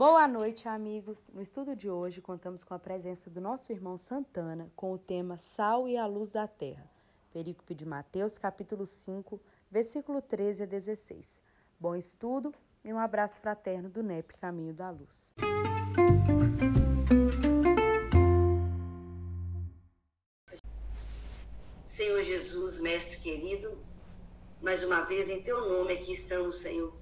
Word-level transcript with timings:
Boa 0.00 0.26
noite, 0.26 0.66
amigos. 0.66 1.28
No 1.28 1.42
estudo 1.42 1.76
de 1.76 1.90
hoje, 1.90 2.22
contamos 2.22 2.64
com 2.64 2.72
a 2.72 2.78
presença 2.78 3.28
do 3.28 3.38
nosso 3.38 3.70
irmão 3.70 3.98
Santana 3.98 4.72
com 4.74 4.94
o 4.94 4.98
tema 4.98 5.36
Sal 5.36 5.86
e 5.86 5.94
a 5.94 6.06
Luz 6.06 6.32
da 6.32 6.48
Terra. 6.48 6.90
Perícope 7.30 7.74
de 7.74 7.84
Mateus, 7.84 8.38
capítulo 8.38 8.86
5, 8.86 9.38
versículo 9.70 10.22
13 10.22 10.62
a 10.62 10.66
16. 10.66 11.42
Bom 11.78 11.94
estudo 11.94 12.54
e 12.82 12.90
um 12.90 12.98
abraço 12.98 13.42
fraterno 13.42 13.90
do 13.90 14.02
NEP 14.02 14.32
Caminho 14.38 14.72
da 14.72 14.88
Luz. 14.88 15.34
Senhor 21.84 22.22
Jesus, 22.22 22.80
Mestre 22.80 23.20
querido, 23.20 23.76
mais 24.62 24.82
uma 24.82 25.02
vez 25.02 25.28
em 25.28 25.42
Teu 25.42 25.68
nome 25.68 25.92
aqui 25.92 26.14
estamos, 26.14 26.56
Senhor, 26.56 26.96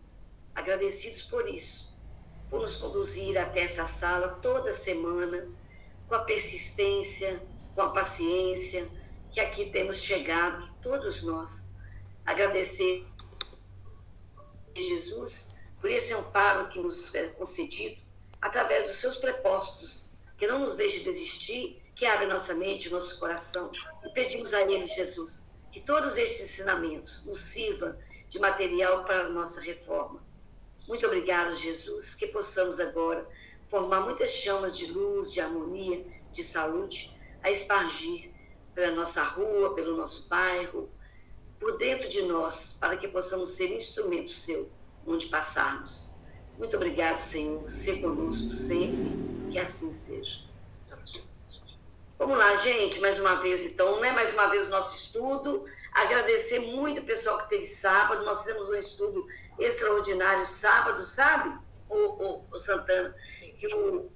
agradecidos 0.53 1.23
por 1.23 1.49
isso, 1.49 1.88
nos 2.57 2.77
conduzir 2.77 3.37
até 3.37 3.63
essa 3.63 3.87
sala 3.87 4.39
toda 4.41 4.73
semana, 4.73 5.49
com 6.07 6.15
a 6.15 6.21
persistência, 6.21 7.43
com 7.75 7.83
a 7.83 7.91
paciência 7.91 8.89
que 9.31 9.41
aqui 9.41 9.71
temos 9.71 9.99
chegado, 9.99 10.69
todos 10.83 11.23
nós. 11.23 11.69
Agradecer 12.25 13.07
Jesus 14.75 15.55
por 15.81 15.91
esse 15.91 16.15
amparo 16.15 16.69
que 16.69 16.81
nos 16.81 17.15
é 17.15 17.29
concedido 17.29 18.01
através 18.41 18.91
dos 18.91 19.01
seus 19.01 19.17
prepostos, 19.17 20.11
que 20.37 20.47
não 20.47 20.61
nos 20.61 20.77
deixe 20.77 21.05
desistir 21.05 21.83
que 21.95 22.07
abre 22.07 22.27
nossa 22.27 22.55
mente, 22.55 22.91
nosso 22.91 23.19
coração 23.19 23.71
e 24.05 24.09
pedimos 24.11 24.55
a 24.55 24.63
Ele, 24.63 24.87
Jesus, 24.87 25.51
que 25.73 25.81
todos 25.81 26.17
estes 26.17 26.43
ensinamentos 26.43 27.27
nos 27.27 27.41
sirvam 27.41 27.99
de 28.29 28.39
material 28.39 29.05
para 29.05 29.27
a 29.27 29.29
nossa 29.29 29.61
reforma. 29.61 30.23
Muito 30.89 31.07
obrigado, 31.07 31.55
Jesus, 31.55 32.15
que 32.15 32.27
possamos 32.29 32.81
agora 32.81 33.29
formar 33.69 34.01
muitas 34.01 34.31
chamas 34.31 34.75
de 34.75 34.91
luz, 34.91 35.31
de 35.31 35.39
harmonia, 35.39 36.03
de 36.33 36.43
saúde, 36.43 37.15
a 37.43 37.51
espargir 37.51 38.31
pela 38.75 38.97
nossa 38.97 39.23
rua, 39.23 39.75
pelo 39.75 39.99
nosso 39.99 40.27
bairro, 40.29 40.89
por 41.61 41.77
dentro 41.77 42.09
de 42.09 42.23
nós, 42.23 42.73
para 42.81 42.97
que 42.97 43.07
possamos 43.07 43.51
ser 43.51 43.71
instrumento 43.71 44.33
seu 44.33 44.71
onde 45.07 45.27
passarmos. 45.27 46.11
Muito 46.57 46.75
obrigado, 46.77 47.21
Senhor. 47.21 47.69
Ser 47.71 48.01
conosco 48.01 48.51
sempre, 48.53 49.13
que 49.51 49.59
assim 49.59 49.93
seja. 49.93 50.41
Vamos 52.19 52.39
lá, 52.39 52.57
gente, 52.57 52.99
mais 52.99 53.21
uma 53.21 53.35
vez, 53.35 53.65
então, 53.65 54.01
né? 54.01 54.11
Mais 54.11 54.33
uma 54.33 54.49
vez 54.49 54.69
o 54.69 54.71
nosso 54.71 54.97
estudo. 54.97 55.67
Agradecer 55.99 56.61
muito 56.61 57.01
o 57.01 57.05
pessoal 57.05 57.39
que 57.39 57.49
teve 57.49 57.65
sábado. 57.65 58.25
Nós 58.25 58.41
fizemos 58.41 58.69
um 58.69 58.75
estudo 58.75 59.27
extraordinário 59.59 60.47
sábado, 60.47 61.05
sabe, 61.05 61.59
o, 61.89 61.97
o, 61.97 62.47
o 62.53 62.59
Santana? 62.59 63.15
Que 63.59 63.67
o, 63.75 64.09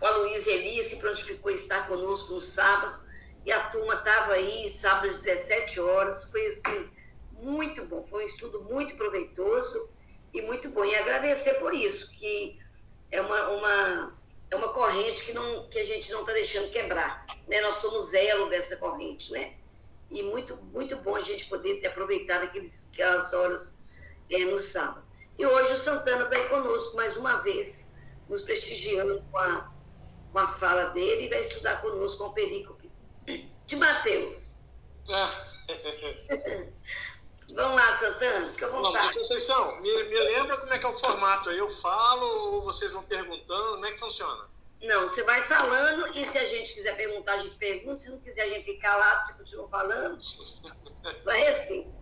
o 0.00 0.06
Aloysio 0.06 0.52
Elias 0.52 0.86
se 0.86 0.96
prontificou 0.98 1.50
a 1.50 1.54
estar 1.54 1.88
conosco 1.88 2.34
no 2.34 2.40
sábado. 2.40 3.00
E 3.44 3.50
a 3.50 3.60
turma 3.70 3.94
estava 3.94 4.34
aí, 4.34 4.70
sábado 4.70 5.08
às 5.08 5.22
17 5.22 5.80
horas. 5.80 6.30
Foi 6.30 6.46
assim, 6.46 6.88
muito 7.32 7.84
bom. 7.86 8.06
Foi 8.06 8.24
um 8.24 8.26
estudo 8.28 8.62
muito 8.62 8.96
proveitoso 8.96 9.90
e 10.32 10.40
muito 10.42 10.68
bom. 10.70 10.84
E 10.84 10.94
agradecer 10.94 11.54
por 11.54 11.74
isso, 11.74 12.12
que 12.12 12.56
é 13.10 13.20
uma, 13.20 13.48
uma 13.48 14.20
é 14.48 14.54
uma 14.56 14.72
corrente 14.72 15.24
que, 15.24 15.32
não, 15.32 15.68
que 15.68 15.78
a 15.80 15.84
gente 15.84 16.10
não 16.12 16.20
está 16.20 16.32
deixando 16.32 16.70
quebrar. 16.70 17.26
Né? 17.48 17.60
Nós 17.62 17.78
somos 17.78 18.14
elo 18.14 18.48
dessa 18.48 18.76
corrente, 18.76 19.32
né? 19.32 19.54
E 20.10 20.22
muito, 20.22 20.56
muito 20.56 20.96
bom 20.96 21.14
a 21.14 21.20
gente 21.20 21.46
poder 21.46 21.80
ter 21.80 21.88
aproveitado 21.88 22.42
aqueles, 22.42 22.84
aquelas 22.92 23.32
horas 23.32 23.86
é, 24.30 24.44
no 24.44 24.58
sábado. 24.58 25.04
E 25.38 25.46
hoje 25.46 25.72
o 25.72 25.78
Santana 25.78 26.28
vai 26.28 26.48
conosco 26.48 26.96
mais 26.96 27.16
uma 27.16 27.36
vez, 27.36 27.94
nos 28.28 28.42
prestigiando 28.42 29.22
com 29.30 29.38
a, 29.38 29.72
com 30.32 30.38
a 30.38 30.48
fala 30.54 30.86
dele 30.86 31.26
e 31.26 31.28
vai 31.28 31.40
estudar 31.40 31.80
conosco 31.80 32.24
com 32.24 32.30
o 32.30 32.34
perícope 32.34 32.90
de 33.66 33.76
Mateus. 33.76 34.58
Ah. 35.08 35.30
Vamos 37.54 37.80
lá, 37.80 37.92
Santana, 37.94 38.48
fica 38.48 38.66
à 38.66 38.70
vontade. 38.70 39.06
Não, 39.06 39.14
Conceição, 39.14 39.80
me, 39.80 40.04
me 40.04 40.20
lembra 40.20 40.56
como 40.58 40.72
é 40.72 40.78
que 40.78 40.86
é 40.86 40.88
o 40.88 40.98
formato 40.98 41.50
aí? 41.50 41.58
Eu 41.58 41.70
falo 41.70 42.26
ou 42.54 42.62
vocês 42.62 42.92
vão 42.92 43.02
perguntando? 43.02 43.72
Como 43.72 43.86
é 43.86 43.92
que 43.92 43.98
funciona? 43.98 44.48
Não, 44.82 45.08
você 45.08 45.22
vai 45.22 45.42
falando 45.44 46.06
e 46.16 46.24
se 46.24 46.38
a 46.38 46.46
gente 46.46 46.72
quiser 46.72 46.96
perguntar, 46.96 47.34
a 47.34 47.42
gente 47.42 47.56
pergunta. 47.56 48.00
Se 48.00 48.10
não 48.10 48.18
quiser, 48.20 48.42
a 48.42 48.48
gente 48.48 48.64
fica 48.64 48.96
lá, 48.96 49.22
você 49.22 49.34
continua 49.34 49.68
falando. 49.68 50.18
Vai 51.24 51.46
assim. 51.48 51.92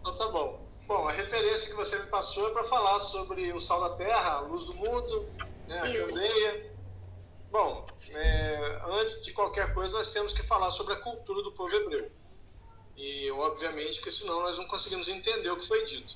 Então 0.00 0.18
tá 0.18 0.28
bom. 0.28 0.68
Bom, 0.86 1.08
a 1.08 1.12
referência 1.12 1.70
que 1.70 1.76
você 1.76 1.96
me 1.96 2.06
passou 2.08 2.48
é 2.48 2.52
para 2.52 2.64
falar 2.64 3.00
sobre 3.00 3.52
o 3.52 3.60
sal 3.60 3.80
da 3.80 3.96
terra, 3.96 4.32
a 4.32 4.40
luz 4.40 4.64
do 4.66 4.74
mundo, 4.74 5.26
né, 5.68 5.80
a 5.80 5.88
Isso. 5.88 6.06
candeia. 6.08 6.72
Bom, 7.52 7.86
é, 8.14 8.82
antes 8.86 9.22
de 9.22 9.32
qualquer 9.32 9.72
coisa, 9.72 9.96
nós 9.96 10.12
temos 10.12 10.32
que 10.32 10.42
falar 10.42 10.70
sobre 10.70 10.94
a 10.94 10.96
cultura 10.96 11.42
do 11.42 11.52
povo 11.52 11.74
hebreu. 11.76 12.10
E, 12.96 13.30
obviamente, 13.30 14.02
que 14.02 14.10
senão 14.10 14.42
nós 14.42 14.58
não 14.58 14.66
conseguimos 14.66 15.06
entender 15.08 15.50
o 15.50 15.56
que 15.56 15.68
foi 15.68 15.84
dito. 15.84 16.14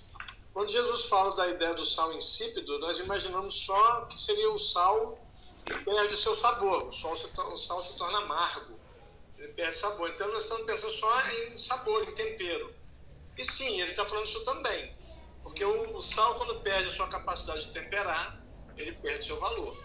Quando 0.53 0.73
Jesus 0.73 1.05
fala 1.05 1.35
da 1.37 1.49
ideia 1.49 1.75
do 1.75 1.85
sal 1.85 2.13
insípido, 2.13 2.79
nós 2.79 2.99
imaginamos 2.99 3.65
só 3.65 4.07
que 4.07 4.19
seria 4.19 4.51
o 4.51 4.59
sal 4.59 5.19
perde 5.85 6.15
o 6.15 6.19
seu 6.19 6.35
sabor. 6.35 6.89
O 6.89 6.93
sal 6.93 7.17
se, 7.17 7.27
o 7.39 7.57
sal 7.57 7.83
se 7.83 7.97
torna 7.97 8.19
amargo, 8.19 8.79
ele 9.39 9.53
perde 9.53 9.77
sabor. 9.77 10.11
Então, 10.11 10.31
nós 10.33 10.45
estamos 10.45 10.67
pensando 10.67 10.93
só 10.93 11.29
em 11.31 11.57
sabor, 11.57 12.03
em 12.09 12.15
tempero. 12.15 12.75
E 13.37 13.45
sim, 13.45 13.81
ele 13.81 13.91
está 13.91 14.05
falando 14.07 14.27
isso 14.27 14.45
também. 14.45 14.97
Porque 15.43 15.65
o, 15.65 15.97
o 15.97 16.03
sal, 16.03 16.37
quando 16.37 16.61
perde 16.61 16.89
a 16.89 16.93
sua 16.93 17.09
capacidade 17.09 17.67
de 17.67 17.73
temperar, 17.73 18.43
ele 18.77 18.93
perde 18.93 19.27
seu 19.27 19.39
valor. 19.39 19.77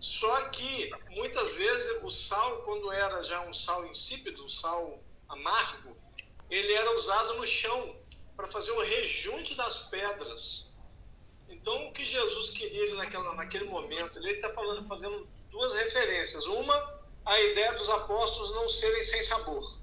Só 0.00 0.48
que, 0.50 0.90
muitas 1.10 1.52
vezes, 1.52 2.02
o 2.02 2.10
sal, 2.10 2.62
quando 2.62 2.92
era 2.92 3.22
já 3.22 3.40
um 3.42 3.52
sal 3.52 3.86
insípido, 3.86 4.44
um 4.44 4.48
sal 4.48 5.02
amargo, 5.28 5.96
ele 6.50 6.72
era 6.72 6.96
usado 6.96 7.34
no 7.34 7.46
chão 7.46 7.96
para 8.36 8.46
fazer 8.48 8.70
o 8.70 8.80
rejunte 8.80 9.54
das 9.54 9.78
pedras. 9.88 10.67
Então, 11.48 11.88
o 11.88 11.92
que 11.92 12.04
Jesus 12.04 12.50
queria 12.50 12.94
naquela, 12.94 13.34
naquele 13.34 13.64
momento, 13.64 14.18
ele 14.18 14.32
está 14.32 14.50
falando, 14.50 14.86
fazendo 14.86 15.26
duas 15.50 15.72
referências. 15.74 16.44
Uma, 16.46 17.00
a 17.24 17.40
ideia 17.40 17.72
dos 17.72 17.88
apóstolos 17.88 18.54
não 18.54 18.68
serem 18.68 19.02
sem 19.02 19.22
sabor, 19.22 19.78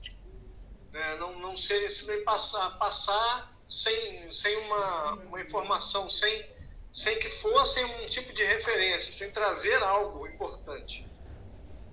né? 0.91 1.15
não, 1.17 1.39
não 1.39 1.57
serem 1.57 1.89
simplesmente 1.89 2.23
passar, 2.23 2.77
passar 2.77 3.55
sem, 3.67 4.31
sem 4.31 4.55
uma, 4.57 5.13
uma 5.13 5.41
informação, 5.41 6.09
sem, 6.09 6.47
sem 6.93 7.17
que 7.17 7.29
fossem 7.29 7.83
um 7.83 8.07
tipo 8.07 8.31
de 8.31 8.43
referência, 8.43 9.11
sem 9.11 9.31
trazer 9.31 9.81
algo 9.81 10.27
importante. 10.27 11.07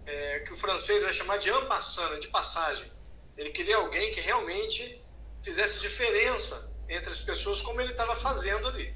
É, 0.05 0.41
que 0.41 0.53
o 0.53 0.57
francês 0.57 1.03
vai 1.03 1.13
chamar 1.13 1.39
de 1.39 1.49
en 1.49 1.67
passant, 1.67 2.19
de 2.19 2.29
passagem. 2.29 2.91
Ele 3.37 3.51
queria 3.51 3.77
alguém 3.77 4.13
que 4.13 4.21
realmente 4.21 5.01
fizesse 5.43 5.79
diferença 5.79 6.71
entre 6.89 7.11
as 7.11 7.21
pessoas, 7.21 7.61
como 7.63 7.81
ele 7.81 7.93
estava 7.93 8.17
fazendo 8.17 8.67
ali. 8.69 8.95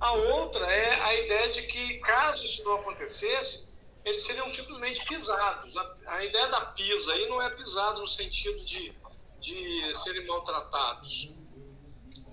A 0.00 0.12
outra 0.12 0.64
é 0.66 1.00
a 1.00 1.14
ideia 1.14 1.52
de 1.52 1.62
que, 1.62 1.98
caso 1.98 2.44
isso 2.46 2.64
não 2.64 2.76
acontecesse, 2.76 3.68
eles 4.02 4.22
seriam 4.22 4.52
simplesmente 4.52 5.04
pisados. 5.04 5.74
A, 6.06 6.24
ideia 6.24 6.46
da 6.48 6.62
pisa 6.66 7.12
aí 7.12 7.28
não 7.28 7.40
é 7.42 7.50
pisado 7.50 8.00
no 8.00 8.08
sentido 8.08 8.64
de, 8.64 8.94
de 9.38 9.94
serem 9.98 10.26
maltratados, 10.26 11.28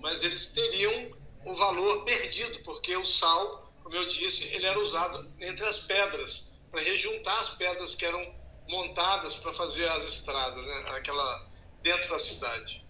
mas 0.00 0.22
eles 0.22 0.48
teriam 0.48 1.12
o 1.44 1.54
valor 1.54 2.04
perdido, 2.04 2.58
porque 2.64 2.96
o 2.96 3.04
sal, 3.04 3.70
como 3.82 3.94
eu 3.94 4.06
disse, 4.06 4.44
ele 4.54 4.64
era 4.64 4.78
usado 4.78 5.30
entre 5.38 5.66
as 5.66 5.78
pedras, 5.80 6.50
para 6.70 6.80
rejuntar 6.80 7.38
as 7.38 7.50
pedras 7.50 7.94
que 7.94 8.06
eram 8.06 8.34
montadas 8.66 9.34
para 9.36 9.52
fazer 9.52 9.88
as 9.90 10.04
estradas, 10.04 10.64
né? 10.64 10.84
Aquela 10.88 11.46
dentro 11.82 12.08
da 12.08 12.18
cidade. 12.18 12.84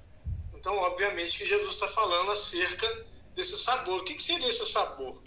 Então, 0.55 0.77
obviamente, 0.77 1.39
que 1.39 1.47
Jesus 1.47 1.75
está 1.75 1.89
falando 1.89 2.31
acerca 2.33 3.07
desse 3.39 3.57
sabor. 3.59 4.01
O 4.01 4.05
que, 4.05 4.15
que 4.15 4.23
seria 4.23 4.49
esse 4.49 4.67
sabor? 4.67 5.23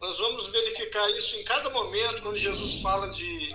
Nós 0.00 0.18
vamos 0.18 0.46
verificar 0.48 1.10
isso 1.10 1.36
em 1.36 1.44
cada 1.44 1.68
momento 1.70 2.22
quando 2.22 2.38
Jesus 2.38 2.80
fala 2.80 3.10
de 3.10 3.54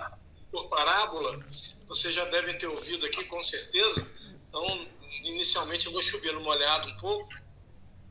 por 0.50 0.68
parábola. 0.68 1.44
Vocês 1.88 2.14
já 2.14 2.24
devem 2.26 2.56
ter 2.58 2.66
ouvido 2.66 3.06
aqui, 3.06 3.24
com 3.24 3.42
certeza. 3.42 4.06
Então, 4.48 4.86
inicialmente 5.22 5.86
eu 5.86 5.92
vou 5.92 6.02
chover 6.02 6.34
no 6.34 6.40
molhado 6.40 6.88
um 6.88 6.96
pouco. 6.98 7.28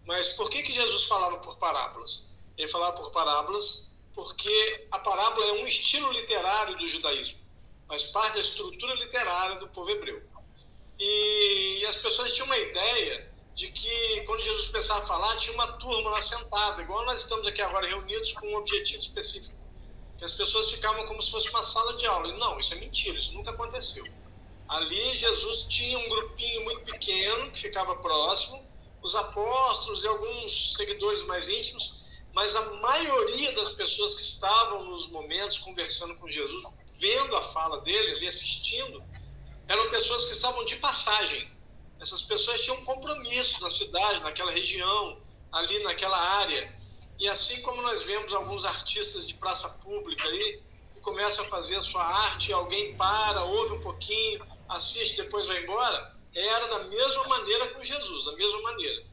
Mas 0.06 0.30
por 0.30 0.50
que, 0.50 0.64
que 0.64 0.74
Jesus 0.74 1.06
falava 1.06 1.38
por 1.38 1.58
parábolas? 1.58 2.28
Ele 2.58 2.68
falava 2.68 2.98
por 2.98 3.12
parábolas 3.12 3.90
porque 4.14 4.88
a 4.92 5.00
parábola 5.00 5.46
é 5.46 5.52
um 5.54 5.66
estilo 5.66 6.12
literário 6.12 6.78
do 6.78 6.88
judaísmo 6.90 7.40
faz 7.92 8.04
parte 8.04 8.36
da 8.36 8.40
estrutura 8.40 8.94
literária 8.96 9.58
do 9.58 9.68
povo 9.68 9.90
hebreu. 9.90 10.24
E, 10.98 11.86
as 11.86 11.98
pessoas 11.98 12.32
tinham 12.32 12.46
uma 12.46 12.58
ideia 12.58 13.30
de 13.62 13.72
que 13.72 14.22
quando 14.22 14.42
Jesus 14.42 14.68
começava 14.70 15.04
a 15.04 15.06
falar, 15.06 15.38
tinha 15.38 15.54
uma 15.54 15.74
turma 15.74 16.10
lá 16.10 16.20
sentada, 16.20 16.82
igual 16.82 17.06
nós 17.06 17.22
estamos 17.22 17.46
aqui 17.46 17.62
agora 17.62 17.88
reunidos 17.88 18.34
com 18.34 18.48
um 18.48 18.56
objetivo 18.56 19.04
específico. 19.04 19.54
Que 20.18 20.26
as 20.26 20.32
pessoas 20.32 20.72
ficavam 20.72 21.06
como 21.06 21.22
se 21.22 21.30
fosse 21.30 21.48
uma 21.52 21.62
sala 21.62 21.94
de 21.94 22.08
aula. 22.08 22.28
E 22.28 22.40
não, 22.40 22.58
isso 22.58 22.74
é 22.74 22.78
mentira, 22.78 23.20
isso 23.20 23.32
nunca 23.34 23.52
aconteceu. 23.52 24.04
Ali 24.68 25.16
Jesus 25.16 25.68
tinha 25.70 26.00
um 26.00 26.10
grupinho 26.10 26.64
muito 26.64 26.86
pequeno 26.86 27.52
que 27.52 27.60
ficava 27.60 27.96
próximo, 27.98 28.68
os 29.00 29.14
apóstolos 29.14 30.04
e 30.04 30.08
alguns 30.08 30.76
seguidores 30.76 31.22
mais 31.28 31.48
íntimos, 31.48 32.02
mas 32.34 32.56
a 32.56 32.62
maioria 32.78 33.52
das 33.52 33.70
pessoas 33.70 34.16
que 34.16 34.24
estavam 34.24 34.86
nos 34.86 35.08
momentos 35.10 35.60
conversando 35.60 36.16
com 36.16 36.28
Jesus, 36.28 36.64
vendo 36.96 37.36
a 37.36 37.44
fala 37.54 37.80
dele, 37.82 38.14
ali 38.14 38.28
assistindo, 38.28 39.04
eram 39.68 39.92
pessoas 39.92 40.26
que 40.26 40.32
estavam 40.32 40.66
de 40.66 40.78
passagem. 40.78 41.48
Essas 42.02 42.22
pessoas 42.24 42.60
tinham 42.62 42.78
um 42.78 42.86
compromisso 42.86 43.62
na 43.62 43.70
cidade, 43.70 44.22
naquela 44.22 44.52
região, 44.52 45.22
ali 45.52 45.84
naquela 45.84 46.18
área. 46.18 46.74
E 47.20 47.28
assim 47.30 47.62
como 47.62 47.80
nós 47.84 48.02
vemos 48.04 48.34
alguns 48.34 48.66
artistas 48.66 49.28
de 49.28 49.36
praça 49.36 49.70
pública 49.84 50.28
aí, 50.28 50.60
que 50.94 51.00
começam 51.02 51.46
a 51.46 51.48
fazer 51.48 51.76
a 51.76 51.82
sua 51.82 52.04
arte, 52.04 52.52
alguém 52.52 52.98
para, 52.98 53.44
ouve 53.44 53.76
um 53.76 53.82
pouquinho, 53.82 54.44
assiste, 54.68 55.18
depois 55.18 55.46
vai 55.46 55.64
embora, 55.64 56.16
era 56.34 56.68
da 56.68 56.86
mesma 56.86 57.24
maneira 57.28 57.68
com 57.70 57.84
Jesus, 57.84 58.26
da 58.26 58.32
mesma 58.32 58.62
maneira. 58.64 59.04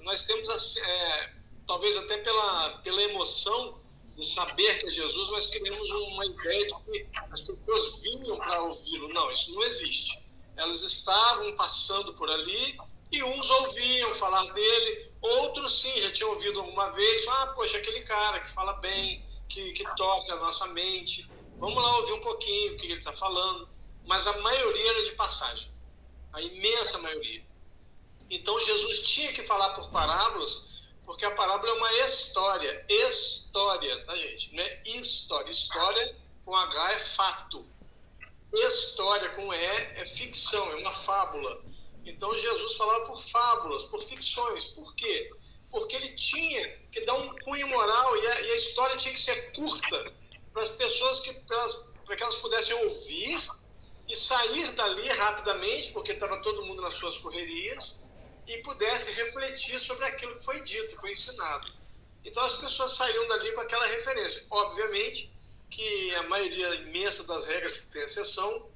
Nós 0.00 0.24
temos, 0.24 0.76
é, 0.76 1.32
talvez 1.68 1.96
até 1.96 2.18
pela, 2.18 2.78
pela 2.78 3.02
emoção 3.02 3.80
de 4.16 4.26
saber 4.26 4.80
que 4.80 4.88
é 4.88 4.90
Jesus, 4.90 5.30
nós 5.30 5.46
criamos 5.46 5.90
uma 5.90 6.26
ideia 6.26 6.66
de 6.66 6.74
que 6.84 7.06
as 7.30 7.40
pessoas 7.42 8.02
vinham 8.02 8.36
para 8.38 8.62
ouvi-lo. 8.62 9.08
Não, 9.12 9.30
isso 9.30 9.54
não 9.54 9.62
existe. 9.62 10.23
Elas 10.56 10.82
estavam 10.82 11.54
passando 11.56 12.14
por 12.14 12.30
ali 12.30 12.78
e 13.10 13.22
uns 13.22 13.48
ouviam 13.50 14.14
falar 14.14 14.44
dele, 14.52 15.12
outros 15.20 15.80
sim, 15.80 16.00
já 16.00 16.12
tinham 16.12 16.30
ouvido 16.30 16.60
alguma 16.60 16.90
vez, 16.90 17.26
ah, 17.28 17.48
poxa, 17.48 17.78
aquele 17.78 18.02
cara 18.02 18.40
que 18.40 18.52
fala 18.52 18.74
bem, 18.74 19.24
que, 19.48 19.72
que 19.72 19.84
toca 19.96 20.32
a 20.32 20.36
nossa 20.36 20.66
mente, 20.68 21.28
vamos 21.58 21.82
lá 21.82 21.98
ouvir 21.98 22.12
um 22.12 22.20
pouquinho 22.20 22.74
o 22.74 22.76
que 22.76 22.86
ele 22.86 22.98
está 22.98 23.12
falando. 23.12 23.68
Mas 24.06 24.26
a 24.26 24.36
maioria 24.38 24.90
era 24.90 25.04
de 25.04 25.12
passagem, 25.12 25.70
a 26.32 26.42
imensa 26.42 26.98
maioria. 26.98 27.44
Então 28.30 28.60
Jesus 28.60 28.98
tinha 29.00 29.32
que 29.32 29.44
falar 29.44 29.70
por 29.70 29.90
parábolas 29.90 30.74
porque 31.06 31.24
a 31.24 31.30
parábola 31.32 31.70
é 31.70 31.74
uma 31.74 31.92
história. 32.06 32.84
História, 32.88 34.04
tá, 34.04 34.16
gente? 34.16 34.54
Não 34.54 34.62
é 34.62 34.82
história. 34.84 35.50
História 35.50 36.16
com 36.44 36.54
H 36.54 36.92
é 36.92 37.04
fato. 37.16 37.66
História 38.54 39.30
com 39.30 39.52
E 39.52 39.56
é 39.56 40.06
ficção, 40.06 40.70
é 40.72 40.76
uma 40.76 40.92
fábula. 40.92 41.62
Então 42.04 42.32
Jesus 42.38 42.76
falava 42.76 43.06
por 43.06 43.22
fábulas, 43.22 43.84
por 43.84 44.02
ficções. 44.04 44.64
Por 44.66 44.94
quê? 44.94 45.30
Porque 45.70 45.96
ele 45.96 46.14
tinha 46.14 46.78
que 46.92 47.00
dar 47.02 47.14
um 47.14 47.36
cunho 47.40 47.66
moral 47.68 48.16
e 48.16 48.26
a, 48.28 48.40
e 48.40 48.50
a 48.52 48.56
história 48.56 48.96
tinha 48.96 49.12
que 49.12 49.20
ser 49.20 49.52
curta 49.52 50.12
para 50.52 50.62
as 50.62 50.70
pessoas 50.70 51.20
que 51.20 51.32
para 51.42 52.16
que 52.16 52.22
elas 52.22 52.36
pudessem 52.36 52.74
ouvir 52.84 53.42
e 54.06 54.14
sair 54.14 54.72
dali 54.72 55.08
rapidamente, 55.08 55.90
porque 55.92 56.12
estava 56.12 56.42
todo 56.42 56.64
mundo 56.64 56.82
nas 56.82 56.94
suas 56.94 57.16
correrias 57.18 57.98
e 58.46 58.58
pudesse 58.58 59.10
refletir 59.12 59.80
sobre 59.80 60.04
aquilo 60.04 60.36
que 60.36 60.44
foi 60.44 60.60
dito, 60.60 61.00
foi 61.00 61.12
ensinado. 61.12 61.72
Então 62.24 62.44
as 62.44 62.56
pessoas 62.58 62.94
saíram 62.94 63.26
dali 63.26 63.52
com 63.52 63.60
aquela 63.62 63.86
referência. 63.86 64.44
Obviamente 64.50 65.33
que 65.74 66.14
a 66.14 66.22
maioria 66.24 66.74
imensa 66.76 67.24
das 67.24 67.44
regras 67.44 67.78
tem 67.92 68.02
exceção, 68.02 68.70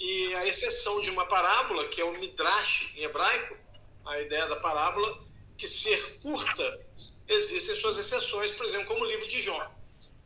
e 0.00 0.34
a 0.34 0.46
exceção 0.46 1.00
de 1.00 1.10
uma 1.10 1.26
parábola, 1.26 1.86
que 1.88 2.00
é 2.00 2.04
o 2.04 2.18
midrash 2.18 2.92
em 2.96 3.02
hebraico, 3.02 3.56
a 4.04 4.20
ideia 4.20 4.46
da 4.46 4.56
parábola, 4.56 5.22
que 5.56 5.68
ser 5.68 6.18
curta, 6.20 6.80
existem 7.28 7.76
suas 7.76 7.96
exceções, 7.96 8.50
por 8.52 8.66
exemplo, 8.66 8.86
como 8.86 9.04
o 9.04 9.08
livro 9.08 9.28
de 9.28 9.40
Jó. 9.40 9.70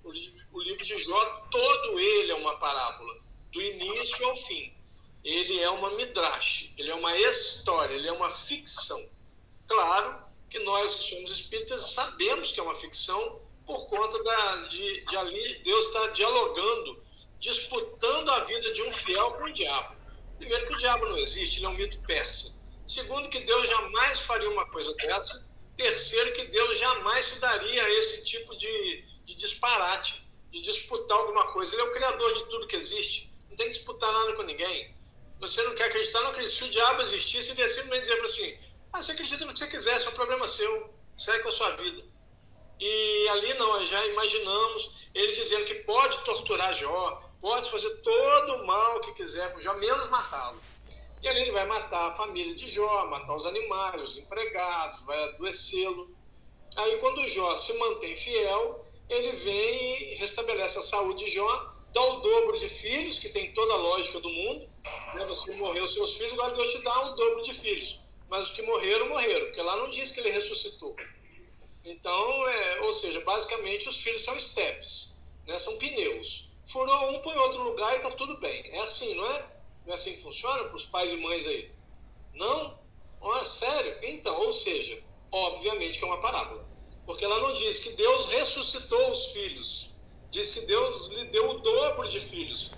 O 0.02 0.62
livro 0.62 0.84
de 0.84 0.98
Jó, 0.98 1.46
todo 1.50 2.00
ele 2.00 2.32
é 2.32 2.34
uma 2.34 2.56
parábola, 2.56 3.20
do 3.52 3.60
início 3.60 4.26
ao 4.26 4.36
fim 4.36 4.78
ele 5.24 5.60
é 5.60 5.68
uma 5.68 5.90
midrash, 5.90 6.72
ele 6.78 6.90
é 6.90 6.94
uma 6.94 7.16
história, 7.16 7.94
ele 7.94 8.08
é 8.08 8.12
uma 8.12 8.30
ficção. 8.30 9.08
Claro 9.66 10.22
que 10.48 10.58
nós 10.60 10.94
que 10.94 11.14
somos 11.14 11.30
espíritas 11.30 11.92
sabemos 11.92 12.52
que 12.52 12.60
é 12.60 12.62
uma 12.62 12.74
ficção 12.76 13.40
por 13.68 13.86
conta 13.86 14.24
da, 14.24 14.56
de, 14.68 15.04
de 15.04 15.16
ali 15.16 15.62
Deus 15.62 15.84
está 15.84 16.06
dialogando, 16.08 17.04
disputando 17.38 18.30
a 18.30 18.40
vida 18.44 18.72
de 18.72 18.82
um 18.82 18.92
fiel 18.92 19.32
com 19.34 19.44
o 19.44 19.52
diabo. 19.52 19.94
Primeiro 20.38 20.66
que 20.66 20.72
o 20.72 20.78
diabo 20.78 21.06
não 21.06 21.18
existe, 21.18 21.58
ele 21.58 21.66
é 21.66 21.68
um 21.68 21.74
mito 21.74 22.00
persa. 22.06 22.56
Segundo 22.86 23.28
que 23.28 23.40
Deus 23.40 23.68
jamais 23.68 24.20
faria 24.20 24.50
uma 24.50 24.66
coisa 24.70 24.94
dessa. 24.94 25.46
Terceiro 25.76 26.32
que 26.32 26.46
Deus 26.46 26.78
jamais 26.78 27.26
se 27.26 27.38
daria 27.38 27.84
a 27.84 27.90
esse 27.90 28.24
tipo 28.24 28.56
de, 28.56 29.04
de 29.26 29.34
disparate, 29.34 30.26
de 30.50 30.62
disputar 30.62 31.18
alguma 31.18 31.52
coisa. 31.52 31.74
Ele 31.74 31.82
é 31.82 31.84
o 31.84 31.92
criador 31.92 32.32
de 32.32 32.46
tudo 32.46 32.66
que 32.66 32.76
existe. 32.76 33.30
Não 33.50 33.56
tem 33.56 33.66
que 33.66 33.74
disputar 33.74 34.10
nada 34.10 34.32
com 34.32 34.42
ninguém 34.42 34.96
você 35.40 35.62
não 35.62 35.74
quer 35.74 35.84
acreditar, 35.84 36.20
não 36.20 36.30
acredita. 36.30 36.56
Se 36.56 36.64
o 36.64 36.70
diabo 36.70 37.02
existisse, 37.02 37.50
ele 37.50 37.60
ia 37.60 37.68
simplesmente 37.68 38.00
dizer 38.00 38.20
assim: 38.22 38.58
ah, 38.92 39.02
você 39.02 39.12
acredita 39.12 39.44
no 39.44 39.52
que 39.52 39.58
você 39.58 39.66
quiser, 39.68 39.96
isso 39.96 40.08
é 40.08 40.10
um 40.10 40.14
problema 40.14 40.48
seu, 40.48 40.94
segue 41.16 41.42
com 41.42 41.48
a 41.48 41.52
sua 41.52 41.70
vida. 41.76 42.04
E 42.80 43.28
ali 43.28 43.54
não, 43.54 43.84
já 43.84 44.06
imaginamos 44.06 44.90
ele 45.14 45.32
dizendo 45.32 45.64
que 45.64 45.74
pode 45.76 46.16
torturar 46.24 46.74
Jó, 46.74 47.22
pode 47.40 47.70
fazer 47.70 47.90
todo 48.02 48.56
o 48.56 48.66
mal 48.66 49.00
que 49.00 49.12
quiser 49.14 49.52
com 49.52 49.60
Jó, 49.60 49.74
menos 49.74 50.08
matá-lo. 50.08 50.60
E 51.20 51.26
ali 51.28 51.42
ele 51.42 51.50
vai 51.50 51.66
matar 51.66 52.10
a 52.12 52.14
família 52.14 52.54
de 52.54 52.68
Jó, 52.68 53.06
matar 53.06 53.36
os 53.36 53.46
animais, 53.46 54.02
os 54.02 54.16
empregados, 54.16 55.02
vai 55.04 55.20
adoecê-lo. 55.24 56.16
Aí 56.76 56.98
quando 56.98 57.28
Jó 57.28 57.56
se 57.56 57.76
mantém 57.78 58.16
fiel, 58.16 58.84
ele 59.08 59.32
vem 59.32 60.12
e 60.12 60.14
restabelece 60.16 60.78
a 60.78 60.82
saúde 60.82 61.24
de 61.24 61.30
Jó, 61.32 61.74
dá 61.92 62.02
o 62.02 62.20
dobro 62.20 62.56
de 62.56 62.68
filhos, 62.68 63.18
que 63.18 63.30
tem 63.30 63.52
toda 63.52 63.72
a 63.72 63.76
lógica 63.76 64.20
do 64.20 64.28
mundo, 64.28 64.68
né? 65.14 65.24
Você 65.26 65.56
morreu 65.56 65.86
seus 65.86 66.16
filhos, 66.16 66.34
agora 66.34 66.54
Deus 66.54 66.70
te 66.70 66.82
dá 66.82 67.00
um 67.00 67.16
dobro 67.16 67.42
de 67.42 67.54
filhos. 67.54 67.98
Mas 68.28 68.46
os 68.46 68.52
que 68.52 68.62
morreram, 68.62 69.08
morreram, 69.08 69.46
porque 69.46 69.62
lá 69.62 69.76
não 69.76 69.88
diz 69.90 70.10
que 70.10 70.20
ele 70.20 70.30
ressuscitou. 70.30 70.94
Então, 71.88 72.48
é, 72.48 72.80
ou 72.82 72.92
seja, 72.92 73.18
basicamente 73.20 73.88
os 73.88 73.98
filhos 73.98 74.22
são 74.22 74.38
steps, 74.38 75.18
né? 75.46 75.58
são 75.58 75.78
pneus. 75.78 76.50
Furou 76.66 77.12
um, 77.12 77.20
põe 77.20 77.34
outro 77.38 77.62
lugar 77.62 77.94
e 77.94 77.96
está 77.96 78.10
tudo 78.10 78.36
bem. 78.36 78.70
É 78.72 78.80
assim, 78.80 79.14
não 79.14 79.26
é? 79.26 79.46
Não 79.86 79.92
é 79.92 79.94
assim 79.94 80.12
que 80.12 80.22
funciona 80.22 80.64
para 80.64 80.76
os 80.76 80.84
pais 80.84 81.10
e 81.10 81.16
mães 81.16 81.46
aí? 81.46 81.72
Não? 82.34 82.78
É 83.40 83.44
sério? 83.44 83.96
Então, 84.02 84.38
ou 84.38 84.52
seja, 84.52 85.02
obviamente 85.32 85.98
que 85.98 86.04
é 86.04 86.08
uma 86.08 86.20
parábola. 86.20 86.68
Porque 87.06 87.24
ela 87.24 87.40
não 87.40 87.54
diz 87.54 87.78
que 87.78 87.92
Deus 87.92 88.26
ressuscitou 88.26 89.10
os 89.10 89.28
filhos. 89.28 89.90
Diz 90.30 90.50
que 90.50 90.60
Deus 90.66 91.06
lhe 91.06 91.24
deu 91.24 91.48
o 91.52 91.58
dobro 91.60 92.06
de 92.06 92.20
filhos. 92.20 92.70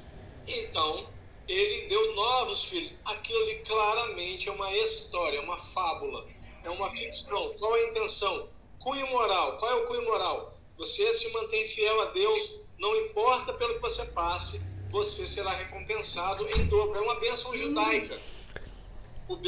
Então, 0.47 1.09
ele 1.49 1.89
deu 1.89 2.15
novos 2.15 2.67
filhos. 2.67 2.95
Aquilo 3.05 3.43
ali 3.43 3.57
claramente 3.65 4.49
é 4.49 4.53
uma 4.53 4.73
história, 4.73 5.39
é 5.39 5.41
uma 5.41 5.59
fábula, 5.59 6.29
é 6.63 6.71
uma 6.71 6.89
ficção. 6.91 7.53
Qual 7.55 7.75
a 7.75 7.89
intenção? 7.89 8.49
Cunho 8.81 9.07
moral. 9.09 9.59
Qual 9.59 9.71
é 9.71 9.75
o 9.75 9.87
cunho 9.87 10.05
moral? 10.05 10.59
Você 10.79 11.13
se 11.15 11.31
mantém 11.33 11.67
fiel 11.67 12.01
a 12.01 12.07
Deus, 12.07 12.57
não 12.79 12.97
importa 12.97 13.53
pelo 13.53 13.75
que 13.75 13.81
você 13.81 14.07
passe, 14.07 14.61
você 14.91 15.27
será 15.27 15.51
recompensado 15.53 16.49
em 16.49 16.67
dobro. 16.67 16.99
É 16.99 17.03
uma 17.03 17.21
bênção 17.21 17.55
judaica. 17.55 18.19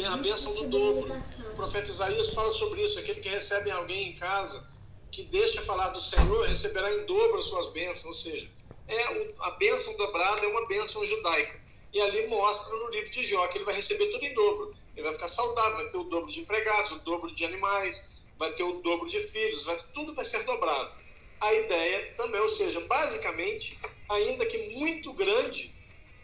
A 0.07 0.17
bênção 0.17 0.53
do 0.53 0.67
dobro. 0.67 1.11
O 1.51 1.55
profeta 1.55 1.89
Isaías 1.89 2.33
fala 2.33 2.51
sobre 2.51 2.83
isso. 2.83 2.99
Aquele 2.99 3.19
que 3.19 3.29
recebe 3.29 3.71
alguém 3.71 4.09
em 4.09 4.15
casa, 4.15 4.65
que 5.11 5.23
deixa 5.23 5.61
falar 5.63 5.89
do 5.89 5.99
Senhor, 5.99 6.47
receberá 6.47 6.93
em 6.93 7.05
dobro 7.05 7.39
as 7.39 7.45
suas 7.45 7.69
bênçãos. 7.73 8.05
Ou 8.05 8.13
seja, 8.13 8.49
é 8.87 9.33
a 9.39 9.51
bênção 9.51 9.97
dobrada 9.97 10.45
é 10.45 10.47
uma 10.47 10.67
bênção 10.67 11.03
judaica. 11.03 11.59
E 11.91 12.01
ali 12.01 12.27
mostra 12.27 12.75
no 12.75 12.89
livro 12.89 13.09
de 13.09 13.25
Jó 13.25 13.47
que 13.47 13.57
ele 13.57 13.65
vai 13.65 13.75
receber 13.75 14.07
tudo 14.07 14.23
em 14.23 14.33
dobro. 14.33 14.73
Ele 14.95 15.03
vai 15.03 15.13
ficar 15.13 15.27
saudável, 15.27 15.77
vai 15.77 15.89
ter 15.89 15.97
o 15.97 16.03
dobro 16.03 16.31
de 16.31 16.39
empregados, 16.39 16.91
o 16.91 16.99
dobro 16.99 17.33
de 17.33 17.43
animais, 17.43 18.12
vai 18.37 18.51
ter 18.53 18.63
o 18.63 18.81
dobro 18.81 19.07
de 19.07 19.19
filhos, 19.21 19.65
vai, 19.65 19.77
tudo 19.93 20.13
vai 20.13 20.25
ser 20.25 20.43
dobrado. 20.43 20.91
A 21.39 21.53
ideia 21.53 22.13
também, 22.17 22.39
ou 22.41 22.49
seja, 22.49 22.79
basicamente, 22.81 23.77
ainda 24.09 24.45
que 24.45 24.77
muito 24.77 25.13
grande 25.13 25.73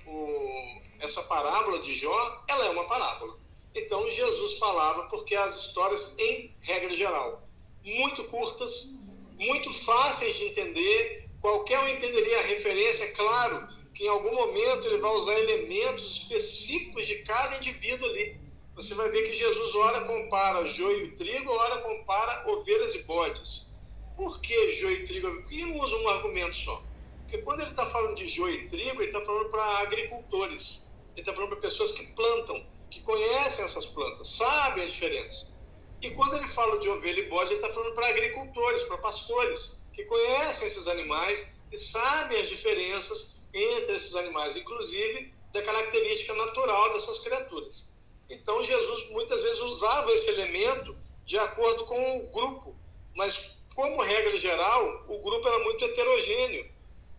o, 0.06 0.82
essa 1.00 1.22
parábola 1.24 1.80
de 1.80 1.94
Jó, 1.94 2.44
ela 2.48 2.66
é 2.66 2.70
uma 2.70 2.86
parábola. 2.86 3.38
Então 3.76 4.10
Jesus 4.10 4.58
falava 4.58 5.04
porque 5.04 5.36
as 5.36 5.66
histórias, 5.66 6.16
em 6.18 6.56
regra 6.62 6.94
geral, 6.96 7.48
muito 7.84 8.24
curtas, 8.26 8.94
muito 9.38 9.72
fáceis 9.86 10.36
de 10.38 10.46
entender, 10.46 11.30
qualquer 11.42 11.80
um 11.80 11.88
entenderia 11.88 12.40
a 12.40 12.44
referência, 12.44 13.06
é 13.06 13.12
claro 13.12 13.68
que 13.94 14.06
em 14.06 14.10
algum 14.10 14.34
momento 14.34 14.88
ele 14.88 14.98
vai 14.98 15.12
usar 15.12 15.40
elementos 15.40 16.18
específicos 16.18 17.08
de 17.08 17.16
cada 17.24 17.58
indivíduo 17.58 18.10
ali. 18.10 18.38
Você 18.80 18.96
vai 18.96 19.10
ver 19.10 19.24
que 19.24 19.36
Jesus 19.36 19.76
ora 19.76 20.06
compara 20.06 20.64
joio 20.64 21.08
e 21.08 21.12
trigo, 21.18 21.52
ora 21.52 21.80
compara 21.80 22.50
ovelhas 22.50 22.96
e 22.96 23.04
bodes. 23.04 23.68
Por 24.16 24.40
que 24.40 24.72
joio 24.72 25.02
e 25.02 25.04
trigo? 25.04 25.30
Por 25.30 25.50
que 25.50 25.62
ele 25.62 25.78
usa 25.78 25.98
um 25.98 26.08
argumento 26.08 26.56
só? 26.56 26.82
Porque 27.24 27.40
quando 27.40 27.60
ele 27.60 27.72
está 27.72 27.86
falando 27.88 28.16
de 28.16 28.26
joio 28.30 28.56
e 28.56 28.68
trigo, 28.70 29.02
ele 29.02 29.12
está 29.12 29.20
falando 29.26 29.50
para 29.50 29.80
agricultores. 29.80 30.90
Ele 31.14 31.20
está 31.20 31.34
falando 31.34 31.50
para 31.50 31.60
pessoas 31.60 31.92
que 31.92 32.08
plantam, 32.14 32.66
que 32.90 33.02
conhecem 33.02 33.66
essas 33.66 33.86
plantas, 33.88 34.28
sabem 34.28 34.84
a 34.84 34.88
diferença. 34.88 35.54
E 36.02 36.12
quando 36.12 36.38
ele 36.38 36.48
fala 36.48 36.80
de 36.80 36.90
ovelha 36.90 37.20
e 37.20 37.28
bode, 37.28 37.52
ele 37.52 37.60
está 37.60 37.74
falando 37.74 37.94
para 37.94 38.08
agricultores, 38.08 38.84
para 38.86 38.98
pastores, 39.00 39.84
que 39.92 40.06
conhecem 40.06 40.68
esses 40.68 40.88
animais 40.88 41.46
e 41.70 41.78
sabem 41.78 42.40
as 42.40 42.48
diferenças 42.48 43.42
entre 43.54 43.98
esses 43.98 44.16
animais, 44.16 44.56
inclusive 44.56 45.34
da 45.52 45.62
característica 45.62 46.34
natural 46.34 46.94
dessas 46.94 47.20
criaturas. 47.20 47.89
Então, 48.30 48.64
Jesus 48.64 49.10
muitas 49.10 49.44
vezes 49.44 49.60
usava 49.62 50.12
esse 50.14 50.30
elemento 50.30 50.96
de 51.26 51.38
acordo 51.38 51.86
com 51.86 52.20
o 52.20 52.28
grupo, 52.28 52.76
mas 53.16 53.58
como 53.76 54.02
regra 54.02 54.36
geral, 54.38 55.06
o 55.08 55.20
grupo 55.20 55.48
era 55.48 55.60
muito 55.60 55.84
heterogêneo. 55.84 56.70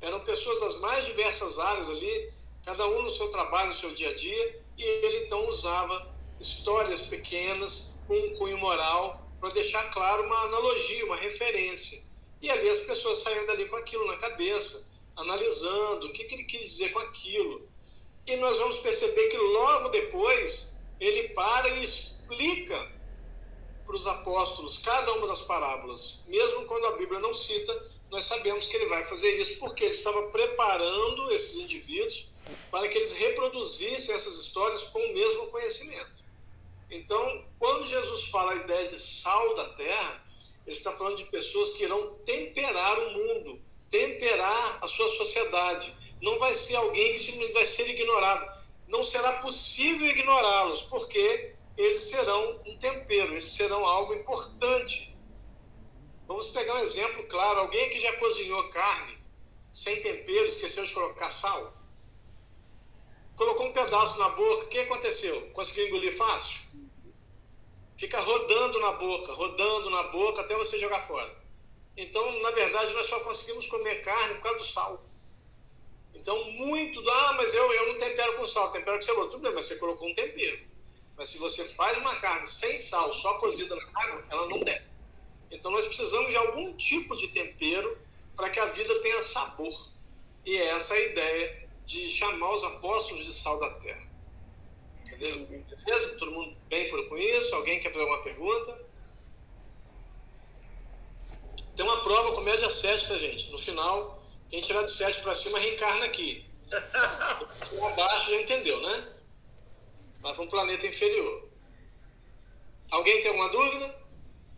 Eram 0.01 0.21
pessoas 0.21 0.61
das 0.61 0.79
mais 0.81 1.05
diversas 1.07 1.59
áreas 1.59 1.91
ali, 1.91 2.33
cada 2.65 2.87
um 2.87 3.03
no 3.03 3.11
seu 3.11 3.31
trabalho, 3.31 3.69
no 3.69 3.75
seu 3.75 3.95
dia 3.95 4.11
a 4.11 4.15
dia, 4.15 4.63
e 4.77 4.83
ele 4.83 5.25
então 5.25 5.47
usava 5.47 6.15
histórias 6.41 7.03
pequenas 7.03 7.95
com 8.07 8.15
um 8.15 8.35
cunho 8.37 8.59
moral 8.59 9.31
para 9.39 9.51
deixar 9.51 9.91
claro 9.91 10.25
uma 10.25 10.43
analogia, 10.43 11.07
uma 11.07 11.17
referência. 11.17 12.03
E 12.41 12.51
ali 12.51 12.69
as 12.69 12.81
pessoas 12.81 13.19
saíam 13.19 13.47
dali 13.47 13.67
com 13.67 13.77
aquilo 13.77 14.07
na 14.07 14.17
cabeça, 14.17 14.87
analisando 15.17 16.07
o 16.07 16.13
que, 16.13 16.25
que 16.25 16.35
ele 16.35 16.45
quis 16.45 16.63
dizer 16.63 16.93
com 16.93 16.99
aquilo. 17.01 17.69
E 18.27 18.37
nós 18.37 18.59
vamos 18.59 18.77
perceber 18.79 19.29
que 19.29 19.37
logo 19.37 19.89
depois 19.89 20.73
ele 21.01 21.31
para 21.31 21.69
e 21.71 21.83
explica 21.83 22.91
para 23.87 23.97
os 23.97 24.07
apóstolos 24.07 24.79
cada 24.79 25.13
uma 25.15 25.27
das 25.27 25.41
parábolas. 25.43 26.23
Mesmo 26.29 26.65
quando 26.67 26.87
a 26.87 26.97
Bíblia 26.97 27.19
não 27.19 27.35
cita, 27.35 27.91
nós 28.11 28.25
sabemos 28.25 28.67
que 28.67 28.77
ele 28.77 28.87
vai 28.87 29.03
fazer 29.05 29.41
isso 29.41 29.59
porque 29.59 29.85
ele 29.85 29.95
estava 29.95 30.29
preparando 30.29 31.33
esses 31.33 31.57
indivíduos 31.57 32.27
para 32.71 32.89
que 32.89 32.99
eles 32.99 33.13
reproduzissem 33.13 34.15
essas 34.15 34.35
histórias 34.35 34.85
com 34.85 34.99
o 34.99 35.13
mesmo 35.13 35.47
conhecimento. 35.47 36.25
Então, 36.91 37.45
quando 37.59 37.87
Jesus 37.87 38.25
fala 38.25 38.53
a 38.53 38.57
ideia 38.57 38.87
de 38.87 38.99
sal 38.99 39.55
da 39.55 39.69
terra, 39.71 40.25
ele 40.67 40.77
está 40.77 40.91
falando 40.93 41.17
de 41.17 41.25
pessoas 41.27 41.71
que 41.71 41.85
irão 41.85 42.15
temperar 42.25 42.99
o 42.99 43.13
mundo, 43.13 43.61
temperar 43.91 44.79
a 44.81 44.87
sua 44.87 45.09
sociedade. 45.09 45.95
Não 46.21 46.39
vai 46.39 46.55
ser 46.55 46.77
alguém 46.77 47.15
que 47.15 47.53
vai 47.53 47.65
ser 47.65 47.89
ignorado. 47.89 48.60
Não 48.91 49.03
será 49.05 49.35
possível 49.35 50.09
ignorá-los, 50.09 50.83
porque 50.83 51.55
eles 51.77 52.03
serão 52.11 52.61
um 52.67 52.77
tempero, 52.79 53.35
eles 53.35 53.51
serão 53.51 53.87
algo 53.87 54.13
importante. 54.15 55.17
Vamos 56.27 56.49
pegar 56.49 56.75
um 56.75 56.85
exemplo 56.85 57.27
claro: 57.29 57.61
alguém 57.61 57.89
que 57.89 58.01
já 58.01 58.17
cozinhou 58.17 58.69
carne 58.71 59.19
sem 59.73 60.03
tempero, 60.03 60.47
esqueceu 60.47 60.85
de 60.85 60.93
colocar 60.93 61.31
sal, 61.31 61.73
colocou 63.37 63.67
um 63.67 63.73
pedaço 63.73 64.19
na 64.19 64.31
boca, 64.31 64.65
o 64.65 64.69
que 64.69 64.81
aconteceu? 64.81 65.51
Conseguiu 65.53 65.87
engolir 65.87 66.17
fácil? 66.17 66.61
Fica 67.97 68.19
rodando 68.21 68.81
na 68.81 68.93
boca, 68.93 69.33
rodando 69.35 69.91
na 69.91 70.03
boca 70.05 70.41
até 70.41 70.57
você 70.57 70.79
jogar 70.79 71.07
fora. 71.07 71.33
Então, 71.97 72.41
na 72.41 72.51
verdade, 72.51 72.93
nós 72.95 73.07
só 73.07 73.21
conseguimos 73.21 73.67
comer 73.67 74.03
carne 74.03 74.35
por 74.35 74.43
causa 74.43 74.59
do 74.59 74.65
sal. 74.65 75.10
Então, 76.15 76.45
muito, 76.53 77.09
ah, 77.09 77.33
mas 77.35 77.55
eu, 77.55 77.73
eu 77.73 77.89
não 77.89 77.99
tempero 77.99 78.37
com 78.37 78.47
sal, 78.47 78.73
tempero 78.73 78.97
com 78.99 79.03
cebola. 79.03 79.31
Tudo 79.31 79.43
bem, 79.43 79.53
mas 79.53 79.67
você 79.67 79.77
colocou 79.77 80.09
um 80.09 80.15
tempero. 80.15 80.61
Mas 81.17 81.29
se 81.29 81.39
você 81.39 81.65
faz 81.75 81.99
uma 81.99 82.17
carne 82.17 82.47
sem 82.47 82.77
sal, 82.77 83.13
só 83.13 83.35
cozida 83.35 83.75
na 83.77 84.03
água, 84.03 84.25
ela 84.31 84.49
não 84.49 84.59
deve. 84.59 84.85
Então 85.53 85.71
nós 85.71 85.87
precisamos 85.87 86.31
de 86.31 86.37
algum 86.37 86.73
tipo 86.77 87.17
de 87.17 87.29
tempero 87.29 87.99
para 88.37 88.51
que 88.51 88.61
a 88.61 88.67
vida 88.67 89.01
tenha 89.01 89.23
sabor. 89.23 89.89
E 90.47 90.57
é 90.57 90.71
essa 90.71 90.95
a 90.95 91.01
ideia 91.01 91.69
de 91.85 92.09
chamar 92.09 92.55
os 92.55 92.65
apóstolos 92.65 93.25
de 93.25 93.33
sal 93.33 93.59
da 93.59 93.71
terra. 93.71 94.09
Entendeu? 95.07 95.47
Beleza? 95.47 96.17
Todo 96.19 96.31
mundo 96.31 96.57
bem 96.69 96.89
com 96.89 97.17
isso? 97.17 97.55
Alguém 97.55 97.81
quer 97.81 97.91
fazer 97.93 98.03
alguma 98.03 98.23
pergunta? 98.23 98.81
Tem 101.77 101.85
uma 101.85 102.03
prova 102.03 102.33
com 102.33 102.41
média 102.43 102.71
7, 102.71 103.09
tá, 103.09 103.17
gente? 103.19 103.51
No 103.51 103.59
final, 103.59 104.20
quem 104.51 104.61
tirar 104.61 104.83
de 104.83 104.91
7 104.91 105.23
para 105.23 105.35
cima 105.35 105.59
reencarna 105.59 106.05
aqui. 106.05 106.45
Abaixo 107.93 108.31
já 108.33 108.41
entendeu, 108.43 108.81
né? 108.83 109.15
Vai 110.21 110.35
para 110.35 110.43
um 110.43 110.49
planeta 110.49 110.87
inferior. 110.87 111.49
Alguém 112.91 113.23
tem 113.23 113.29
alguma 113.29 113.49
dúvida? 113.49 113.95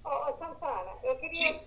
Ô, 0.04 0.08
oh, 0.08 0.32
Santana, 0.32 0.92
eu 1.04 1.16
queria 1.16 1.52
Sim. 1.52 1.60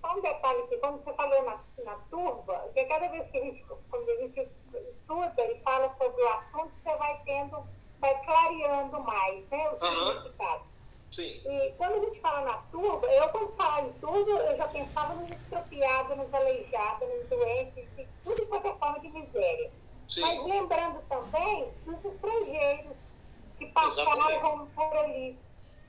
só 0.00 0.16
um 0.16 0.20
detalhe 0.20 0.62
aqui, 0.62 0.78
quando 0.78 1.02
você 1.02 1.12
falou 1.14 1.42
na, 1.42 1.56
na 1.84 1.96
turba, 2.08 2.70
que 2.72 2.84
cada 2.84 3.08
vez 3.08 3.28
que 3.28 3.38
a 3.38 3.44
gente, 3.44 3.64
quando 3.90 4.08
a 4.08 4.16
gente 4.16 4.48
estuda 4.86 5.44
e 5.44 5.56
fala 5.58 5.88
sobre 5.88 6.22
o 6.22 6.28
assunto, 6.28 6.72
você 6.72 6.96
vai 6.96 7.20
tendo, 7.24 7.66
vai 8.00 8.24
clareando 8.24 9.00
mais, 9.02 9.48
né, 9.48 9.68
o 9.68 9.74
significado. 9.74 10.71
Sim. 11.12 11.40
E 11.44 11.74
quando 11.76 12.00
a 12.00 12.04
gente 12.04 12.20
fala 12.20 12.40
na 12.40 12.56
turba, 12.56 13.06
eu 13.06 13.28
quando 13.28 13.48
falava 13.48 13.86
em 13.86 13.92
turba, 13.94 14.30
eu 14.30 14.54
já 14.54 14.66
pensava 14.68 15.14
nos 15.14 15.28
estropiados, 15.30 16.16
nos 16.16 16.32
aleijados, 16.32 17.08
nos 17.08 17.26
doentes, 17.26 17.90
de 17.94 18.08
tudo 18.24 18.46
quanto 18.46 18.68
é 18.68 18.74
forma 18.78 18.98
de 18.98 19.08
miséria. 19.10 19.70
Sim. 20.08 20.22
Mas 20.22 20.44
lembrando 20.44 21.02
também 21.08 21.70
dos 21.84 22.02
estrangeiros, 22.04 23.14
que 23.58 23.66
passavam 23.66 24.66
por 24.74 24.96
ali. 24.96 25.38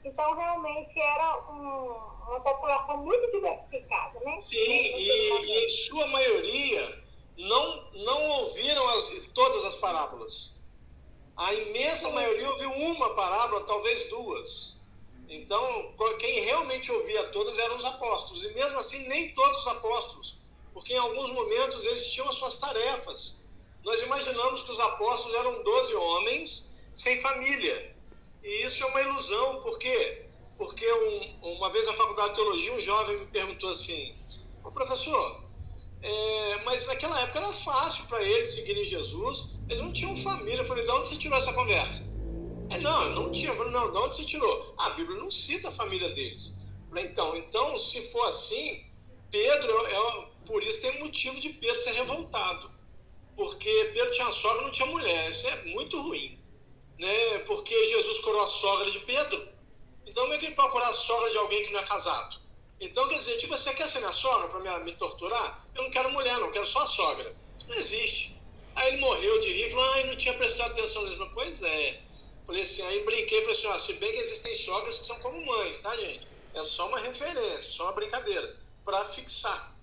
Então, 0.04 0.36
realmente, 0.36 1.00
era 1.00 1.52
um, 1.52 1.88
uma 2.28 2.42
população 2.42 2.98
muito 2.98 3.26
diversificada, 3.30 4.20
né? 4.20 4.42
Sim, 4.42 4.58
e, 4.58 5.10
e, 5.10 5.66
em 5.66 5.70
sua 5.70 6.06
maioria 6.08 7.04
não, 7.38 7.92
não 7.94 8.30
ouviram 8.42 8.88
as, 8.90 9.10
todas 9.34 9.64
as 9.64 9.76
parábolas. 9.76 10.54
A 11.38 11.54
imensa 11.54 12.10
Sim. 12.10 12.14
maioria 12.14 12.50
ouviu 12.50 12.72
uma 12.72 13.16
parábola, 13.16 13.66
talvez 13.66 14.04
duas. 14.10 14.73
Então, 15.34 15.96
quem 16.20 16.42
realmente 16.42 16.92
ouvia 16.92 17.24
todas 17.30 17.58
eram 17.58 17.76
os 17.76 17.84
apóstolos. 17.86 18.44
E 18.44 18.54
mesmo 18.54 18.78
assim, 18.78 19.08
nem 19.08 19.34
todos 19.34 19.62
os 19.62 19.68
apóstolos, 19.68 20.38
porque 20.72 20.94
em 20.94 20.98
alguns 20.98 21.32
momentos 21.32 21.84
eles 21.86 22.08
tinham 22.08 22.30
as 22.30 22.38
suas 22.38 22.56
tarefas. 22.60 23.42
Nós 23.84 24.00
imaginamos 24.02 24.62
que 24.62 24.72
os 24.72 24.80
apóstolos 24.80 25.36
eram 25.36 25.64
12 25.64 25.96
homens 25.96 26.72
sem 26.94 27.20
família. 27.20 27.96
E 28.44 28.64
isso 28.64 28.84
é 28.84 28.86
uma 28.86 29.02
ilusão, 29.02 29.62
por 29.64 29.80
quê? 29.80 30.28
Porque 30.56 30.94
um, 30.94 31.56
uma 31.58 31.72
vez 31.72 31.88
na 31.88 31.94
faculdade 31.94 32.30
de 32.30 32.36
teologia, 32.36 32.74
um 32.74 32.80
jovem 32.80 33.20
me 33.20 33.26
perguntou 33.26 33.72
assim: 33.72 34.16
Ô 34.64 34.72
professor, 34.72 35.44
é, 36.00 36.64
mas 36.64 36.86
naquela 36.86 37.20
época 37.22 37.40
era 37.40 37.54
fácil 37.54 38.06
para 38.06 38.22
eles 38.22 38.54
seguirem 38.54 38.86
Jesus, 38.86 39.48
eles 39.68 39.82
não 39.82 39.92
tinham 39.92 40.16
família. 40.16 40.62
Eu 40.62 40.66
falei: 40.66 40.86
de 40.86 40.92
onde 40.92 41.10
você 41.10 41.18
tirou 41.18 41.40
essa 41.40 41.54
conversa? 41.54 42.13
Ele, 42.70 42.84
não, 42.84 43.10
não 43.12 43.32
tinha. 43.32 43.54
Não, 43.54 43.92
de 43.92 43.98
onde 43.98 44.16
você 44.16 44.26
tirou? 44.26 44.74
Ah, 44.78 44.88
a 44.88 44.90
Bíblia 44.92 45.20
não 45.20 45.32
cita 45.32 45.70
a 45.70 45.72
família 45.72 46.10
deles. 46.10 46.56
Então, 46.96 47.36
então, 47.36 47.78
se 47.78 48.12
for 48.12 48.28
assim, 48.28 48.86
Pedro, 49.32 49.88
é, 49.88 50.28
por 50.46 50.64
isso 50.64 50.82
tem 50.82 51.00
motivo 51.00 51.40
de 51.40 51.50
Pedro 51.50 51.80
ser 51.80 51.94
revoltado. 51.94 52.72
Porque 53.36 53.92
Pedro 53.94 54.12
tinha 54.12 54.32
sogra 54.32 54.62
não 54.62 54.72
tinha 54.72 54.88
mulher. 54.88 55.30
Isso 55.30 55.48
é 55.48 55.64
muito 55.66 56.00
ruim 56.02 56.44
né, 57.04 57.40
porque 57.40 57.86
Jesus 57.86 58.20
curou 58.20 58.44
a 58.44 58.48
sogra 58.48 58.90
de 58.90 59.00
Pedro. 59.02 59.48
Então, 60.06 60.24
como 60.24 60.34
é 60.34 60.38
que 60.38 60.46
ele 60.46 60.56
pode 60.56 60.72
curar 60.72 60.90
a 60.90 60.94
sogra 60.94 61.30
de 61.30 61.38
alguém 61.38 61.66
que 61.66 61.74
não 61.74 61.80
é 61.80 61.86
casado? 61.86 62.38
Então, 62.80 63.08
quer 63.08 63.18
dizer, 63.18 63.38
tipo, 63.38 63.58
você 63.58 63.74
quer 63.74 63.90
ser 63.90 64.00
minha 64.00 64.12
sogra 64.12 64.48
para 64.48 64.60
me, 64.60 64.86
me, 64.86 64.92
torturar? 64.94 65.66
Eu 65.76 65.84
não 65.84 65.90
quero 65.90 66.12
mulher, 66.12 66.38
não, 66.40 66.52
quero 66.52 66.66
só 66.66 66.80
a 66.80 66.88
sogra. 66.88 67.36
Isso 67.58 67.68
não 67.68 67.76
existe. 67.76 68.42
Aí 68.76 68.94
ele 68.94 69.02
morreu 69.02 69.40
de 69.40 69.52
rir 69.52 69.68
e 69.68 69.70
falou, 69.70 69.94
ah, 69.94 70.04
não 70.06 70.16
tinha 70.16 70.34
prestado 70.34 70.72
atenção 70.72 71.06
nisso. 71.06 71.30
Pois 71.34 71.62
é. 71.62 72.02
Falei 72.46 72.62
assim, 72.62 72.82
aí 72.84 73.04
brinquei 73.04 73.42
falei 73.42 73.56
assim, 73.56 73.68
ah, 73.68 73.80
se 73.80 73.94
bem 73.94 74.12
que 74.12 74.20
existem 74.20 74.54
sogras 74.56 75.00
que 75.00 75.06
são 75.06 75.20
como 75.20 75.46
mães, 75.46 75.78
tá, 75.80 75.96
gente? 75.98 76.28
É 76.54 76.64
só 76.64 76.88
uma 76.88 77.00
referência, 77.00 77.62
só 77.62 77.86
uma 77.86 77.94
brincadeira, 77.94 78.58
para 78.84 79.04
fixar. 79.06 79.76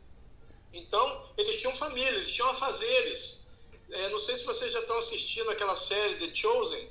Então, 0.72 1.28
eles 1.36 1.56
tinham 1.56 1.74
família, 1.74 2.10
eles 2.10 2.30
tinham 2.32 2.50
afazeres. 2.50 3.46
É, 3.90 4.08
não 4.08 4.18
sei 4.18 4.36
se 4.36 4.44
vocês 4.44 4.72
já 4.72 4.80
estão 4.80 4.98
assistindo 4.98 5.50
aquela 5.50 5.74
série 5.74 6.14
The 6.14 6.34
Chosen, 6.34 6.88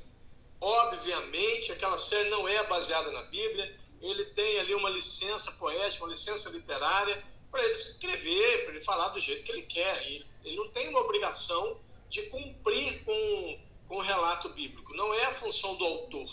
Obviamente, 0.62 1.72
aquela 1.72 1.98
série 1.98 2.30
não 2.30 2.48
é 2.48 2.62
baseada 2.68 3.12
na 3.12 3.22
Bíblia, 3.24 3.80
ele 4.02 4.26
tem 4.26 4.60
ali 4.60 4.76
uma 4.76 4.90
licença 4.90 5.52
poética, 5.54 6.04
uma 6.04 6.12
licença 6.12 6.50
literária 6.50 7.24
para 7.50 7.64
ele 7.64 7.74
escrever, 7.74 8.66
para 8.66 8.76
ele 8.76 8.84
falar 8.84 9.10
do 9.10 9.20
jeito 9.20 9.44
que 9.44 9.52
ele 9.52 9.64
quer. 9.64 10.06
Ele, 10.06 10.26
ele 10.44 10.56
não 10.58 10.70
tem 10.70 10.90
uma 10.90 11.00
obrigação 11.00 11.80
de 12.10 12.24
cumprir 12.24 13.04
com, 13.06 13.60
com 13.90 13.98
o 13.98 14.02
relato 14.02 14.50
bíblico. 14.50 14.94
Não 14.94 15.14
é 15.16 15.26
a 15.26 15.34
função 15.34 15.76
do 15.76 15.84
autor. 15.84 16.30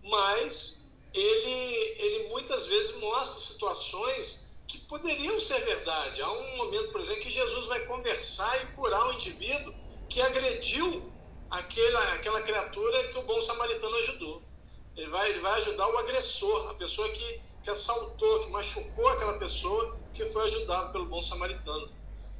Mas 0.00 0.88
ele, 1.12 1.96
ele 1.98 2.28
muitas 2.28 2.66
vezes 2.66 2.96
mostra 2.98 3.40
situações 3.40 4.46
que 4.68 4.78
poderiam 4.78 5.38
ser 5.40 5.60
verdade. 5.64 6.22
Há 6.22 6.30
um 6.30 6.56
momento, 6.56 6.92
por 6.92 7.00
exemplo, 7.00 7.20
que 7.20 7.30
Jesus 7.30 7.66
vai 7.66 7.80
conversar 7.80 8.62
e 8.62 8.66
curar 8.76 9.04
um 9.08 9.12
indivíduo 9.14 9.74
que 10.08 10.22
agrediu 10.22 11.12
aquela, 11.50 12.00
aquela 12.14 12.40
criatura 12.42 13.08
que 13.08 13.18
o 13.18 13.22
bom 13.22 13.40
samaritano 13.40 13.96
ajudou. 13.96 14.42
Ele 14.96 15.08
vai, 15.08 15.30
ele 15.30 15.40
vai 15.40 15.54
ajudar 15.54 15.88
o 15.88 15.98
agressor, 15.98 16.70
a 16.70 16.74
pessoa 16.74 17.08
que, 17.10 17.40
que 17.64 17.70
assaltou, 17.70 18.40
que 18.40 18.50
machucou 18.50 19.08
aquela 19.08 19.38
pessoa 19.38 19.98
que 20.14 20.26
foi 20.26 20.44
ajudada 20.44 20.92
pelo 20.92 21.06
bom 21.06 21.20
samaritano. 21.20 21.92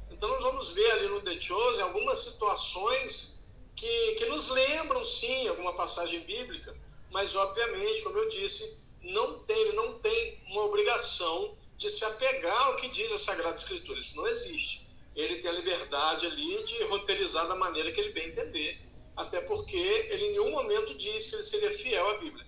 Então 0.09 0.29
nós 0.29 0.43
vamos 0.43 0.71
ver 0.71 0.89
ali 0.91 1.09
no 1.09 1.21
The 1.21 1.41
Chosen 1.41 1.81
algumas 1.81 2.19
situações 2.19 3.32
que, 3.75 4.11
que 4.13 4.25
nos 4.25 4.47
lembram 4.49 5.03
sim 5.03 5.47
alguma 5.47 5.73
passagem 5.73 6.19
bíblica, 6.21 6.75
mas 7.11 7.35
obviamente, 7.35 8.01
como 8.01 8.17
eu 8.17 8.29
disse, 8.29 8.81
não 9.01 9.39
tem, 9.39 9.73
não 9.73 9.99
tem 9.99 10.41
uma 10.47 10.63
obrigação 10.65 11.57
de 11.77 11.89
se 11.89 12.03
apegar 12.05 12.67
ao 12.67 12.75
que 12.77 12.87
diz 12.89 13.11
a 13.11 13.17
Sagrada 13.17 13.55
Escritura. 13.55 13.99
Isso 13.99 14.15
não 14.15 14.27
existe. 14.27 14.87
Ele 15.15 15.35
tem 15.37 15.51
a 15.51 15.53
liberdade 15.53 16.25
ali 16.25 16.63
de 16.63 16.83
roteirizar 16.85 17.47
da 17.47 17.55
maneira 17.55 17.91
que 17.91 17.99
ele 17.99 18.13
bem 18.13 18.29
entender 18.29 18.83
até 19.15 19.41
porque 19.41 19.77
ele 19.77 20.25
em 20.25 20.31
nenhum 20.31 20.51
momento 20.51 20.93
diz 20.95 21.27
que 21.27 21.35
ele 21.35 21.43
seria 21.43 21.71
fiel 21.71 22.09
à 22.09 22.17
Bíblia. 22.17 22.45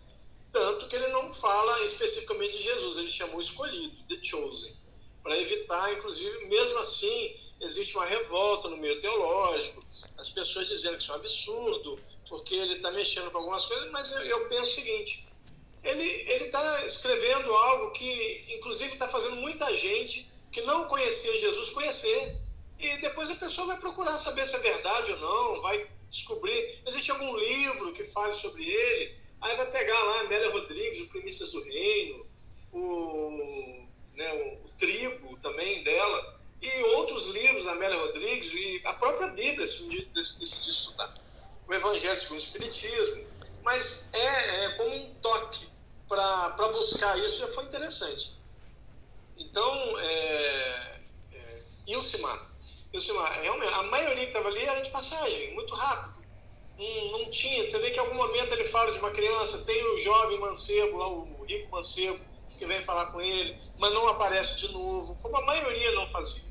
Tanto 0.51 0.87
que 0.87 0.95
ele 0.95 1.07
não 1.07 1.31
fala 1.31 1.83
especificamente 1.83 2.57
de 2.57 2.63
Jesus, 2.63 2.97
ele 2.97 3.09
chamou 3.09 3.41
escolhido, 3.41 3.95
the 4.07 4.17
chosen. 4.23 4.75
para 5.21 5.39
evitar, 5.39 5.93
inclusive, 5.93 6.45
mesmo 6.45 6.77
assim, 6.79 7.35
existe 7.59 7.95
uma 7.95 8.05
revolta 8.05 8.69
no 8.69 8.77
meio 8.77 8.99
teológico, 9.01 9.84
as 10.17 10.29
pessoas 10.29 10.67
dizendo 10.67 10.97
que 10.97 11.03
isso 11.03 11.11
é 11.11 11.15
um 11.15 11.17
absurdo, 11.17 11.99
porque 12.27 12.55
ele 12.55 12.75
está 12.75 12.91
mexendo 12.91 13.31
com 13.31 13.37
algumas 13.39 13.65
coisas, 13.65 13.91
mas 13.91 14.11
eu, 14.11 14.21
eu 14.21 14.49
penso 14.49 14.63
o 14.63 14.75
seguinte: 14.75 15.27
ele 15.83 16.03
está 16.45 16.85
escrevendo 16.85 17.53
algo 17.53 17.91
que, 17.91 18.45
inclusive, 18.55 18.93
está 18.93 19.07
fazendo 19.07 19.35
muita 19.37 19.73
gente 19.73 20.31
que 20.51 20.61
não 20.61 20.85
conhecia 20.85 21.37
Jesus 21.37 21.69
conhecer. 21.69 22.37
E 22.79 22.97
depois 22.97 23.29
a 23.29 23.35
pessoa 23.35 23.67
vai 23.67 23.77
procurar 23.77 24.17
saber 24.17 24.45
se 24.45 24.55
é 24.55 24.59
verdade 24.59 25.11
ou 25.13 25.19
não, 25.19 25.61
vai 25.61 25.87
descobrir. 26.09 26.81
Existe 26.85 27.11
algum 27.11 27.37
livro 27.37 27.93
que 27.93 28.03
fale 28.05 28.33
sobre 28.33 28.63
ele, 28.69 29.15
aí 29.41 29.55
vai 29.55 29.69
pegar 29.71 30.01
lá 30.01 30.21
Amélia 30.21 30.51
Rodrigues, 30.51 31.01
o 31.01 31.07
Primícias 31.07 31.51
do 31.51 31.63
Reino, 31.63 32.25
o, 32.73 33.87
né, 34.15 34.33
o, 34.33 34.65
o 34.65 34.69
Trigo 34.77 35.37
também 35.37 35.83
dela, 35.83 36.34
e 36.65 36.83
outros 36.95 37.27
livros 37.27 37.63
da 37.63 37.71
Amélia 37.71 37.97
Rodrigues, 37.97 38.51
e 38.53 38.81
a 38.85 38.93
própria 38.93 39.27
Bíblia, 39.29 39.65
se 39.67 39.83
decidir 40.13 40.69
estudar. 40.69 41.13
O 41.67 41.73
Evangelho 41.73 42.15
segundo 42.15 42.39
o 42.39 42.43
Espiritismo. 42.43 43.25
Mas 43.63 44.07
é, 44.13 44.65
é 44.65 44.69
como 44.77 44.95
um 44.95 45.15
toque 45.15 45.67
para 46.07 46.67
buscar 46.71 47.17
isso, 47.17 47.39
já 47.39 47.47
foi 47.47 47.63
interessante. 47.63 48.33
Então, 49.37 49.99
é, 49.99 51.01
é, 51.33 51.63
Ilcimar, 51.87 52.39
Ilcimar, 52.93 53.41
realmente, 53.41 53.73
a 53.73 53.83
maioria 53.83 54.23
que 54.23 54.29
estava 54.29 54.47
ali 54.47 54.63
era 54.63 54.81
de 54.81 54.89
passagem, 54.89 55.53
muito 55.55 55.73
rápido. 55.73 56.23
Não, 56.77 57.19
não 57.19 57.31
tinha, 57.31 57.69
você 57.69 57.79
vê 57.79 57.89
que 57.89 57.97
em 57.97 58.01
algum 58.01 58.15
momento 58.15 58.53
ele 58.53 58.65
fala 58.65 58.91
de 58.91 58.99
uma 58.99 59.11
criança, 59.11 59.57
tem 59.59 59.83
o 59.83 59.97
jovem 59.97 60.39
mancebo, 60.39 60.97
lá, 60.97 61.07
o 61.07 61.45
rico 61.45 61.71
mancebo, 61.71 62.19
que 62.57 62.65
vem 62.65 62.81
falar 62.83 63.07
com 63.07 63.21
ele, 63.21 63.57
mas 63.77 63.93
não 63.93 64.07
aparece 64.07 64.57
de 64.57 64.71
novo, 64.71 65.17
como 65.21 65.35
a 65.37 65.45
maioria 65.45 65.91
não 65.91 66.07
fazia. 66.07 66.44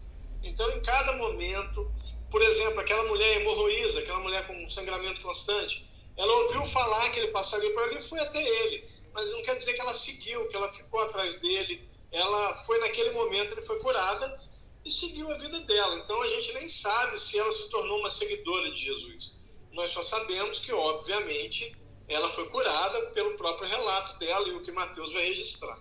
Então, 0.45 0.71
em 0.77 0.83
cada 0.83 1.13
momento, 1.15 1.91
por 2.31 2.43
exemplo, 2.43 2.81
aquela 2.81 3.05
mulher 3.05 3.41
hemorroísa, 3.41 4.01
aquela 4.01 4.21
mulher 4.21 4.47
com 4.47 4.69
sangramento 4.69 5.21
constante, 5.21 5.89
ela 6.17 6.33
ouviu 6.43 6.65
falar 6.67 7.11
que 7.11 7.21
ele 7.21 7.29
passaria 7.29 7.73
por 7.73 7.83
ali 7.85 7.99
e 7.99 8.09
foi 8.09 8.21
até 8.21 8.43
ele. 8.43 8.87
Mas 9.13 9.31
não 9.33 9.43
quer 9.43 9.57
dizer 9.57 9.75
que 9.75 9.81
ela 9.81 9.95
seguiu, 9.95 10.47
que 10.49 10.57
ela 10.57 10.73
ficou 10.73 11.01
atrás 11.01 11.37
dele. 11.41 11.89
Ela 12.13 12.55
foi 12.65 12.79
naquele 12.81 13.11
momento, 13.11 13.53
ele 13.55 13.63
foi 13.63 13.79
curada 13.81 14.41
e 14.85 14.91
seguiu 14.91 15.31
a 15.33 15.39
vida 15.39 15.61
dela. 15.61 15.97
Então 15.97 16.21
a 16.21 16.29
gente 16.29 16.53
nem 16.55 16.69
sabe 16.69 17.19
se 17.21 17.39
ela 17.39 17.51
se 17.51 17.69
tornou 17.71 17.99
uma 17.99 18.11
seguidora 18.11 18.71
de 18.71 18.81
Jesus. 18.85 19.37
Nós 19.73 19.91
só 19.91 20.03
sabemos 20.03 20.61
que, 20.61 20.73
obviamente, 20.73 21.77
ela 22.07 22.29
foi 22.31 22.49
curada 22.49 23.07
pelo 23.07 23.37
próprio 23.37 23.69
relato 23.69 24.19
dela 24.19 24.49
e 24.49 24.53
o 24.53 24.63
que 24.63 24.71
Mateus 24.71 25.13
vai 25.13 25.25
registrar. 25.25 25.79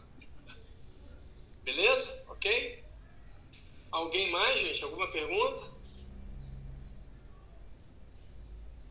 Beleza? 1.63 2.23
Ok? 2.27 2.82
Alguém 3.93 4.31
mais, 4.31 4.59
gente? 4.59 4.83
Alguma 4.83 5.07
pergunta? 5.11 5.71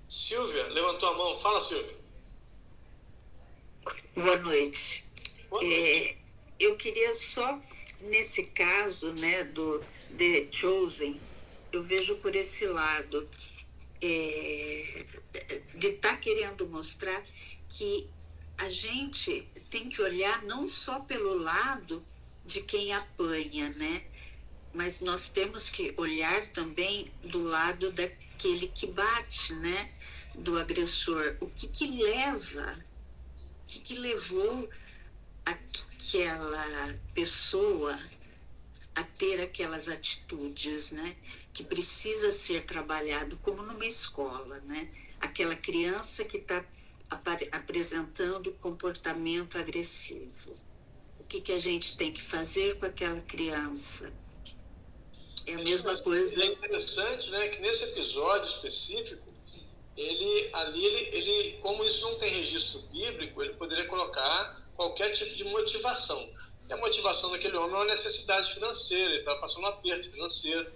Silvia, 0.08 0.68
levantou 0.68 1.08
a 1.08 1.16
mão. 1.16 1.40
Fala, 1.40 1.60
Silvia. 1.60 1.98
Boa 4.14 4.38
noite. 4.38 5.04
Boa 5.50 5.60
noite. 5.60 5.76
É, 5.76 6.16
eu 6.60 6.76
queria 6.76 7.12
só, 7.16 7.58
nesse 8.02 8.44
caso 8.50 9.12
né, 9.14 9.42
do 9.42 9.84
The 10.16 10.46
Chosen, 10.52 11.20
eu 11.72 11.82
vejo 11.82 12.18
por 12.18 12.36
esse 12.36 12.64
lado 12.66 13.28
é, 14.00 15.04
de 15.78 15.88
estar 15.88 16.10
tá 16.10 16.16
querendo 16.16 16.68
mostrar 16.68 17.26
que 17.68 18.08
a 18.56 18.68
gente 18.70 19.48
tem 19.68 19.88
que 19.88 20.00
olhar 20.00 20.44
não 20.44 20.68
só 20.68 21.00
pelo 21.00 21.38
lado 21.38 22.06
de 22.44 22.62
quem 22.62 22.92
apanha, 22.92 23.68
né? 23.70 24.11
Mas 24.74 25.00
nós 25.00 25.28
temos 25.28 25.68
que 25.68 25.94
olhar 25.96 26.46
também 26.48 27.12
do 27.24 27.42
lado 27.42 27.92
daquele 27.92 28.68
que 28.68 28.86
bate, 28.86 29.54
né? 29.54 29.92
Do 30.34 30.58
agressor. 30.58 31.36
O 31.40 31.46
que 31.46 31.68
que 31.68 31.86
leva, 31.86 32.84
o 33.62 33.66
que 33.66 33.80
que 33.80 33.94
levou 33.94 34.68
aquela 35.44 36.98
pessoa 37.14 37.98
a 38.94 39.04
ter 39.04 39.40
aquelas 39.40 39.88
atitudes, 39.88 40.90
né? 40.92 41.16
Que 41.52 41.64
precisa 41.64 42.32
ser 42.32 42.64
trabalhado 42.64 43.36
como 43.38 43.62
numa 43.62 43.86
escola, 43.86 44.60
né? 44.60 44.90
Aquela 45.20 45.54
criança 45.54 46.24
que 46.24 46.38
está 46.38 46.64
apresentando 47.52 48.52
comportamento 48.54 49.58
agressivo 49.58 50.52
que, 51.32 51.40
que 51.40 51.52
a 51.52 51.58
gente 51.58 51.96
tem 51.96 52.12
que 52.12 52.20
fazer 52.20 52.78
com 52.78 52.84
aquela 52.84 53.20
criança. 53.22 54.12
É 55.46 55.54
a 55.54 55.58
mesma 55.58 55.96
coisa. 55.98 56.42
É 56.42 56.46
interessante, 56.46 57.30
né, 57.30 57.48
que 57.48 57.60
nesse 57.60 57.84
episódio 57.84 58.48
específico, 58.48 59.32
ele 59.96 60.50
ali, 60.52 60.84
ele, 60.84 61.16
ele, 61.16 61.58
como 61.60 61.84
isso 61.84 62.02
não 62.02 62.18
tem 62.18 62.32
registro 62.32 62.80
bíblico, 62.92 63.42
ele 63.42 63.54
poderia 63.54 63.86
colocar 63.86 64.62
qualquer 64.74 65.10
tipo 65.10 65.34
de 65.34 65.44
motivação. 65.44 66.30
E 66.68 66.72
a 66.72 66.76
motivação 66.76 67.30
daquele 67.30 67.56
homem 67.56 67.72
é 67.72 67.76
uma 67.76 67.84
necessidade 67.84 68.52
financeira, 68.54 69.10
ele 69.10 69.18
está 69.18 69.34
passando 69.36 69.64
um 69.64 69.68
aperto 69.68 70.10
financeiro. 70.10 70.72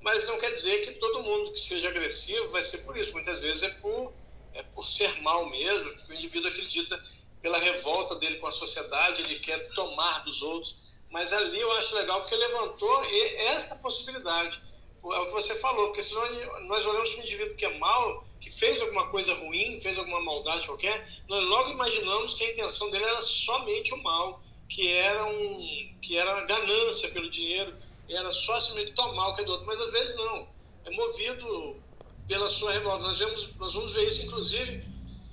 Mas 0.00 0.26
não 0.26 0.38
quer 0.38 0.52
dizer 0.52 0.84
que 0.84 0.92
todo 0.92 1.22
mundo 1.22 1.52
que 1.52 1.60
seja 1.60 1.88
agressivo 1.88 2.50
vai 2.50 2.62
ser 2.62 2.78
por 2.78 2.96
isso. 2.96 3.12
Muitas 3.12 3.40
vezes 3.40 3.62
é 3.62 3.70
por, 3.70 4.12
é 4.54 4.62
por 4.62 4.86
ser 4.86 5.20
mal 5.20 5.48
mesmo, 5.50 5.92
o 6.08 6.12
indivíduo 6.12 6.50
acredita 6.50 7.02
pela 7.42 7.58
revolta 7.58 8.14
dele 8.16 8.36
com 8.36 8.46
a 8.46 8.50
sociedade, 8.50 9.22
ele 9.22 9.38
quer 9.40 9.68
tomar 9.70 10.24
dos 10.24 10.42
outros. 10.42 10.76
Mas 11.10 11.32
ali 11.32 11.60
eu 11.60 11.72
acho 11.72 11.94
legal 11.96 12.20
porque 12.20 12.36
levantou 12.36 13.04
esta 13.52 13.74
possibilidade. 13.76 14.60
É 15.02 15.18
o 15.18 15.26
que 15.26 15.32
você 15.32 15.54
falou, 15.56 15.88
porque 15.88 16.02
senão 16.02 16.22
nós 16.66 16.84
olhamos 16.86 17.10
para 17.10 17.20
um 17.20 17.22
indivíduo 17.24 17.56
que 17.56 17.64
é 17.64 17.78
mal, 17.78 18.24
que 18.40 18.50
fez 18.50 18.80
alguma 18.80 19.08
coisa 19.08 19.34
ruim, 19.34 19.80
fez 19.80 19.98
alguma 19.98 20.20
maldade 20.20 20.66
qualquer, 20.66 21.08
nós 21.28 21.42
logo 21.44 21.70
imaginamos 21.70 22.34
que 22.34 22.44
a 22.44 22.52
intenção 22.52 22.90
dele 22.90 23.04
era 23.04 23.22
somente 23.22 23.94
o 23.94 24.02
mal, 24.02 24.42
que 24.68 24.92
era, 24.92 25.24
um, 25.24 25.98
que 26.02 26.16
era 26.16 26.42
ganância 26.42 27.08
pelo 27.10 27.30
dinheiro, 27.30 27.76
era 28.08 28.30
só 28.30 28.60
simplesmente 28.60 28.94
tomar 28.94 29.28
o 29.28 29.34
que 29.34 29.40
é 29.40 29.44
do 29.44 29.52
outro. 29.52 29.66
Mas 29.66 29.80
às 29.80 29.90
vezes 29.90 30.16
não, 30.16 30.48
é 30.84 30.90
movido 30.90 31.82
pela 32.28 32.48
sua 32.50 32.72
revolta. 32.72 33.02
Nós, 33.02 33.18
vemos, 33.18 33.56
nós 33.56 33.72
vamos 33.72 33.92
ver 33.92 34.06
isso, 34.06 34.26
inclusive, 34.26 34.84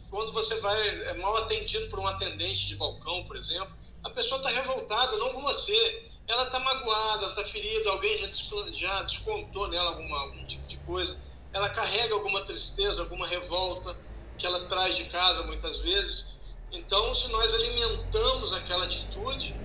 quando 0.10 0.32
você 0.32 0.60
vai 0.62 0.88
é 0.88 1.14
mal 1.16 1.36
atendido 1.38 1.88
por 1.90 2.00
um 2.00 2.08
atendente 2.08 2.68
de 2.68 2.76
balcão, 2.76 3.26
por 3.26 3.36
exemplo, 3.36 3.76
a 4.08 4.10
pessoa 4.10 4.40
está 4.40 4.50
revoltada, 4.50 5.18
não 5.18 5.34
com 5.34 5.42
você. 5.42 6.12
Ela 6.28 6.44
está 6.44 6.60
magoada, 6.60 7.24
ela 7.24 7.32
está 7.32 7.44
ferida, 7.46 7.90
alguém 7.90 8.18
já, 8.18 8.28
já 8.72 9.04
descontou 9.04 9.68
nela 9.68 9.92
alguma, 9.92 10.20
algum 10.20 10.46
tipo 10.46 10.66
de 10.68 10.78
coisa. 10.78 11.18
Ela 11.54 11.70
carrega 11.70 12.14
alguma 12.14 12.42
tristeza, 12.42 13.02
alguma 13.02 13.28
revolta 13.28 13.98
que 14.38 14.46
ela 14.46 14.66
traz 14.68 14.96
de 14.96 15.06
casa 15.06 15.44
muitas 15.44 15.80
vezes. 15.80 16.38
Então, 16.72 17.14
se 17.14 17.28
nós 17.30 17.54
alimentamos 17.54 18.54
aquela 18.54 18.86
atitude, 18.86 19.56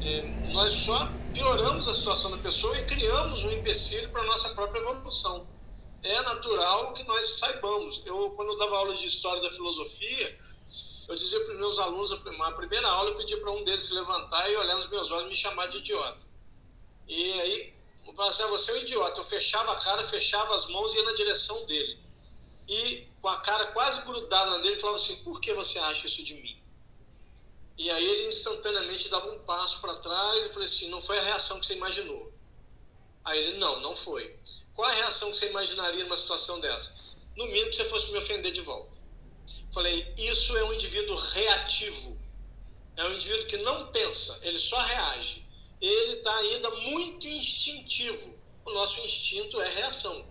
é, 0.00 0.22
nós 0.52 0.72
só 0.72 1.08
pioramos 1.32 1.86
a 1.88 1.94
situação 1.94 2.30
da 2.30 2.38
pessoa 2.38 2.78
e 2.78 2.84
criamos 2.86 3.44
um 3.44 3.52
empecilho 3.52 4.10
para 4.10 4.22
a 4.22 4.26
nossa 4.26 4.48
própria 4.50 4.80
evolução 4.80 5.46
é 6.02 6.22
natural 6.22 6.92
que 6.94 7.02
nós 7.04 7.38
saibamos. 7.38 8.02
Eu, 8.06 8.30
quando 8.30 8.52
eu 8.52 8.58
dava 8.58 8.76
aula 8.76 8.94
de 8.94 9.06
história 9.06 9.42
da 9.42 9.50
filosofia, 9.50 10.38
eu 11.08 11.16
dizia 11.16 11.40
para 11.40 11.54
os 11.54 11.58
meus 11.58 11.78
alunos, 11.78 12.10
na 12.38 12.52
primeira 12.52 12.86
aula, 12.86 13.10
eu 13.10 13.16
pedi 13.16 13.36
para 13.38 13.50
um 13.50 13.64
deles 13.64 13.84
se 13.84 13.94
levantar 13.94 14.50
e 14.50 14.56
olhar 14.56 14.76
nos 14.76 14.88
meus 14.88 15.10
olhos 15.10 15.26
e 15.26 15.28
me 15.30 15.36
chamar 15.36 15.66
de 15.68 15.78
idiota. 15.78 16.20
E 17.08 17.32
aí, 17.40 17.74
falava 18.14 18.34
assim, 18.34 18.42
ah, 18.42 18.46
você 18.48 18.70
é 18.70 18.74
um 18.74 18.78
idiota. 18.78 19.20
Eu 19.20 19.24
fechava 19.24 19.72
a 19.72 19.76
cara, 19.76 20.04
fechava 20.04 20.54
as 20.54 20.68
mãos 20.68 20.92
e 20.92 20.98
ia 20.98 21.04
na 21.04 21.12
direção 21.12 21.64
dele. 21.64 21.98
E 22.68 23.06
com 23.22 23.28
a 23.28 23.40
cara 23.40 23.68
quase 23.68 24.02
grudada 24.02 24.50
na 24.50 24.58
dele, 24.58 24.78
falava 24.78 24.98
assim, 24.98 25.22
por 25.24 25.40
que 25.40 25.54
você 25.54 25.78
acha 25.78 26.06
isso 26.06 26.22
de 26.22 26.34
mim? 26.34 26.60
E 27.78 27.90
aí 27.90 28.04
ele 28.04 28.28
instantaneamente 28.28 29.08
dava 29.08 29.30
um 29.30 29.38
passo 29.44 29.80
para 29.80 29.94
trás 30.00 30.44
e 30.44 30.48
falei 30.50 30.64
assim, 30.64 30.90
não 30.90 31.00
foi 31.00 31.18
a 31.18 31.22
reação 31.22 31.60
que 31.60 31.66
você 31.66 31.74
imaginou. 31.74 32.32
Aí 33.24 33.38
ele, 33.38 33.58
não, 33.58 33.80
não 33.80 33.96
foi. 33.96 34.36
Qual 34.74 34.88
a 34.88 34.92
reação 34.92 35.30
que 35.30 35.36
você 35.36 35.48
imaginaria 35.48 36.04
numa 36.04 36.16
situação 36.16 36.60
dessa? 36.60 36.94
No 37.36 37.46
mínimo, 37.46 37.70
que 37.70 37.76
você 37.76 37.84
fosse 37.84 38.10
me 38.10 38.18
ofender 38.18 38.52
de 38.52 38.60
volta. 38.60 38.97
Falei, 39.72 40.12
isso 40.16 40.56
é 40.56 40.64
um 40.64 40.72
indivíduo 40.72 41.16
reativo. 41.16 42.18
É 42.96 43.04
um 43.04 43.12
indivíduo 43.12 43.46
que 43.46 43.56
não 43.58 43.88
pensa, 43.92 44.38
ele 44.42 44.58
só 44.58 44.78
reage. 44.80 45.46
Ele 45.80 46.14
está 46.14 46.34
ainda 46.36 46.70
muito 46.70 47.28
instintivo. 47.28 48.36
O 48.64 48.72
nosso 48.72 49.00
instinto 49.00 49.60
é 49.60 49.68
reação. 49.68 50.28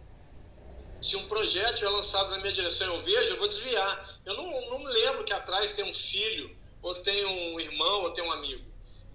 Se 1.02 1.15
um 1.15 1.28
projétil 1.28 1.88
é 1.88 1.91
lançado 1.91 2.32
na 2.32 2.39
minha 2.39 2.52
direção 2.52 2.93
eu 2.93 3.02
vejo, 3.04 3.32
eu 3.32 3.38
vou 3.38 3.47
desviar. 3.47 4.19
Eu 4.26 4.34
não, 4.34 4.69
não 4.69 4.84
lembro 4.84 5.23
que 5.23 5.32
atrás 5.32 5.71
tem 5.71 5.86
um 5.86 5.93
filho, 5.93 6.58
ou 6.82 6.95
tem 6.95 7.26
um 7.26 7.60
irmão, 7.60 8.04
ou 8.04 8.12
tem 8.12 8.23
um 8.23 8.32
amigo. 8.32 8.65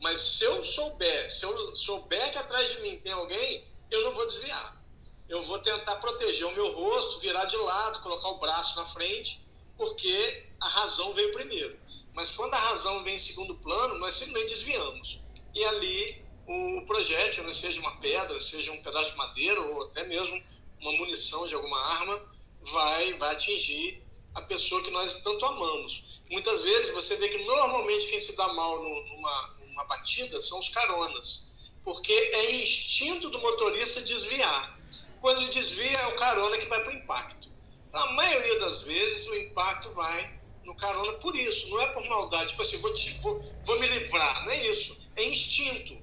Mas 0.00 0.20
se 0.20 0.44
eu 0.44 0.64
souber, 0.64 1.30
se 1.30 1.44
eu 1.44 1.74
souber 1.74 2.32
que 2.32 2.38
atrás 2.38 2.72
de 2.72 2.80
mim 2.80 2.98
tem 3.00 3.12
alguém, 3.12 3.64
eu 3.90 4.02
não 4.04 4.12
vou 4.12 4.26
desviar. 4.26 4.80
Eu 5.28 5.42
vou 5.44 5.58
tentar 5.58 5.96
proteger 5.96 6.46
o 6.46 6.54
meu 6.54 6.72
rosto, 6.72 7.20
virar 7.20 7.44
de 7.44 7.56
lado, 7.56 8.02
colocar 8.02 8.28
o 8.28 8.38
braço 8.38 8.76
na 8.76 8.86
frente, 8.86 9.41
porque 9.76 10.46
a 10.60 10.68
razão 10.68 11.12
veio 11.12 11.32
primeiro. 11.32 11.78
Mas 12.14 12.30
quando 12.30 12.54
a 12.54 12.58
razão 12.58 13.02
vem 13.02 13.16
em 13.16 13.18
segundo 13.18 13.54
plano, 13.56 13.98
nós 13.98 14.14
simplesmente 14.14 14.54
desviamos. 14.54 15.20
E 15.54 15.64
ali 15.64 16.22
o, 16.46 16.82
projétil, 16.86 17.44
né, 17.44 17.54
seja 17.54 17.80
uma 17.80 17.96
pedra, 17.96 18.38
seja 18.40 18.72
um 18.72 18.82
pedaço 18.82 19.12
de 19.12 19.16
madeira 19.16 19.60
ou 19.60 19.84
até 19.84 20.04
mesmo 20.04 20.42
uma 20.80 20.92
munição 20.92 21.46
de 21.46 21.54
alguma 21.54 21.78
arma, 21.78 22.20
vai, 22.60 23.14
vai 23.14 23.34
atingir 23.34 24.02
a 24.34 24.42
pessoa 24.42 24.82
que 24.82 24.90
nós 24.90 25.20
tanto 25.22 25.44
amamos. 25.44 26.20
Muitas 26.30 26.62
vezes 26.62 26.92
você 26.92 27.16
vê 27.16 27.28
que 27.28 27.44
normalmente 27.44 28.08
quem 28.08 28.20
se 28.20 28.36
dá 28.36 28.48
mal 28.52 28.82
numa, 28.82 29.54
numa 29.60 29.84
batida 29.84 30.40
são 30.40 30.58
os 30.58 30.68
caronas, 30.68 31.46
porque 31.84 32.12
é 32.12 32.52
instinto 32.52 33.28
do 33.28 33.38
motorista 33.38 34.00
desviar. 34.00 34.78
Quando 35.20 35.42
ele 35.42 35.50
desvia, 35.50 35.98
é 35.98 36.06
o 36.08 36.16
carona 36.16 36.58
que 36.58 36.66
vai 36.66 36.82
para 36.82 36.92
o 36.92 36.96
impacto. 36.96 37.48
Na 37.92 38.12
maioria 38.12 38.58
das 38.60 38.82
vezes, 38.82 39.26
o 39.28 39.34
impacto 39.34 39.90
vai 39.92 40.40
no 40.64 40.74
carona 40.76 41.12
por 41.14 41.36
isso, 41.36 41.68
não 41.68 41.80
é 41.80 41.86
por 41.88 42.08
maldade, 42.08 42.50
tipo 42.50 42.62
assim, 42.62 42.78
vou, 42.78 42.94
te, 42.94 43.12
vou, 43.20 43.42
vou 43.64 43.78
me 43.78 43.86
livrar, 43.86 44.44
não 44.44 44.50
é 44.50 44.66
isso, 44.68 44.96
é 45.16 45.24
instinto. 45.24 46.00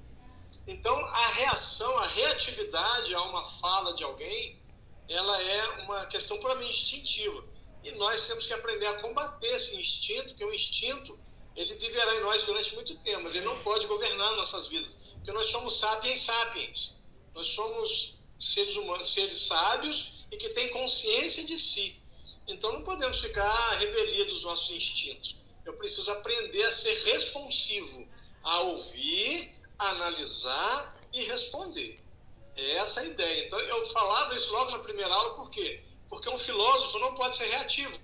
Então, 0.66 0.94
a 0.96 1.28
reação, 1.32 1.98
a 1.98 2.06
reatividade 2.06 3.14
a 3.14 3.22
uma 3.22 3.44
fala 3.44 3.94
de 3.94 4.04
alguém, 4.04 4.60
ela 5.08 5.42
é 5.42 5.68
uma 5.82 6.06
questão 6.06 6.38
puramente 6.38 6.70
instintiva. 6.70 7.44
E 7.82 7.90
nós 7.92 8.26
temos 8.28 8.46
que 8.46 8.52
aprender 8.52 8.86
a 8.86 9.00
combater 9.00 9.48
esse 9.48 9.74
instinto, 9.74 10.34
que 10.36 10.44
um 10.44 10.52
instinto, 10.52 11.18
ele 11.56 11.74
viverá 11.74 12.14
em 12.14 12.20
nós 12.20 12.44
durante 12.44 12.74
muito 12.74 12.96
tempo, 12.98 13.22
mas 13.24 13.34
ele 13.34 13.46
não 13.46 13.58
pode 13.62 13.86
governar 13.86 14.36
nossas 14.36 14.68
vidas. 14.68 14.96
Porque 15.14 15.32
nós 15.32 15.46
somos 15.46 15.78
sapiens 15.78 16.22
sapiens. 16.22 16.96
Nós 17.34 17.46
somos 17.48 18.14
seres 18.38 18.76
humanos, 18.76 19.12
seres 19.12 19.38
sábios 19.46 20.19
e 20.30 20.36
que 20.36 20.48
têm 20.50 20.68
consciência 20.68 21.44
de 21.44 21.58
si. 21.58 22.00
Então 22.46 22.72
não 22.72 22.82
podemos 22.82 23.20
ficar 23.20 23.78
revelia 23.78 24.24
dos 24.24 24.44
nossos 24.44 24.70
instintos. 24.70 25.36
Eu 25.64 25.74
preciso 25.74 26.10
aprender 26.10 26.62
a 26.64 26.72
ser 26.72 26.94
responsivo, 27.04 28.08
a 28.42 28.60
ouvir, 28.60 29.54
a 29.78 29.90
analisar 29.90 31.00
e 31.12 31.22
responder. 31.24 32.00
É 32.56 32.72
essa 32.72 33.00
a 33.00 33.04
ideia. 33.04 33.46
Então 33.46 33.58
eu 33.60 33.86
falava 33.90 34.34
isso 34.34 34.52
logo 34.52 34.70
na 34.72 34.78
primeira 34.80 35.14
aula, 35.14 35.34
por 35.34 35.50
quê? 35.50 35.82
Porque 36.08 36.28
um 36.28 36.38
filósofo 36.38 36.98
não 36.98 37.14
pode 37.14 37.36
ser 37.36 37.46
reativo. 37.46 37.98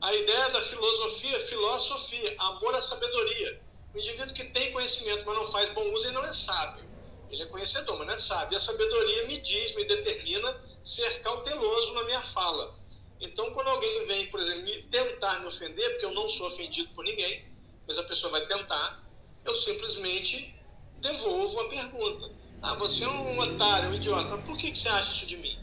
A 0.00 0.14
ideia 0.14 0.50
da 0.50 0.62
filosofia 0.62 1.36
é 1.36 1.40
filosofia, 1.40 2.34
amor 2.38 2.74
à 2.74 2.80
sabedoria. 2.80 3.60
O 3.94 3.98
indivíduo 3.98 4.34
que 4.34 4.44
tem 4.44 4.72
conhecimento, 4.72 5.24
mas 5.26 5.36
não 5.36 5.50
faz 5.50 5.70
bom 5.70 5.92
uso, 5.92 6.06
ele 6.06 6.14
não 6.14 6.24
é 6.24 6.32
sábio. 6.32 6.88
Ele 7.30 7.42
é 7.42 7.46
conhecedor, 7.46 7.98
mas 7.98 8.06
não 8.06 8.14
é 8.14 8.18
sábio. 8.18 8.54
E 8.54 8.56
a 8.56 8.60
sabedoria 8.60 9.26
me 9.26 9.40
diz, 9.40 9.74
me 9.74 9.84
determina 9.84 10.60
ser 10.88 11.20
cauteloso 11.22 11.92
na 11.94 12.04
minha 12.04 12.22
fala. 12.22 12.74
Então, 13.20 13.52
quando 13.52 13.68
alguém 13.68 14.06
vem, 14.06 14.30
por 14.30 14.40
exemplo, 14.40 14.62
me 14.62 14.82
tentar 14.84 15.40
me 15.40 15.46
ofender, 15.46 15.90
porque 15.90 16.06
eu 16.06 16.14
não 16.14 16.26
sou 16.28 16.46
ofendido 16.46 16.88
por 16.94 17.04
ninguém, 17.04 17.44
mas 17.86 17.98
a 17.98 18.04
pessoa 18.04 18.30
vai 18.30 18.46
tentar, 18.46 19.04
eu 19.44 19.54
simplesmente 19.54 20.56
devolvo 21.02 21.60
a 21.60 21.68
pergunta. 21.68 22.30
Ah, 22.62 22.74
você 22.74 23.04
é 23.04 23.08
um 23.08 23.38
otário, 23.40 23.90
um 23.90 23.94
idiota. 23.94 24.38
Por 24.38 24.56
que, 24.56 24.70
que 24.70 24.78
você 24.78 24.88
acha 24.88 25.12
isso 25.12 25.26
de 25.26 25.36
mim? 25.36 25.58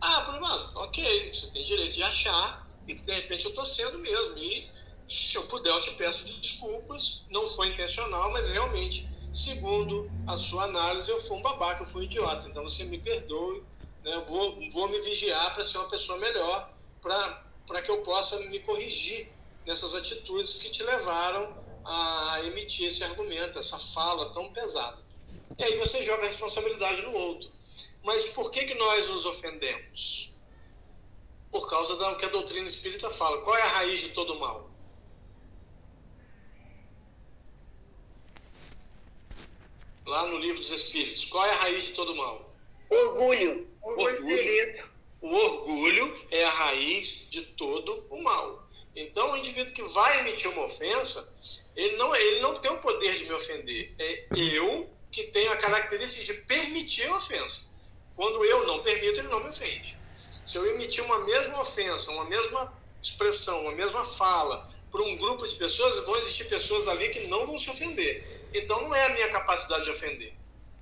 Ah, 0.00 0.38
mano, 0.40 0.72
ok, 0.76 1.34
você 1.34 1.50
tem 1.52 1.64
direito 1.64 1.94
de 1.94 2.02
achar 2.02 2.66
e 2.88 2.94
de 2.94 3.12
repente 3.12 3.44
eu 3.44 3.50
estou 3.50 3.66
sendo 3.66 3.98
mesmo. 3.98 4.38
E 4.38 4.66
se 5.06 5.36
eu 5.36 5.46
puder, 5.46 5.70
eu 5.70 5.80
te 5.80 5.90
peço 5.92 6.24
desculpas. 6.24 7.26
Não 7.28 7.46
foi 7.50 7.68
intencional, 7.68 8.32
mas 8.32 8.46
realmente, 8.46 9.06
segundo 9.30 10.10
a 10.26 10.36
sua 10.36 10.64
análise, 10.64 11.10
eu 11.10 11.20
fui 11.20 11.36
um 11.36 11.42
babaca, 11.42 11.82
eu 11.82 11.86
fui 11.86 12.02
um 12.02 12.04
idiota. 12.04 12.48
Então 12.48 12.62
você 12.62 12.84
me 12.84 12.98
perdoe, 12.98 13.62
né? 14.04 14.24
vou, 14.26 14.70
vou 14.70 14.88
me 14.88 15.00
vigiar 15.00 15.54
para 15.54 15.64
ser 15.64 15.78
uma 15.78 15.88
pessoa 15.88 16.18
melhor, 16.18 16.72
para 17.00 17.82
que 17.82 17.90
eu 17.90 18.02
possa 18.02 18.38
me 18.40 18.60
corrigir 18.60 19.32
nessas 19.66 19.94
atitudes 19.94 20.54
que 20.54 20.70
te 20.70 20.82
levaram 20.82 21.56
a 21.84 22.40
emitir 22.44 22.88
esse 22.88 23.02
argumento, 23.02 23.58
essa 23.58 23.78
fala 23.78 24.32
tão 24.32 24.52
pesada. 24.52 24.98
E 25.58 25.64
aí 25.64 25.76
você 25.78 26.02
joga 26.02 26.24
a 26.24 26.26
responsabilidade 26.26 27.02
no 27.02 27.12
outro. 27.12 27.50
Mas 28.02 28.24
por 28.30 28.50
que, 28.50 28.64
que 28.64 28.74
nós 28.74 29.08
nos 29.08 29.24
ofendemos? 29.26 30.32
Por 31.50 31.68
causa 31.68 31.96
do 31.96 32.16
que 32.16 32.24
a 32.24 32.28
doutrina 32.28 32.68
espírita 32.68 33.10
fala. 33.10 33.42
Qual 33.42 33.56
é 33.56 33.62
a 33.62 33.68
raiz 33.68 34.00
de 34.00 34.10
todo 34.10 34.38
mal? 34.38 34.70
Lá 40.06 40.26
no 40.26 40.38
livro 40.38 40.60
dos 40.60 40.70
Espíritos. 40.70 41.24
Qual 41.26 41.44
é 41.44 41.50
a 41.50 41.56
raiz 41.56 41.84
de 41.84 41.92
todo 41.92 42.14
mal? 42.16 42.54
Orgulho. 42.88 43.69
Orgulho. 43.82 44.90
O 45.20 45.34
orgulho 45.34 46.26
é 46.30 46.44
a 46.44 46.50
raiz 46.50 47.28
de 47.28 47.42
todo 47.42 48.06
o 48.08 48.22
mal. 48.22 48.66
Então, 48.96 49.32
o 49.32 49.36
indivíduo 49.36 49.72
que 49.72 49.82
vai 49.82 50.20
emitir 50.20 50.50
uma 50.50 50.64
ofensa, 50.64 51.30
ele 51.76 51.96
não, 51.96 52.14
ele 52.16 52.40
não 52.40 52.58
tem 52.58 52.70
o 52.70 52.78
poder 52.78 53.18
de 53.18 53.24
me 53.24 53.32
ofender. 53.32 53.94
É 53.98 54.26
eu 54.34 54.88
que 55.10 55.24
tenho 55.24 55.52
a 55.52 55.56
característica 55.56 56.24
de 56.24 56.40
permitir 56.42 57.06
a 57.06 57.16
ofensa. 57.16 57.68
Quando 58.16 58.44
eu 58.44 58.66
não 58.66 58.82
permito, 58.82 59.18
ele 59.18 59.28
não 59.28 59.42
me 59.42 59.50
ofende. 59.50 59.96
Se 60.44 60.56
eu 60.56 60.66
emitir 60.66 61.04
uma 61.04 61.18
mesma 61.20 61.60
ofensa, 61.60 62.10
uma 62.10 62.24
mesma 62.24 62.72
expressão, 63.02 63.62
uma 63.62 63.72
mesma 63.72 64.04
fala 64.04 64.70
para 64.90 65.02
um 65.02 65.16
grupo 65.16 65.46
de 65.46 65.54
pessoas, 65.54 66.04
vão 66.04 66.16
existir 66.16 66.48
pessoas 66.48 66.88
ali 66.88 67.08
que 67.10 67.26
não 67.28 67.46
vão 67.46 67.58
se 67.58 67.70
ofender. 67.70 68.48
Então 68.52 68.82
não 68.82 68.94
é 68.94 69.06
a 69.06 69.08
minha 69.10 69.28
capacidade 69.30 69.84
de 69.84 69.90
ofender, 69.90 70.34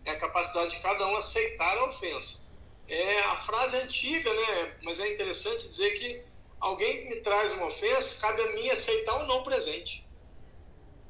é 0.04 0.12
a 0.12 0.18
capacidade 0.18 0.70
de 0.74 0.80
cada 0.80 1.06
um 1.06 1.16
aceitar 1.16 1.76
a 1.76 1.84
ofensa. 1.84 2.40
É 2.88 3.20
a 3.20 3.36
frase 3.36 3.76
antiga, 3.76 4.32
né? 4.32 4.76
Mas 4.82 4.98
é 4.98 5.12
interessante 5.12 5.68
dizer 5.68 5.90
que 5.90 6.22
alguém 6.58 7.08
me 7.08 7.16
traz 7.16 7.52
uma 7.52 7.66
ofensa, 7.66 8.18
cabe 8.20 8.40
a 8.42 8.52
mim 8.52 8.68
aceitar 8.70 9.20
ou 9.20 9.26
não 9.26 9.38
o 9.40 9.44
presente. 9.44 10.06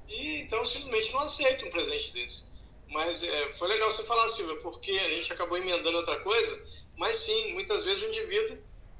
E 0.08 0.40
então 0.40 0.64
simplesmente 0.64 1.12
não 1.12 1.20
aceito 1.20 1.66
um 1.66 1.70
presente 1.70 2.12
desse. 2.12 2.48
Mas 2.88 3.22
é, 3.22 3.52
foi 3.52 3.68
legal 3.68 3.92
você 3.92 4.02
falar, 4.04 4.28
Silvia, 4.30 4.56
porque 4.56 4.92
a 4.92 5.08
gente 5.10 5.32
acabou 5.32 5.58
emendando 5.58 5.98
outra 5.98 6.18
coisa. 6.20 6.60
Mas 6.96 7.16
sim, 7.18 7.52
muitas 7.52 7.84
vezes 7.84 8.02
o 8.02 8.06
indivíduo 8.06 8.58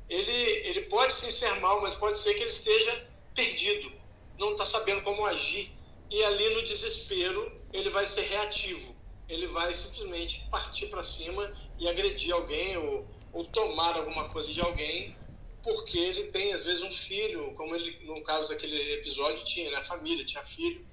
ele, 0.08 0.32
ele 0.32 0.82
pode 0.82 1.12
sim 1.12 1.30
ser 1.30 1.52
mal, 1.60 1.80
mas 1.82 1.94
pode 1.94 2.18
ser 2.18 2.34
que 2.34 2.40
ele 2.40 2.50
esteja 2.50 3.06
perdido, 3.34 3.92
não 4.38 4.52
está 4.52 4.64
sabendo 4.64 5.02
como 5.02 5.24
agir. 5.26 5.70
E 6.10 6.24
ali 6.24 6.54
no 6.54 6.62
desespero 6.62 7.52
ele 7.72 7.90
vai 7.90 8.06
ser 8.06 8.22
reativo, 8.22 8.96
ele 9.28 9.46
vai 9.48 9.72
simplesmente 9.74 10.48
partir 10.50 10.86
para 10.86 11.02
cima 11.02 11.52
e 11.78 11.86
agredir 11.86 12.32
alguém 12.34 12.76
ou, 12.76 13.08
ou 13.32 13.44
tomar 13.46 13.96
alguma 13.96 14.28
coisa 14.28 14.52
de 14.52 14.60
alguém 14.60 15.16
porque 15.62 15.98
ele 15.98 16.24
tem 16.24 16.52
às 16.52 16.64
vezes 16.64 16.82
um 16.82 16.90
filho, 16.90 17.52
como 17.54 17.74
ele 17.74 18.06
no 18.06 18.22
caso 18.22 18.48
daquele 18.48 18.94
episódio 18.94 19.44
tinha, 19.44 19.70
né? 19.70 19.82
família 19.82 20.24
tinha 20.24 20.42
filho 20.44 20.86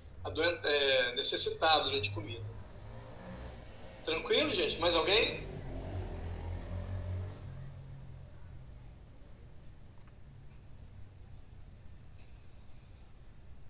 é, 0.64 1.16
necessitado 1.16 1.92
né, 1.92 2.00
de 2.00 2.10
comida. 2.10 2.44
Tranquilo, 4.04 4.52
gente? 4.52 4.80
Mais 4.80 4.96
alguém? 4.96 5.46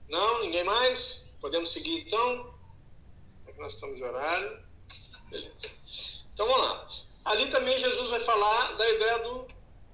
Não? 0.09 0.41
Ninguém 0.41 0.63
mais? 0.63 1.25
Podemos 1.41 1.71
seguir 1.71 2.01
então? 2.01 2.54
Nós 3.57 3.73
estamos 3.73 3.97
de 3.97 4.03
horário. 4.03 4.59
Então 6.33 6.47
vamos 6.47 6.67
lá. 6.67 6.87
Ali 7.25 7.47
também 7.49 7.77
Jesus 7.77 8.09
vai 8.09 8.19
falar 8.19 8.73
da 8.75 8.89
ideia 8.89 9.19
do, 9.19 9.47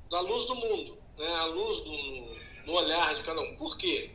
da 0.10 0.20
luz 0.22 0.46
do 0.48 0.56
mundo, 0.56 0.98
né? 1.18 1.34
a 1.36 1.46
luz 1.46 1.80
do, 1.82 1.92
no 2.66 2.74
olhar 2.74 3.14
de 3.14 3.24
cada 3.24 3.42
um. 3.42 3.56
Por 3.56 3.78
quê? 3.78 4.12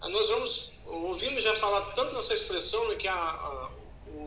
Nós 0.00 0.28
vamos, 0.28 0.72
ouvimos 0.86 1.42
já 1.42 1.54
falar 1.56 1.92
tanto 1.94 2.14
nessa 2.14 2.34
expressão 2.34 2.88
né, 2.88 2.94
que 2.94 3.08
a, 3.08 3.14
a 3.14 3.70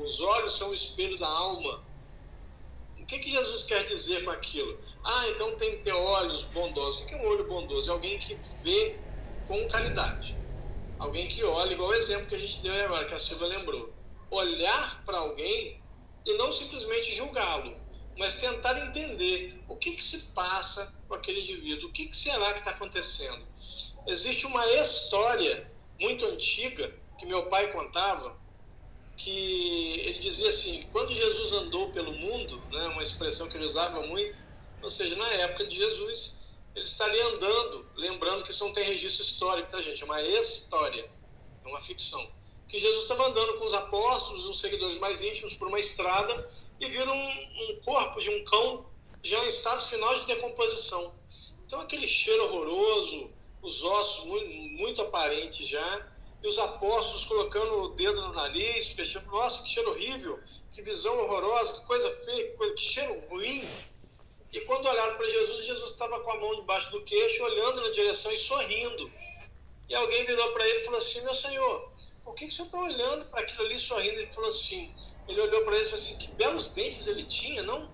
os 0.04 0.20
olhos 0.20 0.58
são 0.58 0.70
o 0.70 0.74
espelho 0.74 1.18
da 1.18 1.28
alma. 1.28 1.84
O 3.00 3.06
que, 3.06 3.20
que 3.20 3.32
Jesus 3.32 3.64
quer 3.64 3.84
dizer 3.86 4.24
com 4.24 4.32
aquilo? 4.32 4.78
Ah, 5.04 5.28
então 5.30 5.56
tem 5.56 5.78
que 5.78 5.84
ter 5.84 5.94
olhos 5.94 6.44
bondosos. 6.46 7.02
O 7.02 7.06
que 7.06 7.14
é 7.16 7.18
um 7.18 7.28
olho 7.28 7.48
bondoso? 7.48 7.90
É 7.90 7.94
alguém 7.94 8.20
que 8.20 8.36
vê 8.64 8.96
com 9.48 9.68
qualidade. 9.70 10.36
Alguém 11.00 11.28
que 11.28 11.44
olha, 11.44 11.74
igual 11.74 11.90
o 11.90 11.94
exemplo 11.94 12.28
que 12.28 12.36
a 12.36 12.40
gente 12.40 12.60
deu 12.62 12.74
agora, 12.86 13.06
que 13.06 13.14
a 13.14 13.20
Silvia 13.20 13.48
lembrou. 13.48 13.94
Olhar 14.32 15.04
para 15.06 15.18
alguém 15.18 15.82
e 16.26 16.34
não 16.34 16.52
simplesmente 16.52 17.16
julgá-lo, 17.16 17.76
mas 18.18 18.36
tentar 18.36 18.78
entender 18.88 19.64
o 19.68 19.76
que, 19.78 19.92
que 19.92 20.04
se 20.04 20.34
passa 20.34 20.94
com 21.08 21.16
aquele 21.16 21.40
indivíduo, 21.40 21.90
o 21.90 21.92
que, 21.92 22.08
que 22.08 22.18
será 22.18 22.54
que 22.54 22.60
está 22.60 22.72
acontecendo. 22.72 23.48
Existe 24.08 24.46
uma 24.46 24.66
história 24.74 25.72
muito 26.00 26.26
antiga 26.26 26.94
que 27.18 27.26
meu 27.26 27.48
pai 27.48 27.72
contava, 27.72 28.38
que 29.18 30.00
ele 30.00 30.20
dizia 30.20 30.50
assim, 30.50 30.82
quando 30.92 31.14
Jesus 31.14 31.54
andou 31.54 31.92
pelo 31.92 32.14
mundo, 32.14 32.64
né, 32.72 32.88
uma 32.88 33.04
expressão 33.04 33.50
que 33.50 33.58
ele 33.58 33.66
usava 33.66 34.02
muito, 34.08 34.40
ou 34.82 34.90
seja, 34.90 35.16
na 35.16 35.28
época 35.34 35.68
de 35.68 35.76
Jesus, 35.76 36.40
ele 36.74 36.86
estaria 36.86 37.26
andando, 37.28 37.92
lembrando 37.96 38.44
que 38.44 38.52
isso 38.52 38.64
não 38.64 38.72
tem 38.72 38.86
registro 38.86 39.24
histórico, 39.24 39.70
tá 39.70 39.82
gente? 39.82 40.02
É 40.02 40.06
uma 40.06 40.22
história, 40.22 41.10
é 41.66 41.68
uma 41.68 41.82
ficção. 41.82 42.32
Que 42.70 42.80
Jesus 42.80 43.04
estava 43.04 43.28
andando 43.28 43.58
com 43.58 43.66
os 43.66 43.74
apóstolos, 43.74 44.46
os 44.46 44.60
seguidores 44.60 44.98
mais 44.98 45.22
íntimos, 45.22 45.54
por 45.54 45.68
uma 45.68 45.80
estrada 45.80 46.48
e 46.80 46.88
viram 46.88 47.14
um, 47.14 47.72
um 47.72 47.82
corpo 47.84 48.22
de 48.22 48.30
um 48.30 48.46
cão 48.46 48.86
já 49.24 49.44
em 49.44 49.50
estado 49.50 49.86
final 49.86 50.16
de 50.16 50.26
decomposição. 50.28 51.14
Então 51.66 51.82
aquele 51.82 52.08
cheiro 52.08 52.46
horroroso, 52.46 53.30
os 53.62 53.84
ossos 53.84 54.26
muito, 54.26 54.50
muito 54.50 55.02
aparentes 55.02 55.68
já, 55.68 56.08
e 56.42 56.48
os 56.48 56.58
apóstolos 56.58 57.26
colocando 57.26 57.84
o 57.84 57.90
dedo 57.90 58.22
no 58.22 58.34
nariz, 58.34 58.94
fechando. 58.94 59.30
Nossa, 59.30 59.62
que 59.62 59.70
cheiro 59.70 59.90
horrível, 59.90 60.40
que 60.72 60.82
visão 60.82 61.18
horrorosa, 61.20 61.80
que 61.80 61.86
coisa 61.86 62.10
feia, 62.26 62.50
que, 62.50 62.58
coisa, 62.58 62.74
que 62.76 62.82
cheiro 62.82 63.20
ruim. 63.30 63.64
E 64.54 64.62
quando 64.62 64.88
olharam 64.88 65.18
para 65.18 65.28
Jesus, 65.28 65.66
Jesus 65.66 65.92
estava 65.92 66.20
com 66.22 66.32
a 66.32 66.40
mão 66.40 66.56
debaixo 66.56 66.92
do 66.92 67.02
queixo, 67.02 67.44
olhando 67.44 67.82
na 67.82 67.90
direção 67.90 68.32
e 68.32 68.38
sorrindo. 68.38 69.12
E 69.90 69.96
alguém 69.96 70.24
virou 70.26 70.52
para 70.54 70.68
ele 70.68 70.80
e 70.80 70.84
falou 70.86 71.00
assim: 71.00 71.22
Meu 71.22 71.34
senhor, 71.34 71.92
por 72.30 72.36
que, 72.36 72.46
que 72.46 72.54
está 72.54 72.80
olhando 72.80 73.26
para 73.26 73.42
aquilo 73.42 73.66
ali 73.66 73.80
sorrindo? 73.80 74.20
Ele 74.20 74.32
falou 74.32 74.52
assim: 74.52 74.94
Ele 75.28 75.42
olhou 75.42 75.64
para 75.64 75.74
ele 75.74 75.82
e 75.82 75.90
falou 75.90 76.00
assim: 76.00 76.18
Que 76.20 76.32
belos 76.34 76.68
dentes 76.68 77.08
ele 77.08 77.24
tinha, 77.24 77.64
não? 77.64 77.92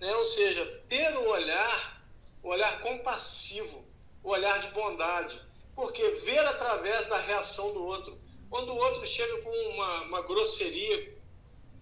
Né? 0.00 0.12
Ou 0.16 0.24
seja, 0.24 0.66
ter 0.88 1.16
o 1.16 1.28
olhar, 1.28 2.04
o 2.42 2.48
olhar 2.48 2.80
compassivo, 2.80 3.86
o 4.24 4.30
olhar 4.30 4.58
de 4.58 4.66
bondade 4.72 5.40
porque 5.76 6.10
ver 6.10 6.40
através 6.40 7.06
da 7.06 7.20
reação 7.20 7.72
do 7.72 7.84
outro. 7.84 8.20
Quando 8.50 8.72
o 8.72 8.76
outro 8.76 9.06
chega 9.06 9.42
com 9.42 9.50
uma, 9.68 10.02
uma 10.02 10.22
grosseria 10.22 11.16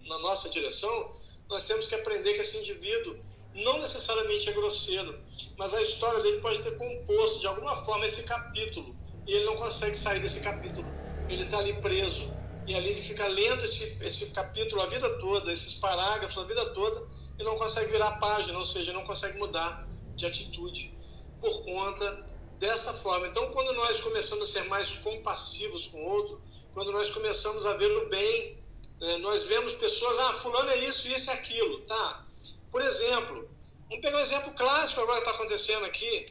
na 0.03 0.19
nossa 0.19 0.49
direção, 0.49 1.19
nós 1.49 1.65
temos 1.65 1.87
que 1.87 1.95
aprender 1.95 2.35
que 2.35 2.41
esse 2.41 2.59
indivíduo 2.59 3.19
não 3.55 3.79
necessariamente 3.79 4.47
é 4.47 4.53
grosseiro, 4.53 5.19
mas 5.57 5.73
a 5.73 5.81
história 5.81 6.21
dele 6.21 6.39
pode 6.41 6.61
ter 6.61 6.77
composto 6.77 7.39
de 7.39 7.47
alguma 7.47 7.83
forma 7.83 8.05
esse 8.05 8.23
capítulo 8.23 8.98
e 9.29 9.33
ele 9.35 9.45
não 9.45 9.57
consegue 9.57 9.95
sair 9.95 10.19
desse 10.19 10.39
capítulo. 10.39 10.87
Ele 11.29 11.43
está 11.43 11.59
ali 11.59 11.73
preso 11.79 12.33
e 12.65 12.73
ali 12.73 12.89
ele 12.89 13.01
fica 13.01 13.27
lendo 13.27 13.63
esse, 13.63 13.95
esse 14.01 14.31
capítulo 14.31 14.81
a 14.81 14.87
vida 14.87 15.07
toda, 15.19 15.53
esses 15.53 15.75
parágrafos 15.75 16.35
a 16.39 16.43
vida 16.45 16.65
toda 16.73 17.07
e 17.37 17.43
não 17.43 17.55
consegue 17.55 17.91
virar 17.91 18.07
a 18.07 18.17
página, 18.17 18.57
ou 18.57 18.65
seja, 18.65 18.91
não 18.91 19.03
consegue 19.03 19.37
mudar 19.37 19.87
de 20.15 20.25
atitude 20.25 20.91
por 21.39 21.63
conta 21.63 22.25
desta 22.57 22.91
forma. 22.91 23.27
Então, 23.27 23.51
quando 23.51 23.71
nós 23.73 24.01
começamos 24.01 24.49
a 24.49 24.51
ser 24.51 24.67
mais 24.67 24.89
compassivos 24.93 25.85
com 25.85 26.03
o 26.03 26.09
outro, 26.09 26.41
quando 26.73 26.91
nós 26.91 27.11
começamos 27.11 27.67
a 27.67 27.73
ver 27.73 27.91
o 27.91 28.09
bem, 28.09 28.57
né, 28.99 29.17
nós 29.17 29.43
vemos 29.43 29.73
pessoas, 29.73 30.17
ah, 30.21 30.33
fulano 30.33 30.71
é 30.71 30.77
isso, 30.79 31.07
isso 31.07 31.29
e 31.29 31.33
aquilo, 31.33 31.81
tá? 31.81 32.25
Por 32.71 32.81
exemplo, 32.81 33.47
vamos 33.87 34.03
pegar 34.03 34.17
um 34.17 34.21
exemplo 34.21 34.51
clássico 34.53 35.01
agora 35.01 35.21
que 35.21 35.27
está 35.27 35.37
acontecendo 35.37 35.85
aqui, 35.85 36.25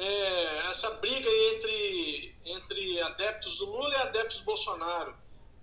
é, 0.00 0.70
essa 0.70 0.90
briga 0.94 1.28
entre, 1.28 2.34
entre 2.44 3.00
adeptos 3.02 3.58
do 3.58 3.66
Lula 3.66 3.92
e 3.92 3.96
adeptos 3.96 4.38
do 4.38 4.44
Bolsonaro. 4.44 5.14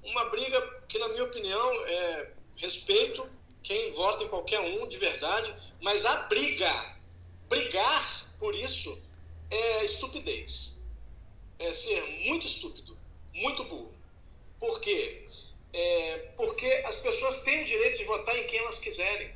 Uma 0.03 0.25
briga 0.25 0.61
que, 0.87 0.99
na 0.99 1.07
minha 1.07 1.23
opinião, 1.23 1.85
é 1.87 2.31
respeito 2.55 3.27
quem 3.63 3.91
vota 3.91 4.23
em 4.23 4.27
qualquer 4.27 4.59
um 4.59 4.87
de 4.87 4.97
verdade, 4.97 5.53
mas 5.81 6.05
a 6.05 6.23
briga, 6.23 6.95
brigar 7.49 8.27
por 8.39 8.55
isso, 8.55 8.97
é 9.49 9.83
estupidez. 9.83 10.77
É 11.57 11.73
ser 11.73 12.01
muito 12.25 12.45
estúpido, 12.45 12.95
muito 13.33 13.63
burro. 13.63 13.93
Por 14.59 14.79
quê? 14.79 15.27
É 15.73 16.29
porque 16.37 16.67
as 16.85 16.97
pessoas 16.97 17.41
têm 17.41 17.63
o 17.63 17.65
direito 17.65 17.97
de 17.97 18.05
votar 18.05 18.37
em 18.37 18.45
quem 18.45 18.59
elas 18.59 18.79
quiserem. 18.79 19.33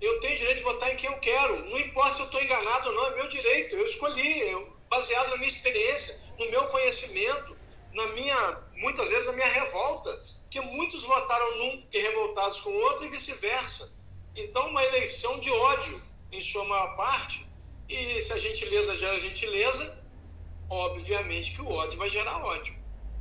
Eu 0.00 0.20
tenho 0.20 0.36
direito 0.36 0.58
de 0.58 0.64
votar 0.64 0.92
em 0.92 0.96
quem 0.96 1.10
eu 1.10 1.18
quero. 1.18 1.64
Não 1.68 1.78
importa 1.78 2.14
se 2.14 2.20
eu 2.20 2.26
estou 2.26 2.42
enganado 2.42 2.90
ou 2.90 2.94
não, 2.94 3.06
é 3.06 3.16
meu 3.16 3.28
direito. 3.28 3.74
Eu 3.74 3.84
escolhi, 3.84 4.40
eu, 4.50 4.72
baseado 4.88 5.30
na 5.30 5.36
minha 5.36 5.48
experiência, 5.48 6.20
no 6.38 6.48
meu 6.50 6.66
conhecimento, 6.66 7.56
na 7.92 8.06
minha, 8.08 8.58
muitas 8.76 9.08
vezes, 9.08 9.26
na 9.26 9.32
minha 9.32 9.48
revolta. 9.48 10.22
Porque 10.42 10.60
muitos 10.60 11.02
votaram 11.02 11.58
num 11.58 11.86
e 11.92 12.00
revoltados 12.00 12.60
com 12.60 12.70
o 12.70 12.80
outro 12.80 13.06
e 13.06 13.08
vice-versa. 13.08 13.92
Então, 14.36 14.68
uma 14.68 14.84
eleição 14.84 15.40
de 15.40 15.50
ódio, 15.50 16.00
em 16.30 16.40
sua 16.40 16.64
maior 16.64 16.96
parte, 16.96 17.48
e 17.88 18.20
se 18.20 18.32
a 18.32 18.38
gentileza 18.38 18.94
gera 18.94 19.18
gentileza, 19.18 19.98
obviamente 20.68 21.54
que 21.54 21.62
o 21.62 21.70
ódio 21.70 21.98
vai 21.98 22.10
gerar 22.10 22.44
ódio. 22.44 22.76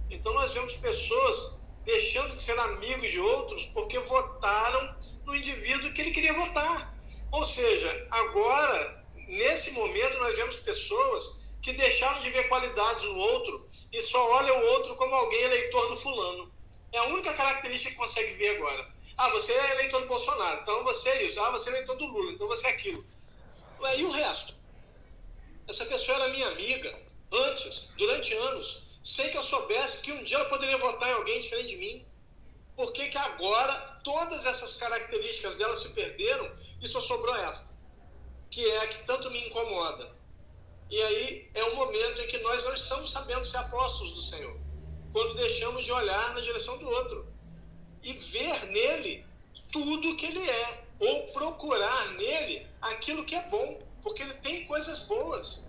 Então 0.09 0.33
nós 0.33 0.53
vemos 0.53 0.73
pessoas 0.73 1.57
deixando 1.85 2.35
de 2.35 2.41
ser 2.41 2.57
amigos 2.59 3.09
de 3.09 3.19
outros 3.19 3.65
porque 3.67 3.97
votaram 3.99 4.95
no 5.27 5.35
indivíduo 5.35 5.91
que 5.91 6.01
ele 6.01 6.11
queria 6.11 6.33
votar. 6.33 6.95
Ou 7.31 7.43
seja, 7.43 8.07
agora, 8.09 9.05
nesse 9.27 9.71
momento, 9.71 10.17
nós 10.19 10.35
vemos 10.37 10.55
pessoas 10.55 11.35
que 11.61 11.73
deixaram 11.73 12.21
de 12.21 12.29
ver 12.29 12.47
qualidades 12.47 13.03
no 13.03 13.17
outro 13.17 13.69
e 13.91 14.01
só 14.01 14.31
olham 14.31 14.57
o 14.57 14.65
outro 14.67 14.95
como 14.95 15.13
alguém 15.13 15.41
eleitor 15.41 15.89
do 15.89 15.97
fulano. 15.97 16.49
É 16.93 16.99
a 16.99 17.03
única 17.03 17.33
característica 17.33 17.91
que 17.91 17.97
consegue 17.97 18.33
ver 18.35 18.55
agora. 18.55 18.89
Ah, 19.17 19.29
você 19.29 19.51
é 19.51 19.71
eleitor 19.71 20.01
do 20.01 20.07
Bolsonaro, 20.07 20.61
então 20.61 20.83
você 20.85 21.09
é 21.09 21.23
isso. 21.23 21.39
Ah, 21.41 21.51
você 21.51 21.69
é 21.69 21.73
eleitor 21.73 21.97
do 21.97 22.05
Lula, 22.05 22.31
então 22.31 22.47
você 22.47 22.65
é 22.67 22.69
aquilo. 22.69 23.05
E 23.97 24.03
o 24.05 24.11
resto? 24.11 24.55
Essa 25.67 25.85
pessoa 25.85 26.17
era 26.19 26.29
minha 26.29 26.47
amiga 26.47 26.97
antes, 27.31 27.89
durante 27.97 28.33
anos, 28.33 28.83
sem 29.03 29.29
que 29.29 29.37
eu 29.37 29.43
soubesse 29.43 30.01
que 30.01 30.13
um 30.13 30.23
dia 30.23 30.37
ela 30.37 30.47
poderia 30.47 30.77
votar 30.77 31.09
em 31.09 31.13
alguém 31.13 31.41
diferente 31.41 31.69
de 31.69 31.75
mim. 31.75 32.05
Por 32.77 32.93
que, 32.93 33.09
que 33.09 33.17
agora 33.17 33.99
todas 34.03 34.45
essas 34.45 34.75
características 34.75 35.55
dela 35.55 35.75
se 35.75 35.89
perderam 35.89 36.49
e 36.79 36.87
só 36.87 37.01
sobrou 37.01 37.35
essa? 37.35 37.75
Que 38.51 38.63
é 38.69 38.81
a 38.81 38.87
que 38.87 39.03
tanto 39.05 39.31
me 39.31 39.47
incomoda. 39.47 40.15
E 40.89 41.01
aí 41.01 41.49
é 41.55 41.63
o 41.63 41.75
momento 41.75 42.21
em 42.21 42.27
que 42.27 42.37
nós 42.37 42.63
não 42.63 42.73
estamos 42.73 43.11
sabendo 43.11 43.43
ser 43.45 43.57
apóstolos 43.57 44.13
do 44.13 44.21
Senhor. 44.21 44.57
Quando 45.11 45.33
deixamos 45.33 45.83
de 45.83 45.91
olhar 45.91 46.35
na 46.35 46.41
direção 46.41 46.77
do 46.77 46.87
outro 46.87 47.27
e 48.03 48.13
ver 48.13 48.67
nele 48.67 49.25
tudo 49.71 50.15
que 50.15 50.27
ele 50.27 50.47
é, 50.47 50.83
ou 50.99 51.27
procurar 51.33 52.13
nele 52.13 52.67
aquilo 52.79 53.25
que 53.25 53.35
é 53.35 53.41
bom 53.49 53.81
porque 54.03 54.21
ele 54.21 54.35
tem 54.35 54.65
coisas 54.67 54.99
boas. 55.05 55.65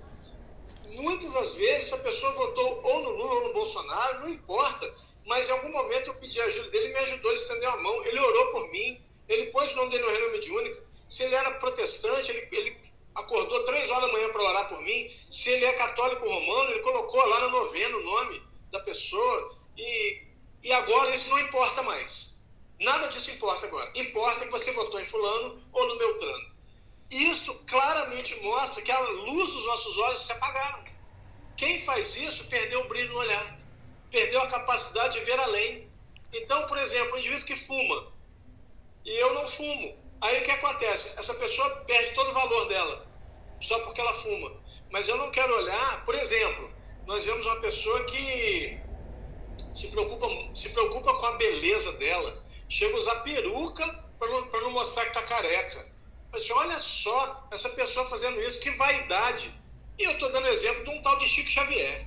Muitas 0.85 1.33
das 1.33 1.55
vezes 1.55 1.93
a 1.93 1.99
pessoa 1.99 2.33
votou 2.33 2.83
ou 2.85 3.03
no 3.03 3.11
Lula 3.11 3.35
ou 3.35 3.49
no 3.49 3.55
Bolsonaro, 3.55 4.21
não 4.21 4.29
importa, 4.29 4.95
mas 5.29 5.47
em 5.47 5.53
algum 5.53 5.71
momento 5.71 6.07
eu 6.07 6.15
pedi 6.15 6.41
ajuda 6.41 6.71
dele, 6.71 6.87
ele 6.87 6.95
me 6.95 7.01
ajudou, 7.01 7.31
ele 7.31 7.41
estendeu 7.41 7.71
a 7.71 7.77
mão, 7.77 8.05
ele 8.07 8.19
orou 8.19 8.53
por 8.53 8.71
mim, 8.71 9.01
ele 9.29 9.47
pôs 9.53 9.71
o 9.73 9.77
nome 9.77 9.91
dele 9.91 10.03
no 10.03 10.11
reino 10.11 10.33
mediúnica. 10.33 10.83
Se 11.07 11.23
ele 11.23 11.35
era 11.35 11.51
protestante, 11.53 12.31
ele, 12.31 12.49
ele 12.51 12.77
acordou 13.15 13.63
três 13.65 13.91
horas 13.91 14.07
da 14.07 14.13
manhã 14.13 14.31
para 14.31 14.43
orar 14.43 14.69
por 14.71 14.81
mim. 14.81 15.15
Se 15.31 15.51
ele 15.51 15.67
é 15.67 15.73
católico 15.75 16.27
romano, 16.27 16.71
ele 16.71 16.81
colocou 16.81 17.25
lá 17.27 17.41
na 17.41 17.49
novena 17.49 17.97
o 17.99 18.03
nome 18.03 18.43
da 18.73 18.81
pessoa. 18.81 19.55
E, 19.77 20.23
e 20.63 20.73
agora 20.73 21.15
isso 21.15 21.29
não 21.29 21.39
importa 21.41 21.83
mais. 21.83 22.35
Nada 22.81 23.09
disso 23.09 23.31
importa 23.31 23.67
agora. 23.67 23.93
Importa 23.95 24.47
que 24.47 24.51
você 24.51 24.73
votou 24.73 24.99
em 24.99 25.07
fulano 25.07 25.63
ou 25.73 25.89
no 25.89 25.99
Beltrano. 25.99 26.53
Isso 27.11 27.55
claramente 27.67 28.35
mostra 28.41 28.81
que 28.83 28.91
a 28.91 29.01
luz 29.01 29.51
dos 29.51 29.67
nossos 29.67 29.99
olhos 29.99 30.25
se 30.25 30.33
apagaram. 30.33 30.85
Quem 31.57 31.85
faz 31.85 32.17
isso 32.17 32.45
perdeu 32.47 32.81
o 32.81 32.89
brilho 32.89 33.13
no 33.13 33.19
olhar, 33.19 33.58
perdeu 34.11 34.41
a 34.43 34.49
capacidade 34.49 35.19
de 35.19 35.25
ver 35.25 35.39
além. 35.39 35.91
Então, 36.33 36.67
por 36.67 36.79
exemplo, 36.79 37.15
um 37.15 37.19
indivíduo 37.19 37.47
que 37.47 37.57
fuma 37.57 38.13
e 39.05 39.11
eu 39.11 39.33
não 39.33 39.47
fumo, 39.47 39.97
aí 40.21 40.41
o 40.41 40.45
que 40.45 40.51
acontece? 40.51 41.19
Essa 41.19 41.33
pessoa 41.35 41.71
perde 41.87 42.15
todo 42.15 42.31
o 42.31 42.35
valor 42.35 42.69
dela 42.69 43.07
só 43.61 43.79
porque 43.81 44.01
ela 44.01 44.15
fuma. 44.15 44.53
Mas 44.91 45.09
eu 45.09 45.17
não 45.17 45.31
quero 45.31 45.57
olhar, 45.57 46.05
por 46.05 46.15
exemplo, 46.15 46.71
nós 47.07 47.25
vemos 47.25 47.45
uma 47.47 47.61
pessoa 47.61 48.05
que 48.05 48.81
se 49.73 49.89
preocupa, 49.89 50.27
se 50.55 50.69
preocupa 50.71 51.15
com 51.15 51.27
a 51.27 51.37
beleza 51.37 51.93
dela, 51.93 52.45
chega 52.69 52.95
a 52.97 53.01
usar 53.01 53.17
peruca 53.23 53.87
para 54.19 54.29
não, 54.29 54.45
não 54.47 54.71
mostrar 54.73 55.05
que 55.05 55.19
está 55.19 55.23
careca. 55.23 55.87
Assim, 56.33 56.53
olha 56.53 56.79
só, 56.79 57.49
essa 57.51 57.71
pessoa 57.71 58.07
fazendo 58.07 58.41
isso, 58.43 58.61
que 58.61 58.71
vaidade. 58.73 59.51
E 59.99 60.05
eu 60.05 60.13
estou 60.13 60.31
dando 60.31 60.49
exemplo 60.49 60.85
de 60.85 60.91
um 60.91 61.03
tal 61.03 61.19
de 61.19 61.29
Chico 61.29 61.51
Xavier. 61.51 62.07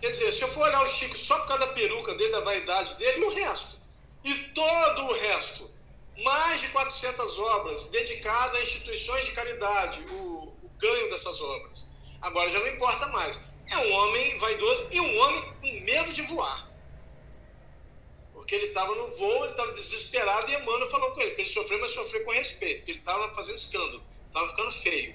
Quer 0.00 0.10
dizer, 0.12 0.32
se 0.32 0.42
eu 0.42 0.48
for 0.48 0.66
olhar 0.66 0.82
o 0.82 0.88
Chico 0.88 1.16
só 1.16 1.38
por 1.40 1.48
causa 1.48 1.66
da 1.66 1.72
peruca 1.72 2.14
dele, 2.14 2.32
da 2.32 2.40
vaidade 2.40 2.94
dele, 2.94 3.20
e 3.20 3.24
o 3.24 3.34
resto? 3.34 3.78
E 4.24 4.34
todo 4.54 5.04
o 5.04 5.12
resto, 5.12 5.70
mais 6.22 6.60
de 6.60 6.68
400 6.68 7.38
obras 7.38 7.84
dedicadas 7.90 8.58
a 8.58 8.62
instituições 8.62 9.26
de 9.26 9.32
caridade, 9.32 10.02
o, 10.10 10.54
o 10.62 10.70
ganho 10.78 11.10
dessas 11.10 11.40
obras. 11.40 11.86
Agora 12.22 12.48
já 12.50 12.60
não 12.60 12.68
importa 12.68 13.06
mais. 13.08 13.40
É 13.70 13.76
um 13.76 13.92
homem 13.92 14.38
vaidoso 14.38 14.88
e 14.90 15.00
um 15.00 15.18
homem 15.20 15.54
com 15.60 15.84
medo 15.84 16.12
de 16.12 16.22
voar. 16.22 16.68
Porque 18.32 18.54
ele 18.54 18.66
estava 18.66 18.94
no 18.94 19.06
voo, 19.16 19.44
ele 19.44 19.52
estava 19.52 19.70
desesperado 19.72 20.50
e 20.50 20.54
Emmanuel 20.54 20.90
falou 20.90 21.12
com 21.12 21.20
ele, 21.20 21.34
ele 21.38 21.46
sofreu, 21.46 21.78
mas 21.78 21.92
sofreu 21.92 22.24
com 22.24 22.32
respeito, 22.32 22.78
porque 22.78 22.92
ele 22.92 22.98
estava 22.98 23.34
fazendo 23.34 23.58
escândalo, 23.58 24.02
estava 24.26 24.48
ficando 24.48 24.70
feio. 24.72 25.14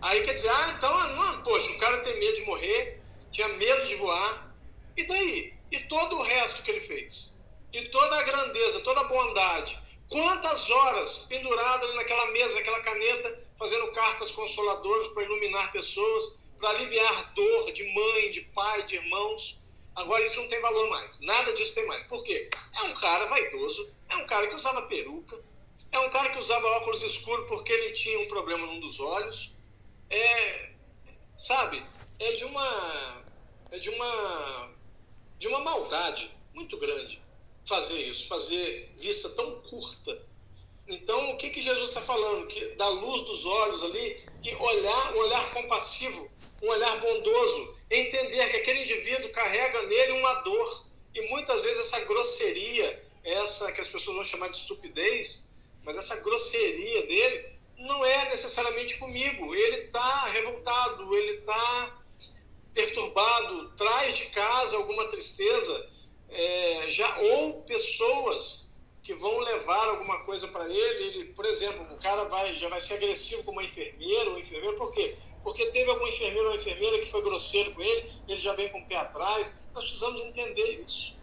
Aí 0.00 0.22
quer 0.22 0.34
dizer, 0.34 0.50
ah, 0.50 0.74
então, 0.76 0.94
ah, 0.94 1.08
não, 1.08 1.42
poxa, 1.42 1.70
o 1.70 1.78
cara 1.78 1.98
tem 2.00 2.18
medo 2.20 2.36
de 2.36 2.42
morrer, 2.42 3.03
tinha 3.34 3.48
medo 3.48 3.86
de 3.86 3.96
voar, 3.96 4.54
e 4.96 5.02
daí? 5.04 5.54
E 5.72 5.78
todo 5.80 6.16
o 6.16 6.22
resto 6.22 6.62
que 6.62 6.70
ele 6.70 6.80
fez? 6.82 7.34
E 7.72 7.88
toda 7.88 8.16
a 8.16 8.22
grandeza, 8.22 8.80
toda 8.80 9.00
a 9.00 9.08
bondade, 9.08 9.76
quantas 10.08 10.70
horas 10.70 11.26
pendurado 11.28 11.84
ali 11.84 11.96
naquela 11.96 12.26
mesa, 12.26 12.54
naquela 12.54 12.80
caneta, 12.80 13.44
fazendo 13.58 13.90
cartas 13.90 14.30
consoladoras 14.30 15.08
para 15.08 15.24
iluminar 15.24 15.72
pessoas, 15.72 16.36
para 16.60 16.70
aliviar 16.70 17.34
dor 17.34 17.72
de 17.72 17.82
mãe, 17.92 18.30
de 18.30 18.42
pai, 18.42 18.84
de 18.84 18.94
irmãos. 18.94 19.60
Agora 19.96 20.24
isso 20.24 20.40
não 20.40 20.48
tem 20.48 20.60
valor 20.60 20.88
mais. 20.90 21.18
Nada 21.20 21.52
disso 21.54 21.74
tem 21.74 21.86
mais. 21.86 22.04
Por 22.04 22.22
quê? 22.22 22.48
É 22.76 22.82
um 22.84 22.94
cara 22.94 23.26
vaidoso, 23.26 23.92
é 24.10 24.16
um 24.16 24.26
cara 24.26 24.46
que 24.46 24.54
usava 24.54 24.82
peruca, 24.82 25.42
é 25.90 25.98
um 25.98 26.10
cara 26.10 26.30
que 26.30 26.38
usava 26.38 26.66
óculos 26.68 27.02
escuros 27.02 27.48
porque 27.48 27.72
ele 27.72 27.90
tinha 27.92 28.20
um 28.20 28.28
problema 28.28 28.64
num 28.64 28.78
dos 28.78 29.00
olhos. 29.00 29.52
É, 30.08 30.70
sabe? 31.36 31.84
É 32.20 32.32
de 32.32 32.44
uma 32.44 33.23
é 33.74 33.78
de 33.80 33.90
uma, 33.90 34.70
de 35.36 35.48
uma 35.48 35.58
maldade 35.58 36.30
muito 36.54 36.76
grande 36.76 37.20
fazer 37.66 38.00
isso, 38.02 38.28
fazer 38.28 38.94
vista 38.96 39.28
tão 39.30 39.60
curta. 39.62 40.22
Então, 40.86 41.32
o 41.32 41.36
que, 41.36 41.50
que 41.50 41.60
Jesus 41.60 41.88
está 41.88 42.00
falando? 42.00 42.46
Que 42.46 42.66
da 42.76 42.88
luz 42.88 43.22
dos 43.22 43.44
olhos 43.44 43.82
ali, 43.82 44.22
que 44.42 44.54
olhar, 44.54 45.14
um 45.14 45.18
olhar 45.18 45.52
compassivo, 45.52 46.30
um 46.62 46.68
olhar 46.68 47.00
bondoso, 47.00 47.74
entender 47.90 48.48
que 48.50 48.56
aquele 48.58 48.82
indivíduo 48.82 49.32
carrega 49.32 49.82
nele 49.82 50.12
uma 50.12 50.34
dor. 50.34 50.86
E 51.12 51.22
muitas 51.28 51.62
vezes 51.62 51.80
essa 51.80 52.00
grosseria, 52.04 53.02
essa 53.24 53.72
que 53.72 53.80
as 53.80 53.88
pessoas 53.88 54.16
vão 54.16 54.24
chamar 54.24 54.50
de 54.50 54.58
estupidez, 54.58 55.48
mas 55.82 55.96
essa 55.96 56.16
grosseria 56.16 57.06
dele 57.06 57.58
não 57.78 58.04
é 58.04 58.30
necessariamente 58.30 58.98
comigo. 58.98 59.52
Ele 59.52 59.86
está 59.86 60.26
revoltado, 60.26 61.12
ele 61.16 61.38
está 61.38 62.03
perturbado, 62.74 63.70
traz 63.76 64.18
de 64.18 64.26
casa 64.26 64.76
alguma 64.76 65.06
tristeza, 65.06 65.88
é, 66.28 66.86
já 66.88 67.18
ou 67.20 67.62
pessoas 67.62 68.68
que 69.02 69.14
vão 69.14 69.38
levar 69.38 69.88
alguma 69.90 70.24
coisa 70.24 70.48
para 70.48 70.68
ele, 70.68 71.04
ele, 71.04 71.24
por 71.34 71.44
exemplo, 71.44 71.86
o 71.94 71.98
cara 71.98 72.24
vai 72.24 72.56
já 72.56 72.68
vai 72.68 72.80
ser 72.80 72.94
agressivo 72.94 73.44
com 73.44 73.52
uma 73.52 73.62
enfermeira 73.62 74.30
ou 74.30 74.38
enfermeiro, 74.38 74.76
por 74.76 74.92
quê? 74.92 75.16
Porque 75.42 75.66
teve 75.66 75.90
algum 75.90 76.06
enfermeiro 76.08 76.48
ou 76.48 76.54
enfermeira 76.54 76.98
que 76.98 77.10
foi 77.10 77.22
grosseiro 77.22 77.72
com 77.72 77.82
ele, 77.82 78.10
ele 78.26 78.38
já 78.38 78.54
vem 78.54 78.70
com 78.70 78.80
o 78.80 78.86
pé 78.86 78.96
atrás. 78.96 79.52
Nós 79.74 79.84
precisamos 79.84 80.22
entender 80.22 80.82
isso. 80.82 81.14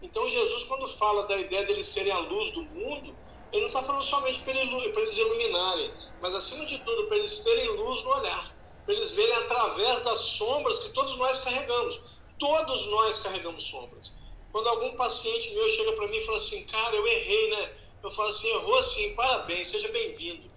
Então 0.00 0.28
Jesus, 0.28 0.62
quando 0.64 0.86
fala 0.86 1.26
da 1.26 1.36
ideia 1.36 1.64
deles 1.64 1.86
serem 1.86 2.12
a 2.12 2.18
luz 2.20 2.52
do 2.52 2.62
mundo, 2.62 3.16
ele 3.50 3.62
não 3.62 3.68
está 3.68 3.82
falando 3.82 4.02
somente 4.02 4.40
para 4.40 4.52
eles 4.52 5.16
iluminarem, 5.16 5.92
mas 6.20 6.34
acima 6.36 6.64
de 6.66 6.78
tudo 6.84 7.08
para 7.08 7.16
eles 7.16 7.40
terem 7.40 7.68
luz 7.70 8.04
no 8.04 8.10
olhar 8.10 8.53
para 8.84 8.94
eles 8.94 9.12
verem 9.12 9.34
através 9.34 10.04
das 10.04 10.18
sombras 10.18 10.78
que 10.80 10.90
todos 10.90 11.16
nós 11.16 11.38
carregamos. 11.38 12.00
Todos 12.38 12.86
nós 12.88 13.18
carregamos 13.20 13.64
sombras. 13.64 14.12
Quando 14.52 14.68
algum 14.68 14.94
paciente 14.96 15.52
meu 15.54 15.68
chega 15.68 15.92
para 15.92 16.08
mim 16.08 16.16
e 16.16 16.26
fala 16.26 16.36
assim, 16.36 16.64
cara, 16.66 16.94
eu 16.94 17.06
errei, 17.06 17.50
né? 17.50 17.72
Eu 18.02 18.10
falo 18.10 18.28
assim, 18.28 18.48
errou 18.48 18.82
sim, 18.82 19.14
parabéns, 19.14 19.68
seja 19.68 19.88
bem-vindo. 19.88 20.50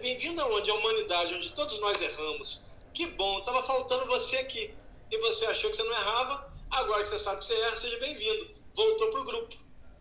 Bem-vindo 0.00 0.40
aonde? 0.40 0.70
A 0.70 0.74
humanidade, 0.74 1.34
onde 1.34 1.52
todos 1.52 1.78
nós 1.78 2.00
erramos. 2.00 2.66
Que 2.92 3.06
bom, 3.06 3.38
estava 3.38 3.62
faltando 3.62 4.06
você 4.06 4.36
aqui. 4.38 4.74
E 5.10 5.18
você 5.18 5.46
achou 5.46 5.70
que 5.70 5.76
você 5.76 5.82
não 5.84 5.92
errava, 5.92 6.52
agora 6.70 7.02
que 7.02 7.08
você 7.08 7.18
sabe 7.18 7.38
que 7.38 7.44
você 7.44 7.54
erra, 7.54 7.76
seja 7.76 7.98
bem-vindo. 7.98 8.50
Voltou 8.74 9.10
para 9.10 9.20
o 9.20 9.24
grupo. 9.24 9.56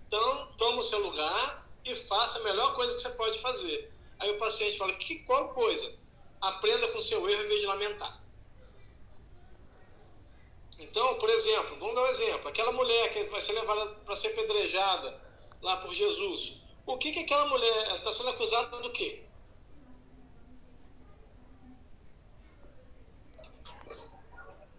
Então, 0.08 0.48
toma 0.58 0.80
o 0.80 0.84
seu 0.84 1.00
lugar 1.00 1.70
e 1.84 1.96
faça 2.08 2.40
a 2.40 2.44
melhor 2.44 2.74
coisa 2.76 2.96
que 2.96 3.02
você 3.02 3.10
pode 3.10 3.38
fazer. 3.40 3.92
Aí 4.20 4.32
o 4.32 4.40
paciente 4.40 4.78
fala, 4.78 4.94
que 4.94 5.18
qual 5.26 5.50
coisa? 5.54 5.94
Aprenda 6.42 6.88
com 6.90 7.02
seu 7.02 7.28
erro 7.30 7.44
em 7.44 7.48
vez 7.48 7.62
de 7.62 7.68
lamentar. 7.68 8.22
Então, 10.80 11.16
por 11.16 11.30
exemplo, 11.30 11.78
vamos 11.80 11.96
dar 11.96 12.04
um 12.04 12.08
exemplo. 12.08 12.50
Aquela 12.50 12.72
mulher 12.72 13.12
que 13.14 13.24
vai 13.26 13.40
ser 13.40 13.54
levada 13.54 13.86
para 14.06 14.16
ser 14.16 14.30
pedrejada 14.30 15.20
lá 15.62 15.78
por 15.78 15.94
Jesus. 15.94 16.62
O 16.86 16.98
que, 16.98 17.12
que 17.12 17.20
aquela 17.20 17.48
mulher 17.48 17.96
está 17.96 18.12
sendo 18.12 18.30
acusada 18.30 18.78
do 18.80 18.92
quê? 18.92 19.24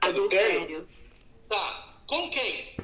Adultério. 0.00 0.86
Tá. 1.48 1.96
Com 2.06 2.30
quem? 2.30 2.76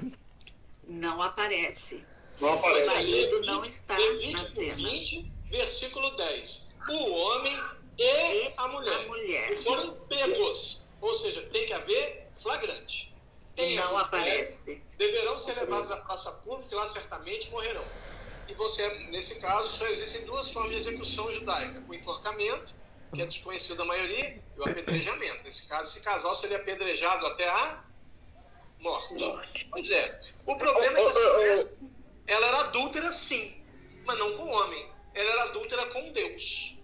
Não 0.85 1.23
aparece. 1.23 2.05
Não 2.41 2.53
aparece. 2.55 2.89
O 2.89 2.95
marido 2.95 3.41
não 3.43 3.63
está 3.63 3.97
20, 3.97 4.33
na 4.33 4.45
cena. 4.45 4.75
20, 4.75 5.33
versículo 5.51 6.11
10. 6.17 6.73
O 6.89 7.11
homem 7.13 7.57
e 7.99 8.53
a 8.57 8.69
mulher, 8.69 8.95
a 8.95 9.03
mulher. 9.07 9.49
que 9.49 9.63
foram 9.63 9.95
pegos. 10.09 10.83
Ou 11.01 11.15
seja, 11.15 11.43
tem 11.53 11.67
que 11.67 11.73
haver 11.73 12.29
flagrante. 12.43 13.13
Tem 13.55 13.77
não 13.77 13.99
aparece. 13.99 14.83
Deverão 14.97 15.37
ser 15.37 15.55
levados 15.55 15.91
à 15.91 15.97
praça 15.97 16.33
pública 16.45 16.69
e 16.73 16.75
lá 16.75 16.89
certamente 16.89 17.51
morrerão. 17.51 17.85
E 18.49 18.55
você, 18.55 18.89
nesse 19.11 19.41
caso, 19.41 19.69
só 19.77 19.87
existem 19.87 20.25
duas 20.25 20.51
formas 20.51 20.73
de 20.73 20.77
execução 20.89 21.31
judaica: 21.31 21.83
o 21.89 21.95
enforcamento, 21.95 22.73
que 23.13 23.21
é 23.21 23.27
desconhecido 23.27 23.77
da 23.77 23.85
maioria, 23.85 24.43
e 24.57 24.61
o 24.61 24.65
apedrejamento. 24.65 25.43
Nesse 25.45 25.69
caso, 25.69 25.91
esse 25.91 26.03
casal 26.03 26.35
seria 26.35 26.57
apedrejado 26.57 27.27
até 27.27 27.49
a 27.49 27.85
morte. 28.79 29.15
morte. 29.15 29.69
Pois 29.71 29.91
é. 29.91 30.21
O 30.47 30.57
problema 30.57 30.99
é 30.99 31.03
que 31.03 31.09
essa 31.09 31.33
mulher, 31.33 31.79
ela 32.27 32.47
era 32.47 32.61
adúltera, 32.61 33.13
sim, 33.13 33.63
mas 34.05 34.19
não 34.19 34.37
com 34.37 34.45
o 34.45 34.51
homem. 34.51 34.91
Ela 35.15 35.31
era 35.31 35.43
adúltera 35.45 35.87
com 35.87 36.13
Deus. 36.13 36.77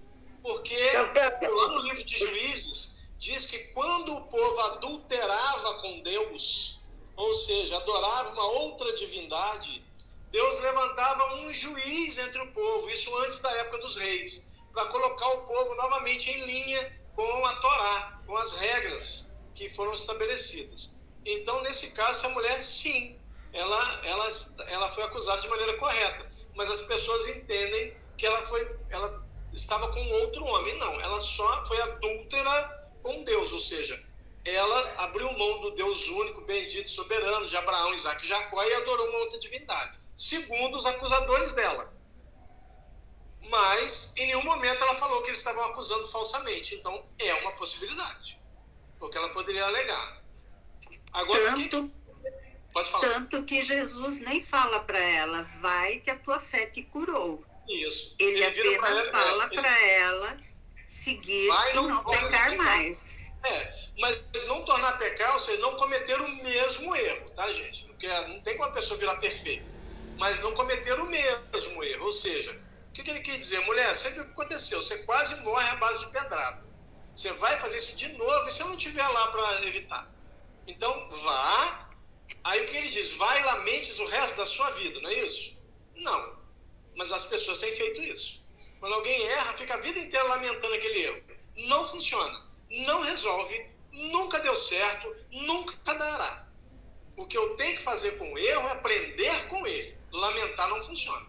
Porque 0.43 0.77
lá 0.93 1.69
no 1.69 1.81
livro 1.81 2.05
de 2.05 2.19
Juízes 2.19 2.97
diz 3.19 3.47
que 3.47 3.59
quando 3.75 4.15
o 4.15 4.27
povo 4.29 4.61
adulterava 4.61 5.81
com 5.81 6.03
Deus, 6.03 6.81
ou 7.17 7.35
seja, 7.35 7.77
adorava 7.77 8.33
uma 8.33 8.47
outra 8.61 8.93
divindade, 8.95 9.85
Deus 10.31 10.61
levantava 10.61 11.35
um 11.37 11.53
juiz 11.53 12.19
entre 12.19 12.41
o 12.41 12.53
povo, 12.53 12.91
isso 12.91 13.15
antes 13.19 13.39
da 13.41 13.51
época 13.53 13.79
dos 13.79 13.97
reis, 13.97 14.47
para 14.73 14.87
colocar 14.87 15.29
o 15.29 15.47
povo 15.47 15.75
novamente 15.75 16.31
em 16.31 16.45
linha 16.45 16.99
com 17.15 17.47
a 17.47 17.57
Torá, 17.57 18.21
com 18.27 18.37
as 18.37 18.53
regras 18.53 19.29
que 19.55 19.69
foram 19.71 19.95
estabelecidas. 19.95 20.97
Então, 21.25 21.63
nesse 21.63 21.91
caso, 21.93 22.21
essa 22.21 22.29
mulher, 22.29 22.61
sim, 22.61 23.19
ela, 23.53 24.07
ela, 24.07 24.29
ela 24.69 24.93
foi 24.93 25.03
acusada 25.05 25.41
de 25.41 25.49
maneira 25.49 25.77
correta, 25.79 26.31
mas 26.55 26.71
as 26.71 26.83
pessoas 26.83 27.29
entendem 27.29 27.97
que 28.17 28.27
ela 28.27 28.47
foi, 28.47 28.79
ela 28.91 29.28
estava 29.59 29.93
com 29.93 30.01
outro 30.13 30.45
homem. 30.45 30.79
Não, 30.79 31.01
ela 31.01 31.21
só 31.21 31.67
foi 31.67 31.81
adúltera 31.81 32.91
com 33.03 33.23
Deus, 33.25 33.53
ou 33.53 33.59
seja, 33.59 34.03
ela 34.45 34.95
abriu 35.03 35.31
mão 35.37 35.61
do 35.61 35.71
Deus 35.73 36.07
único, 36.09 36.41
bendito, 36.43 36.91
soberano 36.91 37.47
de 37.47 37.57
Abraão, 37.57 37.95
Isaac 37.95 38.25
e 38.25 38.29
Jacó 38.29 38.63
e 38.63 38.75
adorou 38.75 39.09
uma 39.09 39.19
outra 39.19 39.39
divindade, 39.39 39.99
segundo 40.17 40.79
os 40.79 40.87
acusadores 40.87 41.53
dela. 41.53 41.93
Mas 43.51 44.13
em 44.17 44.27
nenhum 44.27 44.45
momento 44.45 44.83
ela 44.83 44.95
falou 44.97 45.23
que 45.23 45.29
eles 45.29 45.39
estavam 45.39 45.65
acusando 45.67 46.07
falsamente. 46.09 46.75
Então 46.75 47.07
é 47.19 47.35
uma 47.35 47.53
possibilidade, 47.53 48.39
porque 48.99 49.17
ela 49.17 49.31
poderia 49.31 49.65
alegar. 49.65 50.23
Agora, 51.13 51.41
tanto, 51.53 51.89
que... 51.89 51.93
Pode 52.73 52.91
falar. 52.91 53.09
tanto 53.09 53.43
que 53.45 53.63
Jesus 53.63 54.21
nem 54.21 54.43
fala 54.43 54.81
para 54.81 54.99
ela, 54.99 55.43
vai 55.61 55.99
que 55.99 56.11
a 56.11 56.19
tua 56.19 56.39
fé 56.39 56.67
te 56.67 56.83
curou. 56.83 57.48
Isso. 57.69 58.15
Ele, 58.19 58.43
ele 58.43 58.45
apenas 58.45 58.99
ela, 58.99 59.11
fala 59.11 59.45
é, 59.45 59.49
para 59.49 59.87
ela 59.87 60.39
seguir 60.87 61.49
e 61.49 61.73
não, 61.75 61.89
não 61.89 62.05
pecar 62.05 62.57
mais. 62.57 63.31
É, 63.45 63.73
mas 63.99 64.21
não 64.47 64.65
tornar 64.65 64.99
pecar, 64.99 65.35
ou 65.35 65.41
seja, 65.41 65.61
não 65.61 65.77
cometer 65.77 66.21
o 66.21 66.29
mesmo 66.29 66.97
erro, 66.97 67.31
tá, 67.31 67.53
gente? 67.53 67.85
Porque 67.85 68.09
não 68.09 68.41
tem 68.41 68.57
como 68.57 68.71
a 68.71 68.73
pessoa 68.73 68.99
virar 68.99 69.17
perfeita. 69.17 69.65
Mas 70.17 70.41
não 70.41 70.55
cometer 70.55 70.99
o 70.99 71.07
mesmo 71.07 71.85
erro. 71.85 72.07
Ou 72.07 72.13
seja, 72.13 72.53
o 72.89 72.93
que, 72.93 73.05
que 73.05 73.11
ele 73.11 73.21
quer 73.21 73.39
dizer? 73.39 73.61
Mulher, 73.61 73.95
você 73.95 74.11
viu 74.11 74.23
o 74.23 74.27
que 74.27 74.33
aconteceu? 74.33 74.83
Você 74.83 74.99
quase 74.99 75.37
morre 75.43 75.69
à 75.69 75.77
base 75.77 76.05
de 76.05 76.11
pedrada. 76.11 76.67
Você 77.15 77.33
vai 77.35 77.59
fazer 77.61 77.77
isso 77.77 77.95
de 77.95 78.09
novo 78.15 78.49
e 78.49 78.51
se 78.51 78.61
eu 78.61 78.67
não 78.67 78.77
estiver 78.77 79.07
lá 79.07 79.29
para 79.29 79.67
evitar. 79.67 80.11
Então, 80.67 81.09
vá. 81.23 81.89
Aí 82.43 82.65
o 82.65 82.67
que 82.67 82.77
ele 82.77 82.89
diz? 82.89 83.13
Vai 83.13 83.41
e 83.41 83.45
lamentes 83.45 83.99
o 83.99 84.07
resto 84.07 84.37
da 84.37 84.47
sua 84.47 84.71
vida, 84.71 85.01
não 85.01 85.11
é 85.11 85.15
isso? 85.15 85.57
Não 85.95 86.38
mas 86.99 87.13
as 87.13 87.25
pessoas 87.27 87.59
têm 87.59 87.75
feito 87.77 88.03
isso. 88.03 88.43
Quando 88.81 88.95
alguém 88.95 89.23
erra, 89.29 89.57
fica 89.57 89.75
a 89.75 89.79
vida 89.79 90.01
inteira 90.01 90.27
lamentando 90.27 90.75
aquele 90.75 91.01
erro. 91.05 91.23
Não 91.57 91.85
funciona, 91.89 92.45
não 92.69 93.01
resolve, 93.03 93.67
nunca 93.93 94.41
deu 94.41 94.55
certo, 94.57 95.17
nunca 95.31 95.95
dará. 95.95 96.49
O 97.17 97.25
que 97.25 97.39
eu 97.39 97.57
tenho 97.57 97.77
que 97.77 97.85
fazer 97.85 98.19
com 98.19 98.33
o 98.33 98.39
erro 98.39 98.69
é 98.69 98.73
aprender 98.73 99.47
com 99.47 99.65
ele. 99.67 99.97
Lamentar 100.11 100.69
não 100.69 100.85
funciona. 100.85 101.27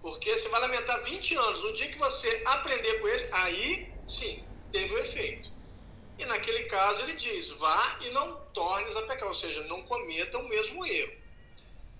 Porque 0.00 0.38
você 0.38 0.48
vai 0.48 0.60
lamentar 0.60 1.02
20 1.02 1.34
anos. 1.36 1.62
No 1.62 1.72
dia 1.72 1.88
que 1.88 1.98
você 1.98 2.42
aprender 2.46 3.00
com 3.00 3.08
ele, 3.08 3.28
aí 3.32 3.92
sim, 4.06 4.44
teve 4.70 4.94
o 4.94 4.98
efeito. 4.98 5.50
E 6.18 6.24
naquele 6.24 6.64
caso 6.64 7.02
ele 7.02 7.14
diz: 7.14 7.50
vá 7.50 7.98
e 8.00 8.10
não 8.10 8.36
tornes 8.52 8.96
a 8.96 9.02
pecar, 9.02 9.28
ou 9.28 9.34
seja, 9.34 9.64
não 9.64 9.82
cometa 9.82 10.38
o 10.38 10.48
mesmo 10.48 10.84
erro 10.86 11.23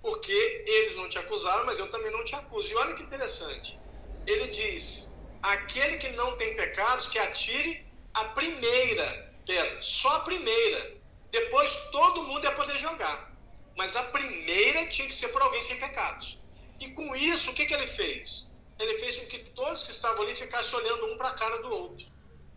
porque 0.05 0.65
eles 0.67 0.97
não 0.97 1.09
te 1.09 1.19
acusaram, 1.19 1.65
mas 1.65 1.79
eu 1.79 1.91
também 1.91 2.13
não 2.13 2.23
te 2.27 2.35
acuso. 2.35 2.71
E 2.71 2.75
olha 2.75 2.95
que 2.95 3.03
interessante. 3.03 3.81
Ele 4.27 4.49
diz: 4.49 5.11
aquele 5.43 5.97
que 5.97 6.11
não 6.11 6.37
tem 6.37 6.55
pecados, 6.55 7.09
que 7.09 7.19
atire 7.19 7.87
a 8.13 8.27
primeira 8.27 9.33
pedra, 9.47 9.83
só 9.83 10.11
a 10.17 10.21
primeira. 10.21 10.95
Depois 11.31 11.75
todo 11.91 12.25
mundo 12.25 12.45
ia 12.45 12.53
poder 12.53 12.79
jogar. 12.79 13.35
Mas 13.79 13.97
a 13.97 14.03
primeira 14.03 14.87
tinha 14.89 15.09
que 15.09 15.17
ser 15.17 15.29
por 15.29 15.41
alguém 15.41 15.63
sem 15.63 15.81
pecados. 15.81 16.39
E 16.79 16.91
com 16.91 17.17
isso, 17.17 17.51
o 17.51 17.55
que, 17.55 17.65
que 17.65 17.73
ele 17.73 17.89
fez? 17.89 18.47
Ele 18.79 18.99
fez 18.99 19.17
com 19.17 19.27
que 19.27 19.39
todos 19.51 19.85
que 19.85 19.91
estavam 19.91 20.23
ali 20.23 20.37
ficassem 20.37 20.79
olhando 20.79 21.07
um 21.07 21.17
para 21.17 21.29
a 21.29 21.35
cara 21.35 21.63
do 21.63 21.71
outro 21.71 22.07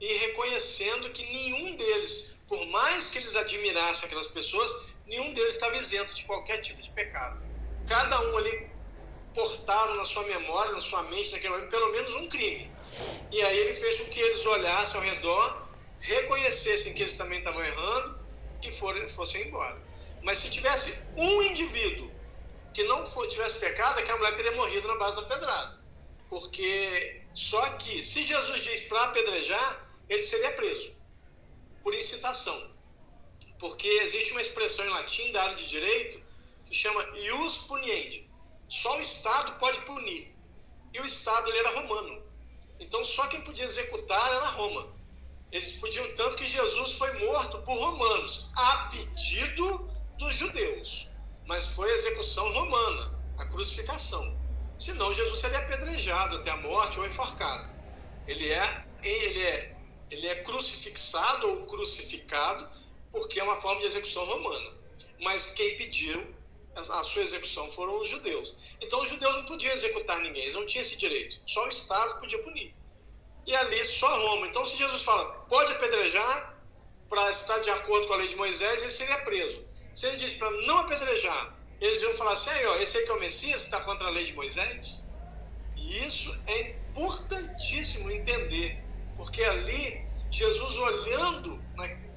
e 0.02 0.18
reconhecendo 0.18 1.10
que 1.12 1.24
nenhum 1.24 1.78
deles, 1.78 2.34
por 2.48 2.64
mais 2.68 3.08
que 3.08 3.18
eles 3.18 3.36
admirassem 3.38 4.06
aquelas 4.06 4.28
pessoas, 4.28 4.70
nenhum 5.08 5.34
deles 5.34 5.56
estava 5.56 5.76
isento 5.78 6.14
de 6.14 6.24
qualquer 6.24 6.60
tipo 6.60 6.82
de 6.82 6.90
pecado. 6.92 7.42
Cada 7.88 8.22
um 8.30 8.38
ali 8.38 8.70
portaram 9.34 9.96
na 9.96 10.06
sua 10.06 10.24
memória, 10.24 10.72
na 10.74 10.80
sua 10.80 11.04
mente, 11.04 11.32
naquele 11.32 11.54
momento, 11.54 11.70
pelo 11.70 11.92
menos 11.92 12.16
um 12.16 12.28
crime. 12.28 12.72
E 13.32 13.42
aí 13.42 13.58
ele 13.58 13.76
fez 13.76 14.00
com 14.00 14.06
que 14.06 14.20
eles 14.20 14.46
olhassem 14.46 15.00
ao 15.00 15.06
redor, 15.06 15.68
reconhecessem 16.00 16.94
que 16.94 17.04
eles 17.04 17.16
também 17.16 17.40
estavam 17.40 17.64
errando 17.64 18.20
e 18.64 18.72
foram, 18.74 19.08
fossem 19.10 19.48
embora. 19.48 19.80
Mas 20.24 20.40
se 20.40 20.50
tivesse 20.50 20.98
um 21.16 21.42
indivíduo 21.44 22.12
que 22.74 22.84
não 22.84 23.06
for, 23.08 23.28
tivesse 23.28 23.60
pecado, 23.60 24.00
aquela 24.00 24.18
mulher 24.18 24.36
teria 24.36 24.52
morrido 24.54 24.88
na 24.88 24.96
base 24.98 25.18
da 25.18 25.28
pedrada. 25.28 25.80
Porque 26.30 27.22
só 27.34 27.62
que, 27.78 28.04
se 28.04 28.24
Jesus 28.24 28.62
diz 28.62 28.82
para 28.82 29.04
apedrejar, 29.04 29.86
ele 30.10 30.24
seria 30.24 30.52
preso 30.52 30.92
por 31.84 31.94
incitação. 31.94 32.77
Porque 33.60 33.88
existe 33.88 34.32
uma 34.32 34.42
expressão 34.42 34.86
em 34.86 34.90
latim 34.90 35.32
da 35.32 35.44
área 35.44 35.56
de 35.56 35.68
direito 35.68 36.24
que 36.66 36.76
chama 36.76 37.04
ius 37.18 37.60
puniendi. 37.60 38.30
Só 38.68 38.98
o 38.98 39.02
Estado 39.02 39.58
pode 39.60 39.80
punir. 39.82 40.36
E 40.94 41.00
o 41.00 41.06
Estado 41.06 41.50
ele 41.50 41.60
era 41.60 41.80
romano. 41.80 42.22
Então 42.80 43.04
só 43.06 43.28
quem 43.28 43.42
podia 43.42 43.66
executar 43.66 44.34
era 44.34 44.50
Roma. 44.50 44.88
Eles 45.52 45.72
podiam 45.74 46.16
tanto 46.16 46.36
que 46.36 46.48
Jesus 46.48 46.94
foi 46.94 47.12
morto 47.26 47.60
por 47.60 47.78
romanos, 47.78 48.50
a 48.54 48.90
pedido 48.92 49.90
dos 50.18 50.34
judeus. 50.36 51.08
Mas 51.46 51.68
foi 51.68 51.90
a 51.90 51.96
execução 51.96 52.52
romana, 52.52 53.18
a 53.38 53.46
crucificação. 53.46 54.38
Senão 54.78 55.14
Jesus 55.14 55.40
seria 55.40 55.60
apedrejado 55.60 56.38
até 56.38 56.52
a 56.52 56.58
morte 56.58 57.00
ou 57.00 57.08
enforcado. 57.08 57.70
Ele 58.28 58.52
é, 58.52 58.86
ele 59.02 59.42
é, 59.42 59.76
ele 60.12 60.28
é 60.28 60.44
crucifixado 60.44 61.50
ou 61.50 61.66
crucificado 61.66 62.70
porque 63.12 63.40
é 63.40 63.44
uma 63.44 63.62
forma 63.62 63.82
de 63.82 63.88
execução 63.88 64.26
romana. 64.26 64.72
Mas 65.20 65.46
quem 65.54 65.78
pediu 65.78 66.36
a 66.76 67.04
sua 67.04 67.24
execução 67.24 67.72
foram 67.72 68.00
os 68.02 68.10
judeus. 68.10 68.56
Então 68.80 69.02
os 69.02 69.10
judeus 69.10 69.36
não 69.36 69.46
podiam 69.46 69.74
executar 69.74 70.20
ninguém, 70.20 70.44
eles 70.44 70.56
não 70.56 70.66
tinham 70.66 70.82
esse 70.82 70.96
direito. 70.96 71.40
Só 71.48 71.66
o 71.66 71.70
Estado 71.70 72.20
podia 72.20 72.38
punir. 72.44 72.74
E 73.46 73.56
ali 73.56 73.84
só 73.86 74.08
Roma. 74.28 74.48
Então 74.48 74.66
se 74.66 74.78
Jesus 74.78 75.02
fala, 75.02 75.26
pode 75.50 75.72
apedrejar 75.72 76.56
para 77.10 77.32
estar 77.32 77.60
de 77.60 77.70
acordo 77.70 78.08
com 78.08 78.14
a 78.14 78.18
lei 78.18 78.28
de 78.28 78.36
Moisés, 78.36 78.82
ele 78.82 78.92
seria 78.92 79.18
preso. 79.20 79.66
Se 79.94 80.06
ele 80.06 80.18
diz 80.18 80.34
para 80.34 80.52
não 80.52 80.80
apedrejar, 80.80 81.58
eles 81.80 82.02
iam 82.02 82.16
falar 82.16 82.34
assim, 82.34 82.50
aí, 82.50 82.66
ó, 82.66 82.76
esse 82.78 82.98
aí 82.98 83.06
que 83.06 83.12
é 83.12 83.14
o 83.14 83.20
Messias, 83.20 83.62
que 83.62 83.68
está 83.68 83.82
contra 83.82 84.08
a 84.08 84.12
lei 84.12 84.26
de 84.26 84.34
Moisés. 84.34 85.04
E 85.76 86.06
isso 86.06 86.36
é 86.48 86.76
importantíssimo 86.92 88.10
entender, 88.12 88.80
porque 89.16 89.44
ali, 89.44 90.06
Jesus 90.32 90.76
olhando, 90.76 91.62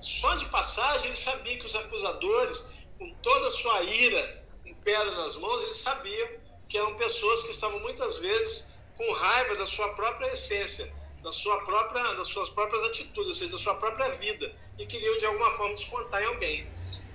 só 0.01 0.35
de 0.35 0.47
passagem, 0.47 1.09
ele 1.09 1.17
sabia 1.17 1.59
que 1.59 1.67
os 1.67 1.75
acusadores, 1.75 2.59
com 2.99 3.13
toda 3.23 3.49
a 3.49 3.51
sua 3.51 3.83
ira, 3.83 4.45
pedra 4.85 5.11
nas 5.13 5.37
mãos, 5.37 5.63
eles 5.65 5.77
sabiam 5.79 6.29
que 6.69 6.79
eram 6.79 6.95
pessoas 6.95 7.43
que 7.45 7.51
estavam 7.51 7.79
muitas 7.81 8.19
vezes 8.19 8.67
com 8.97 9.13
raiva 9.13 9.57
da 9.57 9.67
sua 9.67 9.89
própria 9.91 10.33
essência, 10.33 10.93
da 11.23 11.33
sua 11.33 11.61
própria, 11.65 12.15
das 12.15 12.29
suas 12.29 12.49
próprias 12.51 12.83
atitudes, 12.85 13.29
ou 13.29 13.35
seja, 13.35 13.53
da 13.53 13.59
sua 13.59 13.75
própria 13.75 14.11
vida, 14.17 14.55
e 14.79 14.87
queriam 14.87 15.17
de 15.19 15.27
alguma 15.27 15.51
forma 15.53 15.75
descontar 15.75 16.23
em 16.23 16.27
alguém. 16.27 16.67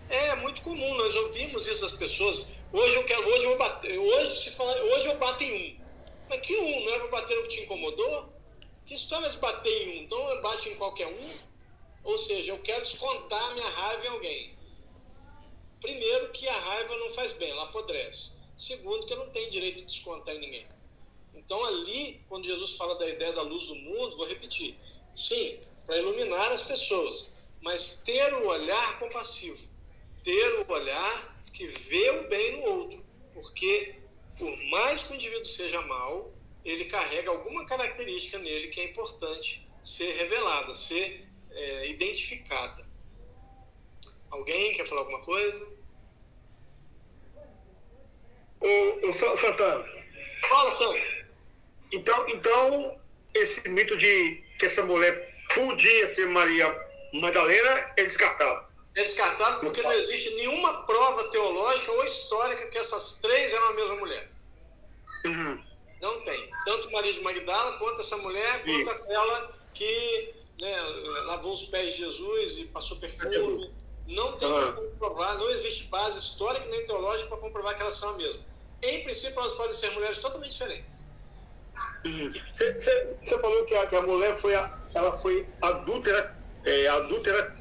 É 0.10 0.36
muito 0.36 0.62
comum, 0.62 0.96
nós 0.96 1.16
ouvimos 1.16 1.66
isso 1.66 1.82
das 1.82 1.94
pessoas. 1.94 2.46
Hoje 2.72 2.96
eu 2.96 3.04
quero, 3.06 3.28
hoje 3.28 3.44
eu 3.44 3.50
vou 3.50 3.58
bater, 3.58 3.98
hoje 3.98 4.44
se 4.44 4.52
fala, 4.52 4.72
hoje 4.84 5.08
eu 5.08 5.18
bato 5.18 5.44
em 5.44 5.54
um. 5.54 5.86
Mas 6.30 6.42
que 6.42 6.56
um? 6.56 6.86
Não 6.86 6.94
é 6.94 7.00
para 7.00 7.08
bater 7.08 7.38
o 7.38 7.44
que 7.44 7.48
te 7.50 7.62
incomodou? 7.62 8.35
Que 8.86 8.94
história 8.94 9.30
de 9.30 9.38
bater 9.40 9.88
em 9.88 10.00
um? 10.00 10.04
Então 10.04 10.42
bate 10.42 10.70
em 10.70 10.76
qualquer 10.76 11.08
um? 11.08 11.40
Ou 12.04 12.18
seja, 12.20 12.52
eu 12.52 12.60
quero 12.60 12.84
descontar 12.84 13.54
minha 13.54 13.68
raiva 13.68 14.06
em 14.06 14.10
alguém. 14.10 14.56
Primeiro, 15.82 16.32
que 16.32 16.48
a 16.48 16.60
raiva 16.60 16.96
não 16.98 17.12
faz 17.14 17.34
bem, 17.34 17.50
ela 17.50 17.64
apodrece. 17.64 18.32
Segundo, 18.56 19.06
que 19.08 19.14
eu 19.14 19.18
não 19.18 19.30
tenho 19.32 19.50
direito 19.50 19.80
de 19.80 19.86
descontar 19.86 20.36
em 20.36 20.40
ninguém. 20.40 20.68
Então, 21.34 21.64
ali, 21.66 22.22
quando 22.30 22.46
Jesus 22.46 22.78
fala 22.78 22.96
da 22.98 23.10
ideia 23.10 23.34
da 23.34 23.42
luz 23.42 23.68
do 23.68 23.76
mundo, 23.76 24.18
vou 24.18 24.28
repetir: 24.28 24.78
sim, 25.16 25.60
para 25.86 25.98
iluminar 25.98 26.52
as 26.52 26.62
pessoas, 26.62 27.28
mas 27.62 28.02
ter 28.06 28.34
o 28.36 28.48
olhar 28.48 29.00
compassivo, 29.00 29.62
ter 30.24 30.60
o 30.60 30.72
olhar 30.72 31.44
que 31.54 31.66
vê 31.66 32.10
o 32.12 32.28
bem 32.28 32.58
no 32.58 32.70
outro. 32.70 33.06
Porque, 33.34 33.96
por 34.38 34.56
mais 34.66 35.04
que 35.04 35.12
o 35.12 35.16
indivíduo 35.16 35.46
seja 35.46 35.82
mal, 35.82 36.32
ele 36.66 36.86
carrega 36.86 37.30
alguma 37.30 37.66
característica 37.66 38.40
nele 38.40 38.70
que 38.70 38.82
é 38.82 38.86
importante 38.86 39.66
ser 39.84 40.12
revelada, 40.14 40.74
ser 40.74 41.28
é, 41.52 41.88
identificada. 41.88 42.84
Alguém 44.32 44.76
quer 44.76 44.88
falar 44.88 45.02
alguma 45.02 45.22
coisa? 45.22 45.66
Ô, 48.60 49.08
ô 49.08 49.14
Santana. 49.14 49.86
Fala, 50.50 50.72
Santana. 50.74 51.26
Então, 51.94 52.28
então, 52.30 53.00
esse 53.34 53.70
mito 53.70 53.96
de 53.96 54.44
que 54.58 54.66
essa 54.66 54.84
mulher 54.84 55.34
podia 55.54 56.08
ser 56.08 56.28
Maria 56.28 56.76
Madalena 57.14 57.94
é 57.96 58.04
descartado. 58.04 58.66
É 58.96 59.04
descartado 59.04 59.60
porque 59.60 59.82
não 59.84 59.92
existe 59.92 60.34
nenhuma 60.36 60.84
prova 60.86 61.30
teológica 61.30 61.92
ou 61.92 62.06
histórica 62.06 62.68
que 62.68 62.78
essas 62.78 63.20
três 63.22 63.54
eram 63.54 63.68
a 63.68 63.74
mesma 63.74 63.96
mulher. 63.98 64.32
Uhum. 65.26 65.65
Não 66.06 66.22
tem. 66.22 66.52
Tanto 66.66 66.92
Maria 66.92 67.12
de 67.12 67.22
Magdala 67.22 67.80
quanto 67.80 68.02
essa 68.02 68.16
mulher, 68.18 68.62
Sim. 68.64 68.84
quanto 68.86 69.04
aquela 69.04 69.52
que 69.74 70.36
né, 70.62 70.80
lavou 71.26 71.54
os 71.54 71.64
pés 71.66 71.94
de 71.94 71.98
Jesus 71.98 72.60
e 72.60 72.66
passou 72.66 72.98
perfume. 72.98 73.74
Não 74.08 74.38
tem 74.38 74.48
uhum. 74.48 74.74
como 74.74 74.90
comprovar, 74.92 75.36
não 75.36 75.50
existe 75.50 75.86
base 75.86 76.20
histórica 76.20 76.64
nem 76.68 76.86
teológica 76.86 77.28
para 77.28 77.40
comprovar 77.40 77.76
que 77.76 77.82
elas 77.82 77.96
são 77.96 78.10
a 78.10 78.14
mesma. 78.14 78.40
Em 78.84 79.04
princípio, 79.04 79.40
elas 79.40 79.54
podem 79.54 79.74
ser 79.74 79.90
mulheres 79.94 80.20
totalmente 80.20 80.52
diferentes. 80.52 81.04
Você 82.52 83.40
falou 83.42 83.66
que 83.66 83.74
a, 83.74 83.88
que 83.88 83.96
a, 83.96 84.02
mulher 84.04 84.36
foi, 84.36 84.54
a, 84.54 84.78
ela 84.94 85.18
foi 85.18 85.48
adúltera, 85.64 86.38
é, 86.66 86.86
adúltera 86.86 87.58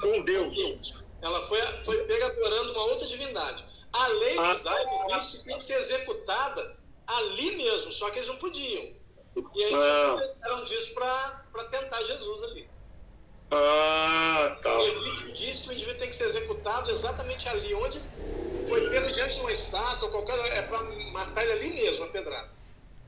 com 0.00 0.20
Deus. 0.22 1.04
Ela 1.22 1.46
foi, 1.46 1.60
foi 1.84 1.98
pega 2.06 2.26
adorando 2.26 2.72
uma 2.72 2.84
outra 2.86 3.06
divindade. 3.06 3.64
A 3.92 4.08
lei 4.08 4.36
ah, 4.36 4.54
judaica 4.56 4.90
diz 5.16 5.26
que 5.28 5.44
tem 5.44 5.58
que 5.58 5.64
ser 5.64 5.74
executada 5.74 6.83
ali 7.06 7.56
mesmo, 7.56 7.92
só 7.92 8.10
que 8.10 8.18
eles 8.18 8.28
não 8.28 8.36
podiam. 8.36 8.92
E 9.54 9.64
aí 9.64 9.74
ah. 9.74 10.16
eles 10.18 10.34
fizeram 10.34 10.64
disso 10.64 10.94
para 10.94 11.64
tentar 11.70 12.02
Jesus 12.02 12.42
ali. 12.44 12.68
Ah, 13.50 14.58
tá. 14.62 14.78
O 14.78 14.82
Levítico 14.82 15.32
diz 15.32 15.60
que 15.60 15.68
o 15.68 15.72
indivíduo 15.72 15.98
tem 15.98 16.08
que 16.08 16.16
ser 16.16 16.24
executado 16.24 16.90
exatamente 16.90 17.48
ali, 17.48 17.74
onde 17.74 18.00
foi 18.68 18.88
pego 18.90 19.12
diante 19.12 19.34
de 19.36 19.40
uma 19.40 19.52
estátua, 19.52 20.10
qualquer, 20.10 20.38
é 20.52 20.62
para 20.62 20.82
matar 21.12 21.42
ele 21.42 21.52
ali 21.52 21.70
mesmo, 21.70 22.04
a 22.04 22.08
pedrada. 22.08 22.50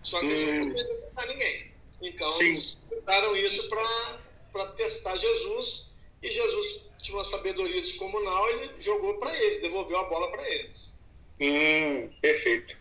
Só 0.03 0.21
que 0.21 0.27
hum. 0.27 0.31
eles 0.31 0.47
não 0.47 0.69
podiam 0.69 0.85
executar 0.85 1.27
ninguém. 1.27 1.73
Então, 2.03 2.33
Sim. 2.33 2.45
eles 2.45 2.79
usaram 3.03 3.37
isso 3.37 3.69
para 4.51 4.67
testar 4.77 5.17
Jesus, 5.17 5.87
e 6.23 6.31
Jesus 6.31 6.83
tinha 6.99 7.17
uma 7.17 7.25
sabedoria 7.25 7.81
descomunal, 7.81 8.49
ele 8.51 8.81
jogou 8.81 9.19
para 9.19 9.35
eles, 9.37 9.61
devolveu 9.61 9.99
a 9.99 10.05
bola 10.05 10.31
para 10.31 10.49
eles. 10.51 10.97
Hum, 11.41 12.11
perfeito. 12.21 12.77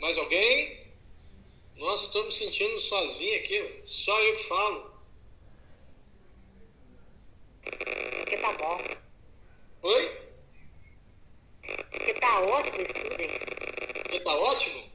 Mais 0.00 0.16
alguém? 0.16 0.86
Nossa, 1.76 2.06
estou 2.06 2.24
me 2.24 2.32
sentindo 2.32 2.80
sozinho 2.80 3.38
aqui. 3.38 3.80
Só 3.84 4.18
eu 4.22 4.36
que 4.36 4.44
falo. 4.44 4.90
Porque 7.62 8.36
tá 8.38 8.52
bom. 8.54 8.78
Oi? 9.82 10.28
Porque 11.90 12.14
tá 12.14 12.40
ótimo 12.40 12.76
o 12.76 13.22
hein? 13.22 13.38
Porque 14.02 14.20
tá 14.20 14.34
ótimo? 14.34 14.88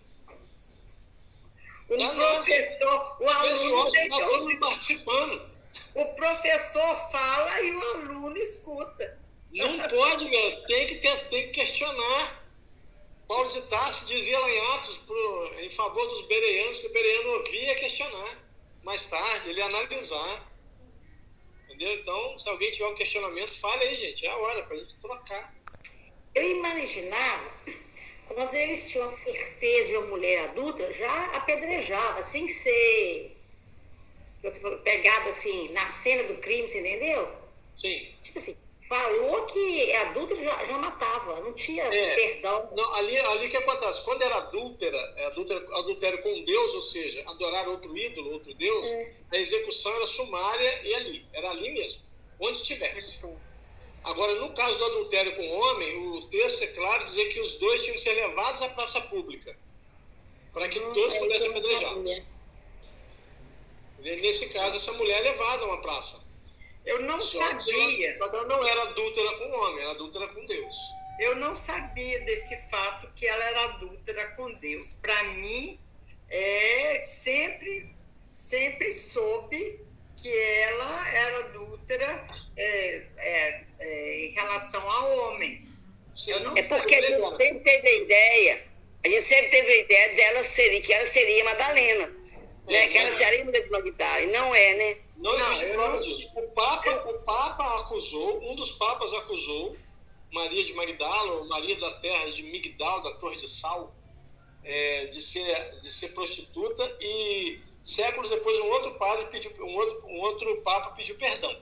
O 1.90 1.98
tá 1.98 2.10
professor, 2.10 3.18
o 3.22 3.30
aluno 3.30 3.92
tem 3.92 4.10
que 4.10 4.24
ouvir. 4.24 4.60
participando. 4.60 5.53
O 5.96 6.06
professor 6.16 6.96
fala 7.12 7.62
e 7.62 7.72
o 7.76 7.82
aluno 7.96 8.38
escuta. 8.38 9.20
Não 9.52 9.78
pode, 9.78 10.28
velho. 10.28 10.64
Tem 10.66 10.88
que, 10.88 10.96
ter, 10.96 11.30
tem 11.30 11.48
que 11.48 11.62
questionar. 11.62 12.44
Paulo 13.28 13.50
de 13.50 13.62
Tarso 13.64 14.06
dizia 14.06 14.40
lá 14.40 14.50
em 14.50 14.76
Atos 14.76 14.98
pro, 14.98 15.54
em 15.60 15.70
favor 15.70 16.08
dos 16.08 16.26
bereanos 16.26 16.80
que 16.80 16.88
o 16.88 16.94
bereano 16.94 17.30
ouvia 17.38 17.76
questionar. 17.76 18.44
Mais 18.84 19.06
tarde, 19.06 19.50
ele 19.50 19.60
ia 19.60 19.66
analisar. 19.66 20.54
Entendeu? 21.66 21.94
Então, 21.94 22.38
se 22.38 22.50
alguém 22.50 22.72
tiver 22.72 22.88
um 22.88 22.96
questionamento, 22.96 23.60
fale 23.60 23.84
aí, 23.84 23.96
gente. 23.96 24.26
É 24.26 24.30
a 24.30 24.38
hora 24.38 24.64
para 24.64 24.76
a 24.76 24.80
gente 24.80 25.00
trocar. 25.00 25.56
Eu 26.36 26.50
imaginava, 26.58 27.52
quando 28.28 28.54
eles 28.56 28.92
tinham 28.92 29.08
certeza 29.08 29.90
de 29.90 29.98
uma 29.98 30.08
mulher 30.08 30.50
adulta, 30.50 30.92
já 30.92 31.26
apedrejava, 31.36 32.22
sem 32.22 32.48
ser 32.48 33.33
pegada 34.84 35.30
assim, 35.30 35.70
na 35.70 35.90
cena 35.90 36.24
do 36.24 36.36
crime, 36.36 36.68
você 36.68 36.80
entendeu? 36.80 37.28
Sim. 37.76 38.08
Tipo 38.22 38.38
assim, 38.38 38.58
falou 38.88 39.46
que 39.46 39.94
adulto 39.94 40.36
já, 40.36 40.66
já 40.66 40.78
matava, 40.78 41.40
não 41.42 41.54
tinha 41.54 41.84
é, 41.84 42.16
perdão. 42.16 42.70
Não, 42.76 42.94
ali, 42.96 43.18
ali 43.18 43.48
que 43.48 43.58
acontece, 43.58 44.04
quando 44.04 44.22
era 44.22 44.36
adúltera, 44.38 44.98
é 45.16 45.26
adúltera, 45.26 45.60
adultério 45.78 46.22
com 46.22 46.44
Deus, 46.44 46.74
ou 46.74 46.82
seja, 46.82 47.24
adorar 47.28 47.68
outro 47.68 47.98
ídolo, 47.98 48.34
outro 48.34 48.54
Deus, 48.54 48.86
é. 48.86 49.14
a 49.32 49.38
execução 49.38 49.94
era 49.96 50.08
sumária 50.08 50.82
e 50.84 50.94
ali, 50.96 51.26
era 51.34 51.50
ali 51.50 51.72
mesmo, 51.72 52.02
onde 52.40 52.62
tivesse. 52.64 53.26
Agora, 54.04 54.36
no 54.36 54.54
caso 54.54 54.78
do 54.78 54.86
adultério 54.86 55.36
com 55.36 55.50
homem, 55.50 56.10
o 56.10 56.28
texto 56.28 56.62
é 56.62 56.68
claro 56.68 57.06
dizer 57.06 57.26
que 57.30 57.40
os 57.40 57.54
dois 57.56 57.82
tinham 57.84 57.96
que 57.96 58.02
ser 58.02 58.14
levados 58.14 58.62
à 58.62 58.70
praça 58.70 59.00
pública, 59.02 59.56
para 60.52 60.68
que 60.68 60.80
todos 60.80 61.16
é 61.16 61.20
pudessem 61.20 61.50
apedrejar. 61.52 61.96
Nesse 64.04 64.50
caso, 64.50 64.76
essa 64.76 64.92
mulher 64.94 65.20
é 65.20 65.32
levada 65.32 65.64
a 65.64 65.68
uma 65.68 65.82
praça. 65.82 66.22
Eu 66.86 67.02
não 67.04 67.20
só 67.22 67.40
sabia. 67.40 68.12
Ela, 68.16 68.28
ela 68.28 68.48
não 68.48 68.68
era 68.68 68.82
adúltera 68.84 69.38
com 69.38 69.46
o 69.46 69.62
homem, 69.62 69.82
era 69.82 69.92
adúltera 69.92 70.28
com 70.28 70.46
Deus. 70.46 70.76
Eu 71.20 71.36
não 71.38 71.56
sabia 71.56 72.20
desse 72.22 72.58
fato 72.70 73.10
que 73.16 73.26
ela 73.26 73.44
era 73.46 73.64
adúltera 73.66 74.26
com 74.32 74.52
Deus. 74.56 74.96
Para 74.96 75.24
mim, 75.24 75.80
é, 76.30 77.02
sempre, 77.06 77.96
sempre 78.36 78.92
soube 78.92 79.80
que 80.18 80.30
ela 80.30 81.10
era 81.10 81.38
adúltera 81.46 82.28
é, 82.58 83.08
é, 83.18 83.64
é, 83.80 84.26
em 84.26 84.32
relação 84.32 84.90
ao 84.90 85.18
homem. 85.20 85.68
é 86.56 86.64
porque 86.64 86.96
a 86.96 87.02
gente 87.02 87.22
sempre 87.22 87.60
teve 87.60 87.88
a 87.88 87.96
ideia, 87.96 88.64
a 89.04 89.08
gente 89.08 89.22
sempre 89.22 89.50
teve 89.50 89.72
a 89.72 89.78
ideia 89.78 90.16
dela 90.16 90.44
ser, 90.44 90.80
que 90.82 90.94
ela 90.94 91.06
seria 91.06 91.44
Madalena, 91.46 92.12
né? 92.66 92.88
que 92.88 92.98
ela 92.98 93.12
seria 93.12 93.44
mulher 93.44 93.62
de 93.62 93.70
Magdala, 93.70 94.22
e 94.22 94.32
não 94.32 94.56
é, 94.56 94.76
né? 94.76 95.02
Não, 95.18 95.38
não 95.38 95.52
existe 95.52 95.74
prova 95.74 96.00
disso. 96.02 96.30
O 96.36 96.48
Papa, 96.50 97.10
o 97.10 97.20
Papa 97.20 97.80
acusou, 97.80 98.44
um 98.44 98.56
dos 98.56 98.72
Papas 98.74 99.14
acusou 99.14 99.78
Maria 100.32 100.64
de 100.64 100.74
Magdala, 100.74 101.34
ou 101.34 101.48
Maria 101.48 101.78
da 101.78 101.92
Terra 102.00 102.30
de 102.30 102.44
Migdal, 102.44 103.02
da 103.02 103.14
Torre 103.16 103.38
de 103.38 103.48
Sal, 103.48 103.94
é, 104.64 105.06
de, 105.06 105.22
ser, 105.22 105.80
de 105.82 105.92
ser 105.92 106.10
prostituta, 106.10 106.98
e 107.00 107.60
séculos 107.84 108.30
depois 108.30 108.60
um 108.60 108.70
outro 108.70 108.96
padre 108.96 109.26
pediu, 109.28 109.52
um 109.66 109.76
outro, 109.76 110.08
um 110.08 110.20
outro 110.22 110.62
Papa 110.62 110.92
pediu 110.92 111.16
perdão. 111.18 111.56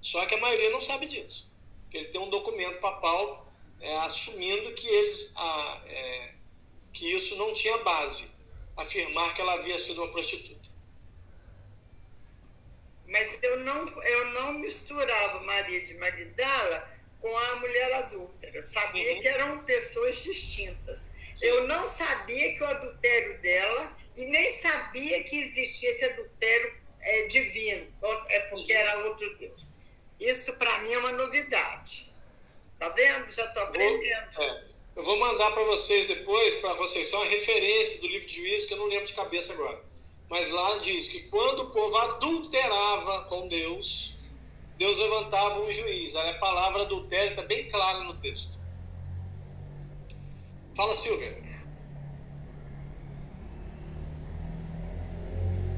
Só 0.00 0.24
que 0.26 0.34
a 0.34 0.38
maioria 0.38 0.70
não 0.70 0.80
sabe 0.80 1.06
disso. 1.06 1.50
Ele 1.92 2.06
tem 2.06 2.20
um 2.20 2.28
documento 2.28 2.78
papal 2.80 3.46
é, 3.80 3.96
assumindo 3.98 4.74
que 4.74 4.86
eles 4.86 5.32
a, 5.36 5.82
é, 5.86 6.34
que 6.92 7.10
isso 7.10 7.36
não 7.36 7.52
tinha 7.52 7.78
base, 7.78 8.33
afirmar 8.76 9.34
que 9.34 9.40
ela 9.40 9.54
havia 9.54 9.78
sido 9.78 10.02
uma 10.02 10.10
prostituta. 10.10 10.68
Mas 13.08 13.38
eu 13.42 13.60
não, 13.60 14.02
eu 14.02 14.26
não 14.32 14.54
misturava 14.54 15.42
Maria 15.42 15.86
de 15.86 15.94
Magdala 15.94 16.88
com 17.20 17.36
a 17.36 17.56
mulher 17.56 17.92
adulta. 17.94 18.48
Eu 18.52 18.62
sabia 18.62 19.14
uhum. 19.14 19.20
que 19.20 19.28
eram 19.28 19.64
pessoas 19.64 20.22
distintas. 20.22 21.10
Eu 21.40 21.66
não 21.66 21.86
sabia 21.86 22.54
que 22.54 22.62
o 22.62 22.66
adultério 22.66 23.40
dela, 23.40 23.96
e 24.16 24.24
nem 24.26 24.52
sabia 24.60 25.22
que 25.24 25.36
existia 25.36 25.90
esse 25.90 26.04
adultério 26.04 26.74
é, 27.00 27.26
divino, 27.26 27.92
é 28.28 28.40
porque 28.40 28.72
uhum. 28.72 28.78
era 28.78 29.04
outro 29.04 29.36
Deus. 29.36 29.70
Isso 30.18 30.56
para 30.56 30.78
mim 30.78 30.92
é 30.92 30.98
uma 30.98 31.12
novidade. 31.12 32.14
Tá 32.78 32.88
vendo? 32.90 33.30
Já 33.30 33.44
estou 33.46 33.62
aprendendo. 33.62 34.42
É. 34.42 34.73
Eu 34.96 35.02
vou 35.02 35.18
mandar 35.18 35.50
para 35.50 35.64
vocês 35.64 36.06
depois, 36.06 36.54
para 36.56 36.74
vocês, 36.74 37.08
só 37.08 37.16
uma 37.22 37.30
referência 37.30 38.00
do 38.00 38.06
livro 38.06 38.26
de 38.26 38.34
juízes, 38.36 38.66
que 38.66 38.74
eu 38.74 38.78
não 38.78 38.86
lembro 38.86 39.06
de 39.06 39.12
cabeça 39.12 39.52
agora. 39.52 39.82
Mas 40.30 40.50
lá 40.50 40.78
diz 40.78 41.08
que 41.08 41.22
quando 41.28 41.62
o 41.62 41.70
povo 41.70 41.96
adulterava 41.96 43.24
com 43.24 43.48
Deus, 43.48 44.16
Deus 44.78 44.98
levantava 44.98 45.60
um 45.60 45.70
juiz. 45.70 46.14
A 46.14 46.34
palavra 46.34 46.82
adultério 46.82 47.30
está 47.30 47.42
bem 47.42 47.68
clara 47.68 48.04
no 48.04 48.14
texto. 48.14 48.58
Fala, 50.76 50.96
Silvia. 50.96 51.42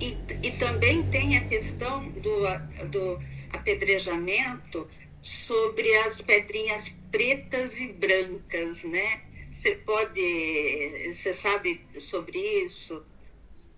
E, 0.01 0.47
e 0.47 0.51
também 0.53 1.03
tem 1.11 1.39
a 1.39 1.45
questão 1.47 2.09
do, 2.11 2.89
do 2.89 3.19
apedrejamento 3.53 4.89
sobre 5.23 5.95
as 5.99 6.21
pedrinhas 6.21 6.95
pretas 7.17 7.81
e 7.81 7.95
brancas, 7.95 8.85
né? 8.85 9.23
Você 9.51 9.75
pode, 9.77 11.15
você 11.15 11.33
sabe 11.33 11.81
sobre 11.99 12.39
isso? 12.39 13.07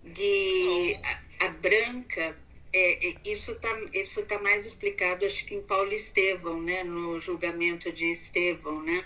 De 0.02 0.98
a, 1.40 1.46
a 1.46 1.48
branca, 1.50 2.36
é, 2.72 3.08
é, 3.08 3.14
isso 3.24 3.52
está 3.52 3.68
isso 3.94 4.22
tá 4.24 4.40
mais 4.40 4.66
explicado, 4.66 5.24
acho 5.24 5.46
que 5.46 5.54
em 5.54 5.62
Paulo 5.62 5.92
Estevão, 5.92 6.60
né? 6.60 6.82
No 6.82 7.16
julgamento 7.20 7.92
de 7.92 8.10
Estevão, 8.10 8.82
né? 8.82 9.04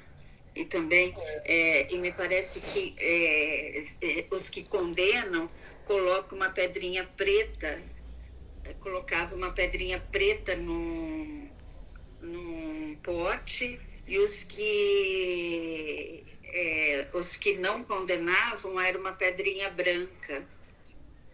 E 0.56 0.64
também, 0.64 1.12
é, 1.44 1.92
e 1.92 1.98
me 1.98 2.10
parece 2.10 2.60
que 2.60 2.94
é, 2.98 3.80
é 3.80 4.26
os 4.30 4.48
que 4.48 4.66
condenam 4.66 5.46
colocam 5.84 6.38
uma 6.38 6.48
pedrinha 6.48 7.04
preta, 7.18 7.82
colocava 8.80 9.34
uma 9.34 9.50
pedrinha 9.50 10.00
preta 10.10 10.56
num, 10.56 11.50
num 12.22 12.96
pote 13.02 13.78
e 14.12 14.18
os 14.18 14.44
que 14.44 16.22
é, 16.44 17.08
os 17.14 17.34
que 17.38 17.56
não 17.56 17.82
condenavam 17.82 18.78
era 18.78 18.98
uma 18.98 19.12
pedrinha 19.12 19.70
branca. 19.70 20.46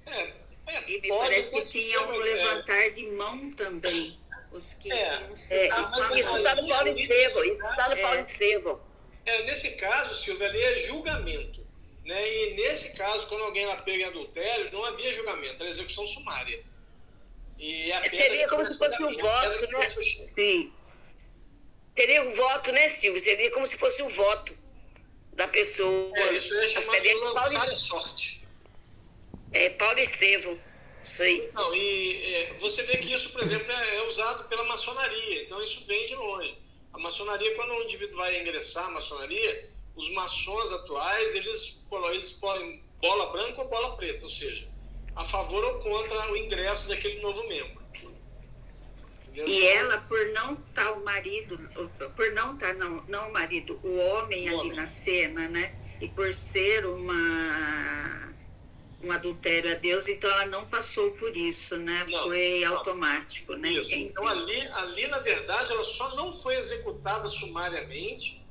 É, 0.06 0.32
é, 0.68 0.84
e 0.88 1.00
me 1.00 1.08
parece 1.08 1.50
que 1.50 1.62
tinha 1.62 2.00
um 2.02 2.16
levantar 2.18 2.90
de 2.90 3.04
mão 3.08 3.50
também. 3.50 4.16
Os 4.52 4.74
que 4.74 4.92
é, 4.92 5.18
não 5.26 5.34
se 5.34 5.54
é, 5.54 5.66
isso 5.66 6.36
está 6.36 6.54
no 6.54 6.68
Paulo 6.68 6.88
isso 6.88 7.66
está 7.66 7.88
no 7.88 7.96
Paulo 8.00 8.20
Estevão. 8.20 8.80
É, 9.26 9.42
nesse 9.42 9.72
caso, 9.72 10.14
Silvia, 10.22 10.46
ali 10.46 10.62
é 10.62 10.78
julgamento. 10.86 11.66
Né? 12.04 12.32
E 12.32 12.54
nesse 12.54 12.94
caso, 12.96 13.26
quando 13.26 13.42
alguém 13.42 13.64
era 13.64 13.82
pego 13.82 14.02
em 14.02 14.04
adultério, 14.04 14.70
não 14.70 14.84
havia 14.84 15.12
julgamento, 15.12 15.56
era 15.60 15.68
execução 15.68 16.06
sumária. 16.06 16.62
E 17.58 17.90
Seria 18.04 18.48
como 18.48 18.64
se 18.64 18.78
fosse 18.78 19.02
um 19.02 19.16
voto, 19.18 19.72
né? 19.72 19.88
Sim. 20.20 20.72
Seria 21.98 22.22
um 22.22 22.32
voto, 22.32 22.70
né, 22.70 22.86
Silvio? 22.86 23.18
Seria 23.18 23.50
como 23.50 23.66
se 23.66 23.76
fosse 23.76 24.00
um 24.04 24.08
voto 24.08 24.56
da 25.32 25.48
pessoa. 25.48 26.16
É, 26.16 26.32
isso 26.34 26.54
é 26.54 26.68
chamado 26.68 27.02
de 27.02 27.14
lançar 27.14 27.58
Paulo... 27.58 27.72
sorte. 27.72 28.46
É, 29.52 29.70
Paulo 29.70 29.98
Estevão. 29.98 30.56
Isso 31.02 31.24
aí. 31.24 31.50
Não, 31.52 31.74
e 31.74 32.34
é, 32.34 32.54
você 32.60 32.84
vê 32.84 32.98
que 32.98 33.12
isso, 33.12 33.30
por 33.30 33.42
exemplo, 33.42 33.72
é, 33.72 33.96
é 33.96 34.02
usado 34.06 34.44
pela 34.44 34.62
maçonaria. 34.62 35.42
Então, 35.42 35.60
isso 35.60 35.84
vem 35.88 36.06
de 36.06 36.14
longe. 36.14 36.56
A 36.92 37.00
maçonaria, 37.00 37.56
quando 37.56 37.72
um 37.72 37.82
indivíduo 37.82 38.18
vai 38.18 38.40
ingressar 38.40 38.84
à 38.84 38.90
maçonaria, 38.90 39.68
os 39.96 40.08
maçons 40.12 40.70
atuais, 40.70 41.34
eles, 41.34 41.80
eles 42.12 42.30
põem 42.30 42.80
bola 43.02 43.32
branca 43.32 43.60
ou 43.60 43.68
bola 43.68 43.96
preta, 43.96 44.24
ou 44.24 44.30
seja, 44.30 44.68
a 45.16 45.24
favor 45.24 45.64
ou 45.64 45.80
contra 45.80 46.30
o 46.30 46.36
ingresso 46.36 46.86
daquele 46.86 47.20
novo 47.20 47.42
membro. 47.48 47.77
E 49.46 49.66
ela, 49.66 49.98
por 49.98 50.18
não 50.32 50.54
estar 50.54 50.84
tá 50.84 50.92
o 50.92 51.04
marido, 51.04 51.58
por 52.16 52.32
não 52.32 52.54
estar, 52.54 52.68
tá, 52.68 52.74
não, 52.74 53.04
não 53.08 53.28
o 53.28 53.32
marido, 53.32 53.78
o 53.82 53.96
homem 53.96 54.48
o 54.48 54.48
ali 54.48 54.68
homem. 54.68 54.76
na 54.76 54.86
cena, 54.86 55.48
né? 55.48 55.74
E 56.00 56.08
por 56.08 56.32
ser 56.32 56.86
uma 56.86 58.28
um 59.02 59.12
adultério 59.12 59.70
a 59.70 59.74
Deus, 59.74 60.08
então 60.08 60.28
ela 60.28 60.46
não 60.46 60.66
passou 60.66 61.12
por 61.12 61.36
isso, 61.36 61.76
né? 61.76 62.04
Não, 62.08 62.24
foi 62.24 62.60
não. 62.64 62.76
automático, 62.76 63.54
né? 63.54 63.70
Isso. 63.70 63.94
Então 63.94 64.26
ali, 64.26 64.60
ali, 64.72 65.06
na 65.06 65.18
verdade, 65.18 65.72
ela 65.72 65.84
só 65.84 66.16
não 66.16 66.32
foi 66.32 66.56
executada 66.56 67.28
sumariamente, 67.28 68.44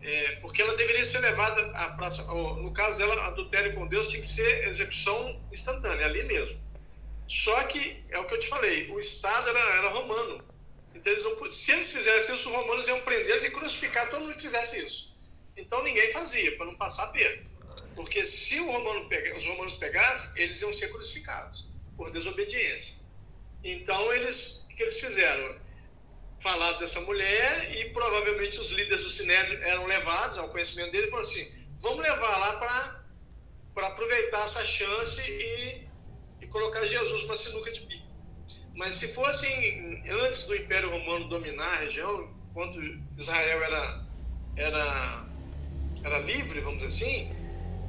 é, 0.00 0.36
porque 0.36 0.62
ela 0.62 0.76
deveria 0.76 1.04
ser 1.04 1.18
levada 1.18 1.60
à 1.72 1.90
praça. 1.96 2.22
No 2.22 2.72
caso 2.72 2.96
dela, 2.96 3.26
adultério 3.26 3.74
com 3.74 3.88
Deus 3.88 4.06
tinha 4.06 4.20
que 4.20 4.26
ser 4.26 4.68
execução 4.68 5.40
instantânea, 5.52 6.06
ali 6.06 6.22
mesmo. 6.22 6.60
Só 7.28 7.64
que, 7.64 8.04
é 8.10 8.18
o 8.18 8.26
que 8.26 8.34
eu 8.34 8.38
te 8.38 8.48
falei, 8.48 8.90
o 8.90 9.00
Estado 9.00 9.48
era, 9.48 9.58
era 9.58 9.88
romano. 9.88 10.38
Então, 10.94 11.12
eles 11.12 11.24
não, 11.24 11.50
se 11.50 11.72
eles 11.72 11.92
fizessem 11.92 12.34
isso, 12.34 12.48
os 12.48 12.56
romanos 12.56 12.86
iam 12.88 13.00
prender 13.02 13.44
e 13.44 13.50
crucificar 13.50 14.08
todo 14.10 14.22
mundo 14.22 14.34
que 14.34 14.42
fizesse 14.42 14.78
isso. 14.78 15.14
Então, 15.56 15.82
ninguém 15.82 16.10
fazia, 16.12 16.56
para 16.56 16.66
não 16.66 16.74
passar 16.76 17.08
perto. 17.08 17.50
Porque 17.94 18.24
se 18.24 18.58
romano 18.58 19.08
pega, 19.08 19.36
os 19.36 19.44
romanos 19.46 19.74
pegassem, 19.74 20.30
eles 20.42 20.60
iam 20.60 20.72
ser 20.72 20.88
crucificados 20.88 21.66
por 21.96 22.10
desobediência. 22.10 22.94
Então, 23.64 24.12
eles, 24.12 24.64
o 24.64 24.76
que 24.76 24.82
eles 24.82 25.00
fizeram? 25.00 25.58
Falaram 26.40 26.78
dessa 26.78 27.00
mulher 27.00 27.74
e 27.74 27.90
provavelmente 27.90 28.60
os 28.60 28.68
líderes 28.68 29.02
do 29.02 29.10
Sinédrio 29.10 29.60
eram 29.62 29.86
levados 29.86 30.36
ao 30.36 30.50
conhecimento 30.50 30.92
dele 30.92 31.06
e 31.06 31.10
falaram 31.10 31.28
assim: 31.28 31.66
vamos 31.80 32.02
levar 32.02 32.36
lá 32.36 33.02
para 33.74 33.86
aproveitar 33.86 34.44
essa 34.44 34.64
chance 34.64 35.20
e, 35.22 35.88
e 36.46 36.48
colocar 36.48 36.84
Jesus 36.86 37.22
para 37.24 37.36
sinuca 37.36 37.72
de 37.72 37.80
bico. 37.80 38.06
Mas 38.74 38.94
se 38.94 39.12
fosse 39.14 39.46
antes 40.24 40.44
do 40.44 40.54
Império 40.54 40.90
Romano 40.90 41.28
dominar 41.28 41.74
a 41.74 41.76
região, 41.78 42.30
quando 42.54 42.80
Israel 43.16 43.62
era, 43.62 44.06
era, 44.56 45.26
era 46.04 46.18
livre, 46.20 46.60
vamos 46.60 46.82
dizer 46.82 47.06
assim, 47.06 47.36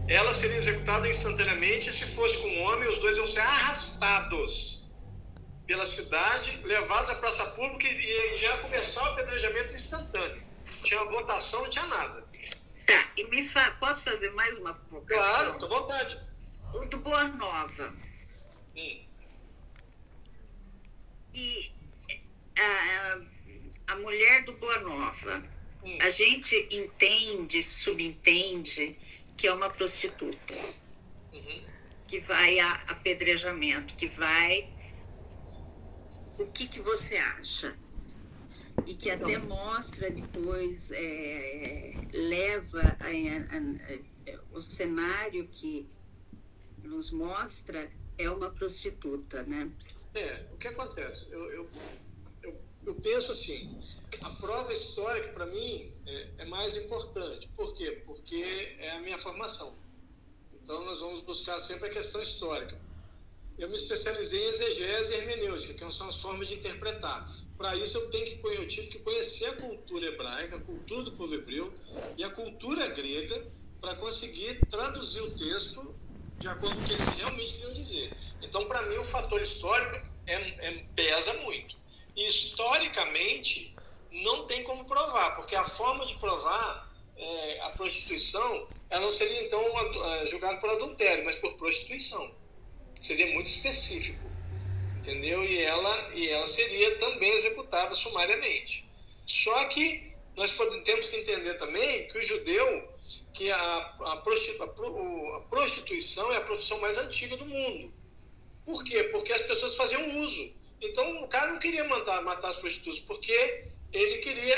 ela 0.07 0.33
seria 0.33 0.57
executada 0.57 1.07
instantaneamente. 1.07 1.91
Se 1.93 2.05
fosse 2.15 2.37
com 2.37 2.47
um 2.47 2.61
homem, 2.63 2.89
os 2.89 2.97
dois 2.99 3.17
iam 3.17 3.27
ser 3.27 3.41
arrastados 3.41 4.85
pela 5.65 5.85
cidade, 5.85 6.61
levados 6.63 7.09
à 7.09 7.15
praça 7.15 7.45
pública 7.51 7.87
e 7.87 8.37
já 8.37 8.57
começar 8.59 9.03
o 9.03 9.13
apedrejamento 9.13 9.73
instantâneo. 9.73 10.41
Tinha 10.83 11.03
votação, 11.05 11.61
não 11.61 11.69
tinha 11.69 11.85
nada. 11.85 12.25
Tá, 12.85 13.05
e 13.17 13.25
me 13.25 13.45
fa... 13.45 13.71
posso 13.71 14.03
fazer 14.03 14.31
mais 14.31 14.57
uma 14.57 14.73
provocação? 14.73 15.59
Claro, 15.59 15.65
à 15.65 15.67
vontade. 15.67 16.19
O 16.73 16.85
do 16.85 16.97
Boa 16.97 17.25
Nova. 17.25 18.06
E 21.33 21.71
a, 22.57 23.21
a 23.87 23.95
mulher 23.97 24.43
do 24.45 24.53
Boa 24.53 24.79
Nova, 24.79 25.43
a 26.01 26.09
gente 26.09 26.55
entende, 26.71 27.63
subentende 27.63 28.97
que 29.35 29.47
é 29.47 29.53
uma 29.53 29.69
prostituta. 29.69 30.53
Uhum. 31.33 31.65
que 32.07 32.19
vai 32.21 32.59
a 32.59 32.73
apedrejamento, 32.87 33.95
que 33.95 34.07
vai. 34.07 34.73
O 36.39 36.47
que, 36.47 36.67
que 36.67 36.81
você 36.81 37.17
acha? 37.17 37.77
E 38.85 38.93
que 38.95 39.09
até 39.09 39.37
mostra 39.39 40.09
depois, 40.09 40.89
é, 40.91 41.93
leva 42.13 42.81
a, 42.99 43.07
a, 43.07 44.33
a, 44.33 44.57
o 44.57 44.61
cenário 44.61 45.47
que 45.49 45.87
nos 46.83 47.11
mostra 47.11 47.91
é 48.17 48.29
uma 48.29 48.49
prostituta, 48.49 49.43
né? 49.43 49.71
É, 50.15 50.45
o 50.51 50.57
que 50.57 50.67
acontece? 50.67 51.31
Eu, 51.31 51.51
eu, 51.51 51.69
eu, 52.43 52.61
eu 52.85 52.95
penso 52.95 53.31
assim, 53.31 53.79
a 54.21 54.29
prova 54.31 54.73
histórica 54.73 55.29
para 55.29 55.45
mim 55.45 55.91
é, 56.05 56.29
é, 56.39 56.45
mais 56.45 56.75
importante. 56.75 57.47
Por 57.55 57.75
quê? 57.75 58.01
Porque 58.05 58.75
é 58.79 58.91
a 58.91 58.99
minha 59.01 59.19
formação. 59.19 59.75
Então 60.63 60.83
nós 60.85 60.99
vamos 60.99 61.21
buscar 61.21 61.59
sempre 61.59 61.87
a 61.87 61.91
questão 61.91 62.21
histórica. 62.21 62.77
Eu 63.57 63.69
me 63.69 63.75
especializei 63.75 64.39
em 64.39 64.49
exegese 64.49 65.13
e 65.13 65.15
hermenêutica, 65.15 65.73
que 65.73 65.93
são 65.93 66.09
as 66.09 66.17
formas 66.21 66.47
de 66.47 66.55
interpretar. 66.55 67.27
Para 67.57 67.75
isso 67.75 67.97
eu, 67.97 68.09
tenho 68.11 68.37
que, 68.37 68.47
eu 68.47 68.67
tive 68.67 68.87
que 68.87 68.99
conhecer 68.99 69.45
a 69.45 69.55
cultura 69.55 70.05
hebraica, 70.05 70.57
a 70.57 70.61
cultura 70.61 71.03
do 71.03 71.11
povo 71.13 71.33
hebreu 71.33 71.73
e 72.15 72.23
a 72.23 72.29
cultura 72.29 72.87
grega 72.87 73.47
para 73.79 73.95
conseguir 73.95 74.59
traduzir 74.69 75.21
o 75.21 75.35
texto 75.35 75.95
de 76.37 76.47
acordo 76.47 76.75
com 76.75 76.81
o 76.81 76.85
que 76.85 76.93
eles 76.93 77.07
realmente 77.15 77.53
queriam 77.53 77.73
dizer. 77.73 78.13
Então, 78.41 78.65
para 78.65 78.81
mim, 78.83 78.97
o 78.97 79.03
fator 79.03 79.41
histórico 79.41 80.05
é, 80.25 80.35
é, 80.35 80.83
pesa 80.95 81.33
muito. 81.35 81.75
E, 82.15 82.27
historicamente, 82.27 83.75
não 84.11 84.45
tem 84.45 84.63
como 84.63 84.85
provar, 84.85 85.35
porque 85.35 85.55
a 85.55 85.63
forma 85.63 86.05
de 86.05 86.15
provar 86.15 86.91
é, 87.17 87.59
a 87.61 87.69
prostituição, 87.71 88.67
ela 88.89 89.01
não 89.01 89.11
seria, 89.11 89.43
então, 89.43 89.61
é, 90.05 90.25
julgada 90.25 90.57
por 90.57 90.69
adultério, 90.69 91.25
mas 91.25 91.35
por 91.37 91.53
prostituição. 91.53 92.31
Seria 93.01 93.27
muito 93.33 93.47
específico, 93.47 94.23
entendeu? 94.97 95.43
E 95.43 95.59
ela, 95.59 96.15
e 96.15 96.29
ela 96.29 96.47
seria 96.47 96.97
também 96.97 97.31
executada 97.33 97.93
sumariamente. 97.93 98.87
Só 99.25 99.65
que 99.65 100.13
nós 100.35 100.51
podemos, 100.51 100.83
temos 100.83 101.09
que 101.09 101.17
entender 101.17 101.55
também 101.55 102.07
que 102.07 102.17
o 102.17 102.23
judeu 102.23 102.96
que 103.33 103.51
a, 103.51 103.77
a, 104.01 104.17
prostituição 105.49 106.31
é 106.31 106.37
a 106.37 106.41
profissão 106.41 106.79
mais 106.79 106.97
antiga 106.97 107.37
do 107.37 107.45
mundo. 107.45 107.93
Por 108.65 108.83
quê? 108.83 109.03
Porque 109.05 109.31
as 109.31 109.43
pessoas 109.43 109.75
faziam 109.75 110.09
uso. 110.19 110.51
Então, 110.81 111.23
o 111.23 111.27
cara 111.27 111.51
não 111.51 111.59
queria 111.59 111.83
mandar, 111.85 112.21
matar 112.21 112.49
as 112.49 112.57
prostitutas, 112.57 112.99
porque 112.99 113.65
ele 113.93 114.17
queria, 114.17 114.57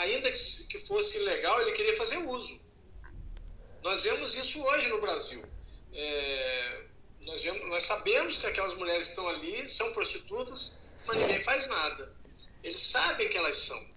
ainda 0.00 0.30
que 0.30 0.78
fosse 0.86 1.18
ilegal, 1.18 1.60
ele 1.60 1.72
queria 1.72 1.96
fazer 1.96 2.16
uso. 2.18 2.58
Nós 3.82 4.02
vemos 4.02 4.34
isso 4.34 4.62
hoje 4.62 4.88
no 4.88 5.00
Brasil. 5.00 5.44
É, 5.92 6.84
nós, 7.22 7.42
vemos, 7.42 7.68
nós 7.68 7.82
sabemos 7.84 8.38
que 8.38 8.46
aquelas 8.46 8.74
mulheres 8.74 9.08
estão 9.08 9.28
ali, 9.28 9.68
são 9.68 9.92
prostitutas, 9.92 10.76
mas 11.06 11.18
ninguém 11.18 11.42
faz 11.42 11.66
nada. 11.66 12.14
Eles 12.62 12.80
sabem 12.80 13.28
que 13.28 13.36
elas 13.36 13.56
são. 13.56 13.90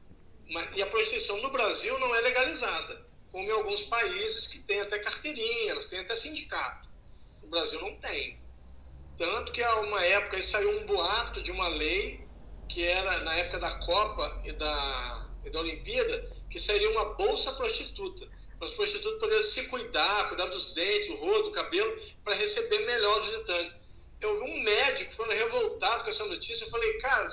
E 0.75 0.81
a 0.81 0.87
prostituição 0.87 1.41
no 1.41 1.49
Brasil 1.49 1.97
não 1.99 2.13
é 2.13 2.21
legalizada 2.21 3.12
como 3.33 3.47
em 3.47 3.51
alguns 3.51 3.81
países 3.81 4.45
que 4.45 4.59
têm 4.59 4.79
até 4.79 4.99
carteirinha, 4.99 5.71
elas 5.71 5.87
têm 5.87 5.99
até 5.99 6.15
sindicato. 6.15 6.87
O 7.41 7.47
Brasil 7.47 7.81
não 7.81 7.95
tem. 7.95 8.39
Tanto 9.17 9.51
que 9.51 9.63
há 9.63 9.75
uma 9.79 10.05
época 10.05 10.37
aí 10.37 10.43
saiu 10.43 10.79
um 10.79 10.85
boato 10.85 11.41
de 11.41 11.51
uma 11.51 11.67
lei 11.67 12.27
que 12.69 12.85
era 12.85 13.21
na 13.21 13.35
época 13.35 13.59
da 13.59 13.71
Copa 13.79 14.39
e 14.45 14.51
da, 14.51 15.29
e 15.43 15.49
da 15.49 15.59
Olimpíada, 15.61 16.29
que 16.47 16.59
seria 16.59 16.91
uma 16.91 17.15
bolsa 17.15 17.51
prostituta. 17.53 18.29
Para 18.59 18.67
os 18.67 18.75
prostitutos 18.75 19.19
poderem 19.19 19.43
se 19.43 19.67
cuidar, 19.67 20.27
cuidar 20.29 20.45
dos 20.45 20.75
dentes, 20.75 21.07
do 21.07 21.17
rosto, 21.17 21.43
do 21.45 21.51
cabelo, 21.53 21.99
para 22.23 22.35
receber 22.35 22.85
melhor 22.85 23.19
os 23.19 23.25
visitantes. 23.25 23.75
Eu 24.21 24.43
vi 24.43 24.51
um 24.51 24.63
médico 24.63 25.11
falando 25.15 25.37
revoltado 25.37 26.03
com 26.03 26.09
essa 26.11 26.25
notícia. 26.25 26.65
Eu 26.65 26.69
falei, 26.69 26.93
cara, 26.99 27.25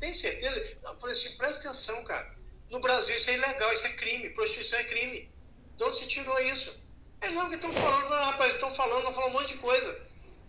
tem 0.00 0.12
certeza? 0.12 0.78
Eu 0.82 0.98
falei 0.98 1.12
assim, 1.12 1.36
presta 1.36 1.68
atenção, 1.68 2.04
cara 2.04 2.37
no 2.70 2.80
Brasil 2.80 3.16
isso 3.16 3.30
é 3.30 3.34
ilegal, 3.34 3.72
isso 3.72 3.86
é 3.86 3.92
crime, 3.94 4.30
prostituição 4.30 4.78
é 4.78 4.84
crime. 4.84 5.30
De 5.76 5.84
onde 5.84 5.96
se 5.96 6.06
tirou 6.06 6.38
isso? 6.40 6.76
É 7.20 7.30
não 7.30 7.48
que 7.48 7.56
estão 7.56 7.72
falando, 7.72 8.10
não, 8.10 8.24
rapaz, 8.24 8.54
estão 8.54 8.72
falando, 8.74 8.98
estão 8.98 9.14
falando 9.14 9.30
um 9.30 9.40
monte 9.40 9.54
de 9.54 9.58
coisa. 9.58 10.00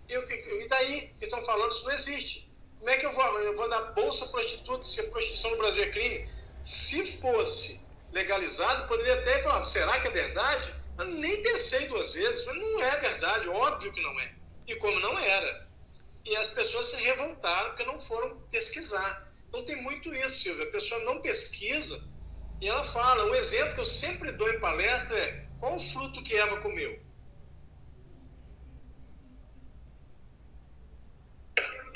Eu, 0.07 0.27
e 0.29 0.67
daí 0.67 1.13
que 1.17 1.25
estão 1.25 1.41
falando, 1.43 1.71
isso 1.71 1.83
não 1.83 1.91
existe. 1.91 2.49
Como 2.77 2.89
é 2.89 2.97
que 2.97 3.05
eu 3.05 3.11
vou, 3.11 3.39
eu 3.41 3.55
vou 3.55 3.69
dar 3.69 3.81
bolsa 3.93 4.25
prostituta 4.27 4.83
se 4.83 4.99
a 5.01 5.09
prostituição 5.09 5.51
no 5.51 5.57
Brasil 5.57 5.83
é 5.83 5.89
crime? 5.89 6.29
Se 6.63 7.05
fosse 7.19 7.81
legalizado, 8.11 8.87
poderia 8.87 9.15
até 9.15 9.41
falar, 9.43 9.63
será 9.63 9.99
que 9.99 10.07
é 10.07 10.11
verdade? 10.11 10.73
Eu 10.97 11.05
nem 11.05 11.41
pensei 11.41 11.87
duas 11.87 12.11
vezes, 12.11 12.45
mas 12.45 12.57
não 12.57 12.83
é 12.83 12.97
verdade, 12.97 13.47
óbvio 13.47 13.91
que 13.93 14.01
não 14.01 14.19
é. 14.19 14.35
E 14.67 14.75
como 14.75 14.99
não 14.99 15.17
era. 15.17 15.67
E 16.25 16.35
as 16.35 16.49
pessoas 16.49 16.87
se 16.87 16.95
revoltaram 16.97 17.69
porque 17.69 17.85
não 17.85 17.99
foram 17.99 18.39
pesquisar. 18.51 19.28
Então 19.49 19.65
tem 19.65 19.81
muito 19.81 20.13
isso, 20.13 20.43
Silvia. 20.43 20.65
A 20.65 20.71
pessoa 20.71 21.03
não 21.03 21.21
pesquisa 21.21 22.01
e 22.61 22.69
ela 22.69 22.83
fala. 22.83 23.25
Um 23.25 23.35
exemplo 23.35 23.73
que 23.73 23.81
eu 23.81 23.85
sempre 23.85 24.31
dou 24.31 24.49
em 24.49 24.59
palestra 24.59 25.17
é 25.17 25.45
qual 25.59 25.75
o 25.75 25.79
fruto 25.79 26.23
que 26.23 26.35
Eva 26.35 26.61
comeu? 26.61 26.99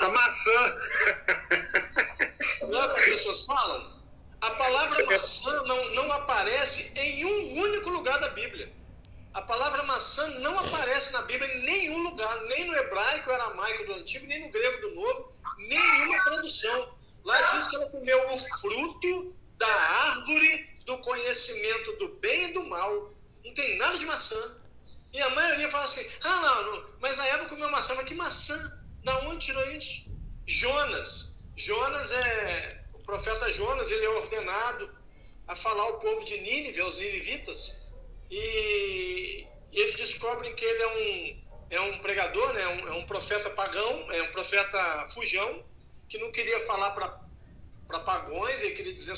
A 0.00 0.08
maçã. 0.08 0.50
Não 2.62 2.82
é 2.82 2.86
o 2.86 2.94
que 2.94 3.00
as 3.00 3.06
pessoas 3.06 3.44
falam? 3.44 4.02
A 4.40 4.50
palavra 4.50 5.06
maçã 5.06 5.62
não, 5.62 5.94
não 5.94 6.12
aparece 6.12 6.90
em 6.94 7.24
um 7.24 7.60
único 7.60 7.90
lugar 7.90 8.18
da 8.20 8.28
Bíblia. 8.30 8.72
A 9.32 9.42
palavra 9.42 9.82
maçã 9.84 10.26
não 10.40 10.58
aparece 10.58 11.12
na 11.12 11.22
Bíblia 11.22 11.52
em 11.54 11.64
nenhum 11.64 12.02
lugar, 12.02 12.40
nem 12.42 12.66
no 12.66 12.76
hebraico, 12.76 13.30
aramaico 13.30 13.86
do 13.86 13.94
Antigo, 13.94 14.26
nem 14.26 14.44
no 14.44 14.50
grego 14.50 14.80
do 14.80 14.94
Novo, 14.94 15.32
nenhuma 15.58 16.24
tradução. 16.24 16.94
Lá 17.24 17.40
diz 17.52 17.68
que 17.68 17.76
ela 17.76 17.88
comeu 17.88 18.34
o 18.34 18.38
fruto 18.60 19.34
da 19.56 19.66
árvore 19.66 20.68
do 20.84 20.98
conhecimento 20.98 21.96
do 21.96 22.08
bem 22.16 22.50
e 22.50 22.52
do 22.52 22.64
mal. 22.64 23.10
Não 23.42 23.54
tem 23.54 23.76
nada 23.78 23.96
de 23.96 24.04
maçã. 24.04 24.60
E 25.12 25.20
a 25.22 25.30
maioria 25.30 25.70
fala 25.70 25.84
assim: 25.84 26.06
ah, 26.22 26.36
não, 26.36 26.72
não 26.72 26.94
mas 27.00 27.18
a 27.18 27.26
Eva 27.26 27.46
comeu 27.46 27.70
maçã. 27.70 27.94
Mas 27.94 28.06
que 28.06 28.14
maçã? 28.14 28.78
Da 29.02 29.18
onde 29.20 29.46
tirou 29.46 29.70
isso? 29.70 30.04
Jonas. 30.46 31.34
Jonas 31.56 32.12
é. 32.12 32.84
O 32.92 32.98
profeta 33.00 33.50
Jonas, 33.52 33.90
ele 33.90 34.04
é 34.04 34.08
ordenado 34.10 34.90
a 35.46 35.56
falar 35.56 35.82
ao 35.82 36.00
povo 36.00 36.24
de 36.24 36.40
Nínive, 36.40 36.80
aos 36.80 36.98
ninivitas. 36.98 37.76
E, 38.30 39.46
eles 39.72 39.96
descobrem 39.96 40.54
que 40.54 40.64
ele 40.64 40.82
é 40.82 40.88
um, 40.88 41.44
é 41.70 41.80
um 41.80 41.98
pregador, 41.98 42.52
né? 42.54 42.62
é, 42.62 42.68
um, 42.68 42.88
é 42.88 42.92
um 42.92 43.06
profeta 43.06 43.50
pagão, 43.50 44.10
é 44.12 44.22
um 44.22 44.32
profeta 44.32 45.08
fujão 45.10 45.64
que 46.08 46.18
não 46.18 46.30
queria 46.30 46.64
falar 46.66 46.90
para 46.90 48.00
pagões, 48.00 48.60
ele 48.60 48.74
queria 48.74 48.92
dizer 48.92 49.14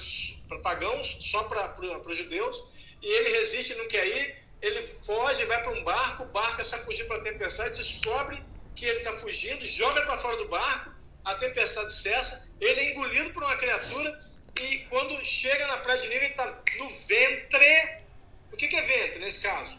para 0.49 0.59
pagãos, 0.59 1.17
só 1.21 1.45
para 1.45 1.81
os 1.81 2.17
judeus, 2.17 2.65
e 3.03 3.07
ele 3.07 3.39
resiste, 3.39 3.75
não 3.75 3.89
quer 3.89 4.07
ir, 4.07 4.37
ele 4.63 4.97
foge, 5.05 5.45
vai 5.45 5.63
para 5.63 5.73
um 5.73 5.85
barco, 5.85 6.25
o 6.25 6.27
barco 6.27 6.61
é 6.61 6.65
sacudido 6.65 7.09
para 7.09 7.19
a 7.19 7.23
tempestade, 7.23 7.79
descobre 7.79 8.43
que 8.75 8.85
ele 8.85 8.99
está 8.99 9.17
fugindo, 9.19 9.65
joga 9.67 10.03
para 10.03 10.19
fora 10.19 10.37
do 10.37 10.49
barco, 10.49 10.95
a 11.25 11.35
tempestade 11.35 11.93
cessa, 11.93 12.49
ele 12.61 12.81
é 12.81 12.93
engolido 12.93 13.31
por 13.31 13.43
uma 13.43 13.57
criatura, 13.57 14.27
e 14.61 14.79
quando 14.89 15.23
chega 15.25 15.67
na 15.67 15.79
praia 15.79 16.01
de 16.01 16.09
Nível, 16.09 16.23
ele 16.23 16.31
está 16.31 16.63
no 16.79 16.91
ventre. 17.07 18.05
O 18.53 18.57
que, 18.57 18.69
que 18.69 18.77
é 18.77 18.83
ventre 18.83 19.19
nesse 19.19 19.43
caso? 19.43 19.79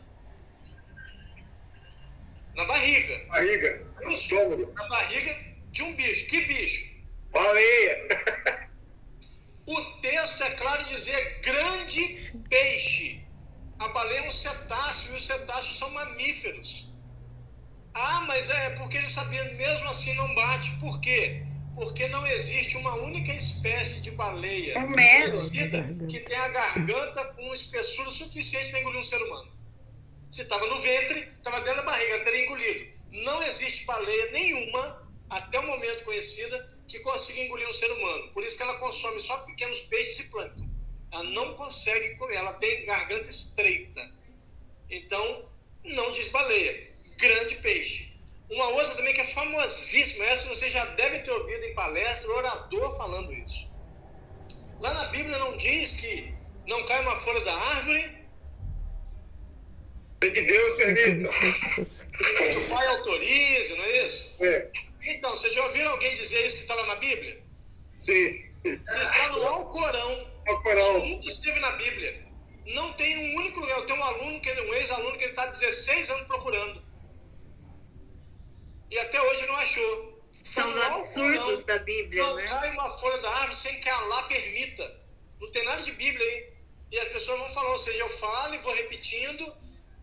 Na 2.56 2.66
barriga. 2.66 3.26
Barriga. 3.26 3.86
Na 4.76 4.88
barriga 4.88 5.56
de 5.72 5.82
um 5.82 5.96
bicho. 5.96 6.28
Que 6.28 6.42
bicho? 6.42 6.97
Baleia! 7.32 8.70
o 9.66 9.82
texto 10.02 10.44
é 10.44 10.52
claro 10.52 10.84
dizer 10.86 11.42
grande 11.42 12.32
peixe. 12.50 13.26
A 13.80 13.88
baleia 13.90 14.20
é 14.20 14.28
um 14.28 14.32
cetáceo 14.32 15.14
e 15.14 15.18
os 15.18 15.26
cetáceos 15.26 15.78
são 15.78 15.90
mamíferos. 15.92 16.88
Ah, 17.94 18.22
mas 18.28 18.50
é 18.50 18.72
porque 18.72 18.98
ele 18.98 19.10
sabia, 19.10 19.44
mesmo 19.56 19.88
assim 19.90 20.14
não 20.16 20.34
bate. 20.36 20.72
Por 20.80 21.00
quê? 21.02 21.44
Porque 21.76 22.08
não 22.08 22.26
existe 22.28 22.78
uma 22.78 22.96
única 22.96 23.34
espécie 23.34 24.02
de 24.02 24.12
baleia 24.12 24.74
é 24.74 24.84
conhecida 24.88 25.84
que 26.10 26.20
tenha 26.22 26.44
a 26.44 26.50
garganta 26.50 27.26
com 27.34 27.54
espessura 27.54 28.10
suficiente 28.12 28.72
para 28.72 28.82
engolir 28.82 29.00
um 29.00 29.04
ser 29.04 29.22
humano. 29.22 29.52
Se 30.32 30.42
estava 30.42 30.66
no 30.68 30.80
ventre, 30.80 31.32
estava 31.38 31.62
dentro 31.62 31.78
da 31.78 31.92
barriga, 31.92 32.24
teria 32.24 32.46
engolido. 32.46 32.88
Não 33.12 33.42
existe 33.44 33.86
baleia 33.86 34.32
nenhuma, 34.32 35.08
até 35.30 35.60
o 35.60 35.68
momento 35.68 36.04
conhecida, 36.04 36.77
que 36.88 37.00
consiga 37.02 37.42
engolir 37.42 37.68
um 37.68 37.74
ser 37.74 37.92
humano. 37.92 38.32
Por 38.34 38.44
isso 38.44 38.56
que 38.56 38.64
ela 38.64 38.80
consome 38.80 39.20
só 39.20 39.38
pequenos 39.40 39.82
peixes 39.82 40.20
e 40.20 40.24
plâncton. 40.26 40.68
Ela 41.12 41.24
não 41.24 41.54
consegue 41.56 42.16
comer, 42.16 42.36
ela 42.36 42.54
tem 42.54 42.86
garganta 42.86 43.30
estreita. 43.30 44.10
Então, 44.90 45.46
não 45.84 46.12
diz 46.12 46.30
baleia. 46.30 46.92
Grande 47.18 47.56
peixe. 47.56 48.14
Uma 48.50 48.68
outra 48.70 48.96
também 48.96 49.14
que 49.14 49.22
é 49.22 49.26
famosíssima, 49.26 50.24
essa 50.26 50.48
você 50.48 50.70
já 50.70 50.86
deve 50.86 51.20
ter 51.20 51.32
ouvido 51.32 51.66
em 51.66 51.74
palestra, 51.74 52.32
orador 52.32 52.96
falando 52.96 53.34
isso. 53.34 53.68
Lá 54.80 54.94
na 54.94 55.06
Bíblia 55.08 55.38
não 55.38 55.58
diz 55.58 55.92
que 55.94 56.34
não 56.68 56.86
cai 56.86 57.02
uma 57.02 57.16
folha 57.18 57.42
da 57.42 57.54
árvore 57.54 58.18
Que 60.20 60.30
Deus 60.30 60.76
permita. 60.76 61.30
Que 61.30 62.58
o 62.58 62.70
Pai 62.70 62.88
autorize, 62.88 63.76
não 63.76 63.84
é 63.84 64.06
isso? 64.06 64.36
É. 64.40 64.72
Então, 65.08 65.32
vocês 65.32 65.54
já 65.54 65.64
ouviram 65.64 65.92
alguém 65.92 66.16
dizer 66.16 66.46
isso 66.46 66.58
que 66.58 66.62
está 66.64 66.76
lá 66.76 66.86
na 66.88 66.96
Bíblia? 66.96 67.42
Sim. 67.98 68.46
Está 68.64 69.30
no 69.32 69.48
Alcorão. 69.48 70.28
Alcorão. 70.48 71.06
Nunca 71.06 71.28
esteve 71.28 71.60
na 71.60 71.72
Bíblia. 71.72 72.26
Não 72.66 72.92
tem 72.94 73.18
um 73.18 73.38
único 73.38 73.62
lugar. 73.62 73.78
Eu 73.78 73.86
tenho 73.86 74.00
um 74.00 74.04
aluno, 74.04 74.42
que, 74.42 74.52
um 74.52 74.74
ex-aluno, 74.74 75.18
que 75.18 75.24
ele 75.24 75.32
está 75.32 75.46
16 75.46 76.10
anos 76.10 76.28
procurando. 76.28 76.84
E 78.92 79.00
até 79.00 79.22
hoje 79.22 79.48
não 79.48 79.56
achou. 79.58 80.18
São 80.44 80.70
os 80.70 80.78
absurdos 80.78 81.64
da 81.64 81.78
Bíblia, 81.80 82.24
não 82.24 82.36
né? 82.36 82.44
Não 82.44 82.60
cai 82.60 82.72
uma 82.72 82.90
folha 82.98 83.18
da 83.20 83.30
árvore 83.30 83.56
sem 83.56 83.80
que 83.80 83.90
Allah 83.90 84.24
permita. 84.24 85.02
Não 85.40 85.52
tem 85.52 85.64
nada 85.66 85.82
de 85.82 85.92
Bíblia 85.92 86.26
aí. 86.26 86.54
E 86.92 87.00
as 87.00 87.08
pessoas 87.10 87.40
vão 87.40 87.50
falar, 87.52 87.72
ou 87.72 87.80
seja, 87.80 87.98
eu 87.98 88.10
falo 88.10 88.56
e 88.56 88.58
vou 88.60 88.74
repetindo. 88.74 89.54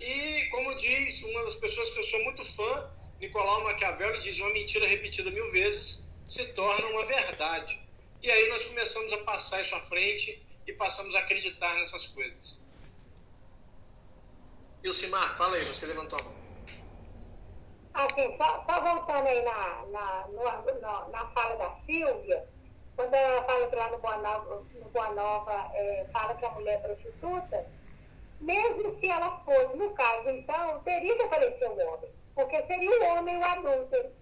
E, 0.01 0.47
como 0.51 0.75
diz 0.75 1.23
uma 1.23 1.45
das 1.45 1.55
pessoas 1.55 1.91
que 1.91 1.99
eu 1.99 2.05
sou 2.05 2.23
muito 2.25 2.45
fã, 2.45 2.91
Nicolau 3.25 3.65
Maquiavel, 3.65 4.21
diz 4.21 4.39
uma 4.39 4.51
mentira 4.51 4.87
repetida 4.87 5.31
mil 5.31 5.51
vezes 5.51 6.05
se 6.27 6.47
torna 6.53 6.87
uma 6.89 7.07
verdade. 7.07 7.81
E 8.23 8.31
aí 8.31 8.49
nós 8.51 8.65
começamos 8.67 9.13
a 9.15 9.19
passar 9.19 9.63
isso 9.63 9.75
à 9.75 9.81
frente 9.81 10.47
e 10.67 10.73
passamos 10.75 11.15
a 11.15 11.21
acreditar 11.21 11.75
nessas 11.77 12.07
coisas. 12.07 12.63
E 14.83 14.89
o 14.89 14.93
Simar, 14.93 15.37
fala 15.39 15.57
aí, 15.57 15.65
você 15.65 15.87
levantou 15.87 16.19
a 16.21 16.25
mão. 16.25 16.35
Assim, 17.95 18.31
só, 18.31 18.59
só 18.59 18.81
voltando 18.81 19.27
aí 19.27 19.43
na, 19.43 19.87
na, 19.87 20.29
no, 20.29 21.11
na 21.11 21.27
fala 21.29 21.57
da 21.57 21.73
Silvia, 21.73 22.47
quando 22.97 23.15
ela 23.15 23.43
fala 23.45 23.69
que 23.69 23.77
lá 23.77 23.91
no 23.91 23.99
Boa 23.99 24.19
Nova, 24.19 24.67
no 24.75 24.89
Boa 24.91 25.11
Nova 25.15 25.71
é, 25.75 26.07
fala 26.13 26.35
que 26.35 26.45
a 26.45 26.51
mulher 26.51 26.75
é 26.75 26.79
prostituta, 26.79 27.67
mesmo 28.41 28.91
se 28.91 29.09
ela 29.09 29.31
fosse, 29.31 29.77
no 29.77 29.91
caso, 29.95 30.29
então, 30.29 30.81
teria 30.81 31.17
que 31.17 31.23
aparecer 31.23 31.69
o 31.69 31.79
homem, 31.79 32.11
porque 32.35 32.61
seria 32.61 32.91
o 32.91 33.05
homem 33.17 33.39
o 33.39 33.45
adúltero. 33.45 34.13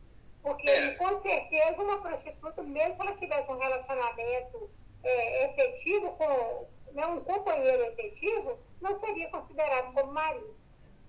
Porque, 0.43 0.69
é. 0.69 0.91
com 0.95 1.15
certeza, 1.15 1.83
uma 1.83 2.01
prostituta, 2.01 2.63
mesmo 2.63 2.93
se 2.93 3.01
ela 3.01 3.15
tivesse 3.15 3.51
um 3.51 3.59
relacionamento 3.59 4.71
é, 5.05 5.47
efetivo 5.47 6.11
com 6.13 6.67
né, 6.93 7.07
um 7.07 7.21
companheiro 7.21 7.85
efetivo, 7.85 8.59
não 8.81 8.93
seria 8.93 9.29
considerado 9.29 9.93
como 9.95 10.13
marido. 10.13 10.57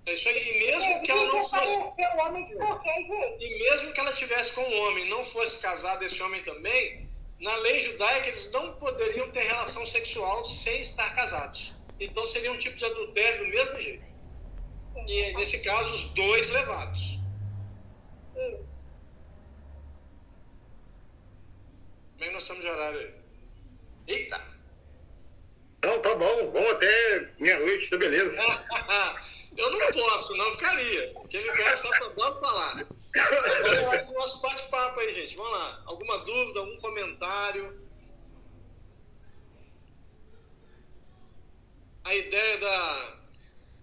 É 0.05 0.13
isso 0.13 0.27
aí, 0.27 0.49
e 0.49 0.59
mesmo 0.59 1.01
que 1.01 1.11
ela 1.11 1.25
não 1.25 1.49
fosse. 1.49 1.77
o 1.77 2.25
homem 2.25 2.43
de 2.43 2.55
qualquer 2.57 3.03
jeito. 3.03 3.43
E 3.43 3.59
mesmo 3.59 3.93
que 3.93 3.99
ela 3.99 4.13
tivesse 4.13 4.51
com 4.51 4.61
um 4.61 4.87
homem 4.87 5.09
não 5.09 5.23
fosse 5.25 5.59
casada 5.59 6.03
esse 6.03 6.21
homem 6.21 6.43
também, 6.43 7.09
na 7.39 7.55
lei 7.57 7.79
judaica 7.79 8.27
eles 8.27 8.51
não 8.51 8.73
poderiam 8.73 9.29
ter 9.31 9.43
relação 9.43 9.85
sexual 9.85 10.45
sem 10.45 10.79
estar 10.79 11.15
casados. 11.15 11.73
Então 11.99 12.25
seria 12.25 12.51
um 12.51 12.57
tipo 12.57 12.75
de 12.75 12.85
adultério 12.85 13.45
do 13.45 13.49
mesmo 13.49 13.79
jeito. 13.79 14.12
E 15.07 15.33
nesse 15.33 15.59
caso, 15.59 15.93
os 15.93 16.05
dois 16.13 16.49
levados. 16.49 17.19
Isso. 18.35 18.83
Como 22.13 22.23
é 22.23 22.27
que 22.27 22.33
nós 22.33 22.43
estamos 22.43 22.63
de 22.63 22.69
horário 22.69 22.99
aí? 22.99 23.13
Eita! 24.07 24.41
Não, 25.83 25.99
tá 26.01 26.15
bom, 26.15 26.51
vamos 26.51 26.71
até 26.71 27.33
meia-noite, 27.39 27.89
tá 27.89 27.97
beleza. 27.97 28.41
Eu 29.57 29.69
não 29.69 29.79
posso, 29.91 30.35
não 30.35 30.51
ficaria. 30.51 31.13
Quem 31.29 31.43
me 31.43 31.49
conhece 31.49 31.83
só 31.83 31.89
pra 31.89 32.07
dar 32.09 32.39
falar. 32.39 32.75
Vamos 33.13 34.09
o 34.09 34.13
nosso 34.13 34.41
bate-papo 34.41 34.99
aí, 34.99 35.13
gente. 35.13 35.35
Vamos 35.35 35.51
lá. 35.51 35.83
Alguma 35.85 36.17
dúvida, 36.19 36.59
algum 36.59 36.77
comentário? 36.77 37.79
A 42.03 42.15
ideia 42.15 42.57
da, 42.57 43.17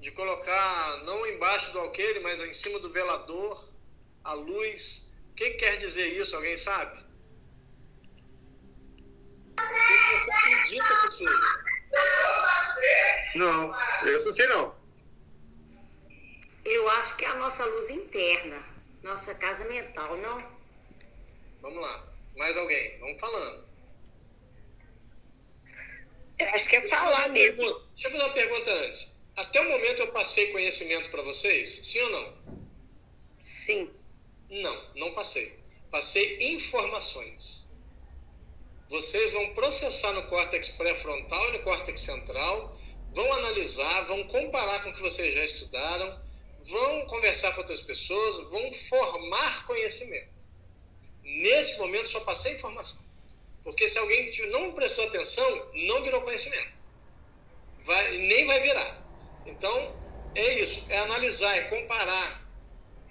de 0.01 0.11
colocar 0.11 1.03
não 1.05 1.27
embaixo 1.27 1.73
do 1.73 1.79
alqueire, 1.79 2.21
mas 2.21 2.41
em 2.41 2.53
cima 2.53 2.79
do 2.79 2.91
velador, 2.91 3.69
a 4.25 4.33
luz. 4.33 5.11
O 5.31 5.35
que 5.35 5.51
quer 5.51 5.77
dizer 5.77 6.07
isso? 6.07 6.35
Alguém 6.35 6.57
sabe? 6.57 6.99
O 9.53 9.63
que 9.63 10.19
você 10.19 10.33
acredita 10.33 11.01
que 11.03 11.09
seja? 11.11 11.71
Não, 13.35 13.75
eu 14.07 14.25
não 14.25 14.33
sei 14.33 14.47
não. 14.49 14.81
Eu 16.65 16.91
acho 16.91 17.17
que 17.17 17.25
é 17.25 17.29
a 17.29 17.37
nossa 17.37 17.65
luz 17.65 17.91
interna, 17.91 18.63
nossa 19.03 19.35
casa 19.37 19.69
mental, 19.69 20.17
não? 20.17 20.61
Vamos 21.61 21.83
lá. 21.83 22.07
Mais 22.37 22.57
alguém? 22.57 22.99
Vamos 23.01 23.21
falando. 23.21 23.65
Eu 26.39 26.49
acho 26.49 26.69
que 26.69 26.77
é 26.77 26.89
falar 26.89 27.29
mesmo. 27.29 27.63
Deixa 27.95 28.09
eu 28.09 28.13
fazer 28.13 28.25
uma 28.25 28.33
pergunta 28.33 28.71
antes. 28.71 29.20
Até 29.41 29.59
o 29.59 29.71
momento 29.71 30.01
eu 30.01 30.13
passei 30.13 30.53
conhecimento 30.53 31.09
para 31.09 31.23
vocês? 31.23 31.81
Sim 31.83 32.01
ou 32.01 32.11
não? 32.11 32.35
Sim. 33.39 33.91
Não, 34.51 34.95
não 34.95 35.15
passei. 35.15 35.59
Passei 35.91 36.53
informações. 36.53 37.67
Vocês 38.91 39.33
vão 39.33 39.55
processar 39.55 40.13
no 40.13 40.27
córtex 40.27 40.69
pré-frontal 40.77 41.49
e 41.49 41.53
no 41.53 41.61
córtex 41.61 42.03
central, 42.03 42.79
vão 43.15 43.33
analisar, 43.33 44.03
vão 44.03 44.25
comparar 44.25 44.83
com 44.83 44.91
o 44.91 44.93
que 44.93 45.01
vocês 45.01 45.33
já 45.33 45.43
estudaram, 45.43 46.21
vão 46.65 47.07
conversar 47.07 47.53
com 47.53 47.61
outras 47.61 47.81
pessoas, 47.81 48.51
vão 48.51 48.71
formar 48.91 49.65
conhecimento. 49.65 50.35
Nesse 51.23 51.79
momento 51.79 52.11
só 52.11 52.21
passei 52.21 52.53
informação. 52.53 53.03
Porque 53.65 53.89
se 53.89 53.97
alguém 53.97 54.31
não 54.51 54.75
prestou 54.75 55.05
atenção, 55.05 55.71
não 55.73 56.03
virou 56.03 56.21
conhecimento. 56.21 56.73
Vai, 57.87 58.19
nem 58.19 58.45
vai 58.45 58.61
virar. 58.61 59.10
Então, 59.47 59.97
é 60.35 60.61
isso, 60.61 60.85
é 60.89 60.99
analisar, 60.99 61.57
é 61.57 61.63
comparar, 61.63 62.47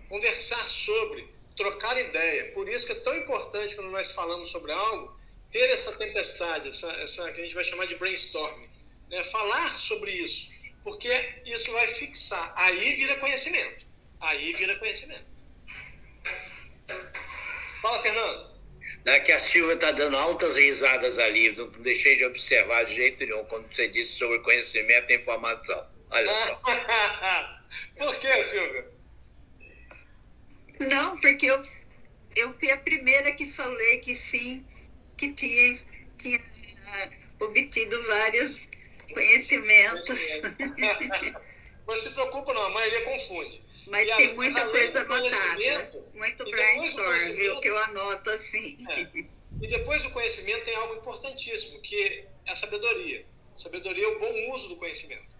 conversar 0.07 0.69
sobre, 0.69 1.27
trocar 1.55 1.99
ideia. 1.99 2.51
Por 2.53 2.67
isso 2.69 2.85
que 2.85 2.91
é 2.93 2.95
tão 2.95 3.15
importante 3.17 3.75
quando 3.75 3.91
nós 3.91 4.11
falamos 4.11 4.49
sobre 4.49 4.71
algo, 4.71 5.17
ter 5.49 5.69
essa 5.69 5.91
tempestade, 5.97 6.69
essa, 6.69 6.91
essa 6.93 7.31
que 7.31 7.41
a 7.41 7.43
gente 7.43 7.55
vai 7.55 7.63
chamar 7.63 7.85
de 7.85 7.95
brainstorming. 7.95 8.69
Né? 9.09 9.23
Falar 9.23 9.77
sobre 9.77 10.11
isso 10.11 10.59
porque 10.83 11.09
isso 11.45 11.71
vai 11.71 11.87
fixar. 11.87 12.53
Aí 12.55 12.95
vira 12.95 13.15
conhecimento. 13.17 13.85
Aí 14.19 14.53
vira 14.53 14.75
conhecimento. 14.77 15.25
Fala, 17.81 18.01
Fernando. 18.01 18.49
É 19.05 19.19
que 19.19 19.31
a 19.31 19.39
Silvia 19.39 19.75
está 19.75 19.91
dando 19.91 20.17
altas 20.17 20.57
risadas 20.57 21.17
ali, 21.17 21.55
não 21.55 21.69
deixei 21.81 22.17
de 22.17 22.25
observar 22.25 22.83
de 22.85 22.95
jeito 22.95 23.25
nenhum 23.25 23.43
quando 23.45 23.67
você 23.73 23.87
disse 23.87 24.17
sobre 24.17 24.39
conhecimento 24.39 25.11
e 25.11 25.15
informação. 25.15 25.87
Olha 26.09 26.57
só. 26.57 26.75
Por 27.97 28.19
que, 28.19 28.43
Silvia? 28.43 28.87
Não, 30.79 31.19
porque 31.19 31.45
eu, 31.45 31.61
eu 32.35 32.51
fui 32.53 32.71
a 32.71 32.77
primeira 32.77 33.33
que 33.33 33.45
falei 33.45 33.99
que 33.99 34.15
sim, 34.15 34.65
que 35.17 35.33
tinha, 35.33 35.77
tinha 36.17 36.39
uh, 36.39 37.45
obtido 37.45 38.01
várias 38.07 38.69
conhecimentos. 39.13 40.41
Não 41.85 41.97
se 41.97 42.11
preocupa 42.11 42.53
não, 42.53 42.67
a 42.67 42.69
maioria 42.69 43.03
confunde. 43.03 43.63
Mas 43.87 44.07
e 44.07 44.15
tem 44.15 44.35
muita 44.35 44.63
coisa 44.69 45.01
anotada, 45.01 46.05
muito 46.13 46.43
brainstorm, 46.45 47.35
viu, 47.35 47.59
que 47.59 47.67
eu 47.67 47.77
anoto 47.79 48.29
assim. 48.29 48.77
É. 48.87 49.01
E 49.59 49.67
depois 49.67 50.03
do 50.03 50.11
conhecimento 50.11 50.65
tem 50.65 50.75
algo 50.75 50.93
importantíssimo, 50.93 51.81
que 51.81 52.29
é 52.45 52.51
a 52.51 52.55
sabedoria. 52.55 53.25
Sabedoria 53.55 54.05
é 54.05 54.07
o 54.07 54.19
bom 54.19 54.53
uso 54.53 54.69
do 54.69 54.75
conhecimento. 54.75 55.38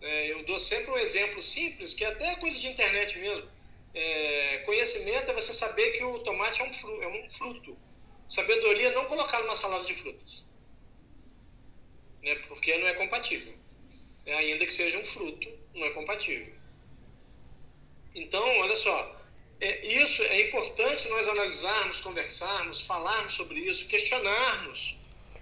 É, 0.00 0.32
eu 0.32 0.44
dou 0.44 0.60
sempre 0.60 0.90
um 0.90 0.98
exemplo 0.98 1.42
simples, 1.42 1.94
que 1.94 2.04
é 2.04 2.08
até 2.08 2.36
coisa 2.36 2.58
de 2.58 2.68
internet 2.68 3.18
mesmo. 3.18 3.48
É, 3.94 4.58
conhecimento 4.58 5.30
é 5.30 5.34
você 5.34 5.52
saber 5.52 5.92
que 5.92 6.04
o 6.04 6.18
tomate 6.20 6.60
é 6.60 6.64
um, 6.64 6.72
fruto, 6.72 7.02
é 7.02 7.08
um 7.08 7.28
fruto. 7.28 7.78
Sabedoria 8.26 8.88
é 8.88 8.94
não 8.94 9.06
colocar 9.06 9.40
numa 9.40 9.56
salada 9.56 9.84
de 9.84 9.94
frutas 9.94 10.48
né, 12.22 12.34
porque 12.46 12.76
não 12.78 12.86
é 12.86 12.94
compatível. 12.94 13.54
É, 14.26 14.34
ainda 14.34 14.66
que 14.66 14.72
seja 14.72 14.98
um 14.98 15.04
fruto, 15.04 15.48
não 15.74 15.86
é 15.86 15.90
compatível. 15.90 16.52
Então, 18.14 18.46
olha 18.58 18.76
só, 18.76 19.20
é, 19.60 19.86
isso 19.86 20.22
é 20.22 20.48
importante 20.48 21.08
nós 21.08 21.26
analisarmos, 21.28 22.00
conversarmos, 22.00 22.82
falarmos 22.82 23.32
sobre 23.32 23.60
isso, 23.60 23.86
questionarmos. 23.86 24.98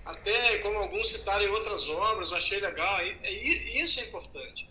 Até 0.06 0.58
como 0.58 0.78
alguns 0.78 1.08
citaram 1.08 1.44
em 1.44 1.48
outras 1.48 1.88
obras, 1.88 2.30
eu 2.30 2.36
achei 2.36 2.60
legal. 2.60 3.00
É, 3.00 3.18
é, 3.24 3.32
isso 3.32 3.98
é 3.98 4.04
importante. 4.04 4.70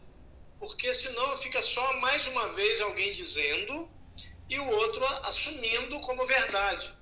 Porque 0.57 0.93
senão 0.95 1.37
fica 1.37 1.61
só 1.61 1.99
mais 1.99 2.25
uma 2.27 2.53
vez 2.53 2.79
alguém 2.79 3.11
dizendo 3.11 3.91
e 4.49 4.57
o 4.57 4.69
outro 4.69 5.05
assumindo 5.23 5.99
como 5.99 6.25
verdade. 6.25 6.93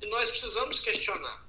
E 0.00 0.06
nós 0.06 0.30
precisamos 0.30 0.80
questionar. 0.80 1.46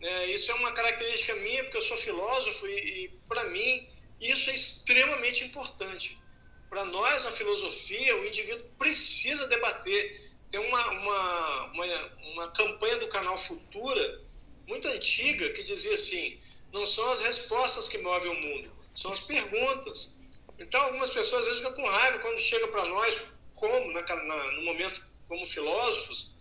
É, 0.00 0.26
isso 0.26 0.52
é 0.52 0.54
uma 0.54 0.70
característica 0.72 1.34
minha, 1.36 1.64
porque 1.64 1.78
eu 1.78 1.82
sou 1.82 1.96
filósofo 1.96 2.68
e, 2.68 3.04
e 3.04 3.08
para 3.28 3.42
mim, 3.44 3.88
isso 4.20 4.50
é 4.50 4.54
extremamente 4.54 5.44
importante. 5.44 6.16
Para 6.70 6.84
nós, 6.84 7.24
na 7.24 7.32
filosofia, 7.32 8.16
o 8.16 8.26
indivíduo 8.26 8.64
precisa 8.78 9.48
debater. 9.48 10.32
Tem 10.52 10.60
uma, 10.60 10.90
uma, 10.90 11.64
uma, 11.72 11.86
uma 12.32 12.50
campanha 12.52 12.98
do 12.98 13.08
canal 13.08 13.36
Futura, 13.36 14.24
muito 14.66 14.88
antiga, 14.88 15.50
que 15.50 15.62
dizia 15.62 15.94
assim: 15.94 16.40
não 16.72 16.84
são 16.84 17.08
as 17.10 17.20
respostas 17.22 17.88
que 17.88 17.98
movem 17.98 18.30
o 18.30 18.40
mundo, 18.40 18.72
são 18.86 19.12
as 19.12 19.20
perguntas. 19.20 20.14
Então, 20.58 20.80
algumas 20.80 21.10
pessoas 21.10 21.42
às 21.42 21.48
vezes 21.48 21.60
ficam 21.60 21.74
com 21.74 21.90
raiva 21.90 22.18
quando 22.20 22.38
chega 22.38 22.68
para 22.68 22.84
nós, 22.84 23.22
como 23.54 23.92
na, 23.92 24.02
na, 24.02 24.52
no 24.52 24.62
momento 24.62 25.04
como 25.28 25.44
filósofos, 25.46 26.32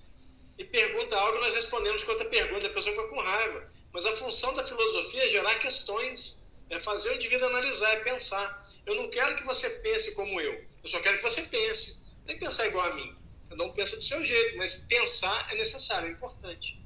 e 0.58 0.64
pergunta 0.64 1.18
algo, 1.18 1.40
nós 1.40 1.56
respondemos 1.56 2.04
com 2.04 2.12
outra 2.12 2.30
pergunta, 2.30 2.68
a 2.68 2.70
pessoa 2.70 2.96
fica 2.96 3.08
com 3.08 3.20
raiva. 3.20 3.72
Mas 3.92 4.06
a 4.06 4.16
função 4.16 4.54
da 4.56 4.64
filosofia 4.64 5.26
é 5.26 5.30
gerar 5.30 5.56
questões, 5.56 6.48
é 6.70 6.80
fazer 6.80 7.10
o 7.10 7.16
indivíduo 7.16 7.48
analisar, 7.48 7.92
é 7.92 7.98
pensar. 7.98 8.72
Eu 8.86 8.96
não 8.96 9.10
quero 9.10 9.36
que 9.36 9.46
você 9.46 9.70
pense 9.70 10.14
como 10.14 10.40
eu, 10.40 10.54
eu 10.84 10.90
só 10.90 11.00
quero 11.00 11.18
que 11.18 11.24
você 11.24 11.42
pense. 11.44 12.04
Tem 12.26 12.38
que 12.38 12.46
pensar 12.46 12.68
igual 12.68 12.86
a 12.92 12.96
mim. 12.96 13.16
Cada 13.50 13.64
um 13.64 13.74
pensa 13.74 13.96
do 13.96 14.04
seu 14.04 14.24
jeito, 14.24 14.58
mas 14.58 14.76
pensar 14.90 15.48
é 15.52 15.56
necessário, 15.56 16.08
é 16.08 16.12
importante. 16.12 16.83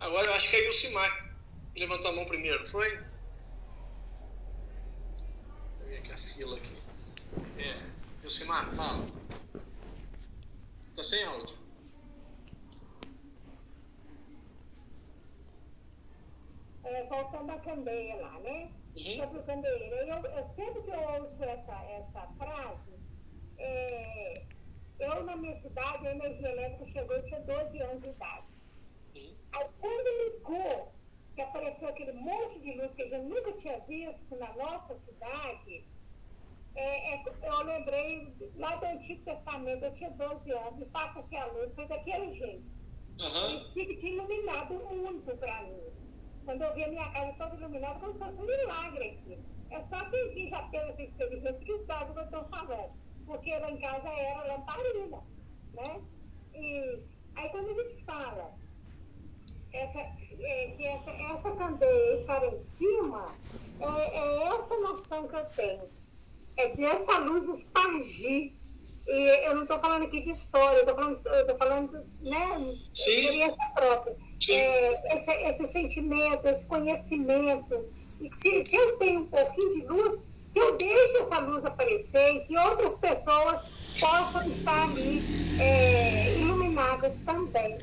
Agora, 0.00 0.26
eu 0.26 0.34
acho 0.34 0.48
que 0.48 0.56
é 0.56 0.66
Ilcimar 0.66 1.30
levantou 1.76 2.10
a 2.10 2.14
mão 2.14 2.24
primeiro, 2.26 2.66
foi? 2.68 2.88
Deixa 2.88 3.06
eu 5.80 5.88
ver 5.88 5.96
aqui 5.98 6.12
a 6.12 6.16
fila 6.16 6.56
aqui. 6.56 6.76
É, 7.58 8.24
Ilcimar, 8.24 8.74
fala. 8.74 9.06
Tá 10.96 11.02
sem 11.02 11.24
áudio. 11.24 11.58
É, 16.84 17.06
voltando 17.06 17.50
à 17.52 17.58
candeia 17.60 18.16
lá, 18.16 18.38
né? 18.40 18.70
Uhum. 18.96 19.16
Sobre 19.16 19.38
o 19.38 19.42
candeeiro. 19.44 19.94
Eu, 19.96 20.24
eu, 20.24 20.42
sempre 20.42 20.82
que 20.82 20.90
eu 20.90 21.00
ouço 21.00 21.42
essa, 21.44 21.74
essa 21.84 22.26
frase, 22.36 22.92
é, 23.56 24.44
eu 24.98 25.24
na 25.24 25.36
minha 25.36 25.54
cidade, 25.54 26.06
a 26.06 26.10
energia 26.10 26.50
elétrica 26.50 26.84
chegou, 26.84 27.16
eu 27.16 27.22
tinha 27.22 27.40
12 27.40 27.80
anos 27.80 28.02
de 28.02 28.08
idade. 28.08 28.59
Aí 29.52 29.66
quando 29.80 30.08
ligou, 30.24 30.92
que 31.34 31.42
apareceu 31.42 31.88
aquele 31.88 32.12
monte 32.12 32.58
de 32.58 32.72
luz 32.74 32.94
que 32.94 33.02
a 33.02 33.04
gente 33.04 33.24
nunca 33.24 33.52
tinha 33.52 33.78
visto 33.80 34.36
na 34.36 34.52
nossa 34.54 34.94
cidade, 34.94 35.84
é, 36.74 37.14
é, 37.14 37.24
eu 37.42 37.62
lembrei 37.64 38.32
lá 38.56 38.76
do 38.76 38.86
Antigo 38.86 39.22
Testamento, 39.24 39.84
eu 39.84 39.92
tinha 39.92 40.10
12 40.10 40.52
anos, 40.52 40.80
e 40.80 40.86
faça-se 40.86 41.36
a 41.36 41.46
luz, 41.46 41.74
foi 41.74 41.86
daquele 41.86 42.30
jeito. 42.30 42.64
Uhum. 43.18 43.50
O 43.50 43.54
Espírito 43.54 43.96
tinha 43.96 44.12
iluminado 44.14 44.74
muito 44.74 45.36
para 45.36 45.62
mim. 45.64 45.82
Quando 46.44 46.62
eu 46.62 46.74
vi 46.74 46.84
a 46.84 46.88
minha 46.88 47.10
casa 47.10 47.34
toda 47.38 47.56
iluminada, 47.56 47.98
como 48.00 48.12
se 48.12 48.18
fosse 48.18 48.40
um 48.40 48.46
milagre 48.46 49.10
aqui. 49.10 49.38
É 49.70 49.80
só 49.80 50.04
quem, 50.10 50.32
quem 50.32 50.46
já 50.46 50.62
teve 50.68 50.88
essa 50.88 51.02
experiência 51.02 51.64
que 51.64 51.78
sabe 51.80 52.10
o 52.10 52.14
que 52.14 52.20
eu 52.20 52.24
estou 52.24 52.44
falando. 52.44 52.92
Porque 53.26 53.56
lá 53.58 53.70
em 53.70 53.78
casa 53.78 54.08
era 54.08 54.44
lamparina, 54.44 55.22
né? 55.74 56.02
E 56.54 57.04
aí 57.36 57.48
quando 57.50 57.70
a 57.70 57.74
gente 57.74 58.04
fala 58.04 58.54
essa, 59.72 59.98
é, 59.98 60.72
que 60.76 60.84
essa, 60.84 61.10
essa 61.10 61.50
candeia 61.52 62.14
estar 62.14 62.44
em 62.44 62.64
cima, 62.64 63.34
é, 63.80 64.18
é 64.18 64.42
essa 64.54 64.76
noção 64.80 65.28
que 65.28 65.36
eu 65.36 65.44
tenho. 65.56 65.88
É 66.56 66.68
dessa 66.68 67.18
luz 67.18 67.48
espargir 67.48 68.52
e 69.06 69.46
eu 69.46 69.54
não 69.56 69.62
estou 69.62 69.78
falando 69.80 70.04
aqui 70.04 70.20
de 70.20 70.30
história, 70.30 70.76
eu 70.76 70.80
estou 70.80 70.94
falando, 70.94 71.20
eu 71.26 71.56
falando 71.56 72.06
né, 72.20 72.58
de 72.92 73.00
experiência 73.00 73.70
própria. 73.74 74.16
É, 74.48 75.14
esse, 75.14 75.30
esse 75.32 75.66
sentimento, 75.66 76.46
esse 76.46 76.66
conhecimento. 76.66 77.84
E 78.20 78.28
que 78.28 78.36
se, 78.36 78.62
se 78.62 78.76
eu 78.76 78.96
tenho 78.98 79.22
um 79.22 79.26
pouquinho 79.26 79.68
de 79.68 79.86
luz, 79.86 80.24
que 80.52 80.58
eu 80.58 80.76
deixe 80.76 81.18
essa 81.18 81.38
luz 81.40 81.64
aparecer 81.64 82.36
e 82.36 82.40
que 82.40 82.56
outras 82.56 82.96
pessoas 82.96 83.66
possam 83.98 84.46
estar 84.46 84.84
ali 84.84 85.22
é, 85.60 86.38
iluminadas 86.38 87.18
também. 87.20 87.78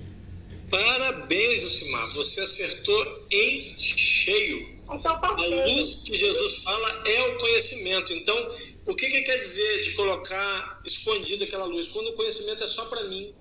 Parabéns, 0.70 1.64
Lucimar. 1.64 2.14
Você 2.14 2.42
acertou 2.42 3.26
em 3.32 3.62
cheio. 3.80 4.78
Então, 4.92 5.20
a 5.22 5.66
luz 5.66 6.04
que 6.06 6.14
Jesus 6.14 6.64
fala 6.64 7.04
é 7.08 7.22
o 7.30 7.38
conhecimento. 7.38 8.14
Então, 8.14 8.56
o 8.86 8.96
que, 8.96 9.10
que 9.10 9.22
quer 9.22 9.38
dizer 9.38 9.84
de 9.84 9.92
colocar 9.94 10.82
escondida 10.86 11.46
aquela 11.46 11.66
luz? 11.66 11.88
Quando 11.90 12.08
o 12.08 12.14
conhecimento 12.14 12.64
é 12.64 12.68
só 12.68 12.86
para 12.86 13.04
mim, 13.04 13.34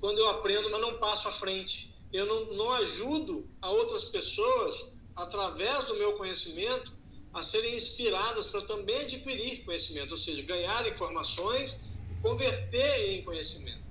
quando 0.00 0.18
eu 0.18 0.28
aprendo, 0.28 0.70
mas 0.70 0.80
não 0.80 0.98
passo 0.98 1.28
à 1.28 1.32
frente. 1.32 1.92
Eu 2.12 2.26
não, 2.26 2.54
não 2.54 2.72
ajudo 2.72 3.48
a 3.60 3.70
outras 3.70 4.04
pessoas, 4.04 4.92
através 5.16 5.84
do 5.86 5.94
meu 5.94 6.14
conhecimento, 6.14 6.92
a 7.32 7.42
serem 7.42 7.74
inspiradas 7.74 8.46
para 8.46 8.60
também 8.62 8.96
adquirir 8.96 9.64
conhecimento, 9.64 10.10
ou 10.10 10.18
seja, 10.18 10.42
ganhar 10.42 10.86
informações 10.86 11.80
e 12.10 12.22
converter 12.22 13.10
em 13.10 13.22
conhecimento. 13.22 13.81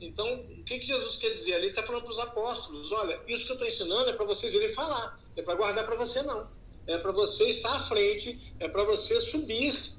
Então, 0.00 0.34
o 0.34 0.64
que, 0.64 0.78
que 0.78 0.86
Jesus 0.86 1.16
quer 1.16 1.30
dizer? 1.30 1.54
Ali 1.54 1.68
está 1.68 1.82
falando 1.82 2.02
para 2.02 2.10
os 2.10 2.18
apóstolos: 2.18 2.92
olha, 2.92 3.20
isso 3.26 3.44
que 3.46 3.52
eu 3.52 3.54
estou 3.54 3.66
ensinando 3.66 4.10
é 4.10 4.12
para 4.12 4.26
vocês 4.26 4.54
irem 4.54 4.68
falar, 4.70 5.18
é 5.36 5.42
para 5.42 5.54
guardar 5.54 5.86
para 5.86 5.96
você, 5.96 6.22
não. 6.22 6.48
É 6.86 6.98
para 6.98 7.12
você 7.12 7.48
estar 7.48 7.74
à 7.74 7.80
frente, 7.80 8.54
é 8.60 8.68
para 8.68 8.84
você 8.84 9.20
subir 9.20 9.96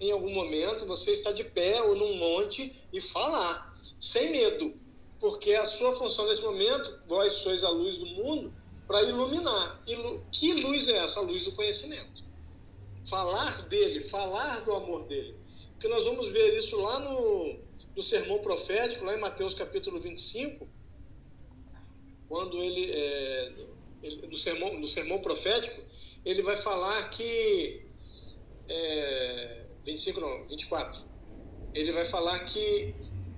em 0.00 0.10
algum 0.10 0.30
momento 0.30 0.86
você 0.86 1.12
está 1.12 1.32
de 1.32 1.44
pé 1.44 1.82
ou 1.82 1.96
num 1.96 2.16
monte 2.16 2.74
e 2.92 3.00
falar, 3.00 3.74
sem 3.98 4.30
medo, 4.30 4.74
porque 5.18 5.54
a 5.54 5.64
sua 5.64 5.96
função 5.96 6.26
nesse 6.26 6.42
momento, 6.42 7.00
vós 7.06 7.34
sois 7.34 7.64
a 7.64 7.70
luz 7.70 7.96
do 7.96 8.06
mundo, 8.06 8.52
para 8.86 9.02
iluminar. 9.02 9.82
Ilu 9.86 10.24
que 10.30 10.52
luz 10.54 10.88
é 10.88 10.98
essa? 10.98 11.20
A 11.20 11.22
luz 11.22 11.44
do 11.44 11.52
conhecimento. 11.52 12.24
Falar 13.08 13.62
dele, 13.68 14.08
falar 14.08 14.60
do 14.60 14.74
amor 14.74 15.04
dele. 15.04 15.34
Porque 15.72 15.88
nós 15.88 16.04
vamos 16.04 16.28
ver 16.28 16.56
isso 16.58 16.76
lá 16.76 17.00
no, 17.00 17.58
no 17.96 18.02
sermão 18.02 18.38
profético, 18.38 19.04
lá 19.04 19.14
em 19.14 19.20
Mateus 19.20 19.54
capítulo 19.54 19.98
25, 19.98 20.68
quando 22.28 22.62
ele, 22.62 22.90
é, 22.92 23.52
ele 24.02 24.26
no, 24.26 24.36
sermão, 24.36 24.78
no 24.78 24.86
sermão 24.86 25.18
profético, 25.20 25.82
ele 26.24 26.42
vai 26.42 26.56
falar 26.56 27.08
que. 27.10 27.82
É, 28.68 29.64
25 29.84 30.20
não, 30.20 30.46
24. 30.48 31.00
Ele 31.72 31.92
vai 31.92 32.04
falar 32.04 32.40
que 32.40 32.94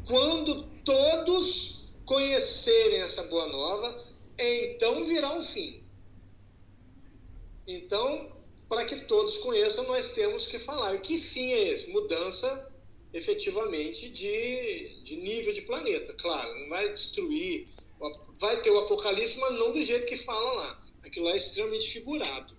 quando 0.07 0.65
todos 0.85 1.85
conhecerem 2.07 3.01
essa 3.01 3.23
boa 3.25 3.47
nova, 3.49 4.05
então 4.39 5.05
virá 5.05 5.37
o 5.37 5.43
fim. 5.43 5.83
Então, 7.67 8.33
para 8.69 8.87
que 8.87 8.97
todos 9.07 9.37
conheçam, 9.39 9.87
nós 9.87 10.13
temos 10.13 10.47
que 10.47 10.59
falar. 10.59 10.95
E 10.95 11.01
que 11.01 11.19
fim 11.19 11.51
é 11.51 11.69
esse? 11.69 11.91
Mudança 11.91 12.68
efetivamente 13.13 14.11
de, 14.11 15.01
de 15.03 15.17
nível 15.17 15.53
de 15.53 15.63
planeta. 15.63 16.13
Claro, 16.15 16.59
não 16.61 16.69
vai 16.69 16.91
destruir, 16.91 17.69
vai 18.39 18.61
ter 18.61 18.71
o 18.71 18.79
apocalipse, 18.81 19.39
mas 19.39 19.55
não 19.59 19.73
do 19.73 19.83
jeito 19.83 20.07
que 20.07 20.17
fala 20.17 20.53
lá. 20.53 20.83
Aquilo 21.03 21.27
lá 21.27 21.33
é 21.33 21.37
extremamente 21.37 21.91
figurado. 21.91 22.57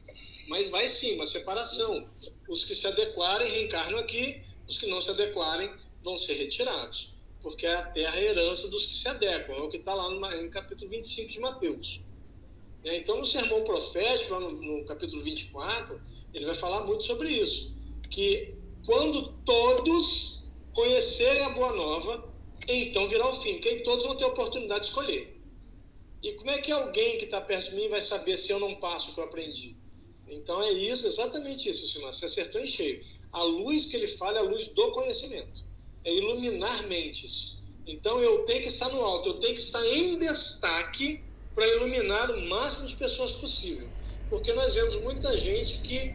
Mas 0.47 0.69
vai 0.69 0.87
sim, 0.87 1.15
uma 1.15 1.25
separação. 1.25 2.09
Os 2.47 2.63
que 2.63 2.73
se 2.73 2.87
adequarem 2.87 3.47
reencarnam 3.47 3.99
aqui, 3.99 4.41
os 4.67 4.77
que 4.77 4.87
não 4.87 5.01
se 5.01 5.11
adequarem 5.11 5.69
vão 6.03 6.17
ser 6.17 6.33
retirados. 6.33 7.13
Porque 7.41 7.65
a 7.67 7.87
terra 7.91 8.19
é 8.19 8.25
herança 8.25 8.67
dos 8.67 8.85
que 8.85 8.95
se 8.95 9.07
adequam, 9.07 9.53
é 9.53 9.61
o 9.61 9.69
que 9.69 9.77
está 9.77 9.93
lá 9.93 10.09
no, 10.09 10.19
no, 10.19 10.49
capítulo 10.49 10.89
25 10.89 11.31
de 11.31 11.39
Mateus. 11.39 12.01
É, 12.83 12.95
então, 12.97 13.17
no 13.17 13.25
sermão 13.25 13.63
profético, 13.63 14.33
lá 14.33 14.39
no, 14.39 14.51
no 14.51 14.85
capítulo 14.85 15.23
24, 15.23 16.01
ele 16.33 16.45
vai 16.45 16.55
falar 16.55 16.83
muito 16.85 17.03
sobre 17.03 17.29
isso. 17.29 17.71
Que 18.09 18.55
quando 18.85 19.33
todos 19.45 20.38
conhecerem 20.73 21.43
a 21.43 21.49
boa 21.49 21.73
nova, 21.73 22.29
então 22.67 23.07
virá 23.07 23.27
o 23.27 23.41
fim, 23.41 23.53
porque 23.53 23.69
aí 23.69 23.83
todos 23.83 24.03
vão 24.03 24.15
ter 24.15 24.25
a 24.25 24.27
oportunidade 24.27 24.81
de 24.81 24.87
escolher. 24.87 25.39
E 26.21 26.33
como 26.33 26.51
é 26.51 26.57
que 26.57 26.71
alguém 26.71 27.17
que 27.17 27.25
está 27.25 27.39
perto 27.39 27.69
de 27.69 27.75
mim 27.75 27.87
vai 27.87 28.01
saber 28.01 28.37
se 28.37 28.51
eu 28.51 28.59
não 28.59 28.75
passo 28.75 29.11
o 29.11 29.13
que 29.13 29.19
eu 29.19 29.23
aprendi? 29.23 29.75
Então 30.27 30.61
é 30.61 30.71
isso, 30.71 31.07
exatamente 31.07 31.69
isso, 31.69 31.87
Simão. 31.87 32.11
Você 32.11 32.25
acertou 32.25 32.61
em 32.61 32.67
cheio. 32.67 33.03
A 33.31 33.41
luz 33.43 33.85
que 33.85 33.95
ele 33.95 34.07
fala 34.07 34.37
é 34.37 34.41
a 34.41 34.43
luz 34.43 34.67
do 34.67 34.91
conhecimento. 34.91 35.63
É 36.03 36.13
iluminar 36.13 36.87
mentes. 36.87 37.57
Então 37.87 38.21
eu 38.21 38.45
tenho 38.45 38.61
que 38.61 38.67
estar 38.67 38.89
no 38.89 39.03
alto, 39.03 39.29
eu 39.29 39.33
tenho 39.39 39.55
que 39.55 39.61
estar 39.61 39.83
em 39.87 40.17
destaque 40.19 41.23
para 41.55 41.67
iluminar 41.67 42.29
o 42.31 42.41
máximo 42.47 42.87
de 42.87 42.95
pessoas 42.95 43.31
possível. 43.31 43.87
Porque 44.29 44.53
nós 44.53 44.75
vemos 44.75 44.95
muita 44.97 45.35
gente 45.37 45.79
que 45.79 46.13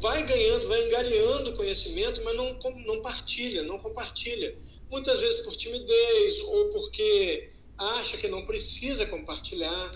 vai 0.00 0.26
ganhando, 0.26 0.68
vai 0.68 0.86
engariando 0.86 1.56
conhecimento, 1.56 2.22
mas 2.24 2.36
não, 2.36 2.58
não 2.86 3.02
partilha, 3.02 3.62
não 3.62 3.78
compartilha. 3.78 4.56
Muitas 4.90 5.20
vezes 5.20 5.42
por 5.42 5.56
timidez 5.56 6.40
ou 6.40 6.70
porque 6.70 7.50
acha 7.76 8.16
que 8.16 8.28
não 8.28 8.44
precisa 8.46 9.06
compartilhar 9.06 9.90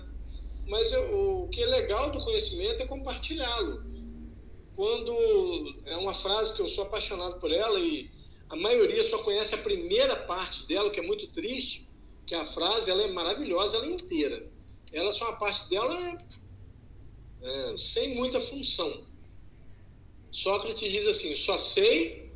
mas 0.67 0.93
eu, 0.93 1.45
o 1.45 1.49
que 1.49 1.63
é 1.63 1.67
legal 1.67 2.11
do 2.11 2.23
conhecimento 2.23 2.83
é 2.83 2.87
compartilhá-lo. 2.87 3.85
Quando 4.75 5.15
é 5.85 5.97
uma 5.97 6.15
frase 6.15 6.55
que 6.55 6.63
eu 6.63 6.69
sou 6.69 6.85
apaixonado 6.85 7.39
por 7.41 7.53
ela 7.53 7.79
e 7.79 8.09
a 8.49 8.57
maioria 8.57 9.03
só 9.03 9.19
conhece 9.19 9.55
a 9.55 9.59
primeira 9.59 10.17
parte 10.17 10.67
dela, 10.67 10.91
que 10.91 11.01
é 11.01 11.03
muito 11.03 11.31
triste, 11.33 11.89
que 12.27 12.35
a 12.35 12.47
frase 12.47 12.91
ela 12.91 13.03
é 13.03 13.09
maravilhosa, 13.09 13.77
ela 13.77 13.87
é 13.87 13.91
inteira. 13.91 14.47
Ela 14.93 15.13
só 15.13 15.27
uma 15.27 15.37
parte 15.37 15.69
dela 15.69 15.95
é, 17.43 17.73
é, 17.73 17.77
sem 17.77 18.15
muita 18.15 18.41
função. 18.41 19.05
Sócrates 20.33 20.91
diz 20.91 21.07
assim: 21.07 21.37
só 21.37 21.59
sei 21.59 22.33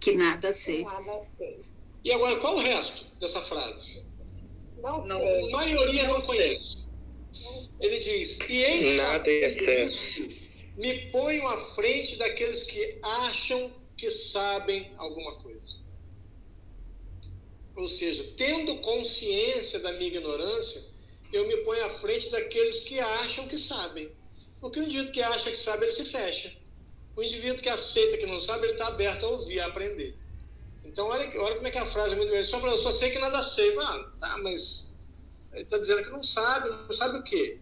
que 0.00 0.12
nada 0.12 0.52
sei. 0.52 0.82
Nada 0.82 1.22
sei. 1.24 1.60
E 2.02 2.10
agora 2.10 2.40
qual 2.40 2.56
o 2.56 2.60
resto 2.60 3.04
dessa 3.20 3.42
frase? 3.42 4.02
Não, 4.82 5.06
não 5.06 5.18
a 5.18 5.50
maioria 5.50 6.04
não, 6.04 6.14
não 6.14 6.26
conhece. 6.26 6.78
Ele 7.78 7.98
diz, 7.98 8.38
e 8.48 8.64
em 8.64 8.96
Nada 8.96 9.30
é 9.30 9.50
certo. 9.88 10.34
me 10.78 11.10
ponho 11.10 11.46
à 11.46 11.58
frente 11.74 12.16
daqueles 12.16 12.62
que 12.64 12.98
acham 13.02 13.70
que 13.96 14.10
sabem 14.10 14.90
alguma 14.96 15.36
coisa. 15.36 15.78
Ou 17.76 17.86
seja, 17.86 18.32
tendo 18.36 18.76
consciência 18.76 19.78
da 19.78 19.92
minha 19.92 20.08
ignorância, 20.08 20.82
eu 21.32 21.46
me 21.46 21.56
ponho 21.58 21.84
à 21.84 21.90
frente 21.90 22.30
daqueles 22.30 22.80
que 22.80 22.98
acham 22.98 23.46
que 23.46 23.58
sabem. 23.58 24.10
Porque 24.60 24.80
o 24.80 24.82
indivíduo 24.82 25.12
que 25.12 25.22
acha 25.22 25.50
que 25.50 25.56
sabe, 25.56 25.84
ele 25.84 25.92
se 25.92 26.04
fecha. 26.04 26.52
O 27.16 27.22
indivíduo 27.22 27.62
que 27.62 27.68
aceita 27.68 28.18
que 28.18 28.26
não 28.26 28.40
sabe, 28.40 28.64
ele 28.64 28.72
está 28.72 28.88
aberto 28.88 29.24
a 29.24 29.28
ouvir, 29.30 29.60
a 29.60 29.66
aprender. 29.66 30.16
Então, 30.84 31.06
olha, 31.06 31.24
olha 31.40 31.56
como 31.56 31.66
é 31.66 31.70
que 31.70 31.78
a 31.78 31.86
frase 31.86 32.14
é 32.14 32.16
muito 32.16 32.30
bem. 32.30 32.44
Só 32.44 32.58
para 32.60 32.70
eu 32.70 32.76
só 32.76 32.92
sei 32.92 33.10
que 33.10 33.18
nada 33.18 33.42
sei. 33.42 33.76
Ah, 33.78 34.10
tá, 34.18 34.38
mas 34.38 34.92
ele 35.52 35.62
está 35.62 35.78
dizendo 35.78 36.04
que 36.04 36.10
não 36.10 36.22
sabe. 36.22 36.68
Não 36.68 36.92
sabe 36.92 37.18
o 37.18 37.22
quê? 37.22 37.58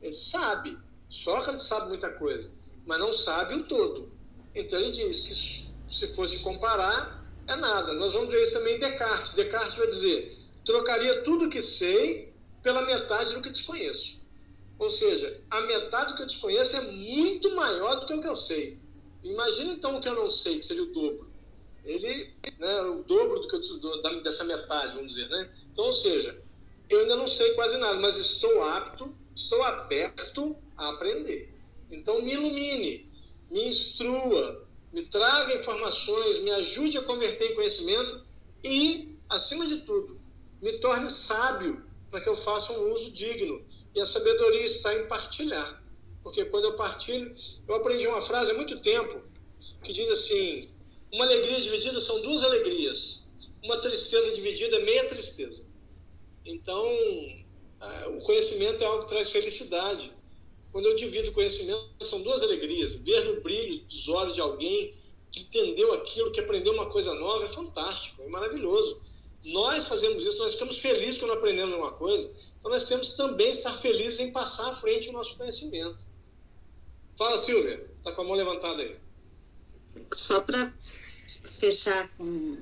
Ele 0.00 0.14
sabe. 0.14 0.78
Sócrates 1.08 1.62
sabe 1.62 1.88
muita 1.88 2.10
coisa, 2.10 2.52
mas 2.84 2.98
não 2.98 3.12
sabe 3.12 3.54
o 3.54 3.64
todo. 3.64 4.12
Então, 4.54 4.78
ele 4.78 4.90
diz 4.90 5.20
que 5.20 5.94
se 5.94 6.14
fosse 6.14 6.38
comparar, 6.40 7.26
é 7.46 7.56
nada. 7.56 7.94
Nós 7.94 8.12
vamos 8.12 8.30
ver 8.30 8.42
isso 8.42 8.52
também 8.52 8.76
em 8.76 8.78
Descartes. 8.78 9.32
Descartes 9.32 9.76
vai 9.76 9.86
dizer: 9.86 10.38
trocaria 10.64 11.22
tudo 11.22 11.48
que 11.48 11.62
sei 11.62 12.27
pela 12.68 12.82
metade 12.82 13.32
do 13.32 13.40
que 13.40 13.48
desconheço. 13.48 14.18
Ou 14.78 14.90
seja, 14.90 15.42
a 15.50 15.62
metade 15.62 16.10
do 16.10 16.16
que 16.16 16.22
eu 16.22 16.26
desconheço 16.26 16.76
é 16.76 16.82
muito 16.82 17.56
maior 17.56 17.98
do 17.98 18.04
que 18.04 18.12
o 18.12 18.20
que 18.20 18.28
eu 18.28 18.36
sei. 18.36 18.78
Imagina 19.24 19.72
então 19.72 19.96
o 19.96 20.00
que 20.02 20.08
eu 20.08 20.14
não 20.14 20.28
sei, 20.28 20.58
que 20.58 20.66
seria 20.66 20.82
o 20.82 20.92
dobro. 20.92 21.30
Ele, 21.82 22.30
né, 22.58 22.82
o 22.82 23.02
dobro 23.04 23.40
do 23.40 23.48
que 23.48 23.56
eu, 23.56 23.60
do, 23.60 24.22
dessa 24.22 24.44
metade, 24.44 24.96
vamos 24.96 25.14
dizer, 25.14 25.30
né? 25.30 25.50
Então, 25.72 25.86
ou 25.86 25.94
seja, 25.94 26.38
eu 26.90 27.00
ainda 27.00 27.16
não 27.16 27.26
sei 27.26 27.54
quase 27.54 27.78
nada, 27.78 27.98
mas 28.00 28.18
estou 28.18 28.62
apto, 28.64 29.16
estou 29.34 29.62
aberto 29.62 30.54
a 30.76 30.90
aprender. 30.90 31.50
Então, 31.90 32.20
me 32.20 32.34
ilumine, 32.34 33.10
me 33.50 33.66
instrua, 33.66 34.68
me 34.92 35.06
traga 35.06 35.54
informações, 35.54 36.40
me 36.40 36.50
ajude 36.50 36.98
a 36.98 37.02
converter 37.02 37.52
em 37.52 37.54
conhecimento 37.54 38.26
e, 38.62 39.16
acima 39.26 39.66
de 39.66 39.78
tudo, 39.86 40.20
me 40.60 40.78
torne 40.80 41.08
sábio 41.08 41.87
para 42.10 42.20
que 42.20 42.28
eu 42.28 42.36
faça 42.36 42.72
um 42.72 42.92
uso 42.92 43.10
digno. 43.10 43.64
E 43.94 44.00
a 44.00 44.06
sabedoria 44.06 44.64
está 44.64 44.94
em 44.94 45.06
partilhar. 45.06 45.82
Porque 46.22 46.44
quando 46.46 46.64
eu 46.64 46.76
partilho, 46.76 47.34
eu 47.66 47.74
aprendi 47.74 48.06
uma 48.06 48.20
frase 48.20 48.50
há 48.50 48.54
muito 48.54 48.80
tempo 48.80 49.22
que 49.82 49.92
diz 49.92 50.10
assim: 50.10 50.68
uma 51.12 51.24
alegria 51.24 51.60
dividida 51.60 51.98
são 52.00 52.20
duas 52.22 52.42
alegrias, 52.44 53.26
uma 53.62 53.78
tristeza 53.78 54.34
dividida 54.34 54.76
é 54.76 54.84
meia 54.84 55.08
tristeza. 55.08 55.64
Então, 56.44 56.84
o 58.16 58.18
conhecimento 58.24 58.82
é 58.82 58.86
algo 58.86 59.04
que 59.04 59.08
traz 59.08 59.30
felicidade. 59.30 60.12
Quando 60.72 60.86
eu 60.86 60.94
divido 60.94 61.32
conhecimento, 61.32 61.88
são 62.04 62.22
duas 62.22 62.42
alegrias. 62.42 62.94
Ver 62.94 63.24
no 63.24 63.40
brilho 63.40 63.84
dos 63.84 64.08
olhos 64.08 64.34
de 64.34 64.40
alguém 64.40 64.94
que 65.32 65.40
entendeu 65.40 65.92
aquilo, 65.94 66.30
que 66.30 66.40
aprendeu 66.40 66.72
uma 66.74 66.90
coisa 66.90 67.14
nova, 67.14 67.44
é 67.44 67.48
fantástico, 67.48 68.22
é 68.22 68.28
maravilhoso. 68.28 69.00
Nós 69.48 69.88
fazemos 69.88 70.24
isso, 70.24 70.38
nós 70.38 70.52
ficamos 70.52 70.78
felizes 70.78 71.18
quando 71.18 71.32
aprendemos 71.32 71.76
uma 71.76 71.92
coisa, 71.92 72.30
então 72.58 72.70
nós 72.70 72.86
temos 72.86 73.12
também 73.14 73.50
estar 73.50 73.76
felizes 73.78 74.20
em 74.20 74.30
passar 74.30 74.70
à 74.70 74.74
frente 74.74 75.08
o 75.08 75.12
nosso 75.12 75.36
conhecimento. 75.36 76.06
Fala, 77.16 77.38
Silvia, 77.38 77.88
está 77.96 78.12
com 78.12 78.22
a 78.22 78.24
mão 78.24 78.34
levantada 78.34 78.82
aí. 78.82 78.96
Só 80.12 80.40
para 80.40 80.72
fechar 81.42 82.08
com 82.16 82.58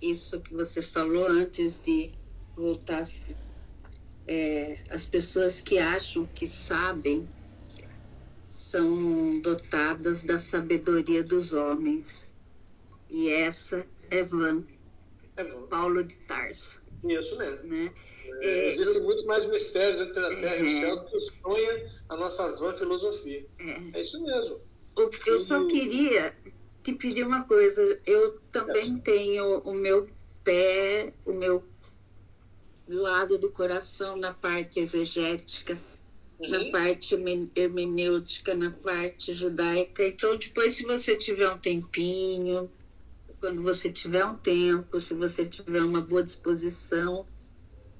isso 0.00 0.40
que 0.40 0.54
você 0.54 0.80
falou 0.80 1.26
antes 1.26 1.80
de 1.80 2.12
voltar, 2.56 3.08
é, 4.26 4.78
as 4.90 5.06
pessoas 5.06 5.60
que 5.60 5.78
acham 5.78 6.24
que 6.26 6.46
sabem 6.46 7.28
são 8.46 9.40
dotadas 9.40 10.22
da 10.22 10.38
sabedoria 10.38 11.24
dos 11.24 11.52
homens. 11.52 12.36
E 13.10 13.28
essa 13.28 13.84
é 14.10 14.22
Van, 14.22 14.62
Paulo 15.68 16.02
de 16.02 16.16
Tarso. 16.20 16.82
Isso 17.04 17.36
mesmo. 17.36 17.62
Né? 17.64 17.92
É, 18.40 18.46
é 18.46 18.68
Existem 18.68 19.02
muito 19.02 19.26
mais 19.26 19.46
mistérios 19.46 20.00
entre 20.00 20.24
a 20.24 20.28
terra 20.28 20.56
é, 20.56 20.62
e 20.62 20.74
o 20.74 20.80
céu 20.80 20.96
do 20.96 21.06
que 21.06 21.20
sonha 21.20 21.92
a 22.08 22.16
nossa 22.16 22.56
vã 22.56 22.74
filosofia. 22.74 23.46
É. 23.58 23.98
é 23.98 24.00
isso 24.00 24.22
mesmo. 24.22 24.60
Eu 25.26 25.38
só 25.38 25.66
queria 25.66 26.32
te 26.82 26.92
pedir 26.94 27.24
uma 27.24 27.44
coisa. 27.44 28.00
Eu 28.06 28.38
também 28.50 28.98
tenho 28.98 29.58
o 29.60 29.72
meu 29.74 30.06
pé, 30.44 31.12
o 31.24 31.32
meu 31.32 31.64
lado 32.86 33.38
do 33.38 33.50
coração 33.50 34.16
na 34.16 34.34
parte 34.34 34.80
exegética 34.80 35.78
na 36.48 36.58
uhum. 36.58 36.70
parte 36.70 37.14
hermenêutica, 37.54 38.54
na 38.54 38.70
parte 38.70 39.32
judaica. 39.32 40.04
Então, 40.06 40.36
depois, 40.36 40.72
se 40.72 40.84
você 40.84 41.16
tiver 41.16 41.48
um 41.48 41.58
tempinho, 41.58 42.70
quando 43.42 43.60
você 43.60 43.90
tiver 43.90 44.24
um 44.24 44.36
tempo, 44.36 45.00
se 45.00 45.14
você 45.14 45.44
tiver 45.44 45.82
uma 45.82 46.00
boa 46.00 46.22
disposição, 46.22 47.26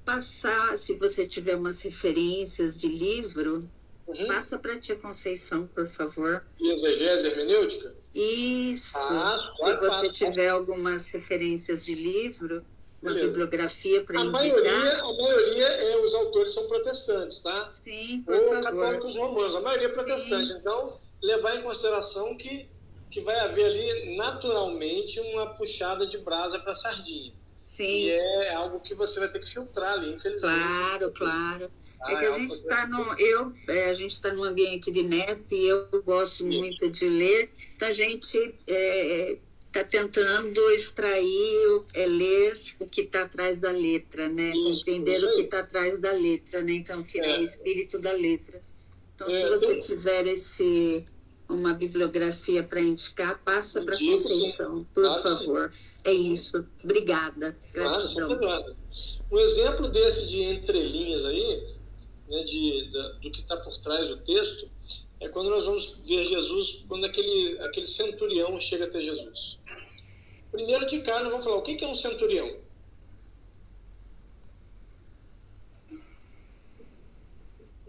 passar, 0.05 0.77
se 0.77 0.97
você 0.97 1.27
tiver 1.27 1.57
umas 1.57 1.81
referências 1.81 2.77
de 2.77 2.87
livro, 2.87 3.69
uhum. 4.07 4.27
passa 4.27 4.57
para 4.57 4.71
a 4.71 4.79
tia 4.79 4.95
Conceição, 4.95 5.67
por 5.67 5.85
favor. 5.85 6.45
E 6.57 6.71
exegese 6.71 7.27
hermenêutica? 7.27 7.93
Isso. 8.15 8.97
Ah, 8.97 9.53
se 9.59 9.75
você 9.75 10.13
tiver 10.13 10.47
algumas 10.47 11.09
referências 11.09 11.83
de 11.83 11.93
livro, 11.93 12.65
uma 13.01 13.11
Beleza. 13.11 13.27
bibliografia 13.27 14.01
para 14.01 14.21
indicar. 14.21 14.41
Maioria, 14.43 14.99
a 15.01 15.13
maioria 15.13 15.67
é 15.67 15.97
os 15.97 16.13
autores 16.13 16.53
são 16.53 16.69
protestantes, 16.69 17.39
tá? 17.39 17.69
Sim, 17.69 18.23
por 18.25 18.33
Ou 18.33 18.47
favor. 18.47 18.63
católicos 18.63 19.17
romanos, 19.17 19.55
a 19.57 19.59
maioria 19.59 19.87
é 19.87 19.91
protestante. 19.91 20.47
Sim. 20.47 20.57
Então, 20.57 20.97
levar 21.21 21.57
em 21.57 21.63
consideração 21.63 22.37
que, 22.37 22.69
que 23.13 23.21
vai 23.21 23.39
haver 23.41 23.65
ali 23.65 24.15
naturalmente 24.17 25.19
uma 25.19 25.53
puxada 25.53 26.07
de 26.07 26.17
brasa 26.17 26.57
para 26.57 26.73
sardinha. 26.73 27.31
Sim. 27.61 27.85
E 27.85 28.09
é 28.09 28.53
algo 28.55 28.79
que 28.79 28.95
você 28.95 29.19
vai 29.19 29.29
ter 29.29 29.39
que 29.39 29.47
filtrar 29.47 29.93
ali, 29.93 30.13
infelizmente. 30.13 30.59
Claro, 30.59 31.11
claro. 31.11 31.71
Ah, 32.01 32.11
é 32.11 32.17
que 32.17 32.25
a 32.25 32.29
é 32.29 32.39
gente 32.39 32.51
está 32.51 32.87
no, 32.87 33.19
eu, 33.19 33.53
é, 33.69 33.89
a 33.91 33.93
gente 33.93 34.11
está 34.11 34.33
num 34.33 34.43
ambiente 34.43 34.91
de 34.91 35.03
neto 35.03 35.53
e 35.53 35.67
eu 35.67 35.87
gosto 36.03 36.43
muito 36.47 36.89
de 36.89 37.07
ler. 37.07 37.51
Então 37.75 37.87
a 37.87 37.93
gente 37.93 38.55
é, 38.67 39.37
está 39.67 39.83
tentando 39.83 40.59
extrair, 40.71 41.83
é, 41.93 42.07
ler 42.07 42.59
o 42.79 42.87
que 42.87 43.01
está 43.01 43.21
atrás 43.21 43.59
da 43.59 43.69
letra, 43.69 44.27
né? 44.27 44.49
Isso, 44.49 44.79
Compreender 44.79 45.17
isso 45.17 45.29
o 45.29 45.35
que 45.35 45.41
está 45.41 45.59
atrás 45.59 45.99
da 45.99 46.11
letra, 46.11 46.63
né? 46.63 46.73
Então, 46.73 47.03
tirar 47.03 47.27
é. 47.27 47.39
o 47.39 47.43
espírito 47.43 47.99
da 47.99 48.11
letra. 48.11 48.59
Então, 49.13 49.27
é, 49.27 49.39
se 49.39 49.49
você 49.49 49.79
tiver 49.79 50.25
esse 50.25 51.05
uma 51.49 51.73
bibliografia 51.73 52.63
para 52.63 52.79
indicar, 52.79 53.39
passa 53.43 53.81
para 53.81 53.97
Conceição, 53.97 54.85
por 54.93 55.03
claro, 55.03 55.21
favor. 55.21 55.71
Sim. 55.71 56.01
É 56.05 56.13
isso. 56.13 56.65
Obrigada. 56.83 57.57
Gratidão. 57.71 58.37
Claro, 58.37 58.75
um 59.31 59.39
exemplo 59.39 59.89
desse 59.89 60.27
de 60.27 60.43
entrelinhas 60.43 61.25
aí, 61.25 61.63
né, 62.29 62.43
de, 62.43 62.91
da, 62.91 63.09
do 63.13 63.31
que 63.31 63.41
está 63.41 63.57
por 63.57 63.77
trás 63.79 64.09
do 64.09 64.17
texto, 64.17 64.69
é 65.19 65.29
quando 65.29 65.49
nós 65.49 65.65
vamos 65.65 65.97
ver 66.05 66.25
Jesus, 66.25 66.83
quando 66.87 67.05
aquele, 67.05 67.59
aquele 67.59 67.87
centurião 67.87 68.59
chega 68.59 68.85
até 68.85 69.01
Jesus. 69.01 69.59
Primeiro 70.51 70.85
de 70.85 71.01
cara, 71.01 71.23
nós 71.23 71.31
vamos 71.31 71.45
falar 71.45 71.57
o 71.57 71.61
que 71.61 71.83
é 71.83 71.87
um 71.87 71.95
centurião. 71.95 72.63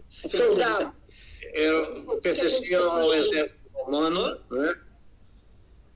Soldado. 0.07 0.95
Eu 1.55 2.19
pertencia 2.21 2.79
ao 2.79 3.13
exército 3.13 3.59
romano, 3.71 4.39
né? 4.51 4.81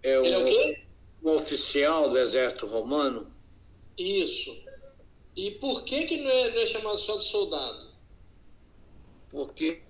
É 0.02 0.18
o, 0.18 0.26
Ele 0.26 0.34
é 0.34 0.38
o 0.38 0.46
quê? 0.46 0.84
Um 1.22 1.32
oficial 1.32 2.10
do 2.10 2.18
exército 2.18 2.66
romano. 2.66 3.28
Isso. 3.98 4.58
E 5.36 5.52
por 5.52 5.84
que, 5.84 6.06
que 6.06 6.18
não, 6.18 6.32
é, 6.32 6.52
não 6.52 6.62
é 6.62 6.66
chamado 6.66 6.98
só 6.98 7.18
de 7.18 7.26
soldado? 7.26 7.90
Porque, 9.30 9.82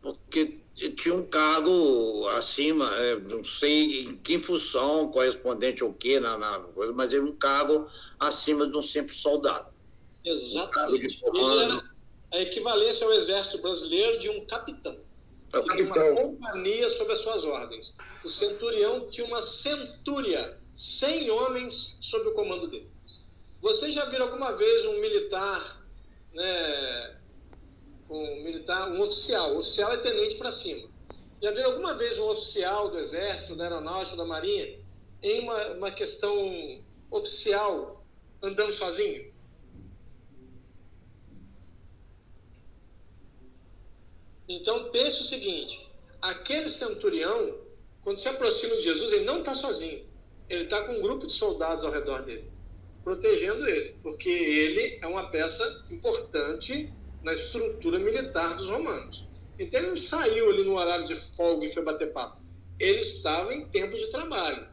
porque 0.00 0.60
tinha 0.96 1.14
um 1.14 1.26
cargo 1.26 2.26
acima, 2.28 2.90
é, 2.96 3.16
não 3.16 3.44
sei 3.44 4.04
em 4.04 4.16
que 4.16 4.38
função, 4.38 5.10
correspondente 5.10 5.82
ao 5.82 5.92
que 5.92 6.18
na, 6.18 6.38
na 6.38 6.60
coisa, 6.60 6.92
mas 6.94 7.12
é 7.12 7.20
um 7.20 7.32
cargo 7.32 7.86
acima 8.18 8.66
de 8.66 8.76
um 8.76 8.82
simples 8.82 9.18
soldado. 9.18 9.68
Exatamente. 10.24 11.22
Um 11.26 11.97
a 12.32 12.38
equivalência 12.38 13.06
ao 13.06 13.12
exército 13.12 13.58
brasileiro 13.58 14.18
de 14.18 14.28
um 14.28 14.44
capitão. 14.46 14.98
É 15.52 15.60
que 15.60 15.68
capitão. 15.68 16.12
uma 16.12 16.22
companhia 16.22 16.88
sob 16.90 17.12
as 17.12 17.18
suas 17.18 17.44
ordens. 17.44 17.96
O 18.24 18.28
centurião 18.28 19.08
tinha 19.08 19.26
uma 19.26 19.40
centúria, 19.42 20.58
100 20.74 21.30
homens 21.30 21.96
sob 22.00 22.28
o 22.28 22.32
comando 22.32 22.68
dele. 22.68 22.90
Vocês 23.60 23.94
já 23.94 24.04
viram 24.06 24.26
alguma 24.26 24.52
vez 24.52 24.84
um 24.84 25.00
militar 25.00 25.78
né, 26.32 27.16
um 28.08 28.42
militar, 28.42 28.90
um 28.90 29.02
oficial. 29.02 29.54
O 29.54 29.58
oficial 29.58 29.92
é 29.92 29.96
tenente 29.98 30.36
para 30.36 30.52
cima. 30.52 30.88
Já 31.42 31.50
viram 31.50 31.70
alguma 31.70 31.94
vez 31.94 32.18
um 32.18 32.28
oficial 32.28 32.90
do 32.90 32.98
Exército, 32.98 33.54
da 33.54 33.64
Aeronáutica, 33.64 34.16
da 34.16 34.24
Marinha, 34.24 34.78
em 35.22 35.40
uma, 35.40 35.66
uma 35.72 35.90
questão 35.90 36.82
oficial, 37.10 38.04
andando 38.42 38.72
sozinho? 38.72 39.32
Então, 44.48 44.90
pense 44.90 45.20
o 45.20 45.24
seguinte: 45.24 45.86
aquele 46.22 46.68
centurião, 46.68 47.58
quando 48.02 48.18
se 48.18 48.28
aproxima 48.28 48.74
de 48.76 48.82
Jesus, 48.82 49.12
ele 49.12 49.24
não 49.24 49.40
está 49.40 49.54
sozinho. 49.54 50.06
Ele 50.48 50.64
está 50.64 50.82
com 50.84 50.94
um 50.94 51.02
grupo 51.02 51.26
de 51.26 51.34
soldados 51.34 51.84
ao 51.84 51.92
redor 51.92 52.22
dele, 52.22 52.50
protegendo 53.04 53.68
ele, 53.68 53.96
porque 54.02 54.30
ele 54.30 54.98
é 55.02 55.06
uma 55.06 55.28
peça 55.28 55.84
importante 55.90 56.90
na 57.22 57.34
estrutura 57.34 57.98
militar 57.98 58.56
dos 58.56 58.70
romanos. 58.70 59.26
Então 59.58 59.80
ele 59.80 59.90
não 59.90 59.96
saiu 59.96 60.50
ali 60.50 60.64
no 60.64 60.78
horário 60.78 61.04
de 61.04 61.14
folga 61.14 61.66
e 61.66 61.72
foi 61.72 61.82
bater 61.82 62.12
papo. 62.12 62.40
Ele 62.78 63.00
estava 63.00 63.52
em 63.52 63.66
tempo 63.66 63.96
de 63.96 64.06
trabalho. 64.06 64.68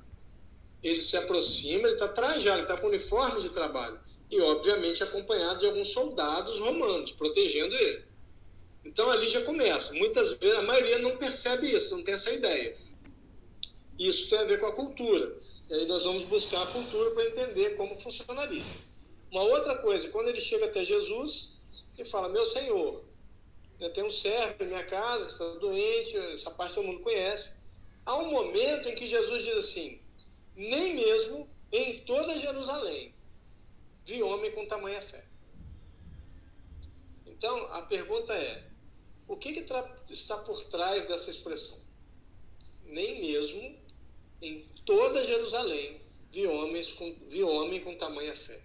Ele 0.82 1.02
se 1.02 1.18
aproxima, 1.18 1.88
ele 1.88 1.94
está 1.96 2.08
trajado, 2.08 2.58
ele 2.58 2.62
está 2.62 2.78
com 2.78 2.88
uniforme 2.88 3.42
de 3.42 3.50
trabalho. 3.50 4.00
E, 4.30 4.40
obviamente, 4.40 5.04
acompanhado 5.04 5.60
de 5.60 5.66
alguns 5.66 5.90
soldados 5.90 6.60
romanos, 6.60 7.12
protegendo 7.12 7.76
ele. 7.76 8.06
Então 8.86 9.10
ali 9.10 9.28
já 9.28 9.44
começa. 9.44 9.92
Muitas 9.94 10.36
vezes, 10.36 10.58
a 10.58 10.62
maioria 10.62 11.00
não 11.00 11.18
percebe 11.18 11.68
isso, 11.68 11.96
não 11.96 12.04
tem 12.04 12.14
essa 12.14 12.32
ideia. 12.32 12.78
Isso 13.98 14.30
tem 14.30 14.40
a 14.40 14.44
ver 14.44 14.60
com 14.60 14.68
a 14.68 14.74
cultura. 14.74 15.36
E 15.70 15.74
aí 15.74 15.86
nós 15.88 16.04
vamos 16.04 16.24
buscar 16.26 16.62
a 16.62 16.68
cultura 16.68 17.12
para 17.12 17.26
entender 17.26 17.72
como 17.76 18.00
funcionaria. 18.00 18.64
Uma 19.32 19.42
outra 19.42 19.78
coisa, 19.78 20.08
quando 20.10 20.28
ele 20.30 20.40
chega 20.40 20.66
até 20.66 20.86
Jesus 20.86 21.52
e 21.98 22.06
fala: 22.06 22.30
Meu 22.30 22.46
Senhor, 22.46 23.04
eu 23.80 23.90
tenho 23.92 24.08
um 24.08 24.12
servo 24.12 24.64
em 24.64 24.68
minha 24.68 24.86
casa 24.86 25.26
que 25.26 25.32
está 25.32 25.46
doente, 25.60 26.16
essa 26.18 26.52
parte 26.52 26.76
todo 26.76 26.86
mundo 26.86 27.02
conhece. 27.02 27.56
Há 28.06 28.18
um 28.18 28.30
momento 28.30 28.88
em 28.88 28.96
que 28.96 29.08
Jesus 29.08 29.44
diz 29.44 29.58
assim: 29.58 30.00
Nem 30.56 30.94
mesmo 30.94 31.50
em 31.72 32.00
toda 32.02 32.40
Jerusalém 32.40 33.14
vi 34.06 34.22
homem 34.22 34.52
com 34.52 34.68
tamanha 34.68 35.02
fé. 35.02 35.26
Então, 37.26 37.58
a 37.74 37.82
pergunta 37.82 38.34
é: 38.34 38.64
o 39.28 39.36
que, 39.36 39.54
que 39.54 40.14
está 40.14 40.38
por 40.38 40.62
trás 40.64 41.04
dessa 41.06 41.32
expressão? 41.32 41.80
Nem 42.86 43.22
mesmo 43.22 43.76
em 44.42 44.68
toda 44.86 45.26
Jerusalém 45.26 46.00
vi, 46.32 46.46
homens 46.46 46.92
com, 46.92 47.16
vi 47.28 47.42
homem 47.44 47.84
com 47.84 47.98
tamanha 47.98 48.36
fé. 48.36 48.62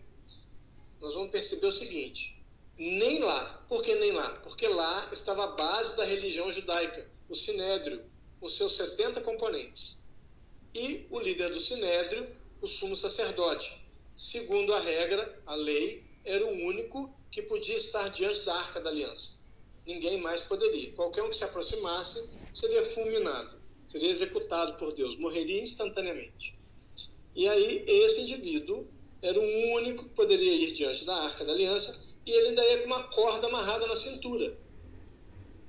Nós 1.01 1.15
vamos 1.15 1.31
perceber 1.31 1.67
o 1.67 1.73
seguinte: 1.73 2.39
nem 2.77 3.21
lá. 3.21 3.65
Por 3.69 3.83
que 3.83 3.95
nem 3.95 4.13
lá? 4.13 4.35
Porque 4.43 4.69
lá 4.69 5.09
estava 5.13 5.45
a 5.45 5.53
base 5.53 5.97
da 5.97 6.05
religião 6.05 6.53
judaica, 6.53 7.11
o 7.29 7.35
Sinédrio, 7.35 8.05
com 8.39 8.49
seus 8.51 8.77
70 8.77 9.23
componentes. 9.23 10.03
E 10.75 11.07
o 11.11 11.19
líder 11.19 11.51
do 11.51 11.61
Sinédrio, 11.61 12.37
o 12.61 12.67
sumo 12.67 12.95
sacerdote. 12.95 13.81
Segundo 14.15 14.75
a 14.75 14.81
regra, 14.81 15.43
a 15.47 15.55
lei, 15.55 16.05
era 16.23 16.45
o 16.45 16.51
único 16.67 17.11
que 17.31 17.41
podia 17.41 17.77
estar 17.77 18.11
diante 18.11 18.45
da 18.45 18.55
arca 18.55 18.79
da 18.79 18.91
aliança 18.91 19.39
ninguém 19.87 20.20
mais 20.20 20.43
poderia. 20.43 20.93
Qualquer 20.93 21.22
um 21.22 21.31
que 21.31 21.37
se 21.37 21.45
aproximasse 21.45 22.31
seria 22.53 22.85
fulminado, 22.85 23.61
seria 23.85 24.11
executado 24.11 24.74
por 24.74 24.93
Deus, 24.93 25.16
morreria 25.16 25.62
instantaneamente. 25.62 26.59
E 27.35 27.49
aí, 27.49 27.85
esse 27.87 28.22
indivíduo 28.22 28.87
era 29.22 29.39
o 29.39 29.72
único 29.76 30.05
que 30.05 30.14
poderia 30.14 30.55
ir 30.55 30.72
diante 30.72 31.05
da 31.05 31.14
arca 31.14 31.45
da 31.45 31.53
aliança 31.53 31.99
e 32.26 32.31
ele 32.31 32.49
ainda 32.49 32.64
ia 32.64 32.78
com 32.78 32.87
uma 32.87 33.05
corda 33.05 33.47
amarrada 33.47 33.87
na 33.87 33.97
cintura. 33.97 34.59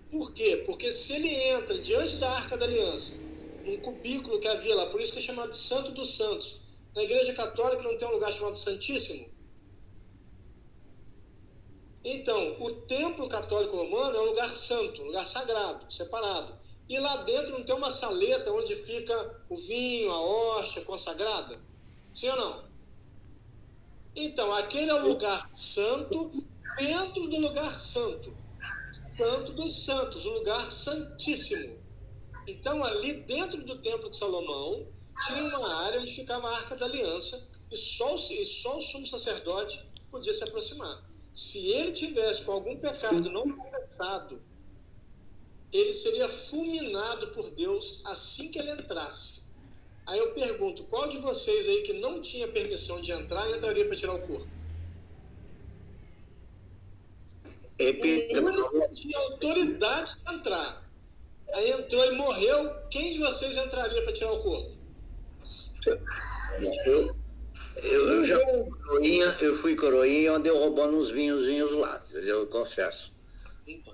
Por 0.10 0.34
quê? 0.34 0.64
Porque 0.66 0.92
se 0.92 1.14
ele 1.14 1.30
entra 1.30 1.80
diante 1.80 2.18
da 2.18 2.30
arca 2.30 2.58
da 2.58 2.66
aliança, 2.66 3.14
um 3.66 3.78
cubículo 3.78 4.40
que 4.40 4.48
havia 4.48 4.76
lá, 4.76 4.88
por 4.88 5.00
isso 5.00 5.14
que 5.14 5.20
é 5.20 5.22
chamado 5.22 5.54
Santo 5.54 5.92
dos 5.92 6.16
Santos. 6.16 6.62
Na 6.96 7.04
Igreja 7.04 7.34
Católica 7.34 7.84
não 7.84 7.98
tem 7.98 8.08
um 8.08 8.12
lugar 8.12 8.34
chamado 8.34 8.58
Santíssimo? 8.58 9.30
Então, 12.04 12.60
o 12.60 12.72
templo 12.82 13.30
católico 13.30 13.78
romano 13.78 14.18
é 14.18 14.22
um 14.22 14.26
lugar 14.26 14.50
santo, 14.56 15.04
um 15.04 15.06
lugar 15.06 15.26
sagrado, 15.26 15.92
separado. 15.92 16.58
E 16.90 16.98
lá 17.00 17.18
dentro 17.18 17.52
não 17.52 17.64
tem 17.64 17.76
uma 17.76 17.92
saleta 17.92 18.52
onde 18.52 18.76
fica 18.76 19.44
o 19.48 19.56
vinho, 19.56 20.12
a 20.12 20.20
hóstia 20.20 20.84
consagrada? 20.84 21.60
Sim 22.12 22.30
ou 22.30 22.36
não? 22.38 22.72
Então, 24.16 24.52
aquele 24.54 24.90
é 24.90 24.96
o 24.96 25.08
lugar 25.08 25.48
santo 25.54 26.44
dentro 26.78 27.28
do 27.28 27.38
lugar 27.38 27.80
santo. 27.80 28.36
Santo 29.16 29.54
dos 29.54 29.86
santos, 29.86 30.26
o 30.26 30.32
lugar 30.32 30.72
santíssimo. 30.72 31.80
Então, 32.48 32.84
ali 32.84 33.14
dentro 33.14 33.64
do 33.64 33.80
templo 33.80 34.10
de 34.10 34.18
Salomão, 34.18 34.88
tinha 35.28 35.44
uma 35.44 35.86
área 35.86 36.02
onde 36.02 36.14
ficava 36.14 36.50
a 36.50 36.58
arca 36.58 36.76
da 36.76 36.88
aliança 36.88 37.48
e 37.72 37.78
só, 37.78 38.16
e 38.16 38.44
só 38.44 38.78
o 38.78 38.82
sumo 38.82 39.06
sacerdote 39.06 39.86
podia 40.10 40.34
se 40.34 40.44
aproximar 40.44 41.11
se 41.34 41.68
ele 41.70 41.92
tivesse 41.92 42.44
com 42.44 42.52
algum 42.52 42.78
pecado 42.78 43.30
não 43.32 43.50
confessado, 43.50 44.42
ele 45.72 45.94
seria 45.94 46.28
fulminado 46.28 47.28
por 47.28 47.50
Deus 47.52 48.02
assim 48.06 48.52
que 48.52 48.60
ele 48.60 48.72
entrasse. 48.72 49.52
Aí 50.06 50.20
eu 50.20 50.34
pergunto, 50.34 50.84
qual 50.86 51.08
de 51.08 51.20
vocês 51.20 51.70
aí 51.70 51.84
que 51.84 51.94
não 51.94 52.22
tinha 52.22 52.48
permissão 52.48 53.02
de 53.02 53.12
entrar 53.12 53.50
entraria 53.50 53.86
para 53.86 53.96
tirar 53.96 54.14
o 54.16 54.28
corpo? 54.28 54.50
Repita. 57.80 58.42
O 58.42 58.46
único 58.46 58.90
que 58.90 58.96
tinha 58.96 59.18
autoridade 59.18 60.16
de 60.16 60.34
entrar. 60.36 60.90
Aí 61.54 61.72
entrou 61.72 62.06
e 62.06 62.12
morreu. 62.16 62.74
Quem 62.90 63.14
de 63.14 63.20
vocês 63.20 63.58
entraria 63.58 64.04
para 64.04 64.14
tirar 64.14 64.34
o 64.34 64.44
corpo? 64.44 64.72
Eu, 66.86 67.12
eu, 67.78 68.08
eu 68.10 68.24
já 68.26 68.40
fui 68.40 68.70
coroinha, 68.70 69.38
eu 69.40 69.54
fui 69.54 69.76
coroinha 69.76 70.34
andei 70.34 70.52
roubando 70.52 70.98
uns 70.98 71.12
vinhozinhos 71.12 71.72
lá, 71.72 72.02
eu 72.14 72.48
confesso. 72.48 73.14
Então. 73.66 73.94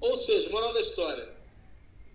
Ou 0.00 0.16
seja, 0.16 0.48
moral 0.50 0.72
da 0.72 0.80
história, 0.80 1.28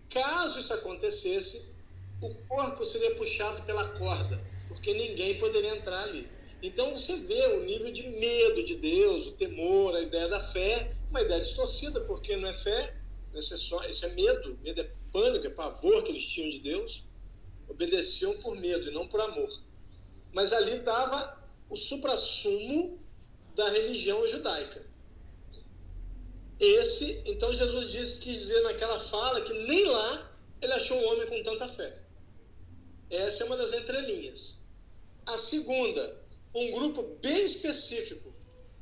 caso 0.09 0.59
isso 0.59 0.73
acontecesse, 0.73 1.75
o 2.21 2.33
corpo 2.47 2.85
seria 2.85 3.15
puxado 3.15 3.63
pela 3.63 3.89
corda, 3.99 4.41
porque 4.67 4.93
ninguém 4.93 5.37
poderia 5.37 5.75
entrar 5.75 6.03
ali. 6.03 6.27
Então 6.61 6.95
você 6.95 7.17
vê 7.17 7.47
o 7.47 7.63
nível 7.65 7.91
de 7.91 8.07
medo 8.07 8.63
de 8.63 8.75
Deus, 8.75 9.27
o 9.27 9.33
temor, 9.33 9.95
a 9.95 10.01
ideia 10.01 10.29
da 10.29 10.39
fé, 10.39 10.95
uma 11.09 11.21
ideia 11.21 11.41
distorcida, 11.41 11.99
porque 12.01 12.37
não 12.37 12.47
é 12.47 12.53
fé, 12.53 12.95
isso 13.35 13.53
é, 13.53 13.57
só, 13.57 13.83
isso 13.85 14.05
é 14.05 14.09
medo, 14.09 14.57
medo 14.63 14.81
é 14.81 14.89
pânico, 15.11 15.45
é 15.45 15.49
pavor 15.49 16.03
que 16.03 16.11
eles 16.11 16.25
tinham 16.25 16.49
de 16.49 16.59
Deus. 16.59 17.03
Obedeciam 17.67 18.37
por 18.41 18.55
medo 18.55 18.89
e 18.89 18.93
não 18.93 19.07
por 19.07 19.19
amor 19.19 19.49
mas 20.33 20.51
ali 20.51 20.77
estava 20.77 21.37
o 21.69 21.75
suprassumo 21.75 22.99
da 23.55 23.69
religião 23.69 24.27
judaica. 24.27 24.85
Esse, 26.59 27.21
então 27.25 27.53
Jesus 27.53 27.91
disse, 27.91 28.19
quis 28.19 28.37
dizer 28.37 28.61
naquela 28.61 28.99
fala 28.99 29.41
que 29.41 29.53
nem 29.53 29.85
lá 29.85 30.31
ele 30.61 30.73
achou 30.73 30.97
um 30.97 31.07
homem 31.07 31.27
com 31.27 31.43
tanta 31.43 31.67
fé. 31.69 31.97
Essa 33.09 33.43
é 33.43 33.45
uma 33.45 33.57
das 33.57 33.73
entrelinhas. 33.73 34.61
A 35.25 35.37
segunda, 35.37 36.21
um 36.53 36.71
grupo 36.71 37.03
bem 37.21 37.43
específico, 37.43 38.33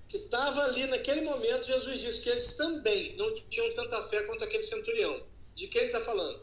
que 0.08 0.18
estava 0.18 0.64
ali 0.66 0.86
naquele 0.88 1.22
momento, 1.22 1.66
Jesus 1.66 2.02
disse 2.02 2.22
que 2.22 2.30
eles 2.30 2.56
também 2.56 3.16
não 3.16 3.34
tinham 3.50 3.74
tanta 3.76 4.04
fé 4.10 4.24
quanto 4.24 4.44
aquele 4.44 4.64
centurião. 4.64 5.24
De 5.56 5.68
quem 5.68 5.82
ele 5.82 5.92
está 5.92 6.04
falando? 6.04 6.42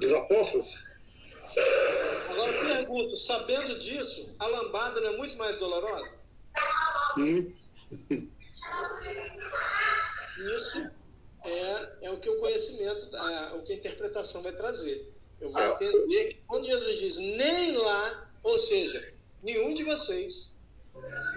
Dos 0.00 0.12
apóstolos? 0.12 0.84
Agora 2.42 2.56
eu 2.56 2.76
pergunto, 2.76 3.16
sabendo 3.18 3.78
disso, 3.78 4.34
a 4.38 4.46
lambada 4.46 5.00
não 5.00 5.14
é 5.14 5.16
muito 5.16 5.36
mais 5.36 5.56
dolorosa? 5.56 6.18
Hum. 7.16 7.48
Isso 10.56 10.90
é, 11.44 11.88
é 12.02 12.10
o 12.10 12.18
que 12.18 12.28
o 12.28 12.40
conhecimento, 12.40 13.14
é, 13.14 13.52
o 13.54 13.62
que 13.62 13.72
a 13.72 13.76
interpretação 13.76 14.42
vai 14.42 14.52
trazer. 14.52 15.12
Eu 15.40 15.50
vou 15.50 15.62
entender 15.62 16.24
que 16.34 16.40
quando 16.46 16.66
Jesus 16.66 16.98
diz 16.98 17.16
nem 17.18 17.76
lá, 17.76 18.30
ou 18.42 18.58
seja, 18.58 19.14
nenhum 19.42 19.74
de 19.74 19.84
vocês, 19.84 20.54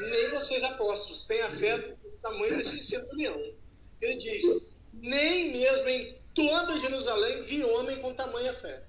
nem 0.10 0.30
vocês 0.30 0.64
apóstolos, 0.64 1.22
tem 1.22 1.41
a 1.41 1.49
fé 1.49 1.77
do 1.77 1.95
tamanho 2.22 2.57
desse 2.57 2.84
centurião. 2.84 3.53
Ele 4.02 4.15
diz, 4.18 4.45
nem 4.94 5.52
mesmo 5.52 5.88
em 5.88 6.18
toda 6.34 6.80
Jerusalém 6.80 7.41
vi 7.41 7.64
homem 7.64 8.02
com 8.02 8.14
tamanha 8.14 8.53
fé. 8.53 8.84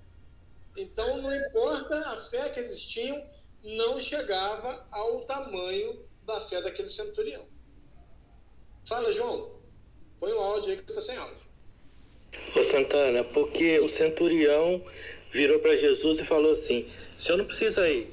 Então, 0.77 1.23
não 1.23 1.35
importa 1.35 1.99
a 1.99 2.17
fé 2.21 2.51
que 2.51 2.61
eles 2.61 2.85
tinham, 2.85 3.25
não 3.63 3.99
chegava 3.99 4.87
ao 4.91 5.23
tamanho 5.23 6.05
da 6.25 6.41
fé 6.43 6.61
daquele 6.61 6.89
centurião. 6.89 7.47
Fala, 8.87 9.11
João. 9.13 9.57
Põe 10.21 10.33
o 10.33 10.39
áudio 10.41 10.71
aí 10.71 10.77
que 10.79 10.91
está 10.91 11.01
sem 11.01 11.17
áudio. 11.17 11.45
Ô 12.55 12.65
Santana, 12.65 13.25
porque 13.25 13.79
o 13.81 13.89
centurião 13.89 14.83
virou 15.31 15.59
para 15.59 15.77
Jesus 15.77 16.19
e 16.19 16.25
falou 16.25 16.53
assim: 16.53 16.89
o 17.19 17.21
senhor 17.21 17.39
não 17.39 17.45
precisa 17.45 17.89
ir. 17.89 18.11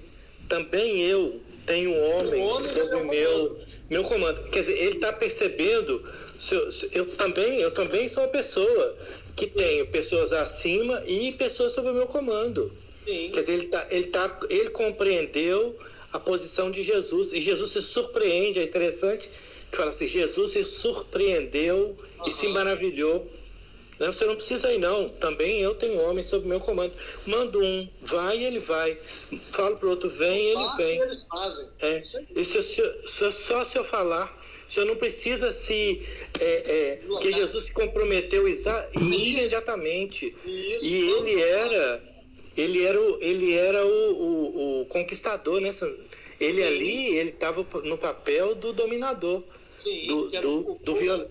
Também 0.50 1.02
eu 1.02 1.42
tenho 1.66 1.92
um 1.92 2.18
homem, 2.18 2.42
um 2.42 2.48
homem 2.48 2.74
sob 2.74 2.96
o 2.96 3.06
meu, 3.06 3.60
meu 3.90 4.04
comando. 4.04 4.50
Quer 4.50 4.62
dizer, 4.62 4.78
ele 4.78 4.96
está 4.96 5.14
percebendo. 5.14 6.04
Eu, 6.52 6.70
eu, 6.92 7.18
também, 7.18 7.60
eu 7.60 7.74
também 7.74 8.10
sou 8.10 8.24
uma 8.24 8.30
pessoa 8.30 8.98
que 9.36 9.48
tenho 9.48 9.88
pessoas 9.88 10.32
acima 10.32 11.04
e 11.06 11.32
pessoas 11.34 11.74
sob 11.74 11.90
o 11.90 11.94
meu 11.94 12.08
comando. 12.08 12.72
Sim. 13.06 13.32
Quer 13.34 13.42
dizer, 13.42 13.54
ele, 13.54 13.68
tá, 13.68 13.88
ele, 13.90 14.08
tá, 14.08 14.40
ele 14.50 14.70
compreendeu 14.70 15.78
a 16.12 16.20
posição 16.20 16.70
de 16.70 16.84
Jesus 16.84 17.32
e 17.34 17.42
Jesus 17.42 17.72
se 17.72 17.82
surpreende, 17.82 18.60
é 18.60 18.64
interessante 18.64 19.30
que 19.72 19.78
fala 19.78 19.90
assim, 19.90 20.08
Jesus 20.08 20.52
se 20.52 20.64
surpreendeu 20.66 21.98
uhum. 22.20 22.28
e 22.28 22.32
se 22.32 22.48
maravilhou 22.50 23.28
Você 23.98 24.26
não 24.26 24.36
precisa 24.36 24.72
ir, 24.72 24.78
não. 24.78 25.10
Também 25.10 25.62
eu 25.62 25.74
tenho 25.76 26.00
homens 26.02 26.28
sob 26.28 26.48
meu 26.48 26.60
comando. 26.60 26.94
Mando 27.26 27.60
um, 27.60 27.88
vai, 28.02 28.44
ele 28.44 28.60
vai. 28.60 28.98
Falo 29.52 29.78
pro 29.78 29.90
outro, 29.90 30.10
vem, 30.12 30.52
ele 30.52 30.68
vem. 30.78 31.02
eles 31.02 31.28
fazem. 31.28 31.68
É. 31.80 32.02
E 32.36 32.46
se, 32.46 32.64
se, 32.64 32.94
se, 33.08 33.32
só 33.32 33.66
se 33.66 33.78
eu 33.78 33.86
falar, 33.86 34.43
você 34.74 34.86
não 34.86 34.96
precisa 34.96 35.54
se. 35.54 36.02
É, 36.40 37.00
é, 37.00 37.20
que 37.22 37.32
Jesus 37.32 37.66
se 37.66 37.72
comprometeu 37.72 38.46
imediatamente. 38.94 40.36
Isso, 40.46 40.86
e 40.86 41.12
ele 41.12 41.42
era. 41.42 42.14
Ele 42.56 42.84
era 42.84 43.02
o, 43.02 43.18
ele 43.22 43.54
era 43.54 43.86
o, 43.86 44.12
o, 44.12 44.82
o 44.82 44.86
conquistador, 44.86 45.60
né? 45.60 45.72
Ele 46.40 46.62
Sim. 46.62 46.68
ali, 46.68 47.16
ele 47.18 47.30
estava 47.30 47.66
no 47.84 47.98
papel 47.98 48.54
do 48.56 48.74
dominador. 48.74 49.44
Sim, 49.76 50.08
do, 50.08 50.28
do, 50.28 50.80
do, 50.84 50.96
viol... 50.96 51.28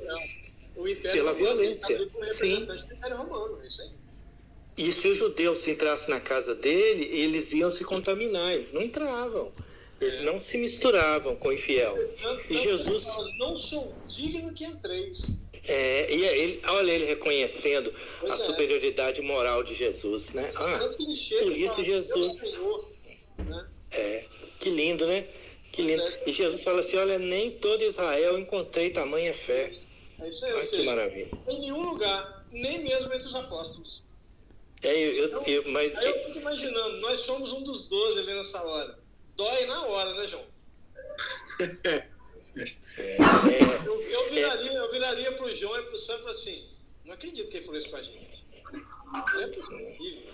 o 0.74 0.88
Império 0.88 1.22
pela 1.22 1.32
violência. 1.32 2.10
Sim. 2.32 2.64
Do 2.64 2.74
Império 2.74 3.16
Romano, 3.16 3.60
é 3.62 3.66
isso 3.66 3.82
aí. 3.82 3.90
E 4.76 4.92
se 4.92 5.06
os 5.06 5.18
judeus 5.18 5.60
se 5.60 5.70
entrassem 5.70 6.08
na 6.08 6.18
casa 6.18 6.54
dele, 6.54 7.04
eles 7.12 7.52
iam 7.52 7.70
se 7.70 7.84
contaminar, 7.84 8.52
eles 8.52 8.72
não 8.72 8.82
entravam. 8.82 9.52
Eles 10.02 10.16
é. 10.16 10.22
não 10.22 10.40
se 10.40 10.58
misturavam 10.58 11.36
com 11.36 11.48
o 11.48 11.52
infiel. 11.52 11.96
e 12.50 12.56
Jesus. 12.56 13.04
Não 13.38 13.56
sou 13.56 13.96
digno 14.06 14.52
que 14.52 14.64
entreis. 14.64 15.40
É, 15.68 16.12
e 16.12 16.24
ele, 16.24 16.62
olha 16.66 16.90
ele 16.90 17.06
reconhecendo 17.06 17.94
pois 18.18 18.32
a 18.32 18.42
é. 18.42 18.46
superioridade 18.46 19.20
moral 19.20 19.62
de 19.62 19.76
Jesus, 19.76 20.32
né? 20.32 20.50
Ah, 20.56 20.76
por 20.96 21.52
isso 21.52 21.84
Jesus. 21.84 22.32
Senhor, 22.32 22.90
né? 23.46 23.68
É, 23.92 24.24
que 24.58 24.70
lindo, 24.70 25.06
né? 25.06 25.28
Que 25.70 25.82
lindo. 25.82 26.02
É, 26.02 26.10
e 26.26 26.32
Jesus 26.32 26.64
fala 26.64 26.80
assim: 26.80 26.96
olha, 26.96 27.16
nem 27.16 27.52
todo 27.52 27.84
Israel 27.84 28.38
encontrei 28.38 28.90
tamanha 28.90 29.34
fé. 29.34 29.70
É 30.18 30.28
isso 30.28 30.44
aí, 30.44 30.52
Olha 30.52 30.66
que 30.66 30.82
maravilha. 30.82 31.30
Em 31.48 31.60
nenhum 31.60 31.82
lugar, 31.90 32.46
nem 32.50 32.82
mesmo 32.82 33.12
entre 33.14 33.28
os 33.28 33.34
apóstolos. 33.34 34.04
É, 34.82 34.92
eu, 34.92 35.12
eu, 35.14 35.26
então, 35.26 35.42
eu, 35.46 35.68
mas... 35.68 35.94
Aí 35.96 36.06
eu 36.06 36.14
fico 36.24 36.38
imaginando, 36.38 37.00
nós 37.00 37.20
somos 37.20 37.52
um 37.52 37.62
dos 37.62 37.88
doze 37.88 38.18
ali 38.18 38.34
nessa 38.34 38.62
hora. 38.64 38.98
Dói 39.42 39.66
na 39.66 39.86
hora, 39.86 40.14
né, 40.14 40.28
João? 40.28 40.44
É, 42.96 43.26
eu, 43.86 44.02
eu, 44.02 44.30
viraria, 44.30 44.72
eu 44.72 44.90
viraria 44.92 45.32
pro 45.32 45.52
João 45.52 45.80
e 45.80 45.82
pro 45.82 45.98
Sam 45.98 46.28
assim, 46.28 46.68
não 47.04 47.14
acredito 47.14 47.48
que 47.48 47.56
ele 47.56 47.64
falou 47.64 47.80
isso 47.80 47.90
pra 47.90 48.02
gente. 48.02 48.46
Não 49.12 49.40
é 49.40 49.46
possível. 49.48 50.32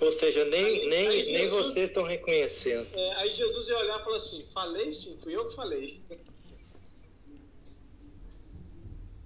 Ou 0.00 0.12
seja, 0.12 0.44
nem, 0.46 0.64
aí, 0.64 0.88
nem, 0.88 1.08
aí 1.08 1.24
Jesus, 1.24 1.32
nem 1.32 1.48
vocês 1.48 1.88
estão 1.90 2.04
reconhecendo. 2.04 2.88
É, 2.94 3.16
aí 3.16 3.30
Jesus 3.30 3.68
ia 3.68 3.76
olhar 3.76 4.00
e 4.00 4.04
falar 4.04 4.16
assim, 4.16 4.46
falei 4.54 4.90
sim, 4.90 5.18
fui 5.22 5.36
eu 5.36 5.46
que 5.46 5.54
falei. 5.54 6.00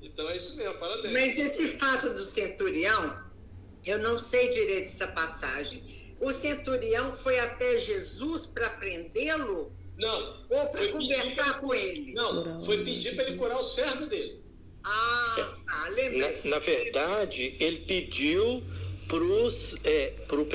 Então 0.01 0.29
é 0.31 0.37
isso 0.37 0.57
mesmo, 0.57 0.75
parabéns. 0.79 1.12
Mas 1.12 1.39
esse 1.39 1.79
fato 1.79 2.11
do 2.11 2.25
centurião, 2.25 3.23
eu 3.85 3.99
não 3.99 4.19
sei 4.19 4.49
direito 4.49 4.87
essa 4.87 5.09
passagem. 5.09 5.98
O 6.20 6.32
centurião 6.32 7.12
foi 7.12 7.39
até 7.39 7.77
Jesus 7.77 8.47
para 8.47 8.70
prendê-lo? 8.70 9.73
Não. 9.97 10.47
Ou 10.49 10.66
para 10.70 10.89
conversar 10.89 11.61
com 11.61 11.74
ele? 11.74 12.12
Não, 12.12 12.65
foi 12.65 12.85
pedir 12.85 13.15
para 13.15 13.24
ele 13.24 13.36
curar 13.36 13.59
o 13.59 13.65
servo 13.65 14.07
dele. 14.07 14.40
Ah, 14.85 15.57
tá, 15.66 15.89
lembrei. 15.90 16.40
Na, 16.45 16.51
na 16.51 16.59
verdade, 16.61 17.57
ele 17.59 17.78
pediu 17.81 18.62
para 19.09 19.23
os 19.23 19.74
é, 19.85 20.12
pro, 20.28 20.47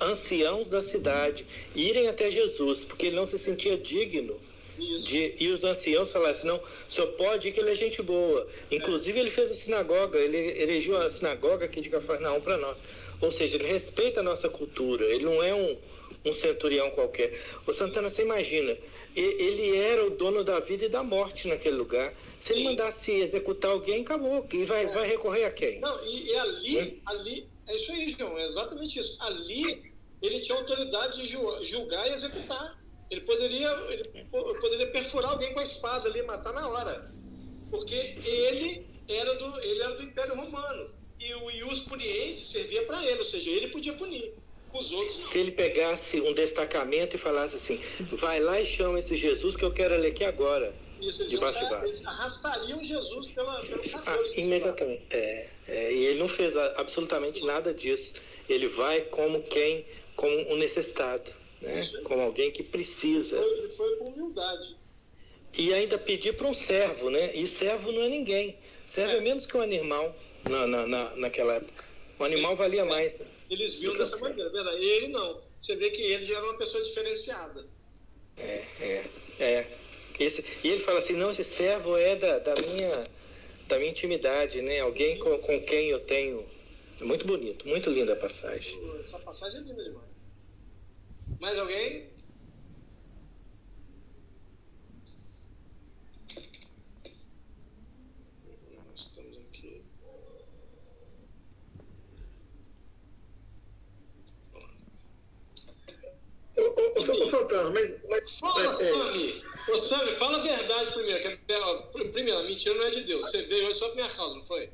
anciãos 0.00 0.68
da 0.68 0.82
cidade 0.82 1.46
irem 1.74 2.08
até 2.08 2.30
Jesus, 2.30 2.84
porque 2.84 3.06
ele 3.06 3.16
não 3.16 3.26
se 3.26 3.38
sentia 3.38 3.76
digno. 3.76 4.38
De, 4.78 5.34
e 5.40 5.48
os 5.48 5.64
anciãos 5.64 6.12
falaram 6.12 6.34
assim, 6.34 6.46
não, 6.46 6.62
só 6.88 7.04
pode 7.04 7.48
ir 7.48 7.52
que 7.52 7.58
ele 7.58 7.72
é 7.72 7.74
gente 7.74 8.00
boa. 8.00 8.46
Inclusive, 8.70 9.18
é. 9.18 9.22
ele 9.22 9.30
fez 9.32 9.50
a 9.50 9.54
sinagoga, 9.54 10.18
ele 10.18 10.36
erigiu 10.36 10.96
a 10.96 11.10
sinagoga 11.10 11.64
aqui 11.64 11.80
de 11.80 11.90
Cafarnaum 11.90 12.40
para 12.40 12.56
nós. 12.58 12.78
Ou 13.20 13.32
seja, 13.32 13.56
ele 13.56 13.66
respeita 13.66 14.20
a 14.20 14.22
nossa 14.22 14.48
cultura, 14.48 15.04
ele 15.04 15.24
não 15.24 15.42
é 15.42 15.54
um, 15.54 15.76
um 16.24 16.32
centurião 16.32 16.90
qualquer. 16.90 17.40
O 17.66 17.72
Santana, 17.72 18.10
você 18.10 18.22
imagina, 18.22 18.76
ele 19.14 19.76
era 19.76 20.06
o 20.06 20.10
dono 20.10 20.44
da 20.44 20.60
vida 20.60 20.84
e 20.84 20.88
da 20.88 21.02
morte 21.02 21.48
naquele 21.48 21.76
lugar. 21.76 22.14
Se 22.40 22.52
ele 22.52 22.64
mandasse 22.64 23.10
executar 23.10 23.72
alguém, 23.72 24.02
acabou. 24.02 24.46
E 24.52 24.64
vai, 24.64 24.84
é. 24.84 24.92
vai 24.92 25.08
recorrer 25.08 25.44
a 25.44 25.50
quem? 25.50 25.80
Não, 25.80 26.04
e, 26.04 26.30
e 26.30 26.36
ali, 26.36 26.78
hum? 26.78 27.00
ali, 27.06 27.48
é 27.66 27.74
isso 27.74 27.92
aí, 27.92 28.10
João, 28.10 28.38
é 28.38 28.44
exatamente 28.44 29.00
isso. 29.00 29.16
Ali 29.20 29.82
ele 30.22 30.40
tinha 30.40 30.56
autoridade 30.56 31.20
de 31.20 31.26
julgar 31.26 32.08
e 32.08 32.14
executar. 32.14 32.78
Ele 33.10 33.22
poderia, 33.22 33.70
ele 33.88 34.04
poderia 34.60 34.90
perfurar 34.90 35.32
alguém 35.32 35.52
com 35.54 35.60
a 35.60 35.62
espada 35.62 36.08
ali, 36.08 36.22
matar 36.22 36.52
na 36.52 36.68
hora. 36.68 37.10
Porque 37.70 38.16
ele 38.24 38.86
era 39.08 39.34
do, 39.34 39.60
ele 39.60 39.82
era 39.82 39.94
do 39.94 40.02
Império 40.02 40.34
Romano. 40.34 40.97
E 41.20 41.34
o 41.34 41.50
ius 41.50 41.80
puniente 41.80 42.40
servia 42.40 42.84
para 42.86 43.04
ele, 43.04 43.18
ou 43.18 43.24
seja, 43.24 43.50
ele 43.50 43.68
podia 43.68 43.92
punir. 43.94 44.34
Os 44.72 44.92
outros 44.92 45.18
não. 45.18 45.28
Se 45.28 45.38
ele 45.38 45.52
pegasse 45.52 46.20
um 46.20 46.32
destacamento 46.32 47.16
e 47.16 47.18
falasse 47.18 47.56
assim, 47.56 47.80
vai 48.12 48.38
lá 48.40 48.60
e 48.60 48.66
chama 48.66 49.00
esse 49.00 49.16
Jesus 49.16 49.56
que 49.56 49.64
eu 49.64 49.72
quero 49.72 49.94
ele 49.94 50.08
aqui 50.08 50.24
agora. 50.24 50.74
Isso, 51.00 51.22
eles, 51.22 51.30
de 51.30 51.36
iam, 51.36 51.84
eles 51.84 52.04
arrastariam 52.04 52.82
Jesus 52.82 53.28
pela, 53.28 53.60
pelo 53.60 53.82
ah, 54.04 54.18
Imediatamente. 54.36 55.02
É, 55.10 55.48
é, 55.68 55.92
e 55.92 56.06
ele 56.06 56.18
não 56.18 56.28
fez 56.28 56.56
absolutamente 56.56 57.44
nada 57.44 57.72
disso. 57.72 58.14
Ele 58.48 58.68
vai 58.68 59.02
como 59.02 59.42
quem, 59.42 59.86
como 60.16 60.34
um 60.52 60.56
necessitado, 60.56 61.30
né? 61.62 61.80
como 62.04 62.20
alguém 62.22 62.50
que 62.50 62.62
precisa. 62.62 63.38
Ele 63.38 63.68
foi 63.68 63.96
com 63.96 64.06
humildade. 64.06 64.76
E 65.56 65.72
ainda 65.72 65.98
pedir 65.98 66.36
para 66.36 66.48
um 66.48 66.54
servo, 66.54 67.10
né? 67.10 67.34
E 67.34 67.46
servo 67.46 67.90
não 67.92 68.02
é 68.02 68.08
ninguém. 68.08 68.56
Servo 68.86 69.12
é, 69.12 69.16
é 69.16 69.20
menos 69.20 69.46
que 69.46 69.56
um 69.56 69.60
animal 69.60 70.14
na, 70.48 70.66
na, 70.66 70.86
na, 70.86 71.16
naquela 71.16 71.54
época. 71.54 71.84
O 72.18 72.24
animal 72.24 72.52
eles, 72.52 72.58
valia 72.58 72.84
mais. 72.84 73.18
Né? 73.18 73.26
Eles 73.50 73.78
viam 73.78 73.96
dessa 73.96 74.16
maneira, 74.18 74.50
verdade. 74.50 74.84
Ele 74.84 75.08
não. 75.08 75.40
Você 75.60 75.76
vê 75.76 75.90
que 75.90 76.02
ele 76.02 76.24
já 76.24 76.36
era 76.36 76.44
uma 76.44 76.56
pessoa 76.56 76.82
diferenciada. 76.82 77.66
É, 78.36 78.64
é, 78.80 79.10
é. 79.38 79.78
Esse, 80.18 80.44
e 80.64 80.68
ele 80.68 80.82
fala 80.84 80.98
assim, 80.98 81.12
não, 81.12 81.30
esse 81.30 81.44
servo 81.44 81.96
é 81.96 82.16
da, 82.16 82.38
da, 82.40 82.54
minha, 82.56 83.04
da 83.68 83.78
minha 83.78 83.90
intimidade, 83.90 84.60
né? 84.60 84.80
Alguém 84.80 85.18
com, 85.18 85.38
com 85.38 85.60
quem 85.62 85.90
eu 85.90 86.00
tenho. 86.00 86.44
Muito 87.00 87.24
bonito, 87.24 87.66
muito 87.68 87.88
linda 87.90 88.14
a 88.14 88.16
passagem. 88.16 88.76
Essa 89.00 89.20
passagem 89.20 89.60
é 89.60 89.62
linda 89.62 89.84
demais. 89.84 90.08
Mais 91.38 91.56
alguém? 91.56 92.08
Nós 98.74 99.00
estamos 99.00 99.38
aqui. 99.38 99.84
Ô, 106.58 106.62
ô, 106.62 106.98
ô, 106.98 107.26
Santana, 107.26 107.70
mas. 107.70 107.96
mas 108.08 108.38
Fala, 108.38 108.70
é, 108.70 108.74
Sami! 108.74 109.42
Ô, 109.68 109.78
Sami, 109.78 110.16
fala 110.16 110.38
a 110.38 110.42
verdade 110.42 110.92
primeiro. 110.92 111.20
Que, 111.20 111.28
é, 111.28 112.08
primeiro, 112.10 112.38
a 112.38 112.42
mentira 112.42 112.74
não 112.74 112.86
é 112.86 112.90
de 112.90 113.02
Deus. 113.02 113.26
Você 113.26 113.42
veio 113.42 113.68
hoje 113.68 113.78
só 113.78 113.86
pra 113.86 113.94
minha 113.94 114.14
causa, 114.14 114.36
não 114.36 114.46
foi? 114.46 114.70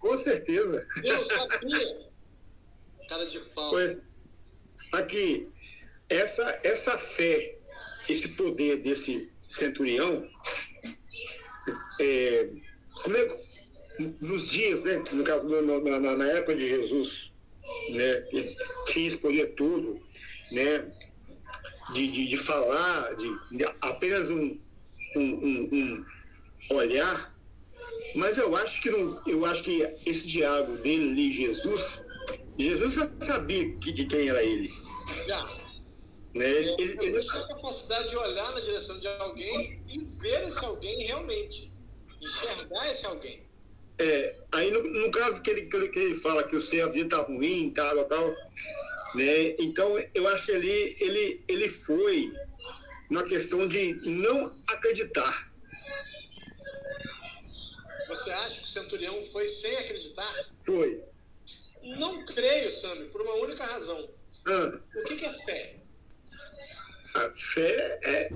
Com 0.00 0.16
certeza. 0.16 0.86
Eu 1.04 1.24
sabia. 1.24 1.94
Cara 3.08 3.26
de 3.26 3.38
pau. 3.40 3.70
Pois, 3.70 4.04
aqui, 4.92 5.48
essa, 6.08 6.60
essa 6.62 6.98
fé, 6.98 7.56
esse 8.08 8.30
poder 8.30 8.78
desse 8.78 9.30
centurião, 9.48 10.28
é, 12.00 12.48
como 13.02 13.16
é, 13.16 13.40
nos 14.20 14.50
dias, 14.50 14.84
né, 14.84 15.02
no 15.12 15.24
caso, 15.24 15.48
na, 15.48 16.00
na, 16.00 16.16
na 16.16 16.26
época 16.32 16.56
de 16.56 16.68
Jesus, 16.68 17.32
né, 17.90 18.26
ele 18.32 18.56
tinha 18.86 19.08
escolher 19.08 19.54
tudo, 19.54 20.00
né, 20.52 20.90
de, 21.92 22.10
de, 22.10 22.26
de 22.26 22.36
falar, 22.36 23.14
de, 23.16 23.28
de, 23.56 23.64
apenas 23.80 24.30
um, 24.30 24.58
um, 25.16 25.22
um, 25.22 25.68
um, 26.70 26.76
olhar, 26.76 27.34
mas 28.14 28.38
eu 28.38 28.56
acho 28.56 28.80
que 28.80 28.90
não, 28.90 29.20
eu 29.26 29.44
acho 29.44 29.62
que 29.62 29.82
esse 30.06 30.26
diálogo 30.26 30.76
dele 30.78 31.10
ali, 31.10 31.30
Jesus, 31.30 32.04
Jesus 32.58 32.94
já 32.94 33.10
sabia 33.20 33.72
que, 33.76 33.92
de 33.92 34.06
quem 34.06 34.28
era 34.28 34.42
ele. 34.42 34.72
Já. 35.26 35.44
Né? 36.34 36.50
Ele, 36.50 36.70
ele, 36.78 36.82
ele, 36.82 37.06
ele 37.06 37.24
tem 37.24 37.40
a 37.40 37.48
capacidade 37.48 38.08
de 38.10 38.16
olhar 38.16 38.52
na 38.52 38.60
direção 38.60 38.98
de 38.98 39.08
alguém 39.08 39.82
e 39.88 39.98
ver 40.20 40.46
esse 40.46 40.64
alguém 40.64 41.06
realmente, 41.06 41.72
enxergar 42.20 42.90
esse 42.90 43.06
alguém. 43.06 43.48
É, 44.00 44.36
aí 44.52 44.70
no, 44.70 44.82
no 44.82 45.10
caso 45.10 45.42
que 45.42 45.50
ele, 45.50 45.62
que 45.62 45.98
ele 45.98 46.14
fala 46.14 46.44
que 46.44 46.54
o 46.54 46.60
ser 46.60 46.82
a 46.82 46.86
vida 46.86 47.16
tá 47.16 47.22
ruim, 47.22 47.72
tal, 47.74 48.04
tal, 48.04 48.32
né? 49.14 49.56
Então 49.58 49.98
eu 50.14 50.28
acho 50.28 50.46
que 50.46 50.52
ele, 50.52 50.96
ele, 51.00 51.44
ele 51.48 51.68
foi 51.68 52.32
na 53.10 53.22
questão 53.22 53.66
de 53.66 53.94
não 54.08 54.54
acreditar. 54.68 55.50
Você 58.08 58.30
acha 58.30 58.58
que 58.58 58.64
o 58.64 58.66
centurião 58.66 59.24
foi 59.26 59.46
sem 59.48 59.76
acreditar? 59.76 60.34
Foi. 60.60 61.02
Não 61.82 62.24
creio, 62.24 62.70
Sami, 62.70 63.06
por 63.06 63.20
uma 63.22 63.34
única 63.34 63.64
razão. 63.64 64.08
Ah. 64.46 64.78
O 64.96 65.04
que, 65.04 65.16
que 65.16 65.24
é 65.24 65.32
fé? 65.32 65.76
A 67.14 67.30
fé 67.32 68.00
é 68.02 68.30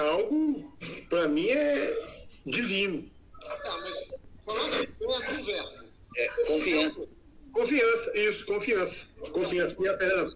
algo, 0.00 0.76
para 1.08 1.28
mim, 1.28 1.48
é 1.48 2.26
divino. 2.46 3.10
Tá, 3.44 3.78
mas 3.78 3.96
de 3.96 4.86
fé 4.98 5.32
um 5.32 5.44
verbo. 5.44 5.90
É, 6.16 6.28
Confiança. 6.46 7.08
Confiança, 7.52 8.18
isso, 8.18 8.46
confiança. 8.46 9.06
Confiança. 9.32 9.76
E 9.78 9.88
a 9.88 9.96
Fernanda? 9.96 10.32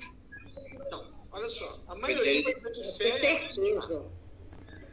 Então, 0.75 1.07
olha 1.33 1.49
só. 1.49 1.81
A 1.89 1.95
maioria 1.97 2.43
vai 2.43 2.55
fé. 2.55 3.09
É 3.09 3.11
certeza. 3.11 4.05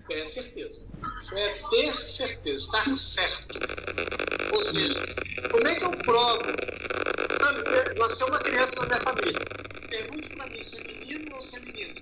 Fé 0.08 0.20
é 0.20 0.26
certeza. 0.26 0.82
Fé 1.30 1.42
é 1.42 1.70
ter 1.70 1.94
certeza, 2.10 2.66
estar 2.66 2.98
certo. 2.98 3.60
Ou 4.54 4.64
seja, 4.64 5.00
como 5.50 5.68
é 5.68 5.76
que 5.76 5.84
eu 5.84 5.92
provo? 5.92 6.42
Sabe, 7.40 8.00
nasceu 8.00 8.28
uma 8.28 8.40
criança 8.40 8.76
na 8.82 8.86
minha 8.86 9.00
família. 9.00 9.40
Pergunte 9.90 10.30
para 10.30 10.48
mim 10.48 10.64
se 10.64 10.78
é 10.78 10.84
menino 10.84 11.36
ou 11.36 11.42
se 11.42 11.56
é 11.56 11.60
menino. 11.60 11.96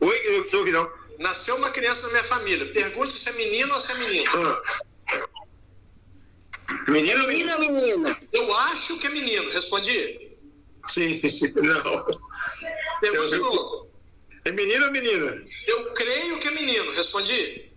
Oi, 0.00 0.26
eu 0.26 0.32
não 0.32 0.44
estou 0.44 0.60
ouvindo. 0.60 0.92
Nasceu 1.18 1.56
uma 1.56 1.70
criança 1.70 2.02
na 2.06 2.10
minha 2.10 2.24
família. 2.24 2.72
Pergunte 2.72 3.12
se 3.12 3.28
é 3.28 3.32
menino 3.32 3.72
ou 3.74 3.80
se 3.80 3.92
é 3.92 3.94
menino. 3.94 4.30
Ah. 4.34 4.91
Menino 6.88 7.22
ou 7.22 7.28
Menino 7.28 7.52
ou 7.52 7.58
menina? 7.58 8.18
Eu 8.32 8.54
acho 8.54 8.98
que 8.98 9.06
é 9.06 9.10
menino. 9.10 9.50
Respondi? 9.50 10.30
Sim, 10.86 11.20
não. 11.56 12.06
Eu- 13.02 13.38
novo. 13.38 13.90
É 14.44 14.50
menino 14.50 14.86
ou 14.86 14.90
menina? 14.92 15.44
Eu 15.68 15.92
creio 15.94 16.38
que 16.40 16.48
é 16.48 16.50
menino. 16.50 16.92
Respondi? 16.92 17.70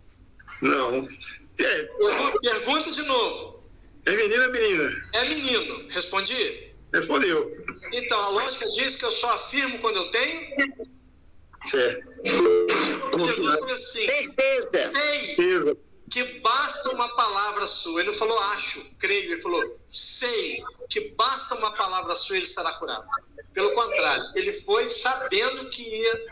Não. 0.62 0.98
É, 0.98 1.84
Pergu- 1.84 2.40
Pergunta 2.42 2.92
de 2.92 3.04
novo. 3.04 3.64
é 4.06 4.12
menino 4.12 4.44
ou 4.46 4.52
menina? 4.52 5.10
É 5.14 5.26
menino. 5.26 5.88
Respondi? 5.90 6.72
Respondeu. 6.94 7.66
Então, 7.94 8.20
a 8.20 8.30
lógica 8.30 8.70
diz 8.72 8.96
que 8.96 9.06
eu 9.06 9.12
só 9.12 9.30
afirmo 9.36 9.78
quando 9.80 9.98
eu 9.98 10.10
tenho. 10.12 10.56
Certo. 11.64 12.08
Confiança. 13.12 13.76
assim. 13.76 14.02
Certeza. 14.06 14.92
Sei 14.94 15.26
Certeza. 15.36 15.78
Que 16.10 16.24
basta 16.40 16.92
uma 16.92 17.08
palavra 17.16 17.66
sua. 17.68 18.00
Ele 18.02 18.12
não 18.12 18.18
falou 18.18 18.38
acho, 18.54 18.86
creio. 19.00 19.32
Ele 19.34 19.42
falou 19.42 19.80
sei 19.88 20.64
que 20.90 21.10
basta 21.10 21.56
uma 21.56 21.72
palavra 21.72 22.16
sua 22.16 22.36
ele 22.38 22.46
estará 22.46 22.74
curado. 22.74 23.06
Pelo 23.54 23.74
contrário, 23.74 24.24
ele 24.36 24.52
foi 24.54 24.88
sabendo 24.90 25.70
que 25.70 25.82
ia, 25.82 26.26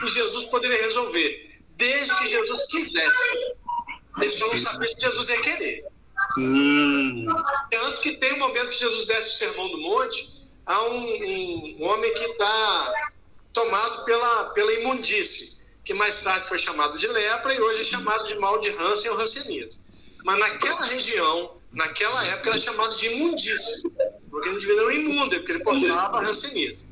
que 0.00 0.06
Jesus 0.08 0.44
poderia 0.44 0.82
resolver, 0.82 1.60
desde 1.76 2.14
que 2.18 2.26
Jesus 2.28 2.66
quisesse. 2.66 3.54
Ele 4.20 4.30
só 4.32 4.46
não 4.48 4.56
sabia 4.56 4.88
se 4.88 4.96
Jesus 4.98 5.28
ia 5.28 5.40
querer. 5.40 5.84
Tanto 7.70 8.00
que 8.00 8.16
tem 8.16 8.32
um 8.34 8.38
momento 8.38 8.70
que 8.70 8.78
Jesus 8.78 9.04
desce 9.06 9.28
o 9.30 9.34
sermão 9.36 9.68
do 9.70 9.78
monte, 9.78 10.32
há 10.66 10.82
um, 10.84 11.04
um- 11.24 11.76
um 11.80 11.84
homem 11.84 12.12
que 12.14 12.24
está 12.24 12.94
tomado 13.52 14.04
pela, 14.04 14.44
pela 14.50 14.72
imundície, 14.74 15.57
que 15.88 15.94
mais 15.94 16.20
tarde 16.20 16.46
foi 16.46 16.58
chamado 16.58 16.98
de 16.98 17.06
lepra 17.06 17.54
e 17.54 17.58
hoje 17.58 17.80
é 17.80 17.84
chamado 17.84 18.26
de 18.26 18.34
mal 18.34 18.60
de 18.60 18.68
Hansen 18.72 19.10
ou 19.10 19.18
Hanseníase. 19.18 19.80
Mas 20.22 20.38
naquela 20.38 20.82
região, 20.82 21.56
naquela 21.72 22.26
época, 22.26 22.50
era 22.50 22.58
chamado 22.58 22.94
de 22.94 23.06
imundície, 23.06 23.90
porque 24.30 24.50
o 24.50 24.52
indivíduo 24.52 24.82
era 24.82 24.94
imundo, 24.94 25.36
porque 25.36 25.52
ele 25.52 25.64
portava 25.64 26.20
Hanseníase. 26.20 26.86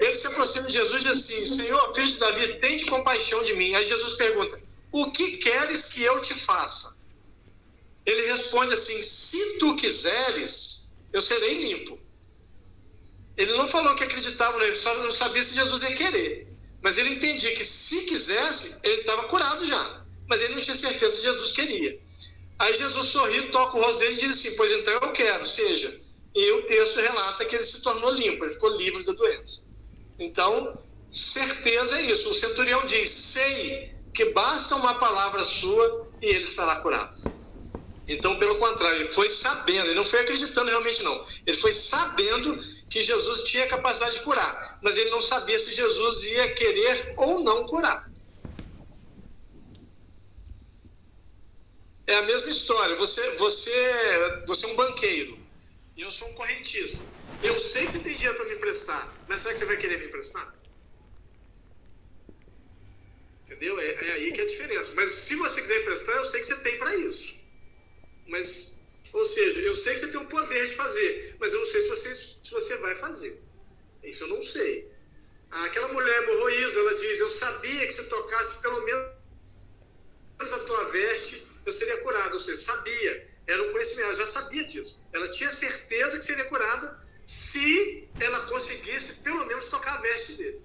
Ele 0.00 0.14
se 0.14 0.26
aproxima 0.26 0.66
de 0.66 0.72
Jesus 0.72 1.00
e 1.00 1.04
diz 1.04 1.16
assim, 1.16 1.46
Senhor, 1.46 1.94
filho 1.94 2.08
de 2.08 2.18
Davi, 2.18 2.54
tente 2.54 2.86
compaixão 2.86 3.40
de 3.44 3.54
mim. 3.54 3.72
Aí 3.76 3.86
Jesus 3.86 4.14
pergunta, 4.14 4.60
o 4.90 5.12
que 5.12 5.36
queres 5.36 5.84
que 5.84 6.02
eu 6.02 6.20
te 6.20 6.34
faça? 6.34 6.98
Ele 8.04 8.26
responde 8.26 8.72
assim: 8.72 9.00
Se 9.00 9.58
tu 9.58 9.76
quiseres, 9.76 10.92
eu 11.12 11.22
serei 11.22 11.62
limpo. 11.62 11.96
Ele 13.36 13.52
não 13.52 13.68
falou 13.68 13.94
que 13.94 14.02
acreditava 14.02 14.58
nele, 14.58 14.74
só 14.74 14.92
não 14.94 15.10
sabia 15.10 15.44
se 15.44 15.54
Jesus 15.54 15.82
ia 15.82 15.94
querer. 15.94 16.47
Mas 16.80 16.98
ele 16.98 17.10
entendia 17.10 17.54
que 17.54 17.64
se 17.64 18.02
quisesse, 18.02 18.78
ele 18.82 19.00
estava 19.00 19.24
curado 19.24 19.64
já. 19.64 20.04
Mas 20.28 20.40
ele 20.40 20.54
não 20.54 20.60
tinha 20.60 20.76
certeza 20.76 21.16
se 21.16 21.22
Jesus 21.22 21.52
queria. 21.52 21.98
Aí 22.58 22.74
Jesus 22.74 23.06
sorri, 23.06 23.48
toca 23.50 23.76
o 23.76 23.80
rosto 23.80 24.00
dele 24.00 24.14
e 24.14 24.18
diz 24.18 24.32
assim: 24.32 24.56
Pois 24.56 24.72
então 24.72 24.94
eu 24.94 25.12
quero. 25.12 25.44
Seja, 25.44 26.00
e 26.34 26.52
o 26.52 26.62
texto 26.66 27.00
relata 27.00 27.44
que 27.44 27.56
ele 27.56 27.64
se 27.64 27.82
tornou 27.82 28.12
limpo, 28.12 28.44
ele 28.44 28.52
ficou 28.52 28.76
livre 28.76 29.04
da 29.04 29.12
doença. 29.12 29.64
Então, 30.18 30.78
certeza 31.08 31.98
é 31.98 32.02
isso. 32.02 32.28
O 32.28 32.34
centurião 32.34 32.84
diz: 32.86 33.10
Sei 33.10 33.94
que 34.12 34.26
basta 34.26 34.74
uma 34.74 34.94
palavra 34.94 35.44
sua 35.44 36.08
e 36.20 36.26
ele 36.26 36.44
estará 36.44 36.76
curado. 36.76 37.37
Então, 38.08 38.38
pelo 38.38 38.56
contrário, 38.56 39.02
ele 39.02 39.12
foi 39.12 39.28
sabendo, 39.28 39.86
ele 39.86 39.94
não 39.94 40.04
foi 40.04 40.20
acreditando 40.20 40.70
realmente, 40.70 41.02
não. 41.02 41.26
Ele 41.46 41.56
foi 41.58 41.74
sabendo 41.74 42.58
que 42.88 43.02
Jesus 43.02 43.42
tinha 43.42 43.66
capacidade 43.66 44.14
de 44.14 44.24
curar, 44.24 44.78
mas 44.82 44.96
ele 44.96 45.10
não 45.10 45.20
sabia 45.20 45.58
se 45.58 45.70
Jesus 45.70 46.24
ia 46.24 46.54
querer 46.54 47.12
ou 47.18 47.40
não 47.40 47.66
curar. 47.66 48.10
É 52.06 52.14
a 52.14 52.22
mesma 52.22 52.48
história. 52.48 52.96
Você, 52.96 53.32
você, 53.32 53.70
você 54.46 54.64
é 54.64 54.68
um 54.70 54.76
banqueiro 54.76 55.38
e 55.94 56.00
eu 56.00 56.10
sou 56.10 56.28
um 56.28 56.32
correntista. 56.32 57.04
Eu 57.42 57.60
sei 57.60 57.84
que 57.84 57.92
você 57.92 57.98
tem 57.98 58.14
dinheiro 58.14 58.36
para 58.36 58.46
me 58.46 58.54
emprestar, 58.54 59.14
mas 59.28 59.42
será 59.42 59.52
que 59.52 59.60
você 59.60 59.66
vai 59.66 59.76
querer 59.76 59.98
me 59.98 60.06
emprestar? 60.06 60.54
Entendeu? 63.44 63.78
É, 63.78 63.86
é 63.86 64.12
aí 64.12 64.32
que 64.32 64.40
é 64.40 64.44
a 64.44 64.48
diferença. 64.48 64.92
Mas 64.94 65.12
se 65.12 65.36
você 65.36 65.60
quiser 65.60 65.82
emprestar, 65.82 66.16
eu 66.16 66.24
sei 66.24 66.40
que 66.40 66.46
você 66.46 66.56
tem 66.56 66.78
para 66.78 66.96
isso. 66.96 67.37
Mas, 68.28 68.74
ou 69.12 69.24
seja, 69.24 69.58
eu 69.60 69.74
sei 69.74 69.94
que 69.94 70.00
você 70.00 70.08
tem 70.08 70.20
o 70.20 70.26
poder 70.26 70.66
de 70.66 70.74
fazer, 70.74 71.36
mas 71.40 71.52
eu 71.52 71.60
não 71.60 71.66
sei 71.66 71.80
se 71.80 71.88
você, 71.88 72.14
se 72.14 72.50
você 72.50 72.76
vai 72.76 72.94
fazer. 72.96 73.42
Isso 74.04 74.24
eu 74.24 74.28
não 74.28 74.42
sei. 74.42 74.90
Aquela 75.50 75.88
mulher 75.88 76.22
hemorroísa, 76.22 76.78
ela 76.78 76.94
diz: 76.94 77.18
Eu 77.18 77.30
sabia 77.30 77.86
que 77.86 77.92
se 77.92 78.04
tocasse 78.04 78.60
pelo 78.60 78.84
menos 78.84 79.08
a 80.40 80.58
tua 80.60 80.84
veste, 80.90 81.46
eu 81.64 81.72
seria 81.72 81.98
curada. 82.02 82.34
Ou 82.34 82.40
seja, 82.40 82.62
sabia. 82.62 83.26
Era 83.46 83.62
um 83.62 83.72
conhecimento, 83.72 84.04
ela 84.04 84.14
já 84.14 84.26
sabia 84.26 84.64
disso. 84.64 85.00
Ela 85.12 85.28
tinha 85.30 85.50
certeza 85.50 86.18
que 86.18 86.24
seria 86.24 86.44
curada 86.44 87.02
se 87.24 88.08
ela 88.20 88.46
conseguisse 88.46 89.14
pelo 89.22 89.46
menos 89.46 89.64
tocar 89.66 89.94
a 89.98 90.00
veste 90.02 90.34
dele. 90.34 90.62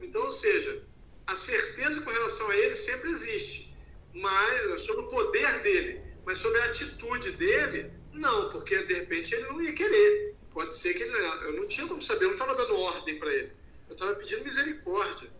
Então, 0.00 0.22
ou 0.22 0.32
seja, 0.32 0.82
a 1.26 1.36
certeza 1.36 2.00
com 2.00 2.10
relação 2.10 2.50
a 2.50 2.56
ele 2.56 2.76
sempre 2.76 3.10
existe, 3.10 3.74
mas 4.12 4.80
sobre 4.82 5.04
o 5.04 5.08
poder 5.08 5.60
dele. 5.60 6.03
Mas 6.26 6.38
sobre 6.38 6.60
a 6.60 6.64
atitude 6.64 7.32
dele, 7.32 7.90
não, 8.12 8.50
porque 8.50 8.82
de 8.84 8.94
repente 8.94 9.34
ele 9.34 9.46
não 9.48 9.60
ia 9.60 9.72
querer. 9.72 10.34
Pode 10.52 10.74
ser 10.74 10.94
que 10.94 11.02
ele. 11.02 11.12
Eu 11.12 11.52
não 11.54 11.66
tinha 11.66 11.86
como 11.86 12.00
saber, 12.00 12.24
eu 12.24 12.28
não 12.28 12.36
estava 12.36 12.54
dando 12.54 12.78
ordem 12.78 13.18
para 13.18 13.32
ele. 13.32 13.52
Eu 13.88 13.94
estava 13.94 14.14
pedindo 14.14 14.44
misericórdia. 14.44 15.30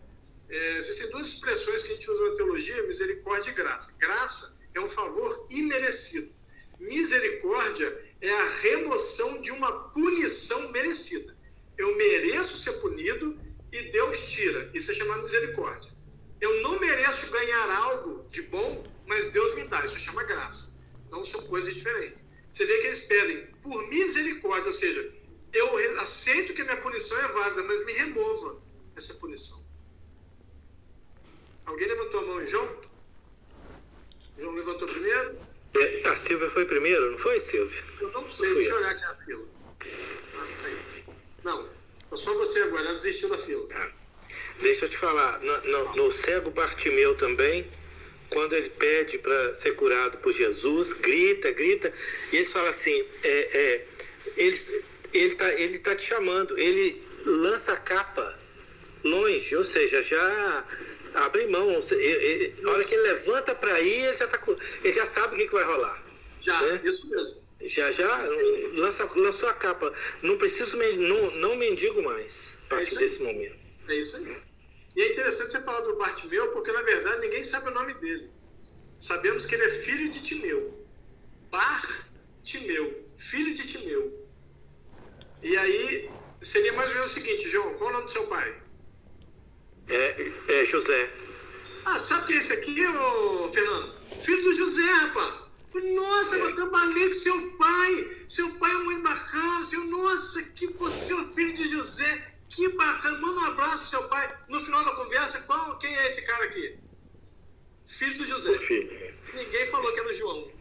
É, 0.49 0.77
existem 0.77 1.09
duas 1.09 1.27
expressões 1.27 1.83
que 1.83 1.93
a 1.93 1.95
gente 1.95 2.11
usa 2.11 2.29
na 2.29 2.35
teologia: 2.35 2.83
misericórdia 2.83 3.49
e 3.49 3.53
graça. 3.53 3.93
Graça 3.97 4.57
é 4.73 4.79
um 4.79 4.89
favor 4.89 5.47
imerecido. 5.49 6.31
Misericórdia 6.79 7.97
é 8.21 8.29
a 8.29 8.49
remoção 8.59 9.41
de 9.41 9.51
uma 9.51 9.71
punição 9.89 10.69
merecida. 10.71 11.35
Eu 11.77 11.95
mereço 11.97 12.57
ser 12.57 12.73
punido 12.73 13.39
e 13.71 13.91
Deus 13.91 14.19
tira. 14.31 14.69
Isso 14.73 14.91
é 14.91 14.93
chamado 14.93 15.23
misericórdia. 15.23 15.91
Eu 16.41 16.61
não 16.61 16.79
mereço 16.79 17.29
ganhar 17.31 17.69
algo 17.71 18.27
de 18.29 18.41
bom, 18.43 18.83
mas 19.07 19.31
Deus 19.31 19.55
me 19.55 19.63
dá. 19.63 19.85
Isso 19.85 19.97
chama 19.97 20.23
graça. 20.23 20.74
Então 21.15 21.23
são 21.23 21.41
coisas 21.43 21.73
diferentes. 21.73 22.19
Você 22.51 22.65
vê 22.65 22.77
que 22.79 22.87
eles 22.87 22.99
pedem 23.05 23.47
por 23.63 23.87
misericórdia, 23.87 24.67
ou 24.67 24.73
seja, 24.73 25.13
eu 25.53 25.77
aceito 26.01 26.53
que 26.53 26.61
a 26.61 26.65
minha 26.65 26.75
punição 26.81 27.17
é 27.17 27.27
válida, 27.29 27.63
mas 27.63 27.85
me 27.85 27.93
remova 27.93 28.61
essa 28.97 29.13
punição. 29.13 29.63
Alguém 31.65 31.87
levantou 31.87 32.19
a 32.19 32.23
mão, 32.25 32.45
João? 32.45 32.81
João 34.37 34.55
levantou 34.55 34.89
primeiro? 34.89 35.39
É, 35.75 36.09
A 36.09 36.17
Silvia 36.17 36.51
foi 36.51 36.65
primeiro, 36.65 37.11
não 37.11 37.17
foi, 37.17 37.39
Silvia? 37.39 37.83
Eu 38.01 38.11
não 38.11 38.27
sei, 38.27 38.47
Fui 38.47 38.55
deixa 38.55 38.71
eu 38.71 38.75
olhar 38.77 38.91
aqui 38.91 39.03
a 39.05 39.15
fila. 39.15 39.45
Ah, 40.33 40.47
não. 41.45 41.63
Não, 41.63 41.69
é 42.11 42.15
só 42.17 42.33
você 42.33 42.59
agora, 42.59 42.83
ela 42.87 42.93
desistiu 42.95 43.29
da 43.29 43.37
fila. 43.37 43.65
Deixa 44.59 44.83
eu 44.85 44.89
te 44.89 44.97
falar, 44.97 45.39
no, 45.39 45.61
no- 45.63 45.95
no 45.95 46.11
cego 46.11 46.51
Bartimeu 46.51 47.15
também, 47.15 47.71
quando 48.29 48.53
ele 48.53 48.69
pede 48.71 49.17
para 49.19 49.55
ser 49.55 49.75
curado 49.75 50.17
por 50.17 50.33
Jesus, 50.33 50.91
grita, 50.93 51.51
grita, 51.51 51.93
e 52.31 52.37
ele 52.37 52.45
fala 52.47 52.69
assim, 52.69 53.05
é, 53.23 53.29
é, 53.57 53.85
ele, 54.37 54.59
ele, 55.13 55.35
tá, 55.35 55.53
ele 55.53 55.79
tá 55.79 55.95
te 55.95 56.05
chamando, 56.07 56.57
ele 56.57 57.01
lança 57.25 57.73
a 57.73 57.77
capa 57.77 58.37
longe, 59.03 59.55
ou 59.55 59.63
seja, 59.63 60.03
já 60.03 60.65
abre 61.13 61.47
mão. 61.47 61.75
ou 61.75 61.81
se- 61.81 61.95
ele- 61.95 62.55
Na 62.61 62.71
hora 62.71 62.83
que 62.83 62.93
ele 62.93 63.03
levanta 63.03 63.55
para 63.55 63.79
ir, 63.81 64.03
ele 64.05 64.17
já, 64.17 64.27
tá, 64.27 64.41
ele 64.83 64.93
já 64.93 65.07
sabe 65.07 65.35
o 65.35 65.37
que, 65.37 65.47
que 65.47 65.53
vai 65.53 65.63
rolar. 65.63 66.03
Já, 66.39 66.61
né? 66.61 66.81
isso 66.83 67.09
mesmo. 67.09 67.45
Já, 67.61 67.91
já 67.91 68.17
lança, 68.73 69.09
lançou 69.15 69.49
a 69.49 69.53
capa. 69.53 69.93
Não 70.21 70.37
preciso, 70.37 70.75
não, 70.77 71.31
não 71.31 71.55
mendigo 71.55 72.01
mais 72.03 72.51
a 72.65 72.75
partir 72.75 72.93
aí. 72.95 72.99
desse 72.99 73.23
momento. 73.23 73.55
É 73.87 73.95
isso 73.95 74.17
aí. 74.17 74.35
E 74.95 75.01
é 75.01 75.11
interessante 75.11 75.51
você 75.51 75.61
falar 75.61 75.81
do 75.81 75.97
Bartimeu, 75.97 76.51
porque 76.51 76.71
na 76.71 76.81
verdade 76.81 77.21
ninguém 77.21 77.43
sabe 77.43 77.69
o 77.69 77.73
nome 77.73 77.93
dele. 77.95 78.29
Sabemos 78.99 79.45
que 79.45 79.55
ele 79.55 79.65
é 79.65 79.69
filho 79.81 80.09
de 80.09 80.21
Timeu. 80.21 80.85
Bartimeu, 81.51 83.05
filho 83.17 83.53
de 83.53 83.67
Timeu. 83.67 84.25
E 85.43 85.57
aí 85.57 86.09
seria 86.41 86.71
mais 86.73 86.89
ou 86.89 86.95
menos 86.95 87.11
o 87.11 87.13
seguinte, 87.13 87.49
João, 87.49 87.73
qual 87.75 87.89
é 87.89 87.93
o 87.93 87.95
nome 87.97 88.05
do 88.05 88.11
seu 88.11 88.27
pai? 88.27 88.55
É, 89.89 90.31
é 90.47 90.65
José. 90.65 91.11
Ah, 91.85 91.99
sabe 91.99 92.27
quem 92.27 92.37
é 92.37 92.39
esse 92.39 92.53
aqui, 92.53 92.87
ô 92.87 93.51
Fernando? 93.51 93.95
Filho 94.23 94.43
do 94.43 94.53
José, 94.53 94.81
rapaz. 94.81 95.45
seu 97.13 97.51
pai, 97.57 98.09
seu 98.29 98.49
pai 98.57 98.71
é 98.71 98.75
muito 98.75 99.01
bacana, 99.01 99.63
seu, 99.65 99.83
nossa, 99.85 100.41
que 100.41 100.67
você 100.67 101.13
é 101.13 101.15
o 101.15 101.33
filho 101.33 101.53
de 101.53 101.69
José, 101.69 102.34
que 102.49 102.69
bacana, 102.69 103.17
manda 103.19 103.39
um 103.41 103.45
abraço 103.45 103.79
pro 103.81 103.89
seu 103.89 104.03
pai. 104.07 104.37
No 104.49 104.59
final 104.61 104.83
da 104.85 104.91
conversa, 104.95 105.41
qual, 105.41 105.77
quem 105.79 105.95
é 105.97 106.07
esse 106.07 106.21
cara 106.25 106.45
aqui? 106.45 106.77
Filho 107.87 108.17
do 108.17 108.25
José. 108.25 108.51
Ninguém 109.33 109.67
falou 109.67 109.91
que 109.93 109.99
era 109.99 110.09
o 110.09 110.13
João. 110.13 110.51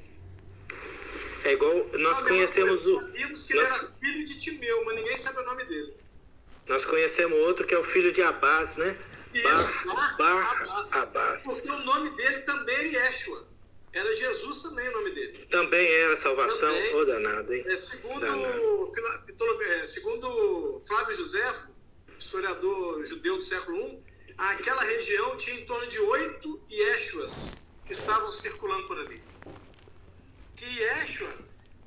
É 1.45 1.53
igual 1.53 1.75
nós 1.99 2.19
Não, 2.19 2.25
conhecemos 2.27 2.87
o. 2.87 3.01
Sabíamos 3.01 3.43
que 3.43 3.55
nós, 3.55 3.65
ele 3.67 3.75
era 3.77 3.87
filho 4.01 4.27
de 4.27 4.39
Timeu, 4.39 4.85
mas 4.85 4.97
ninguém 4.97 5.17
sabe 5.19 5.39
o 5.41 5.45
nome 5.45 5.65
dele. 5.65 5.95
nós 6.67 6.85
conhecemos 6.87 7.39
outro 7.41 7.67
que 7.67 7.75
é 7.75 7.79
o 7.79 7.85
filho 7.85 8.13
de 8.13 8.23
Abás, 8.23 8.75
né? 8.77 8.97
Isso, 9.35 9.45
Bar, 9.85 10.17
Bar 10.17 10.61
Abbas. 10.63 10.93
Abbas. 10.93 11.43
Porque 11.43 11.69
o 11.71 11.79
nome 11.81 12.11
dele 12.17 12.39
também 12.43 12.77
era 12.77 13.07
Yeshua. 13.07 13.47
Era 13.93 14.13
Jesus 14.15 14.59
também 14.61 14.89
o 14.89 14.93
nome 14.93 15.11
dele. 15.11 15.47
Também 15.51 15.87
era 15.93 16.21
salvação, 16.21 16.59
Também. 16.59 16.95
ô 16.97 17.05
danado, 17.05 17.53
hein? 17.55 17.65
É, 17.67 17.77
segundo. 17.77 18.21
Fila- 18.93 19.25
é, 19.67 19.85
segundo 19.85 20.81
Flávio 20.87 21.17
Josefo, 21.17 21.69
historiador 22.19 23.05
judeu 23.07 23.37
do 23.37 23.43
século 23.43 23.79
I, 23.79 24.03
aquela 24.37 24.83
região 24.83 25.37
tinha 25.37 25.61
em 25.61 25.67
torno 25.67 25.87
de 25.89 25.99
oito 25.99 26.61
Yeshuas 26.71 27.51
que 27.87 27.93
estavam 27.93 28.33
circulando 28.33 28.87
por 28.87 28.99
ali. 28.99 29.23
Que 30.57 30.65
Yeshua 30.65 31.37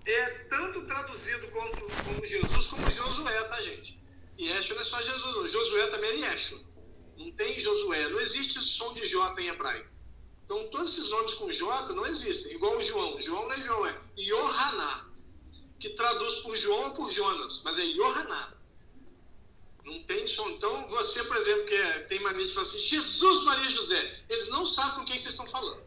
é 0.05 0.29
tanto 0.49 0.85
traduzido 0.85 1.47
como, 1.49 2.25
Jesus 2.25 2.67
como 2.67 2.89
Josué, 2.89 3.43
tá, 3.43 3.61
gente? 3.61 3.97
Yeshua 4.39 4.75
não 4.75 4.81
é 4.81 4.85
só 4.85 5.01
Jesus, 5.01 5.35
não. 5.35 5.47
Josué 5.47 5.87
também 5.87 6.11
é 6.11 6.31
Yeshua. 6.31 6.59
Não 7.17 7.31
tem 7.31 7.59
Josué. 7.59 8.07
Não 8.09 8.21
existe 8.21 8.61
som 8.61 8.93
de 8.93 9.07
J 9.07 9.41
em 9.41 9.47
hebraico. 9.47 9.89
Então, 10.45 10.69
todos 10.69 10.93
esses 10.93 11.09
nomes 11.09 11.33
com 11.33 11.51
J 11.51 11.93
não 11.93 12.05
existem. 12.05 12.53
Igual 12.53 12.77
o 12.77 12.83
João. 12.83 13.19
João 13.19 13.43
não 13.43 13.51
é 13.51 13.61
João, 13.61 13.87
é 13.87 13.99
Yohaná 14.17 15.07
que 15.79 15.89
traduz 15.89 16.35
por 16.35 16.55
João 16.55 16.85
ou 16.85 16.91
por 16.91 17.11
Jonas, 17.11 17.61
mas 17.63 17.77
é 17.77 17.83
Yohaná. 17.83 18.53
Não 19.87 20.03
tem 20.03 20.27
som. 20.27 20.49
Então, 20.49 20.85
você, 20.89 21.23
por 21.23 21.37
exemplo, 21.37 21.65
que 21.65 21.73
é- 21.73 21.99
tem 22.09 22.19
mania 22.19 22.45
de 22.45 22.51
falar 22.53 22.67
assim, 22.67 22.77
Jesus, 22.79 23.41
Maria 23.43 23.69
José, 23.69 24.25
eles 24.27 24.49
não 24.49 24.65
sabem 24.65 24.95
com 24.95 25.05
quem 25.05 25.17
vocês 25.17 25.33
estão 25.33 25.47
falando. 25.47 25.81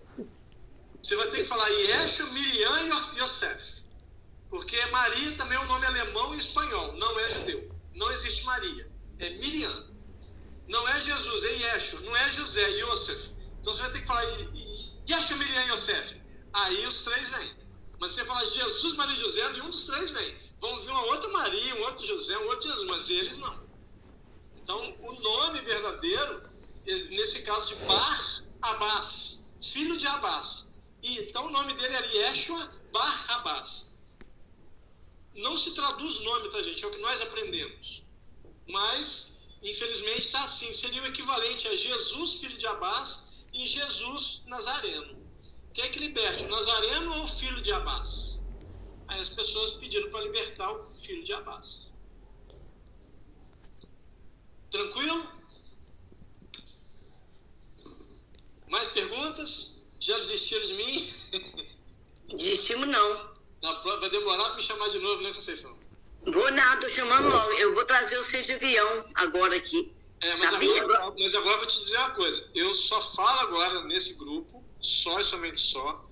Você 1.03 1.17
vai 1.17 1.29
ter 1.29 1.43
que 1.43 1.45
falar 1.45 1.69
Yeshua, 1.69 2.27
Miriam 2.31 2.81
e 2.81 2.89
Yo- 2.89 3.23
Yosef. 3.23 3.85
Porque 4.49 4.85
Maria 4.87 5.37
também 5.37 5.57
é 5.59 5.61
um 5.61 5.67
nome 5.67 5.85
alemão 5.85 6.35
e 6.35 6.39
espanhol, 6.39 6.95
não 6.97 7.21
é 7.21 7.29
judeu. 7.29 7.71
Não 7.95 8.11
existe 8.11 8.43
Maria, 8.45 8.91
é 9.19 9.31
Miriam. 9.31 9.87
Não 10.67 10.89
é 10.89 10.97
Jesus, 11.01 11.45
é 11.45 11.53
Yeshua. 11.57 12.01
Não 12.01 12.17
é 12.17 12.33
José, 12.33 12.63
é 12.63 12.81
Yosef. 12.81 13.33
Então 13.61 13.71
você 13.73 13.83
vai 13.83 13.91
ter 13.93 14.01
que 14.01 14.07
falar 14.07 14.25
Yeshua, 14.25 15.37
Miriam 15.37 15.67
e 15.67 15.73
Yosef. 15.73 16.21
Aí 16.55 16.87
os 16.87 17.05
três 17.05 17.29
vêm. 17.29 17.55
Mas 17.99 18.13
você 18.13 18.25
fala 18.25 18.47
Jesus, 18.47 18.95
Maria 18.95 19.15
e 19.15 19.21
José, 19.21 19.47
nenhum 19.53 19.69
dos 19.69 19.83
três 19.83 20.11
vem. 20.11 20.35
Vão 20.59 20.81
vir 20.81 20.91
uma 20.91 21.05
outra 21.05 21.29
Maria, 21.31 21.75
um 21.77 21.83
outro 21.83 22.07
José, 22.07 22.37
um 22.39 22.47
outro 22.49 22.67
Jesus, 22.69 22.87
mas 22.91 23.11
eles 23.11 23.37
não. 23.39 23.60
Então, 24.71 24.95
o 25.03 25.21
nome 25.21 25.61
verdadeiro, 25.63 26.49
nesse 26.87 27.43
caso 27.43 27.67
de 27.67 27.75
Bar 27.87 28.45
Abbas, 28.63 29.45
filho 29.61 29.97
de 29.97 30.07
Abbas. 30.07 30.73
E, 31.03 31.19
então, 31.19 31.47
o 31.47 31.51
nome 31.51 31.75
dele 31.75 31.93
era 31.93 32.07
Yeshua 32.07 32.73
Bar 32.93 33.33
Abbas. 33.33 33.93
Não 35.35 35.57
se 35.57 35.75
traduz 35.75 36.21
o 36.21 36.23
nome, 36.23 36.51
tá, 36.51 36.63
gente? 36.63 36.85
É 36.85 36.87
o 36.87 36.93
que 36.93 36.99
nós 36.99 37.21
aprendemos. 37.21 38.05
Mas, 38.69 39.35
infelizmente, 39.61 40.27
está 40.27 40.45
assim. 40.45 40.73
Seria 40.73 41.03
o 41.03 41.07
equivalente 41.07 41.67
a 41.67 41.75
Jesus, 41.75 42.35
filho 42.37 42.57
de 42.57 42.69
Abbas, 42.69 43.25
e 43.53 43.67
Jesus 43.67 44.45
Nazareno. 44.47 45.19
Quer 45.75 45.89
que 45.89 45.99
liberte, 45.99 46.45
o 46.45 46.49
Nazareno 46.49 47.13
ou 47.17 47.25
o 47.25 47.29
filho 47.29 47.61
de 47.61 47.73
Abás? 47.73 48.41
Aí 49.09 49.19
as 49.19 49.31
pessoas 49.31 49.73
pediram 49.73 50.09
para 50.13 50.23
libertar 50.23 50.71
o 50.71 50.95
filho 51.01 51.25
de 51.25 51.33
Abás. 51.33 51.93
Tranquilo? 54.71 55.27
Mais 58.69 58.89
perguntas? 58.89 59.83
Já 59.99 60.17
desistiram 60.17 60.67
de 60.67 60.75
mim? 60.75 61.15
Desistimos 62.37 62.89
não. 62.89 63.31
Na 63.63 63.75
prova 63.77 64.01
vai 64.01 64.11
demorar 64.11 64.45
para 64.45 64.57
me 64.57 64.63
chamar 64.63 64.89
de 64.89 64.99
novo, 65.01 65.23
né, 65.23 65.33
Conceição? 65.33 65.77
Vou 66.27 66.51
nada, 66.53 66.81
tô 66.81 66.89
chamando 66.89 67.29
logo. 67.29 67.53
Eu 67.53 67.73
vou 67.75 67.85
trazer 67.85 68.17
o 68.19 68.23
C 68.23 68.41
de 68.43 68.53
avião 68.53 69.05
agora 69.15 69.57
aqui. 69.57 69.93
É, 70.21 70.31
mas 70.31 70.51
Sabia? 70.51 70.83
agora, 70.83 71.15
mas 71.19 71.35
agora 71.35 71.55
eu 71.55 71.59
vou 71.59 71.67
te 71.67 71.79
dizer 71.81 71.97
uma 71.97 72.11
coisa. 72.11 72.49
Eu 72.55 72.73
só 72.75 73.01
falo 73.01 73.41
agora 73.41 73.83
nesse 73.85 74.15
grupo, 74.15 74.65
só 74.81 75.19
e 75.19 75.25
somente 75.25 75.59
só, 75.59 76.05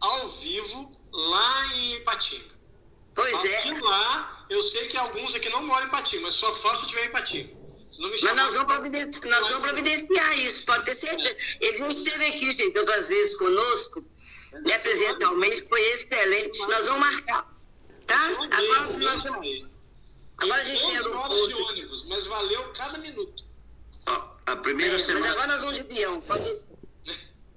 ao 0.00 0.28
vivo, 0.28 0.96
lá 1.12 1.74
em 1.74 1.94
Ipatinga. 1.96 2.56
Pois 3.14 3.44
é. 3.44 3.58
Aqui 3.58 3.80
lá, 3.80 4.46
eu 4.48 4.62
sei 4.62 4.86
que 4.88 4.96
alguns 4.96 5.34
aqui 5.34 5.48
não 5.48 5.66
moram 5.66 5.86
em 5.86 5.88
Ipatinga, 5.88 6.22
mas 6.22 6.34
só 6.34 6.54
falo 6.54 6.76
se 6.76 6.82
eu 6.82 6.86
estiver 6.86 7.04
em 7.06 7.08
Ipatinga. 7.08 7.57
Não 7.98 8.10
Mas 8.10 8.22
nós 8.22 8.54
vamos, 8.54 8.74
providenciar, 8.74 9.30
nós 9.30 9.48
vamos 9.48 9.66
providenciar 9.66 10.38
isso, 10.38 10.66
pode 10.66 10.84
ter 10.84 10.94
certeza. 10.94 11.36
Ele 11.60 11.78
já 11.78 11.88
esteve 11.88 12.26
aqui, 12.26 12.52
gente, 12.52 12.78
outras 12.78 13.08
vezes 13.08 13.36
conosco, 13.36 14.04
né, 14.66 14.78
presencialmente, 14.78 15.66
foi 15.68 15.80
excelente. 15.92 16.58
Nós 16.68 16.86
vamos 16.86 17.00
marcar, 17.00 17.54
tá? 18.06 18.20
Agora, 18.50 18.98
nós 18.98 19.24
vamos, 19.24 19.64
agora 20.36 20.60
a 20.60 20.64
gente 20.64 20.80
tem 20.86 20.98
11 20.98 21.08
horas 21.08 21.48
de 21.48 21.54
ônibus, 21.54 22.04
mas 22.06 22.26
valeu 22.26 22.72
cada 22.72 22.98
minuto. 22.98 23.48
A 24.46 24.56
primeira, 24.56 24.92
É, 24.92 24.96
mas 24.96 25.06
semana, 25.06 25.30
agora 25.32 25.46
nós 25.48 25.60
vamos 25.60 25.76
de 25.76 25.82
avião. 25.82 26.20
Pode... 26.22 26.62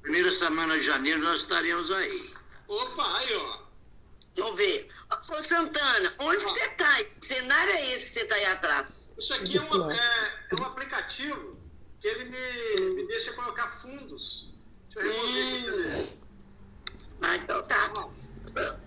primeira 0.02 0.32
semana 0.32 0.78
de 0.78 0.86
janeiro 0.86 1.20
nós 1.20 1.42
estaremos 1.42 1.92
aí. 1.92 2.34
Opa, 2.68 3.18
aí, 3.18 3.34
ó. 3.36 3.71
Vamos 4.38 4.56
ver. 4.56 4.88
Ô, 5.12 5.44
Santana, 5.44 6.14
onde 6.20 6.44
que 6.46 6.50
você 6.52 6.68
tá? 6.70 7.04
Que 7.04 7.26
cenário 7.26 7.74
é 7.74 7.92
esse 7.94 8.06
que 8.06 8.20
você 8.22 8.26
tá 8.28 8.36
aí 8.36 8.46
atrás? 8.46 9.14
Isso 9.18 9.34
aqui 9.34 9.58
é, 9.58 9.62
uma- 9.62 9.94
é- 9.94 10.48
é 10.52 10.56
um 10.62 10.64
aplicativo 10.66 11.58
que 12.00 12.08
ele 12.08 12.26
me, 12.26 12.96
me 12.96 13.08
deixa 13.08 13.34
colocar 13.34 13.68
fundos. 13.68 14.54
Deixa 14.94 15.08
eu 15.10 15.22
remover 15.24 15.92
aqui, 15.92 16.14
Hum. 16.14 16.18
Ah, 17.24 17.36
então 17.36 17.64
tá. 17.64 17.94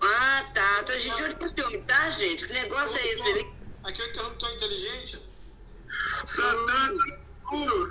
Ah, 0.01 0.51
tá. 0.53 0.79
Então 0.81 0.95
a 0.95 0.97
gente 0.97 1.23
olha 1.23 1.37
esse 1.41 1.61
homem, 1.63 1.83
tá, 1.83 2.09
gente? 2.09 2.45
Que 2.47 2.53
negócio 2.53 2.99
é 2.99 3.07
esse? 3.07 3.29
Ele... 3.29 3.53
Aqui 3.83 4.01
é 4.01 4.05
o 4.05 4.09
interruptor 4.09 4.51
inteligente. 4.51 5.23
Santana 6.25 7.19
puro. 7.47 7.89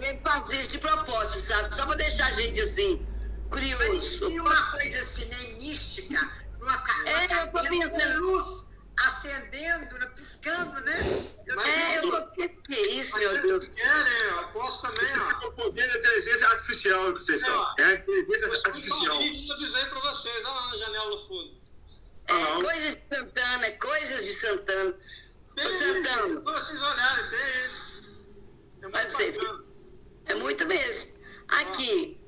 Ele 0.00 0.20
faz 0.24 0.52
isso 0.52 0.70
de 0.72 0.78
propósito, 0.78 1.38
sabe? 1.40 1.74
Só 1.74 1.86
pra 1.86 1.94
deixar 1.94 2.26
a 2.26 2.30
gente 2.30 2.60
assim, 2.60 3.06
curioso. 3.52 4.28
Tem 4.28 4.40
uma 4.40 4.70
coisa 4.72 5.00
assim, 5.00 5.24
meio 5.26 5.56
mística, 5.58 6.30
uma 6.60 6.78
ca- 6.82 7.02
É, 7.08 7.26
uma 7.26 7.34
eu 7.42 7.46
tô 7.46 7.52
cadeira 7.58 7.90
pensando. 7.90 8.12
com 8.14 8.30
luz 8.30 8.66
acendendo, 8.98 9.98
né, 9.98 10.06
piscando, 10.14 10.80
né? 10.80 11.00
Eu 11.46 11.56
Mas 11.56 11.68
É, 11.68 11.98
eu 11.98 12.10
tô... 12.10 12.30
Que 12.32 12.48
que 12.48 12.74
é 12.74 12.90
isso, 12.92 13.18
meu 13.18 13.42
Deus? 13.42 13.72
É, 13.76 13.84
né? 14.04 14.30
Eu 14.38 14.48
posso 14.48 14.82
também, 14.82 15.12
Esse 15.14 15.32
é 15.32 15.36
ó. 15.36 15.48
o 15.48 15.52
poder 15.52 15.88
da 15.90 15.98
inteligência 15.98 16.48
artificial, 16.48 17.12
Conceição. 17.12 17.74
É 17.78 17.84
a 17.84 17.92
inteligência 17.94 18.62
artificial. 18.66 19.22
Eu 19.22 19.54
avisei 19.54 19.84
pra 19.86 20.00
vocês, 20.00 20.44
olha 20.44 20.54
lá 20.54 20.66
na 20.68 20.76
janela 20.76 21.10
do 21.16 21.28
fundo. 21.28 21.62
É, 22.28 22.60
coisas 22.62 22.94
de 22.94 23.16
Santana, 23.16 23.70
coisas 23.72 24.24
de 24.24 24.32
Santana. 24.32 24.94
Tem 25.56 25.66
Ô, 25.66 25.70
Santana. 25.70 26.40
pra 26.42 26.52
vocês 26.52 26.80
olharem, 26.82 27.30
tem 27.30 27.38
aí. 27.38 27.70
É 28.82 28.88
muito. 28.88 29.66
É 30.26 30.34
muito 30.34 30.66
mesmo. 30.66 31.18
Aqui, 31.48 32.20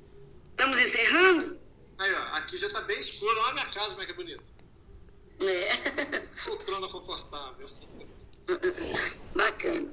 estamos 0.55 0.79
encerrando? 0.79 1.59
Aí, 1.99 2.13
ó, 2.15 2.23
aqui 2.37 2.57
já 2.57 2.69
tá 2.71 2.81
bem 2.83 2.99
escuro. 2.99 3.39
Olha 3.41 3.51
a 3.51 3.55
minha 3.55 3.67
casa, 3.71 3.91
como 3.91 4.03
é 4.03 4.07
que 4.07 4.13
é 4.13 4.15
bonito. 4.15 4.43
É. 5.41 6.21
Poltrona 6.45 6.89
confortável. 6.89 7.69
Bacana. 9.35 9.93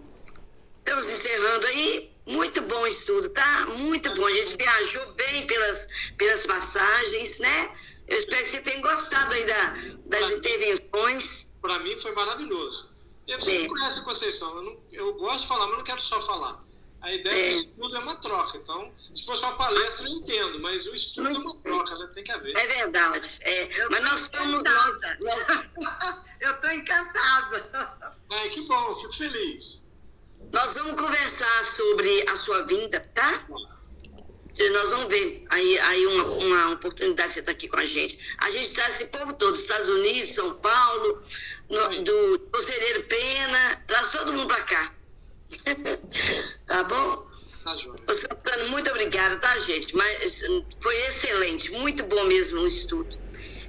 Estamos 0.80 1.10
encerrando 1.10 1.68
aí. 1.68 2.12
Muito 2.28 2.62
bom 2.62 2.86
estudo, 2.88 3.30
tá? 3.30 3.66
Muito 3.78 4.14
bom. 4.14 4.26
A 4.28 4.32
gente 4.32 4.58
viajou 4.58 5.14
bem 5.14 5.46
pelas, 5.48 6.12
pelas 6.18 6.46
passagens, 6.46 7.40
né? 7.40 7.72
Eu 8.08 8.18
espero 8.18 8.44
que 8.44 8.50
você 8.50 8.62
tenha 8.62 8.82
gostado 8.82 9.34
aí 9.34 9.46
da, 9.46 9.76
das 10.06 10.32
intervenções. 10.34 11.56
Pra 11.62 11.80
mim 11.80 11.98
foi 11.98 12.12
maravilhoso. 12.14 12.92
E 13.28 13.36
você 13.36 13.56
É. 13.58 13.60
não 13.62 13.68
conhece 13.70 14.00
a 14.00 14.04
Conceição. 14.04 14.56
Eu, 14.58 14.62
não- 14.64 14.84
eu 14.92 15.14
gosto 15.16 15.42
de 15.42 15.48
falar, 15.48 15.68
mas 15.68 15.78
não 15.78 15.84
quero 15.84 16.02
só 16.02 16.22
falar. 16.22 16.64
A 17.02 17.12
ideia 17.12 17.36
É. 17.36 17.52
do 17.54 17.60
estudo 17.60 17.96
é 17.96 18.00
uma 18.00 18.16
troca. 18.18 18.58
Então, 18.58 18.94
se 19.14 19.26
fosse 19.26 19.42
uma 19.44 19.56
palestra, 19.56 20.06
eu 20.08 20.12
entendo, 20.12 20.60
mas 20.60 20.86
o 20.86 20.94
estudo 20.94 21.30
é 21.30 21.34
uma 21.34 21.56
troca, 21.58 21.98
né? 21.98 22.12
Tem 22.14 22.24
que 22.24 22.32
haver. 22.32 22.56
É 22.56 22.68
verdade. 22.68 23.40
É. 23.42 23.88
Mas 23.90 24.04
nós 24.04 24.32
nós, 25.20 25.66
Eu 26.42 26.62
tô 26.62 26.68
encantada. 26.70 28.12
Ai, 28.32 28.50
que 28.50 28.62
bom, 28.68 28.96
fico 29.00 29.14
feliz. 29.16 29.84
nós 30.54 30.76
vamos 30.76 31.00
conversar 31.00 31.64
sobre 31.66 32.26
a 32.30 32.36
sua 32.36 32.64
vinda, 32.64 33.00
tá? 33.14 33.48
Nós 34.74 34.92
vamos 34.92 35.08
ver 35.10 35.44
aí, 35.50 35.80
aí 35.80 36.06
uma, 36.08 36.24
uma 36.24 36.72
oportunidade 36.74 37.30
de 37.30 37.34
você 37.36 37.40
estar 37.40 37.52
aqui 37.54 37.68
com 37.68 37.78
a 37.78 37.86
gente. 37.86 38.36
A 38.40 38.52
gente 38.52 38.74
traz 38.76 38.96
esse 38.96 39.08
povo 39.12 39.34
todo, 39.34 39.56
Estados 39.56 39.90
Unidos, 39.90 40.30
São 40.30 40.54
Paulo, 40.56 41.24
no, 41.70 42.04
do 42.04 42.40
Conselheiro 42.52 43.04
Pena, 43.06 43.84
traz 43.88 44.12
todo 44.12 44.34
mundo 44.34 44.48
para 44.48 44.62
cá. 44.64 44.94
tá 46.68 46.84
bom? 46.84 47.32
Tá. 47.64 47.76
Ô, 48.08 48.14
Santana, 48.14 48.66
muito 48.66 48.90
obrigada, 48.90 49.38
tá, 49.38 49.58
gente? 49.60 49.96
Mas 49.96 50.44
foi 50.80 50.96
excelente, 51.06 51.72
muito 51.72 52.04
bom 52.04 52.24
mesmo 52.26 52.62
o 52.62 52.68
estudo. 52.68 53.22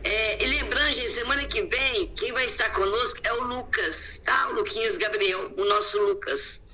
É, 0.04 0.42
e 0.42 0.46
lembrando, 0.48 0.92
gente, 0.92 1.10
semana 1.10 1.44
que 1.44 1.62
vem, 1.62 2.12
quem 2.14 2.32
vai 2.32 2.44
estar 2.46 2.70
conosco 2.72 3.20
é 3.22 3.32
o 3.34 3.44
Lucas, 3.44 4.20
tá? 4.24 4.48
O 4.48 4.54
Luquinhas 4.54 4.96
Gabriel, 4.96 5.52
o 5.56 5.64
nosso 5.64 6.00
Lucas. 6.02 6.66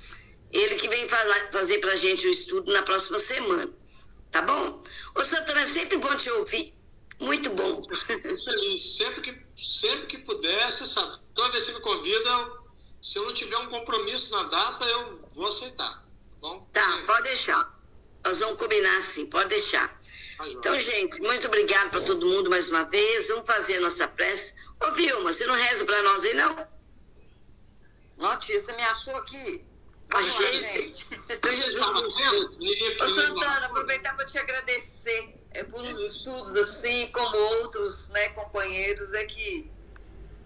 Ele 0.51 0.75
que 0.75 0.87
vem 0.87 1.07
falar, 1.07 1.51
fazer 1.51 1.77
pra 1.79 1.95
gente 1.95 2.25
o 2.25 2.31
estudo 2.31 2.71
na 2.71 2.81
próxima 2.81 3.19
semana. 3.19 3.69
Tá 4.31 4.41
bom? 4.41 4.83
Ô, 5.15 5.23
Santana, 5.23 5.61
é 5.61 5.65
sempre 5.65 5.97
bom 5.97 6.15
te 6.15 6.29
ouvir. 6.31 6.73
Muito 7.19 7.49
bom. 7.51 7.79
Feliz. 7.81 8.95
Sempre 8.97 9.21
que, 9.21 9.37
sempre 9.57 10.07
que 10.07 10.17
puder, 10.19 10.71
você 10.71 10.85
sabe. 10.85 11.19
Toda 11.35 11.51
vez 11.51 11.65
que 11.65 11.73
me 11.73 11.81
convida, 11.81 12.51
se 13.01 13.17
eu 13.17 13.25
não 13.25 13.33
tiver 13.33 13.57
um 13.57 13.69
compromisso 13.69 14.31
na 14.31 14.43
data, 14.43 14.85
eu 14.85 15.21
vou 15.31 15.47
aceitar. 15.47 15.93
Tá 15.93 16.03
bom? 16.41 16.67
Tá, 16.73 17.03
pode 17.05 17.23
deixar. 17.23 17.79
Nós 18.23 18.39
vamos 18.39 18.57
combinar 18.57 18.97
assim, 18.97 19.27
pode 19.27 19.49
deixar. 19.49 19.99
Então, 20.47 20.77
gente, 20.79 21.19
muito 21.21 21.47
obrigado 21.47 21.89
para 21.89 22.01
todo 22.01 22.25
mundo 22.25 22.49
mais 22.49 22.69
uma 22.69 22.83
vez. 22.83 23.27
Vamos 23.29 23.47
fazer 23.47 23.77
a 23.77 23.81
nossa 23.81 24.07
prece. 24.07 24.55
Ô, 24.81 24.91
Vilma, 24.91 25.33
você 25.33 25.45
não 25.45 25.53
reza 25.55 25.85
para 25.85 26.01
nós 26.03 26.25
aí, 26.25 26.33
não? 26.33 26.67
Você 28.59 28.73
me 28.73 28.83
achou 28.83 29.15
aqui. 29.17 29.65
A 30.11 30.21
gente. 30.21 31.07
Ô, 32.99 33.07
Santana, 33.07 33.65
aproveitar 33.67 34.15
para 34.15 34.25
te 34.25 34.37
agradecer 34.37 35.35
é, 35.51 35.63
por 35.63 35.81
uns 35.81 35.99
estudos 35.99 36.57
assim, 36.57 37.11
como 37.11 37.37
outros 37.37 38.09
né, 38.09 38.29
companheiros, 38.29 39.13
é 39.13 39.25
que 39.25 39.71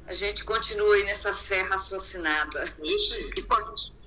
a 0.08 0.14
gente 0.14 0.44
continua 0.44 0.96
aí 0.96 1.04
nessa 1.04 1.34
fé 1.34 1.62
raciocinada. 1.62 2.74
Isso 2.84 3.14
aí. 3.14 3.32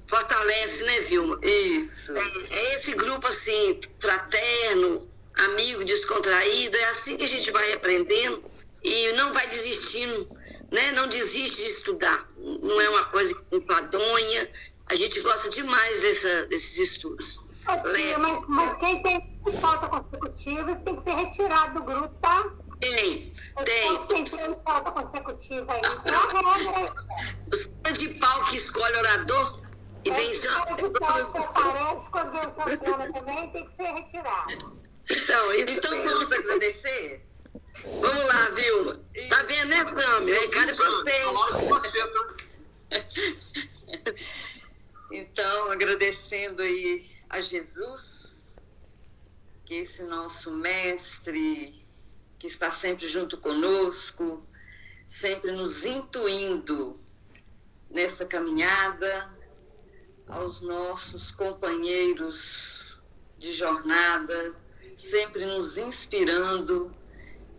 Fortalece, 0.06 0.85
né, 0.85 1.01
Vilma? 1.01 1.39
Isso. 1.43 2.16
É, 2.16 2.23
é 2.51 2.74
esse 2.74 2.94
grupo, 2.94 3.27
assim, 3.27 3.81
fraterno, 3.98 5.01
amigo, 5.35 5.85
descontraído, 5.85 6.77
é 6.77 6.85
assim 6.86 7.16
que 7.16 7.24
a 7.24 7.28
gente 7.28 7.51
vai 7.51 7.73
aprendendo 7.73 8.44
e 8.82 9.12
não 9.12 9.32
vai 9.32 9.48
desistindo, 9.48 10.28
né? 10.70 10.93
Não 10.93 11.09
desiste 11.09 11.56
de 11.56 11.68
estudar. 11.70 12.28
Não 12.39 12.81
é 12.81 12.89
uma 12.90 13.05
coisa 13.05 13.35
enfadonha. 13.51 14.48
A 14.86 14.94
gente 14.94 15.20
gosta 15.20 15.51
demais 15.51 16.01
dessa, 16.02 16.47
desses 16.47 16.78
estudos. 16.78 17.39
Ô, 17.66 17.82
tia, 17.90 18.16
mas, 18.18 18.47
mas 18.47 18.77
quem 18.77 19.02
tem 19.02 19.36
falta 19.60 19.89
consecutiva 19.89 20.77
tem 20.77 20.94
que 20.94 21.02
ser 21.02 21.14
retirado 21.14 21.81
do 21.81 21.85
grupo, 21.85 22.14
tá? 22.20 22.48
Tem, 22.81 23.32
Os 23.59 23.65
tem. 23.65 24.24
três 24.24 24.62
falta 24.62 24.90
consecutiva 24.93 25.73
aí. 25.73 25.81
Regra. 25.81 26.94
Os 27.53 27.70
de 27.98 28.09
pau 28.15 28.44
que 28.44 28.57
escolhe 28.57 28.97
orador 28.97 29.61
e 30.05 30.11
vem 30.11 30.35
só. 30.35 30.53
cara 30.53 30.73
de 30.74 30.90
pau 30.90 31.24
que 31.32 31.39
aparece 31.39 32.11
quando 32.11 32.39
o 32.39 32.48
Santana 32.48 33.12
também 33.12 33.51
tem 33.53 33.65
que 33.65 33.73
ser 33.73 33.93
retirado. 33.93 34.78
Então, 35.11 35.53
isso 35.55 35.70
Então 35.70 36.01
vamos 36.01 36.32
agradecer? 36.32 37.27
Vamos 38.01 38.27
lá, 38.27 38.48
Vilma. 38.51 39.01
Tá 39.28 39.43
vendo, 39.43 39.69
né, 39.69 39.85
Sam? 39.85 40.23
O 40.23 40.27
recado 40.27 40.70
é 40.70 40.74
pra 40.74 40.90
você. 40.90 41.23
Falaram 41.23 41.61
com 41.61 41.69
você, 41.69 42.07
tá? 42.07 42.36
Então, 45.12 45.70
agradecendo 45.70 46.61
aí 46.61 47.07
a 47.31 47.40
Jesus, 47.40 48.59
que 49.65 49.74
esse 49.77 50.03
nosso 50.03 50.51
mestre, 50.51 51.86
que 52.47 52.52
está 52.52 52.70
sempre 52.70 53.09
junto 53.09 53.39
conosco, 53.39 54.47
sempre 55.05 55.51
nos 55.51 55.85
intuindo 55.85 57.01
nessa 57.90 58.24
caminhada, 58.24 59.36
aos 60.28 60.60
nossos 60.60 61.32
companheiros 61.32 63.01
de 63.36 63.52
jornada, 63.52 64.55
sempre 64.94 65.44
nos 65.44 65.77
inspirando, 65.77 66.94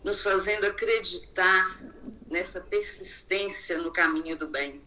nos 0.06 0.24
fazendo 0.24 0.66
acreditar 0.66 1.82
nessa 2.28 2.62
persistência 2.62 3.78
no 3.80 3.92
caminho 3.92 4.38
do 4.38 4.48
bem. 4.48 4.82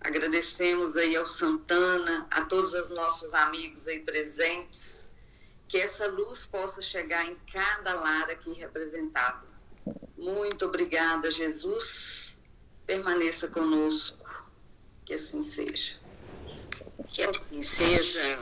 Agradecemos 0.00 0.96
aí 0.96 1.16
ao 1.16 1.26
Santana, 1.26 2.28
a 2.30 2.44
todos 2.44 2.72
os 2.72 2.90
nossos 2.90 3.34
amigos 3.34 3.88
aí 3.88 3.98
presentes, 3.98 5.10
que 5.68 5.78
essa 5.78 6.06
luz 6.06 6.46
possa 6.46 6.80
chegar 6.80 7.24
em 7.24 7.36
cada 7.52 7.94
lar 7.94 8.30
aqui 8.30 8.52
representado. 8.54 9.46
Muito 10.16 10.66
obrigada, 10.66 11.30
Jesus. 11.30 12.36
Permaneça 12.86 13.48
conosco. 13.48 14.48
Que 15.04 15.14
assim 15.14 15.42
seja. 15.42 15.96
Que 17.12 17.24
assim 17.24 17.62
seja. 17.62 18.22